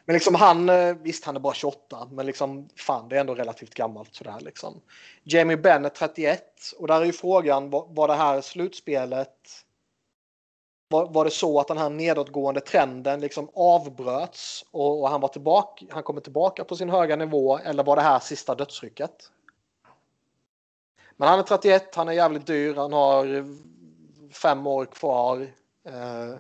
[0.04, 3.34] Men liksom han, eh, visst han är bara 28, men liksom fan det är ändå
[3.34, 4.80] relativt gammalt sådär liksom.
[5.22, 6.42] Jamie Benn är 31
[6.78, 9.64] och där är ju frågan var, var det här slutspelet
[10.88, 15.28] var, var det så att den här nedåtgående trenden liksom avbröts och, och han var
[15.28, 19.30] tillbaka, han kommer tillbaka på sin höga nivå eller var det här sista dödsrycket?
[21.16, 23.46] Men han är 31, han är jävligt dyr, han har
[24.32, 25.48] fem år kvar.
[25.84, 26.38] Eh,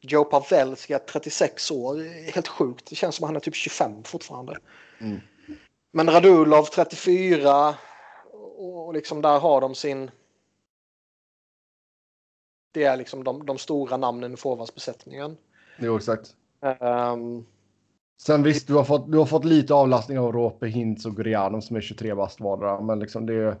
[0.00, 1.96] Joe Pavelski är 36 år,
[2.32, 2.86] helt sjukt.
[2.90, 4.58] Det känns som att han är typ 25 fortfarande.
[5.00, 5.20] Mm.
[5.92, 7.74] Men Radulov 34
[8.32, 8.62] och
[8.92, 10.10] och liksom där har de sin...
[12.72, 15.36] Det är liksom de, de stora namnen i forwardsbesättningen.
[15.78, 16.34] Jo, exakt.
[16.80, 17.46] Um,
[18.22, 21.60] Sen visst, du har fått, du har fått lite avlastning av Rope, Hintz och Gurianov
[21.60, 22.80] som är 23 bast vardera.
[22.80, 23.56] Men liksom det är...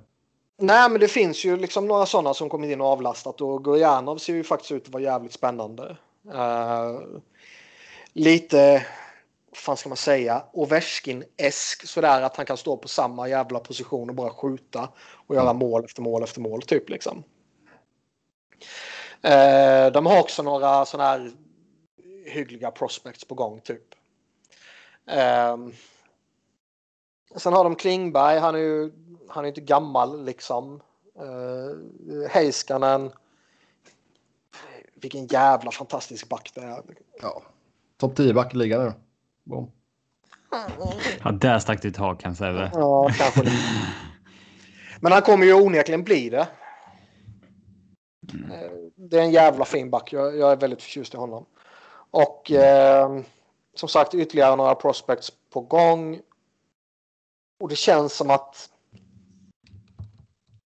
[0.56, 4.18] Nej, men det finns ju liksom några sådana som kommit in och avlastat och Gurjanov
[4.18, 5.96] ser ju faktiskt ut att vara jävligt spännande.
[6.34, 7.00] Eh,
[8.12, 8.86] lite,
[9.50, 14.08] vad fan ska man säga, Ovechkin-esk sådär att han kan stå på samma jävla position
[14.08, 14.88] och bara skjuta
[15.26, 17.22] och göra mål efter mål efter mål typ liksom.
[19.22, 21.32] Eh, de har också några sådana här
[22.26, 23.94] hyggliga prospects på gång typ.
[25.06, 25.72] Ehm,
[27.36, 28.92] Sen har de Klingberg, han är ju
[29.28, 30.82] han är inte gammal liksom.
[31.20, 33.12] Uh, Heiskanen.
[34.94, 36.82] Vilken jävla fantastisk back det är.
[37.22, 37.42] Ja.
[37.96, 38.92] Topp 10 back i ligan nu.
[39.44, 39.70] Boom.
[41.24, 42.70] Ja, där stack du ut hakan Sebbe.
[42.74, 43.52] Ja, kanske det.
[45.00, 46.48] Men han kommer ju onekligen bli det.
[48.32, 50.12] Eh, Det är en jävla fin back.
[50.12, 51.46] Jag, jag är väldigt förtjust i honom.
[52.10, 53.20] Och eh,
[53.74, 56.20] som sagt ytterligare några prospects på gång.
[57.60, 58.70] Och det känns som att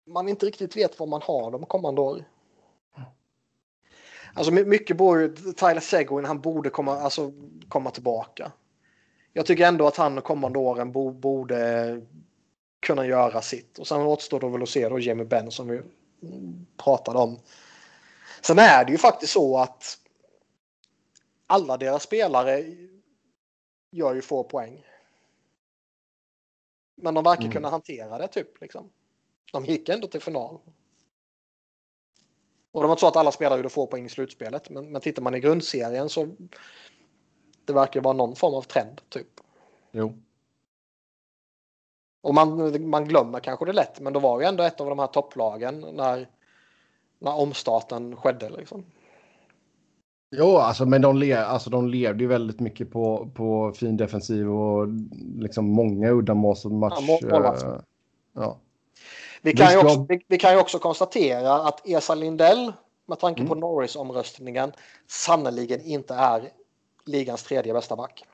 [0.07, 2.25] man inte riktigt vet vad man har de kommande år.
[4.35, 7.33] Alltså my- mycket borde Tyler Seguin, han borde komma, alltså,
[7.68, 8.52] komma tillbaka.
[9.33, 12.01] Jag tycker ändå att han de kommande åren bo, borde
[12.81, 13.78] kunna göra sitt.
[13.78, 15.83] Och sen återstår det väl att se då Jamie Benn som vi
[16.76, 17.39] pratade om.
[18.41, 19.99] Sen är det ju faktiskt så att
[21.47, 22.65] alla deras spelare
[23.91, 24.86] gör ju få poäng.
[26.97, 27.52] Men de verkar Mm.
[27.52, 28.60] kunna hantera det typ.
[28.60, 28.91] Liksom.
[29.52, 30.58] De gick ändå till final.
[32.73, 34.70] Och det var inte så att alla spelare gjorde få poäng i slutspelet.
[34.70, 36.28] Men, men tittar man i grundserien så
[37.65, 39.41] det verkar vara någon form av trend typ.
[39.92, 40.12] Jo.
[42.23, 44.99] Och man, man glömmer kanske det lätt, men då var ju ändå ett av de
[44.99, 46.28] här topplagen när,
[47.18, 48.50] när omstarten skedde.
[48.50, 48.84] Liksom.
[50.31, 54.50] Jo, alltså, men de, le alltså, de levde ju väldigt mycket på, på fin defensiv
[54.50, 54.89] och
[55.36, 56.94] liksom många uddamål match.
[57.00, 57.62] Ja, mål- målvakt.
[57.62, 57.81] eh,
[58.33, 58.58] ja.
[59.47, 62.73] Vi kan, ju också, vi, vi kan ju också konstatera att Esa Lindell,
[63.07, 63.58] med tanke på Mm.
[63.60, 64.73] Norris-omröstningen,
[65.07, 66.50] sannoliken inte är
[67.05, 68.25] ligans tredje bästa back.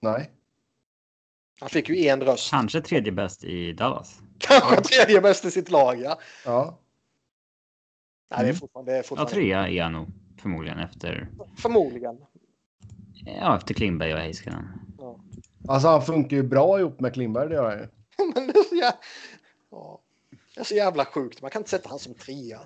[0.00, 0.30] Nej.
[1.60, 2.50] Han fick ju en röst.
[2.50, 4.20] Kanske tredje bäst i Dallas.
[4.38, 6.18] Kanske tredje bäst i sitt lag, ja.
[6.44, 6.78] Ja.
[8.30, 8.56] Nej, det är Mm.
[8.56, 10.08] fortfarande, det är Ja, fortfarande trea är han nog
[10.42, 12.24] förmodligen efter, förmodligen.
[13.24, 14.68] ja, efter Klingberg och Heiskanen.
[15.68, 17.88] Alltså han funkar ju bra ihop med Klingberg, det gör han ju.
[18.34, 18.98] Men det är, så jävla,
[19.70, 20.00] ja,
[20.54, 21.42] det är så jävla sjukt.
[21.42, 22.60] Man kan inte sätta han som trea.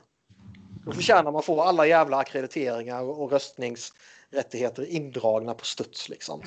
[0.85, 6.43] Då förtjänar man få alla jävla akkrediteringar och röstningsrättigheter indragna på studs liksom.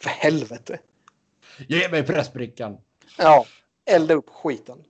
[0.00, 0.78] För helvete.
[1.68, 2.78] Ge mig pressbrickan!
[3.18, 3.46] Ja,
[3.84, 4.84] elda upp skiten.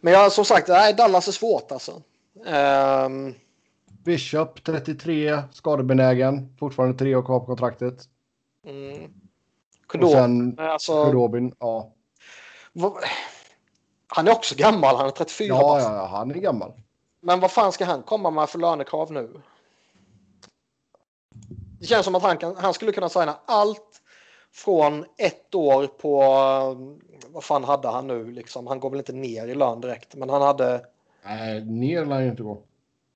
[0.00, 2.02] Men jag som sagt, nej, Dallas är svårt alltså.
[2.46, 3.34] Ehm,
[4.04, 6.56] Bishop 33, skadebenägen.
[6.58, 8.08] Fortfarande tre år kvar på kontraktet.
[8.64, 9.12] Mm.
[10.02, 11.92] Och sen alltså, Kudobin, ja.
[12.72, 13.04] vad-
[14.06, 16.72] han är också gammal, han är 34 Ja, ja, ja, han är gammal.
[17.20, 19.40] Men vad fan ska han komma med för lönekrav nu?
[21.80, 24.00] Det känns som att han, kan, han skulle kunna signa allt
[24.52, 26.18] från ett år på,
[27.28, 28.66] vad fan hade han nu liksom?
[28.66, 30.86] Han går väl inte ner i lön direkt, men han hade
[31.24, 32.62] Nej, ner lär ju inte gå.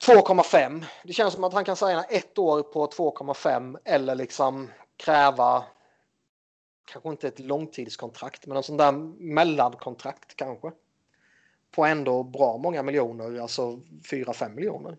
[0.06, 0.84] 2,5.
[1.04, 5.64] Det känns som att han kan signa ett år på 2,5 eller liksom kräva
[6.92, 8.92] kanske inte ett långtidskontrakt, men en sån där
[9.32, 10.72] mellankontrakt kanske.
[11.70, 14.96] På ändå bra många miljoner, alltså 4-5 miljoner.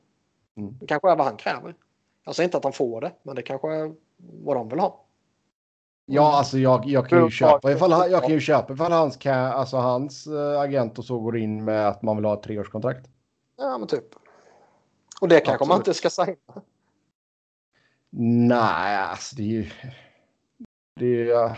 [0.58, 0.78] Mm.
[0.80, 1.76] Det kanske är vad han kräver.
[2.26, 5.06] Jag säger inte att han får det, men det kanske är vad de vill ha.
[6.06, 9.26] Ja, alltså jag, jag kan ju köpa ifall han, jag kan ju köpa ifall hans,
[9.26, 13.10] alltså hans eh, agent och så går in med att man vill ha ett treårskontrakt.
[13.58, 14.06] Ja, men typ.
[15.22, 15.88] Och det kanske man Absolut.
[15.88, 16.62] inte ska signa.
[18.12, 19.70] Nej, alltså det är ju...
[20.96, 21.58] Det är...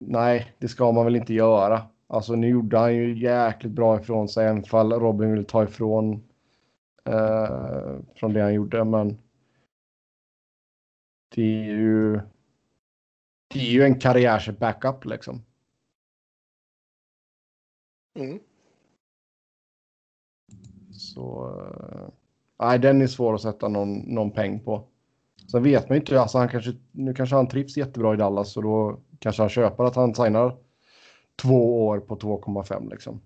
[0.00, 1.82] Nej, det ska man väl inte göra.
[2.06, 6.28] Alltså nu gjorde han ju jäkligt bra ifrån sig, även fall Robin vill ta ifrån
[7.04, 9.18] eh, från det han gjorde, men
[11.34, 12.20] det är ju
[13.48, 15.42] det är ju en karriärs backup liksom.
[18.18, 18.40] Mm.
[20.92, 22.23] Så eh,
[22.66, 24.88] nej, den är svår att sätta någon, någon peng på.
[25.50, 28.56] Sen vet man ju inte, alltså han kanske, nu kanske han trivs jättebra i Dallas
[28.56, 30.56] och då kanske han köper att han signar
[31.42, 33.20] två år på 2,5 liksom.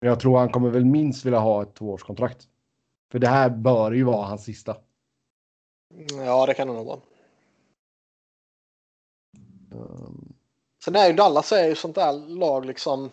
[0.00, 2.48] Men jag tror han kommer väl minst vilja ha ett tvåårskontrakt.
[3.12, 4.76] För det här bör ju vara hans sista.
[6.24, 7.00] Ja, det kan det nog vara.
[9.70, 10.34] Um,
[10.84, 13.10] Sen är ju Dallas är ju sånt där lag liksom.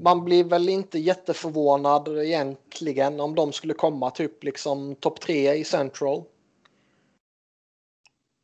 [0.00, 5.64] Man blir väl inte jätteförvånad egentligen om de skulle komma typ liksom topp tre i
[5.64, 6.24] Central.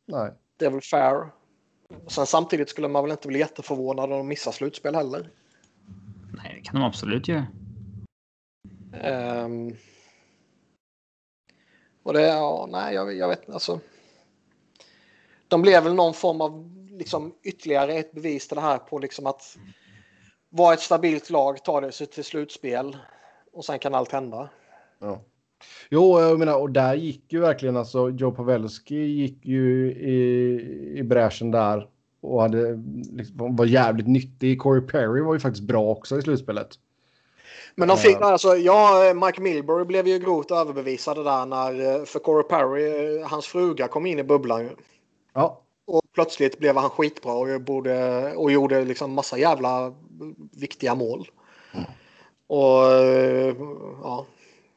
[0.07, 0.31] nej.
[0.57, 1.29] Det är väl fair.
[2.07, 5.29] Sen samtidigt skulle man väl inte bli jätteförvånad om de missar slutspel heller.
[6.37, 7.47] Nej, det kan de absolut göra.
[8.93, 9.75] Ehm.
[12.03, 13.79] och det, ja, nej, jag, jag vet inte, alltså.
[15.47, 19.25] De blev väl någon form av liksom ytterligare ett bevis till det här på liksom
[19.25, 19.57] att
[20.55, 22.97] vara ett stabilt lag, ta det sig till slutspel
[23.53, 24.49] och sen kan allt hända.
[24.99, 25.21] Ja.
[25.89, 31.03] Jo, jag menar, och där gick ju verkligen alltså Joe Pavelski gick ju i, i
[31.03, 31.87] bräschen där
[32.21, 34.61] och hade liksom, var jävligt nyttig.
[34.61, 36.67] Corey Perry var ju faktiskt bra också i slutspelet.
[37.75, 42.19] Men de fick, alltså, ja, Mike Milbury blev ju grovt överbevisade där när, eh, för
[42.19, 44.69] Corey Perry, eh, hans fruga kom in i bubblan.
[45.33, 49.93] Ja, Och plötsligt blev han skitbra och, borde, och gjorde liksom massa jävla
[50.51, 51.27] viktiga mål.
[52.47, 53.55] Och eh,
[54.01, 54.25] ja,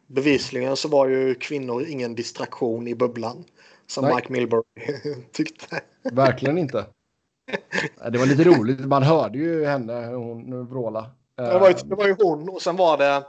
[0.07, 3.45] bevisligen så var ju kvinnor ingen distraktion i bubblan.
[3.87, 4.15] Som Nej.
[4.15, 4.63] Mike Milbury
[5.33, 5.81] tyckte.
[6.13, 6.87] verkligen inte.
[8.13, 8.81] Det var lite roligt.
[8.81, 11.11] Man hörde ju henne hon vråla.
[11.35, 13.27] Det var, ju, det var ju hon och sen var det,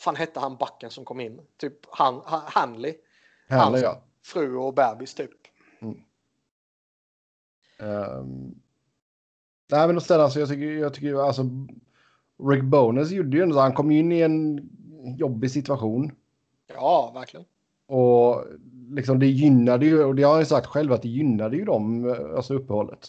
[0.00, 1.40] fan hette han backen som kom in?
[1.56, 2.94] Typ han, han, Hanley,
[3.48, 4.02] Henne, ja.
[4.24, 5.30] fru och bebis typ.
[7.78, 8.54] Um,
[9.70, 11.42] nej, men ställa, alltså, jag tycker, jag tycker alltså
[12.50, 13.58] Rick Bones gjorde ju ändå.
[13.58, 14.68] Han kom ju in i en
[15.18, 16.12] jobbig situation.
[16.74, 17.46] Ja, verkligen.
[17.86, 18.44] Och
[18.90, 21.64] liksom det gynnade ju, och det har han ju sagt själv, att det gynnade ju
[21.64, 23.08] dem, alltså uppehållet.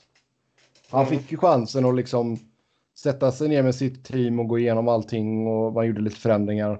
[0.90, 1.20] Han Mm.
[1.20, 2.38] fick ju chansen att liksom
[2.98, 6.80] sätta sig ner med sitt team och gå igenom allting och man gjorde lite förändringar.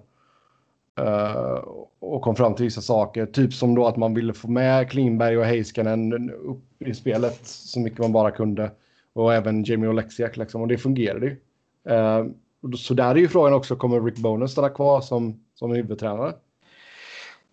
[1.00, 1.64] Eh,
[2.00, 5.38] och kom fram till vissa saker, typ som då att man ville få med Klingberg
[5.38, 8.72] och Heiskanen upp i spelet så mycket man bara kunde.
[9.18, 11.38] Och även Jamie Oleksiak liksom, och det fungerade ju.
[11.94, 12.26] Eh,
[12.78, 16.36] så där är ju frågan också, kommer Rick Bonus stanna kvar som, som huvudtränare?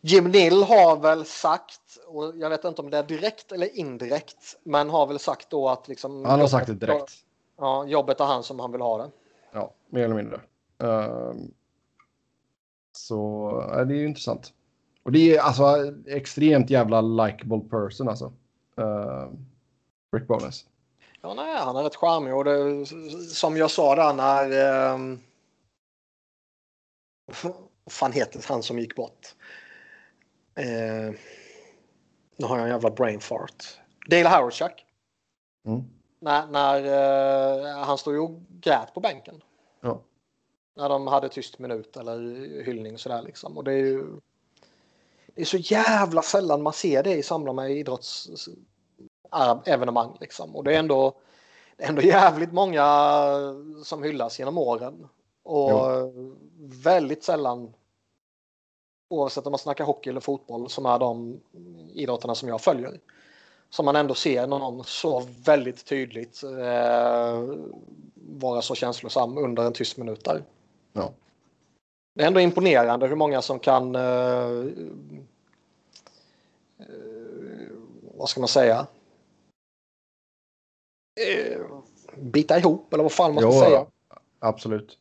[0.01, 4.57] Jim Nill har väl sagt, och jag vet inte om det är direkt eller indirekt,
[4.63, 6.25] men har väl sagt då att liksom...
[6.25, 7.13] Han har sagt det direkt.
[7.59, 9.11] Ja, jobbet är han som han vill ha det.
[9.53, 10.41] Ja, mer eller mindre.
[10.79, 11.51] Ehm,
[12.93, 14.53] så ja, det är ju intressant.
[15.03, 15.65] Och det är alltså
[16.07, 18.33] extremt jävla likable person alltså.
[18.77, 19.47] Ehm,
[20.13, 20.67] Rick Bonus.
[21.25, 22.87] Ja, nej, han är rätt charmig och det,
[23.35, 24.51] som jag sa där när...
[24.95, 25.21] ehm,
[27.85, 29.35] vad fan heter han som gick bort?
[30.55, 31.15] Eh,
[32.37, 33.79] nu har jag en jävla brain fart.
[34.11, 34.85] Dale Howardchuck.
[35.67, 35.85] Mm.
[36.19, 36.85] När, när
[37.65, 39.43] eh, han stod ju och grät på bänken.
[39.81, 40.01] Ja.
[40.77, 42.19] När de hade tyst minut eller
[42.65, 43.59] hyllning sådär liksom.
[43.59, 44.07] Och det är ju...
[45.35, 47.71] Det är så jävla sällan man ser det i samband med
[49.33, 50.57] idrottsevenemang liksom.
[50.57, 51.15] Och det är ändå,
[51.77, 52.85] det är ändå jävligt många
[53.85, 55.09] som hyllas genom åren.
[55.43, 56.37] Och Jo.
[56.59, 57.75] väldigt sällan,
[59.11, 61.41] oavsett om man snackar hockey eller fotboll, som är de
[61.95, 63.01] idrotterna som jag följer.
[63.71, 67.43] Som man ändå ser någon så väldigt tydligt eh,
[68.15, 70.43] vara så känslosam under en tyst minut där.
[70.93, 71.11] Ja.
[72.15, 74.67] Det är ändå imponerande hur många som kan eh,
[76.79, 76.87] eh,
[78.15, 78.87] vad ska man säga?
[81.17, 81.61] Eh,
[82.17, 83.87] bita ihop eller vad fan man ska Jo, säga.
[84.39, 84.99] Absolut.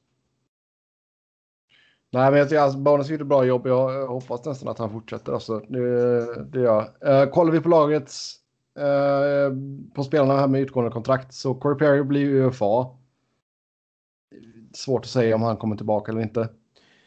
[2.13, 3.67] Nej, men jag tycker alltså, Bonus gjorde ett bra jobb.
[3.67, 5.33] Jag hoppas nästan att han fortsätter.
[5.33, 5.59] Alltså.
[5.59, 7.21] Det, det gör jag.
[7.21, 8.35] Eh, kollar vi på lagets
[8.77, 9.55] eh,
[9.95, 12.87] på spelarna här med utgående kontrakt så Corey Perry blir UFA.
[14.73, 16.49] Svårt att säga om han kommer tillbaka eller inte.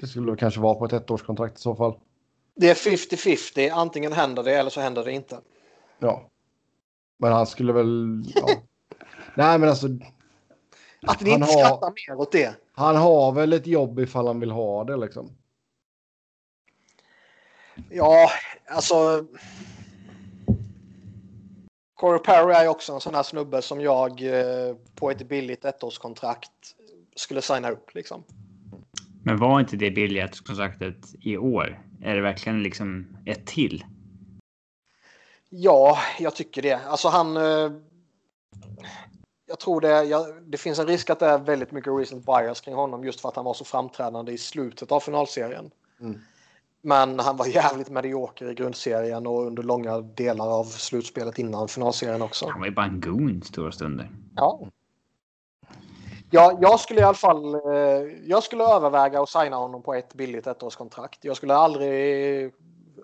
[0.01, 1.99] Det skulle kanske vara på ett ettårskontrakt i så fall.
[2.55, 3.71] Det är 50-50.
[3.73, 5.41] Antingen händer det eller så händer det inte.
[5.99, 6.31] Ja.
[7.19, 8.23] Men han skulle väl...
[8.35, 8.49] Ja.
[9.37, 9.87] Nej, men alltså.
[11.07, 12.55] Att ni inte har- skrattar mer åt det.
[12.73, 15.31] Han har väl ett jobb ifall han vill ha det liksom.
[17.91, 18.31] Ja,
[18.69, 19.27] alltså.
[21.95, 25.65] Corey Perry är ju också en sån här snubbe som jag eh, på ett billigt
[25.65, 26.51] ettårskontrakt
[27.17, 28.25] skulle signa upp liksom.
[29.23, 31.83] Men var inte det biljettkontraktet i år?
[32.03, 33.85] Är det verkligen liksom ett till?
[35.49, 36.81] Ja, jag tycker det.
[36.87, 37.37] Alltså han...
[39.49, 42.61] Jag tror det, jag, det finns en risk att det är väldigt mycket recent bias
[42.61, 45.71] kring honom just för att han var så framträdande i slutet av finalserien.
[46.01, 46.21] Mm.
[46.81, 52.23] Men han var jävligt medioker i grundserien och under långa delar av slutspelet innan finalserien
[52.23, 52.49] också.
[52.49, 54.11] Han var ju bara en goon stora stunder.
[54.37, 54.61] Ja.
[56.31, 57.61] Ja, jag skulle i alla fall eh,
[58.25, 61.25] jag skulle överväga att signa honom på ett billigt ettårskontrakt.
[61.25, 62.53] Jag skulle aldrig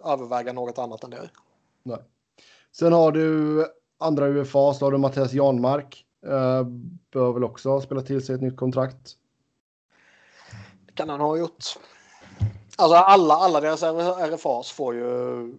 [0.05, 1.31] överväga något annat än det.
[1.83, 1.99] Nej.
[2.73, 3.65] Sen har du
[3.99, 6.05] andra UFA, så har du Mattias Janmark.
[6.27, 6.65] Eh,
[7.11, 9.17] bör väl också spela till sig ett nytt kontrakt.
[10.87, 11.65] Det kan han ha gjort.
[12.77, 15.55] Alltså alla, alla deras RFAs får ju...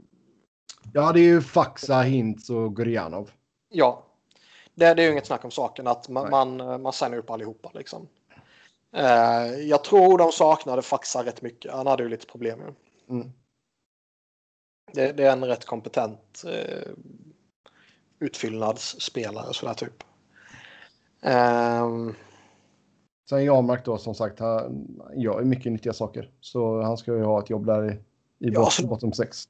[0.94, 3.32] Ja, det är ju Faxa, Hintz och Gurianov.
[3.70, 4.06] Ja.
[4.76, 6.32] Det, det är ju inget snack om saken att man, Nej.
[6.32, 8.08] man, man signar upp allihopa liksom.
[8.92, 11.74] Eh, jag tror de saknade Faxa rätt mycket.
[11.74, 12.74] Han hade ju lite problem ju.
[13.16, 13.32] Mm.
[14.94, 16.92] Det, det är en rätt kompetent eh,
[18.20, 20.04] utfyllnadsspelare sådär typ.
[21.24, 22.14] Ehm,
[23.30, 26.32] Sen Janmark då, som sagt, han gör ju mycket nyttiga saker.
[26.42, 28.00] Så han ska ju ha ett jobb där i, i
[28.40, 29.44] Ja, bot- så- bottom 6.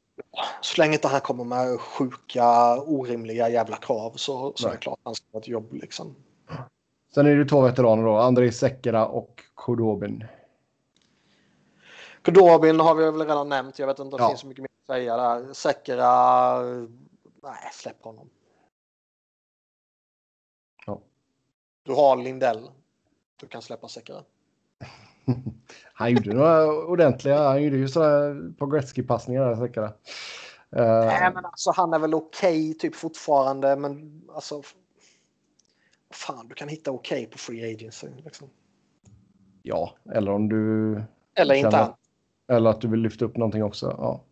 [0.61, 4.99] så länge inte han kommer med sjuka, orimliga jävla krav så, så är det klart
[5.03, 6.15] han ska ha ett jobb liksom.
[7.13, 10.25] Sen är det två veteraner då, Andrei Sekera och Kodobin.
[12.21, 13.79] Kudobin har vi väl redan nämnt.
[13.79, 14.29] Jag vet inte om det Ja.
[14.29, 15.53] finns så mycket mer att säga där.
[15.53, 16.59] Säkra...
[17.43, 18.29] Nej, släpp honom.
[21.83, 22.69] Du har Lindell.
[23.39, 24.23] Du kan släppa Säkra.
[25.93, 29.85] Han gjorde några ordentliga, han gjorde ju sådana på Gretzky-passningar där, Sekera.
[30.75, 34.61] Eh, Nej, men alltså han är väl okej typ fortfarande, men alltså.
[36.11, 38.07] Fan, du kan hitta okej på free agency.
[38.23, 38.49] Liksom.
[39.61, 41.03] ja, eller om du...
[41.35, 41.93] Eller inte.
[42.47, 43.95] Eller att du vill lyfta upp någonting också.
[43.97, 44.23] Ja.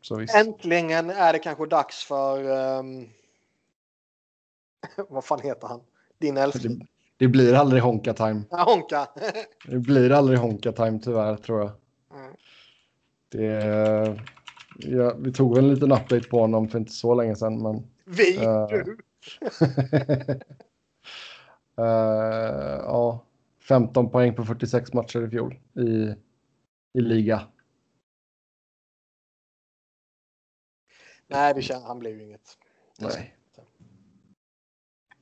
[0.00, 0.34] Så visst.
[0.34, 2.44] Äntligen är det kanske dags för...
[2.78, 3.08] ehm,
[5.08, 5.80] vad fan heter han?
[6.18, 6.78] Din älskling.
[6.78, 6.86] Det,
[7.18, 8.42] det blir aldrig honka time.
[8.50, 9.08] Ja, Honka.
[9.66, 11.70] Det blir aldrig honka time tyvärr tror jag.
[12.20, 12.36] Mm.
[13.28, 14.20] Det,
[14.78, 17.62] ja, vi tog en liten update på honom för inte så länge sedan.
[17.62, 18.36] Men, Vi?
[18.44, 18.66] Eh.
[18.68, 18.98] Du?
[21.78, 21.84] Eh,
[22.82, 23.24] ja,
[23.68, 26.14] 15 poäng på 46 matcher i fjol i,
[26.98, 27.48] i liga.
[31.26, 32.58] Nej, det känner, han blir ju inget.
[32.98, 33.36] Nej.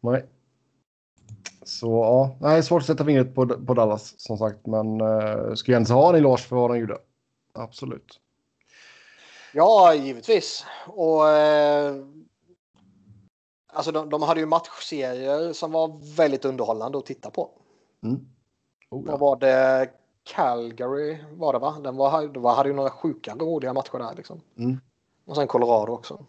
[0.01, 0.27] Nej.
[1.65, 5.73] Så ja, nej, svårt att sätta fingret på, på Dallas som sagt, men uh, ska
[5.73, 6.99] Jens ha en eloge för vad de gjorde.
[7.55, 8.21] Absolut.
[9.53, 10.65] Ja, givetvis.
[10.87, 11.95] Och eh,
[13.73, 17.51] alltså de, de hade ju matchserier som var väldigt underhållande att titta på.
[18.03, 18.27] Mm.
[18.91, 19.17] Oh, Vad ja.
[19.17, 19.91] var det?
[20.25, 21.77] Calgary var det va?
[21.83, 24.41] Den var, det var, hade ju några sjuka roliga matcher där liksom.
[24.59, 24.81] Mm.
[25.27, 26.25] Och sen Colorado också.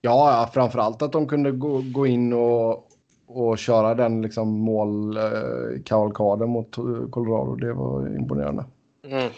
[0.00, 2.88] Ja, ja, framför allt att de kunde gå, gå in och,
[3.34, 7.54] och köra den liksom målkavalkaden mot eh, Colorado.
[7.54, 8.64] Det var imponerande.
[9.04, 9.32] Mm.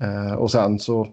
[0.00, 1.06] Eh, och sen så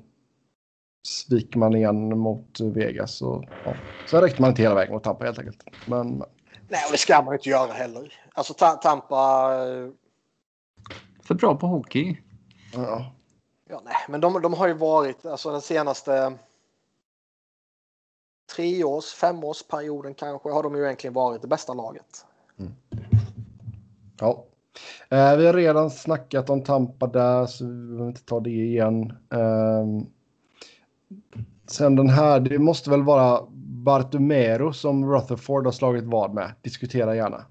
[1.07, 3.21] sviker man igen mot Vegas.
[3.21, 3.77] Och, ja.
[4.09, 5.63] Sen räckte man inte hela vägen mot Tampa helt enkelt.
[5.85, 6.07] Men
[6.67, 8.13] Nej, och det ska man inte göra heller.
[8.33, 9.51] Alltså Ta- Tampa...
[9.67, 9.89] eh,
[11.23, 12.17] För bra på hockey.
[12.73, 13.11] ja,
[13.69, 16.33] Ja, nej, men de, de har ju varit, alltså den senaste
[18.55, 22.25] treårs, femårsperioden kanske, har de ju egentligen varit det bästa laget.
[24.19, 24.45] Ja.
[25.09, 29.13] Eh, vi har redan snackat om Tampa där, så vi behöver inte ta det igen.
[29.33, 29.85] Eh,
[31.67, 33.45] sen den här, det måste väl vara
[33.83, 36.51] Bartomero som Rutherford har slagit vad med.
[36.61, 37.45] Diskutera gärna.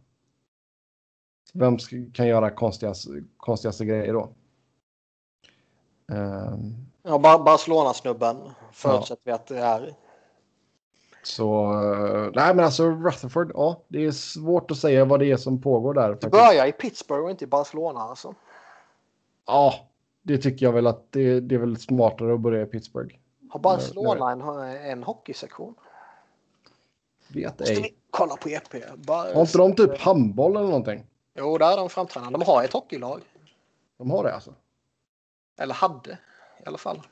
[1.55, 4.33] Vem ska, kan göra konstigaste, konstigaste grejer då?
[6.13, 6.55] Eh,
[7.03, 8.37] Ja, Bar- Barcelona-snubben
[8.73, 9.95] förutsätter vi att det är.
[11.29, 15.37] Så, eh, nej men alltså Rutherford, ja, det är svårt att säga vad det är
[15.37, 16.09] som pågår där.
[16.09, 16.33] Det faktiskt.
[16.33, 18.35] börjar i Pittsburgh och inte i Barcelona alltså.
[19.47, 19.75] Ja,
[20.23, 23.15] det tycker jag väl att det, det är väl smartare att börja i Pittsburgh.
[23.51, 24.41] Har Barcelona en,
[24.91, 25.75] en hockeysektion?
[27.29, 27.83] Vet Måste ej.
[27.83, 28.97] vi kolla på EP?
[28.97, 31.07] Bara, Har inte de typ handboll eller någonting?
[31.35, 32.39] Jo, där är de framträdande.
[32.39, 33.21] De har ett hockeylag.
[33.99, 34.55] De har det alltså?
[35.59, 36.11] Eller hade
[36.65, 37.03] i alla fall.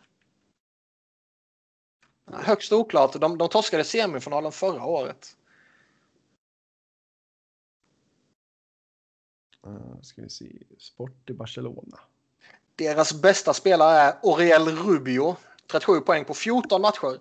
[2.32, 3.12] Högst oklart.
[3.20, 5.36] De, de torskade semifinalen förra året.
[9.66, 10.52] Uh, ska vi se.
[10.78, 11.98] Sport i Barcelona.
[12.76, 15.36] Deras bästa spelare är Oriel Rubio.
[15.66, 17.18] 37 poäng på 14 matcher.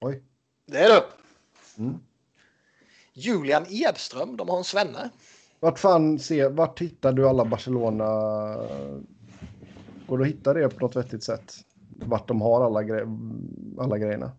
[0.00, 0.22] Oj.
[0.66, 1.02] Det är du.
[1.82, 1.98] Mm.
[3.12, 5.10] Julian Edström, de har en svenne.
[5.60, 8.04] Vart fan se, vart hittar du alla Barcelona?
[10.06, 11.64] Går det att hitta det på något vettigt sätt?
[12.06, 13.06] Vart de har alla, gre
[13.78, 14.32] alla grejerna?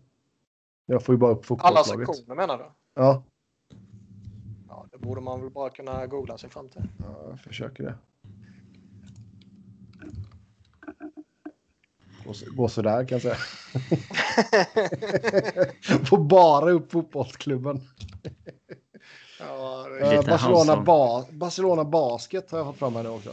[0.86, 2.16] Jag får ju bara upp Alla fotbollslaget.
[2.16, 2.64] sektioner menar du?
[2.94, 3.22] Ja,
[4.68, 6.82] Ja, det borde man väl bara kunna googla sig fram till.
[6.98, 7.94] ja, jag försöker det.
[12.26, 13.36] Gå, så- gå sådär kan jag säga.
[16.04, 17.80] Får bara upp fotbollsklubben.
[19.40, 23.30] Ja, det Eh, Barcelona, ba Barcelona Basket har jag fått fram här nu också.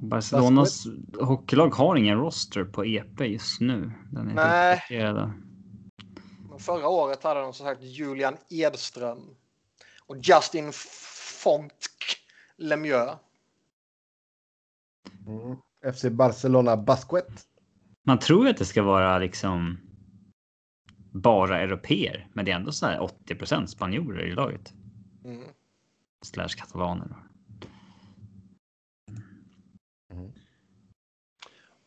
[0.00, 0.86] Barcelonas
[1.20, 3.92] hockeylag har ingen roster på EP just nu.
[4.10, 4.82] Den är Nej.
[6.58, 9.18] Förra året hade de som sagt Julian Edström
[10.06, 10.70] och Justin
[11.42, 11.72] Fonck
[12.56, 13.12] Lemieux.
[15.26, 15.56] Mm.
[15.94, 17.46] FC Barcelona Basket.
[18.02, 19.78] Man tror ju att det ska vara liksom
[21.12, 24.72] bara europeer, men det är ändå så här 80 spanjorer i laget.
[25.24, 25.48] Mm.
[26.22, 27.16] Slash katalaner.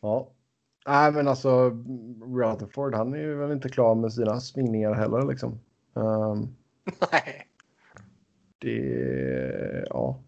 [0.08, 0.28] Ja.
[0.86, 1.70] Nej, men alltså
[2.36, 5.60] Rutherford, han är ju väl inte klar med sina svingningar heller liksom.
[5.96, 6.56] Ehm,
[7.12, 7.48] Nej.
[8.58, 10.20] det, ja.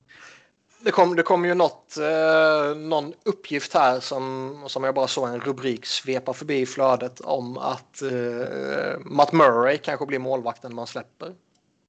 [0.83, 5.29] Det kom, det kom ju något, eh, någon uppgift här som, som jag bara såg
[5.29, 10.87] en rubrik svepa förbi i flödet om att eh, Matt Murray kanske blir målvakten man
[10.87, 11.35] släpper.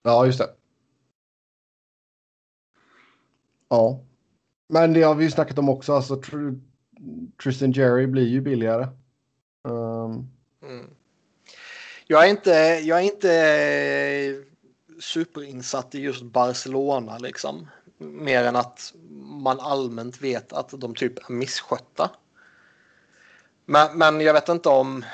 [0.03, 0.51] Ja, just det.
[3.69, 4.01] Ja.
[4.69, 5.93] Men det har vi ju snackat om också.
[5.93, 6.17] Alltså,
[7.43, 8.87] Tristan Jerry blir ju billigare.
[9.63, 10.31] Um.
[10.63, 10.91] Mm.
[12.07, 12.51] Jag är inte,
[12.85, 14.35] jag är inte eh,
[15.01, 17.69] superinsatt i just Barcelona liksom.
[17.99, 22.11] Mer än att man allmänt vet att de typ är misskötta.
[23.65, 25.05] Men, men jag vet inte om...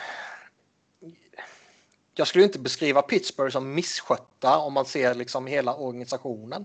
[2.15, 6.65] Jag skulle inte beskriva Pittsburgh som misskötta om man ser liksom hela organisationen.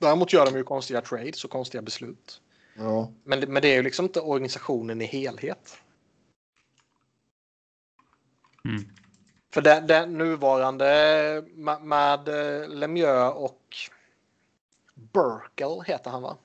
[0.00, 2.40] Däremot gör de ju konstiga trades och konstiga beslut.
[2.76, 3.12] ja.
[3.24, 5.76] Men, det- men det är ju liksom inte organisationen i helhet.
[8.64, 8.82] Mm.
[9.52, 10.84] För den, den nuvarande
[11.54, 13.76] med, med eh, Lemieux och
[14.94, 16.36] Burkel heter han va?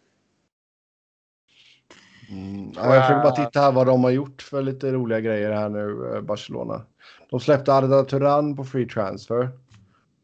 [2.30, 2.72] Mm.
[2.76, 5.70] Ja, jag försöker bara titta här vad de har gjort för lite roliga grejer här
[5.70, 6.86] nu, eh, Barcelona.
[7.30, 9.52] De släppte Arda Turan på free transfer.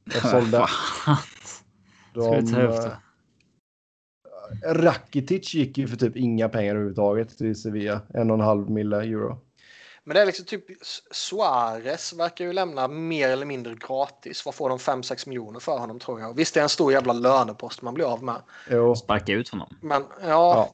[0.04, 0.66] Jag sålde.
[0.68, 1.18] Fan.
[2.14, 2.98] De, Ska vi ta upp det?
[4.66, 8.02] Rakitic gick ju för typ inga pengar överhuvudtaget till Sevilla.
[8.14, 9.38] En och en halv mille euro.
[10.04, 10.66] Men det är liksom typ
[11.12, 14.46] Suarez verkar ju lämna mer eller mindre gratis.
[14.46, 16.36] Vad får de 5-6 miljoner för honom tror jag.
[16.36, 18.42] Visst det är en stor jävla lönepost man blir av med.
[18.70, 18.96] Jo.
[18.96, 19.76] Sparka ut honom.
[19.82, 20.74] Men ja, Ja.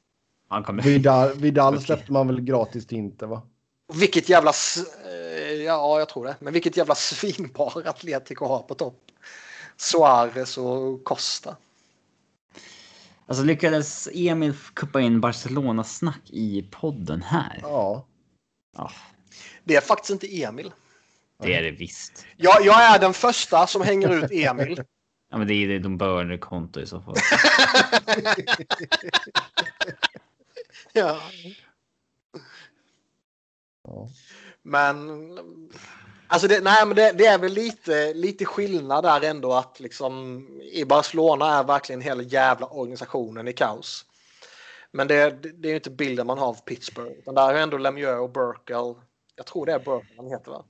[0.50, 0.84] Han kommer...
[0.84, 3.42] Vidal, Vidal släppte man väl gratis till Inter va?
[3.94, 4.52] vilket jävla...
[5.06, 6.36] eh, Ja, jag tror det.
[6.40, 9.00] Men vilket jävla svinpar Atletico har på topp.
[9.78, 11.56] Suarez och Costa.
[13.28, 17.60] Alltså lyckades Emil kuppa in Barcelona-snack i podden här?
[17.62, 18.08] Ja.
[18.78, 18.92] Ja,
[19.64, 20.72] Det är faktiskt inte Emil.
[21.44, 22.26] det är det visst.
[22.38, 24.84] Jag, jag är den första som hänger ut Emil.
[25.30, 27.16] Ja, men det är de burner-konto i så fall.
[30.94, 31.22] Ja.
[33.84, 34.10] ja.
[34.64, 35.20] Men
[36.28, 40.46] alltså det, nej, men det, det är väl lite, lite skillnad där ändå att liksom
[40.74, 44.06] i Barcelona är verkligen hela jävla organisationen i kaos.
[44.92, 47.12] Men det, det, är ju inte bilden man har av Pittsburgh.
[47.12, 48.96] Utan där är ändå Lemieux och Burkle.
[49.36, 50.66] Jag tror det är Burkle han heter va?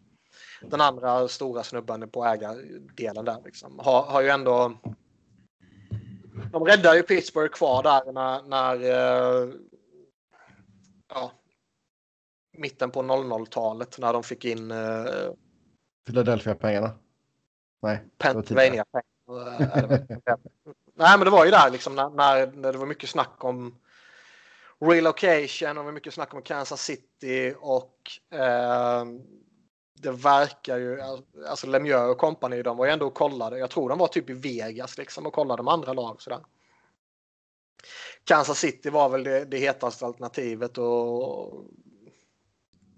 [0.62, 3.80] Den andra stora snubben på ägardelen där liksom.
[3.80, 4.78] Har, har ju ändå.
[6.52, 9.50] De räddar ju Pittsburgh kvar där när, när eh,
[11.10, 11.32] ja,
[12.58, 15.34] mitten på 00-talet när de fick in uh,
[16.08, 16.92] Philadelphia-pengarna.
[17.82, 18.00] Nej.
[18.18, 18.86] det var Pennsylvania.
[20.96, 23.76] Nej, men det var ju där liksom när, när, det var mycket snack om
[24.80, 29.06] relocation och det var mycket snack om Kansas City och eh,
[29.94, 31.02] det verkar ju,
[31.48, 33.60] alltså Lemieux och company, de var ju ändå och kollade.
[33.60, 36.40] Jag tror de var typ i Vegas liksom och kollade med andra lag sådär.
[38.24, 41.66] Kansas City var väl det, det hetaste alternativet och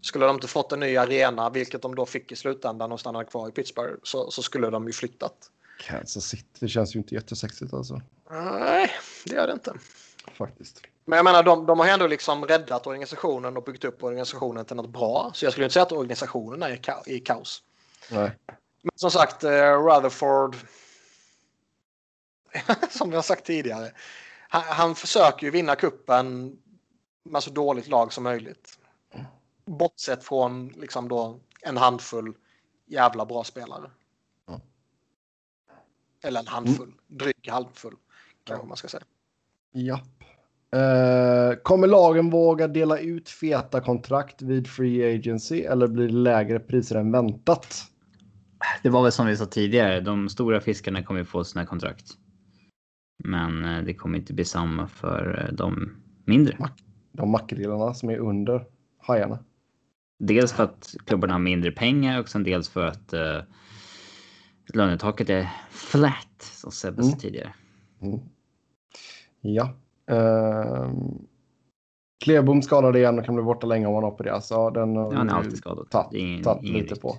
[0.01, 3.25] skulle de inte fått en ny arena, vilket de då fick i slutändan och stannade
[3.25, 5.51] kvar i Pittsburgh, så, så skulle de ju flyttat.
[5.79, 8.01] Kansas City, känns ju inte jättesexigt alltså.
[8.31, 8.91] Nej,
[9.25, 9.73] det gör det inte.
[10.33, 10.81] Faktiskt.
[11.05, 14.75] Men jag menar, de, de har ändå liksom räddat organisationen och byggt upp organisationen till
[14.75, 15.31] något bra.
[15.33, 17.63] Så jag skulle inte säga att organisationen är ka i kaos.
[18.11, 18.31] Nej.
[18.81, 20.55] Men som sagt, eh, Rutherford.
[22.89, 23.91] som vi har sagt tidigare.
[24.49, 26.57] Han, han försöker ju vinna kuppen
[27.23, 28.78] med så dåligt lag som möjligt.
[29.69, 32.33] Bortsett från liksom då en handfull
[32.85, 33.91] jävla bra spelare.
[34.47, 34.61] Ja.
[36.23, 37.95] Eller en handfull, dryg handfull.
[38.43, 39.03] Kanske man ska säga.
[39.71, 40.23] Japp.
[40.71, 46.59] Eh, kommer lagen våga dela ut feta kontrakt vid free agency eller blir det lägre
[46.59, 47.83] priser än väntat?
[48.83, 52.05] Det var väl som vi sa tidigare, de stora fiskarna kommer få sina kontrakt.
[53.23, 56.57] Men eh, det kommer inte bli samma för eh, de mindre.
[57.11, 58.65] De makrillarna som är under
[58.97, 59.39] hajarna.
[60.21, 63.43] Dels för att klubbarna har mindre pengar och sen dels för att uh,
[64.73, 67.17] lönetaket är flat som Sebbe Mm.
[67.17, 67.53] tidigare.
[68.01, 68.19] Mm.
[69.41, 69.73] Ja.
[70.11, 70.91] Uh,
[72.23, 74.51] Klebom skadad igen och kan bli borta länge om han opereras.
[74.51, 75.87] Ja, den har Ja, han är alltid skadad.
[76.11, 77.01] är ingen- tagit ingen lite risk.
[77.01, 77.17] på.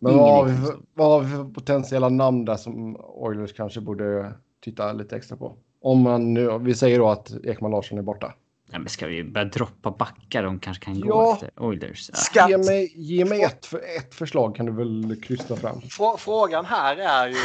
[0.00, 0.52] Men vad har, vi
[0.94, 5.56] vad har vi för potentiella namn där som Oilers kanske borde titta lite extra på?
[5.80, 8.34] Om man nu, vi säger då att Ekman Larsson är borta.
[8.72, 10.42] Ja, men ska vi börja droppa backar?
[10.42, 11.34] De kanske kan gå Ja.
[11.34, 12.10] efter Oilers.
[12.12, 12.16] Ja.
[12.18, 12.50] Skatt.
[12.50, 15.80] Ge mig, ge mig ett, för, ett förslag kan du väl krysta fram.
[15.80, 17.36] Frå- Frågan här är ju,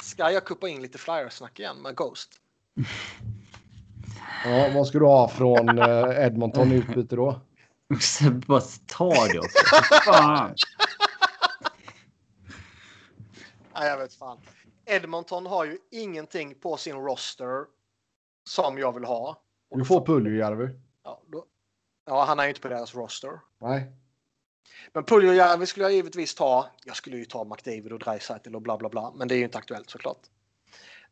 [0.00, 2.30] ska jag kuppa in lite flyersnack igen med Ghost?
[4.44, 7.40] Ja, vad ska du ha från eh, Edmonton i utbyte då?
[8.46, 9.58] Bara tar det också.
[10.12, 10.54] Fan.
[13.74, 14.38] Nej, jag vet fan.
[14.86, 17.64] Edmonton har ju ingenting på sin roster
[18.50, 19.36] som jag vill ha.
[19.74, 20.68] Du får Puljujärvi.
[21.04, 21.44] Ja, då,
[22.06, 23.30] ja, han är ju inte på deras roster.
[23.60, 23.92] Nej.
[24.92, 26.66] Men Puljujärvi skulle jag givetvis ta.
[26.84, 29.12] Jag skulle ju ta McDavid och Dreisaitl och bla bla bla.
[29.16, 30.18] Men det är ju inte aktuellt såklart.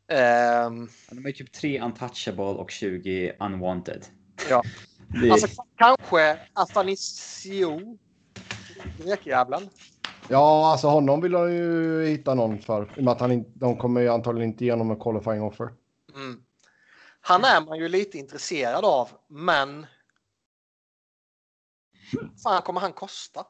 [0.07, 4.05] Ehm, De är typ 3 untouchable och 20 unwanted.
[4.49, 4.63] ja.
[5.21, 5.31] Det är...
[5.31, 7.97] Alltså kanske Afanisio.
[8.97, 9.69] Grekjävlen.
[10.29, 12.93] Ja, alltså honom vill de ju hitta någon för.
[12.97, 15.69] I och med att han in, de kommer ju antagligen inte igenom en qualifying offer.
[16.15, 16.43] Mm.
[17.21, 19.87] Han är man ju lite intresserad av, men.
[22.43, 23.47] Fan kommer han kosta?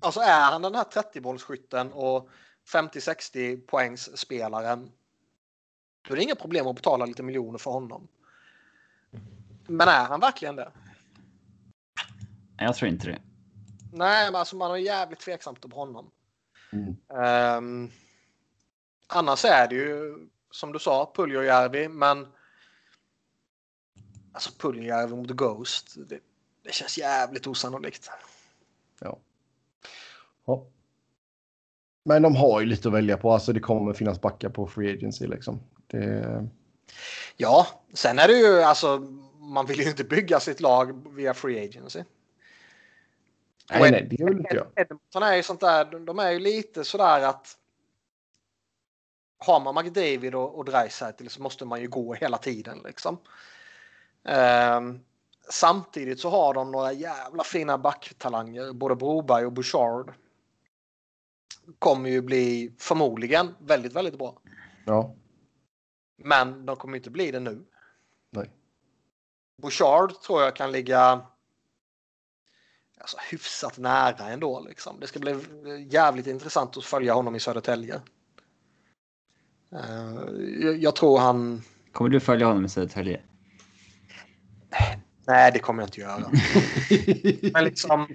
[0.00, 2.30] Alltså är han den här 30-bollsskytten och
[2.72, 4.92] 50-60 poängs spelaren.
[6.02, 8.08] Då är det inga problem att betala lite miljoner för honom.
[9.66, 10.72] Men är han verkligen det?
[12.58, 13.22] Jag tror inte det.
[13.92, 16.10] Nej, men alltså man är jävligt tveksamt på honom.
[16.72, 16.96] Mm.
[17.08, 17.90] Ehm,
[19.06, 22.26] annars är det ju som du sa Puljujärvi, men
[24.32, 25.94] alltså Puljärv mot Ghost.
[26.08, 26.20] Det,
[26.62, 28.10] det känns jävligt osannolikt.
[29.00, 29.18] Ja.
[30.46, 30.66] ja.
[32.04, 33.32] Men de har ju lite att välja på.
[33.32, 35.60] Alltså det kommer finnas backar på Free Agency liksom.
[35.86, 36.48] Det...
[37.36, 38.98] Ja, sen är det ju alltså.
[39.38, 42.02] Man vill ju inte bygga sitt lag via Free Agency.
[43.70, 44.66] Nej, nej, det vill inte jag.
[44.76, 45.84] Edmonton är ju sånt där.
[46.06, 47.58] De är ju lite sådär att.
[49.44, 53.18] Har man McDavid och, och Dreisaitl så måste man ju gå hela tiden liksom.
[54.22, 55.00] Um,
[55.50, 58.72] samtidigt så har de några jävla fina backtalanger.
[58.72, 60.12] Både Broberg och Bouchard.
[61.78, 64.38] Kommer ju bli förmodligen väldigt, väldigt bra.
[64.86, 65.14] Ja.
[66.16, 67.64] Men de kommer inte bli det nu.
[68.30, 68.50] Nej.
[69.62, 71.26] Bouchard tror jag kan ligga
[73.00, 74.60] alltså, hyfsat nära ändå.
[74.60, 75.00] Liksom.
[75.00, 75.36] Det ska bli
[75.90, 78.00] jävligt intressant att följa honom i Södertälje.
[79.74, 81.62] Uh, jag tror han...
[81.92, 83.20] Kommer du följa honom i Södertälje?
[85.26, 86.30] Nej, det kommer jag inte göra.
[87.52, 88.08] Men liksom...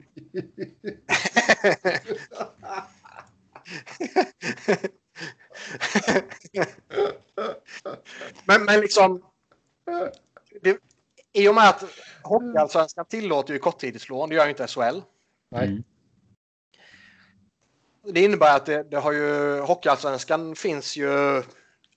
[8.45, 9.21] men, men liksom...
[10.61, 10.77] Det,
[11.33, 11.83] I och med att
[12.23, 15.01] Hockeyallsvenskan tillåter ju korttidslån, det gör ju inte SHL.
[15.51, 15.67] Nej.
[15.67, 15.83] Mm.
[18.03, 21.43] Det innebär att det, det har ju Hockeyallsvenskan finns ju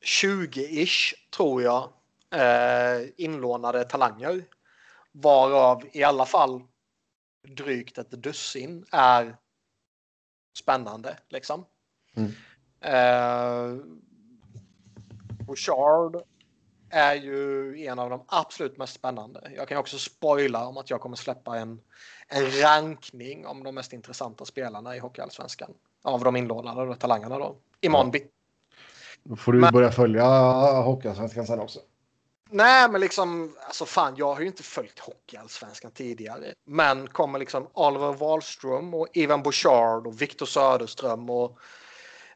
[0.03, 1.93] 20-ish tror jag
[2.31, 4.45] eh, inlånade talanger.
[5.13, 6.63] Varav i alla fall
[7.49, 9.37] drygt ett dussin är
[10.59, 11.65] spännande liksom.
[12.15, 12.33] Mm.
[12.81, 13.85] Eh,
[15.47, 16.23] Bouchard
[16.91, 19.53] är ju en av de absolut mest spännande.
[19.57, 21.81] Jag kan också spoila om att jag kommer släppa en,
[22.29, 25.75] en rankning om de mest intressanta spelarna i Hockeyallsvenskan.
[26.03, 27.57] Av de inlånade talangerna då.
[27.81, 28.21] Imorgon ja.
[29.25, 30.25] Då får du Men, börja följa
[30.83, 31.81] Hockeyallsvenskan sen också.
[32.51, 36.55] Nej, men liksom, alltså fan, jag har ju inte följt Hockeyallsvenskan tidigare.
[36.65, 41.59] Men kommer liksom Oliver Wahlström och Ivan Bouchard och Viktor Söderström och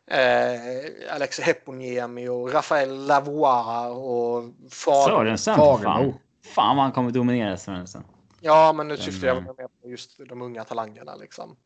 [0.07, 6.15] eh, Alex Heponiemi och Rafael Lavoie och Sörensen, fan.
[6.55, 8.05] Fan vad han kommer dominera Sörensen.
[8.41, 11.57] Ja, men nu syftar jag mer på just de unga talangerna liksom.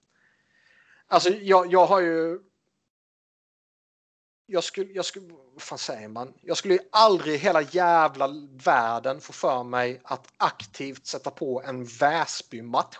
[1.10, 2.38] Alltså, jag, jag har ju
[4.46, 6.34] jag skulle, jag skulle, vad fan säger man?
[6.42, 8.28] Jag skulle ju aldrig i hela jävla
[8.64, 12.96] världen få för mig att aktivt sätta på en Väsby-match.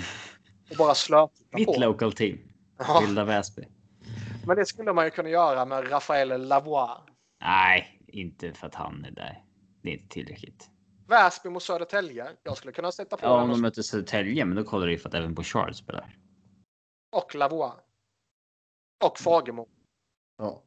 [0.70, 1.58] Och bara slöta på.
[1.58, 2.38] Mitt local team.
[2.78, 3.00] Ja.
[3.00, 3.62] Vilda Väsby.
[4.46, 6.96] Men det skulle man ju kunna göra med Rafael Lavoie.
[7.40, 9.44] Nej, inte för att han är där.
[9.82, 10.70] Det är inte tillräckligt.
[11.08, 12.26] Väsby mot Södertälje.
[12.42, 14.98] Jag skulle kunna sätta på Ja, om de möter Södertälje, men då kollar du ju
[14.98, 16.16] för att även Bouchard spelar.
[17.14, 17.72] Och Lavoie.
[19.04, 19.68] Och Fagemo.
[20.36, 20.62] Ja.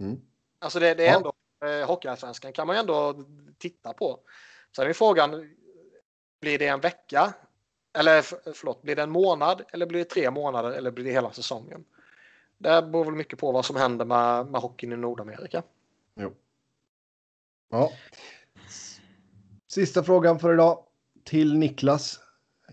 [0.00, 0.20] Mm.
[0.58, 1.16] Alltså det, det är ja.
[1.16, 1.32] ändå
[1.68, 3.24] eh, Hockeyallsvenskan kan man ju ändå
[3.58, 4.20] titta på.
[4.76, 5.56] Sen är frågan.
[6.40, 7.34] Blir det en vecka?
[7.92, 11.32] Eller förlåt, blir det en månad eller blir det tre månader eller blir det hela
[11.32, 11.84] säsongen?
[12.58, 15.62] Det beror väl mycket på vad som händer med, med hockeyn i Nordamerika.
[16.14, 16.34] Jo.
[17.68, 17.92] Ja.
[19.66, 20.84] Sista frågan för idag
[21.24, 22.20] till Niklas.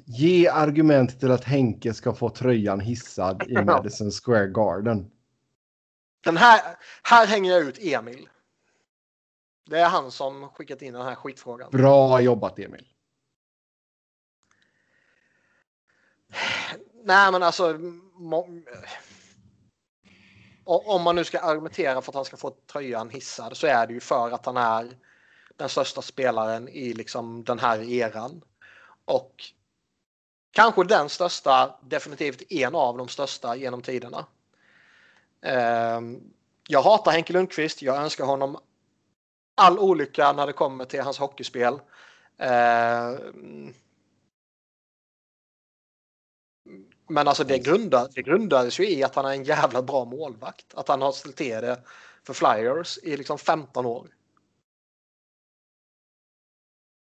[0.06, 5.12] Ge argument till att Henke ska få tröjan hissad i Madison Square Garden.
[6.24, 6.62] Den här,
[7.04, 8.30] här hänger jag ut Emil.
[9.70, 11.72] Det är han som skickat in den här skitfrågan.
[11.72, 12.86] Bra jobbat Emil.
[17.04, 17.80] Nej men alltså.
[20.64, 23.94] Om man nu ska argumentera för att han ska få tröjan hissad så är det
[23.94, 24.98] ju för att han är
[25.56, 28.42] den största spelaren i liksom den här eran.
[29.06, 29.44] Och
[30.52, 34.26] kanske den största, definitivt en av de största genom tiderna.
[35.42, 36.34] Ehm,
[36.68, 37.82] jag hatar Henke Lundqvist.
[37.82, 38.58] Jag önskar honom
[39.56, 41.80] all olycka när det kommer till hans hockeyspel.
[42.38, 43.74] Ehm,
[47.08, 50.74] men alltså det, grundar, det grundades ju i att han är en jävla bra målvakt.
[50.74, 51.82] Att han har ställt till det
[52.24, 54.08] för Flyers i liksom 15 år.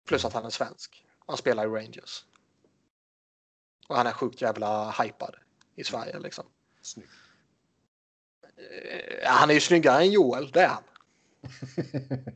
[0.08, 1.06] Plus att han är svensk.
[1.26, 2.26] Han spelar i Rangers.
[3.88, 5.36] Och han är sjukt jävla hypad
[5.76, 6.46] i Sverige liksom.
[6.82, 7.12] Snyggt.
[8.62, 10.84] Eh, han är ju snyggare än Joel, det är han.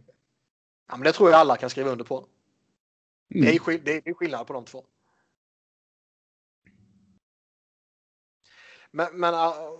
[0.87, 2.27] ja, men det tror jag alla kan skriva under på.
[3.35, 3.45] Mm.
[3.45, 4.85] Det, är, det är skillnad på de två.
[8.91, 9.79] Men, men uh,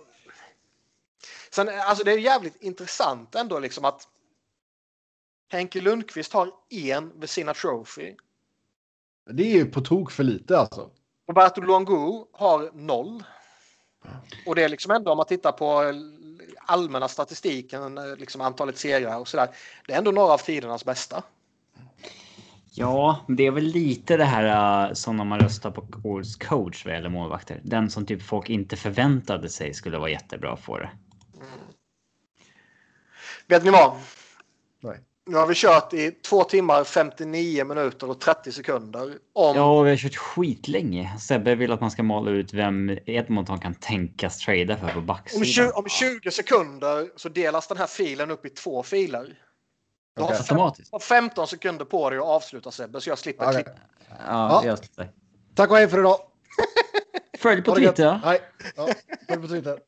[1.50, 4.08] sen, alltså det är jävligt intressant ändå liksom att
[5.48, 8.16] Henke Lundqvist har en vid sina trophy.
[9.30, 10.90] Det är ju på tok för lite alltså.
[11.28, 13.22] Roberto Luongo har noll.
[14.46, 15.92] Och det är liksom ändå om man tittar på
[16.58, 19.48] allmänna statistiken, eh, liksom antalet segrar och sådär.
[19.86, 21.22] Det är ändå några av tidernas bästa.
[22.78, 26.84] Ja, det är väl lite det här uh, som när man röstar på årets coach
[26.84, 27.60] vad gäller målvakter.
[27.62, 30.90] Den som typ folk inte förväntade sig skulle vara jättebra på det.
[31.34, 31.48] Mm.
[33.46, 33.96] Vet ni vad?
[35.28, 39.18] Nu har vi kört i två timmar, 59 minuter och 30 sekunder.
[39.32, 39.56] Om...
[39.56, 41.18] Ja, vi har kört skitlänge.
[41.18, 45.40] Sebbe vill att man ska måla ut vem Edmonton kan tänkas trada för på backsidan.
[45.42, 45.88] Om 20, om
[46.20, 49.38] 20 sekunder så delas den här filen upp i två filer.
[50.16, 50.92] Du har, Automatiskt.
[50.92, 53.54] har 15 sekunder på dig att avsluta Sebbe, så jag slipper Okej.
[53.64, 53.78] klippa.
[54.08, 54.62] Ja, Ja.
[54.66, 55.10] jag slipper.
[55.54, 56.16] Tack och hej för idag.
[57.38, 57.80] Följ på det.
[57.86, 58.20] Twitter.
[58.24, 58.40] Nej,
[58.76, 58.88] ja,
[59.28, 59.78] följ på Twitter.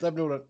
[0.00, 0.40] Där blir orden.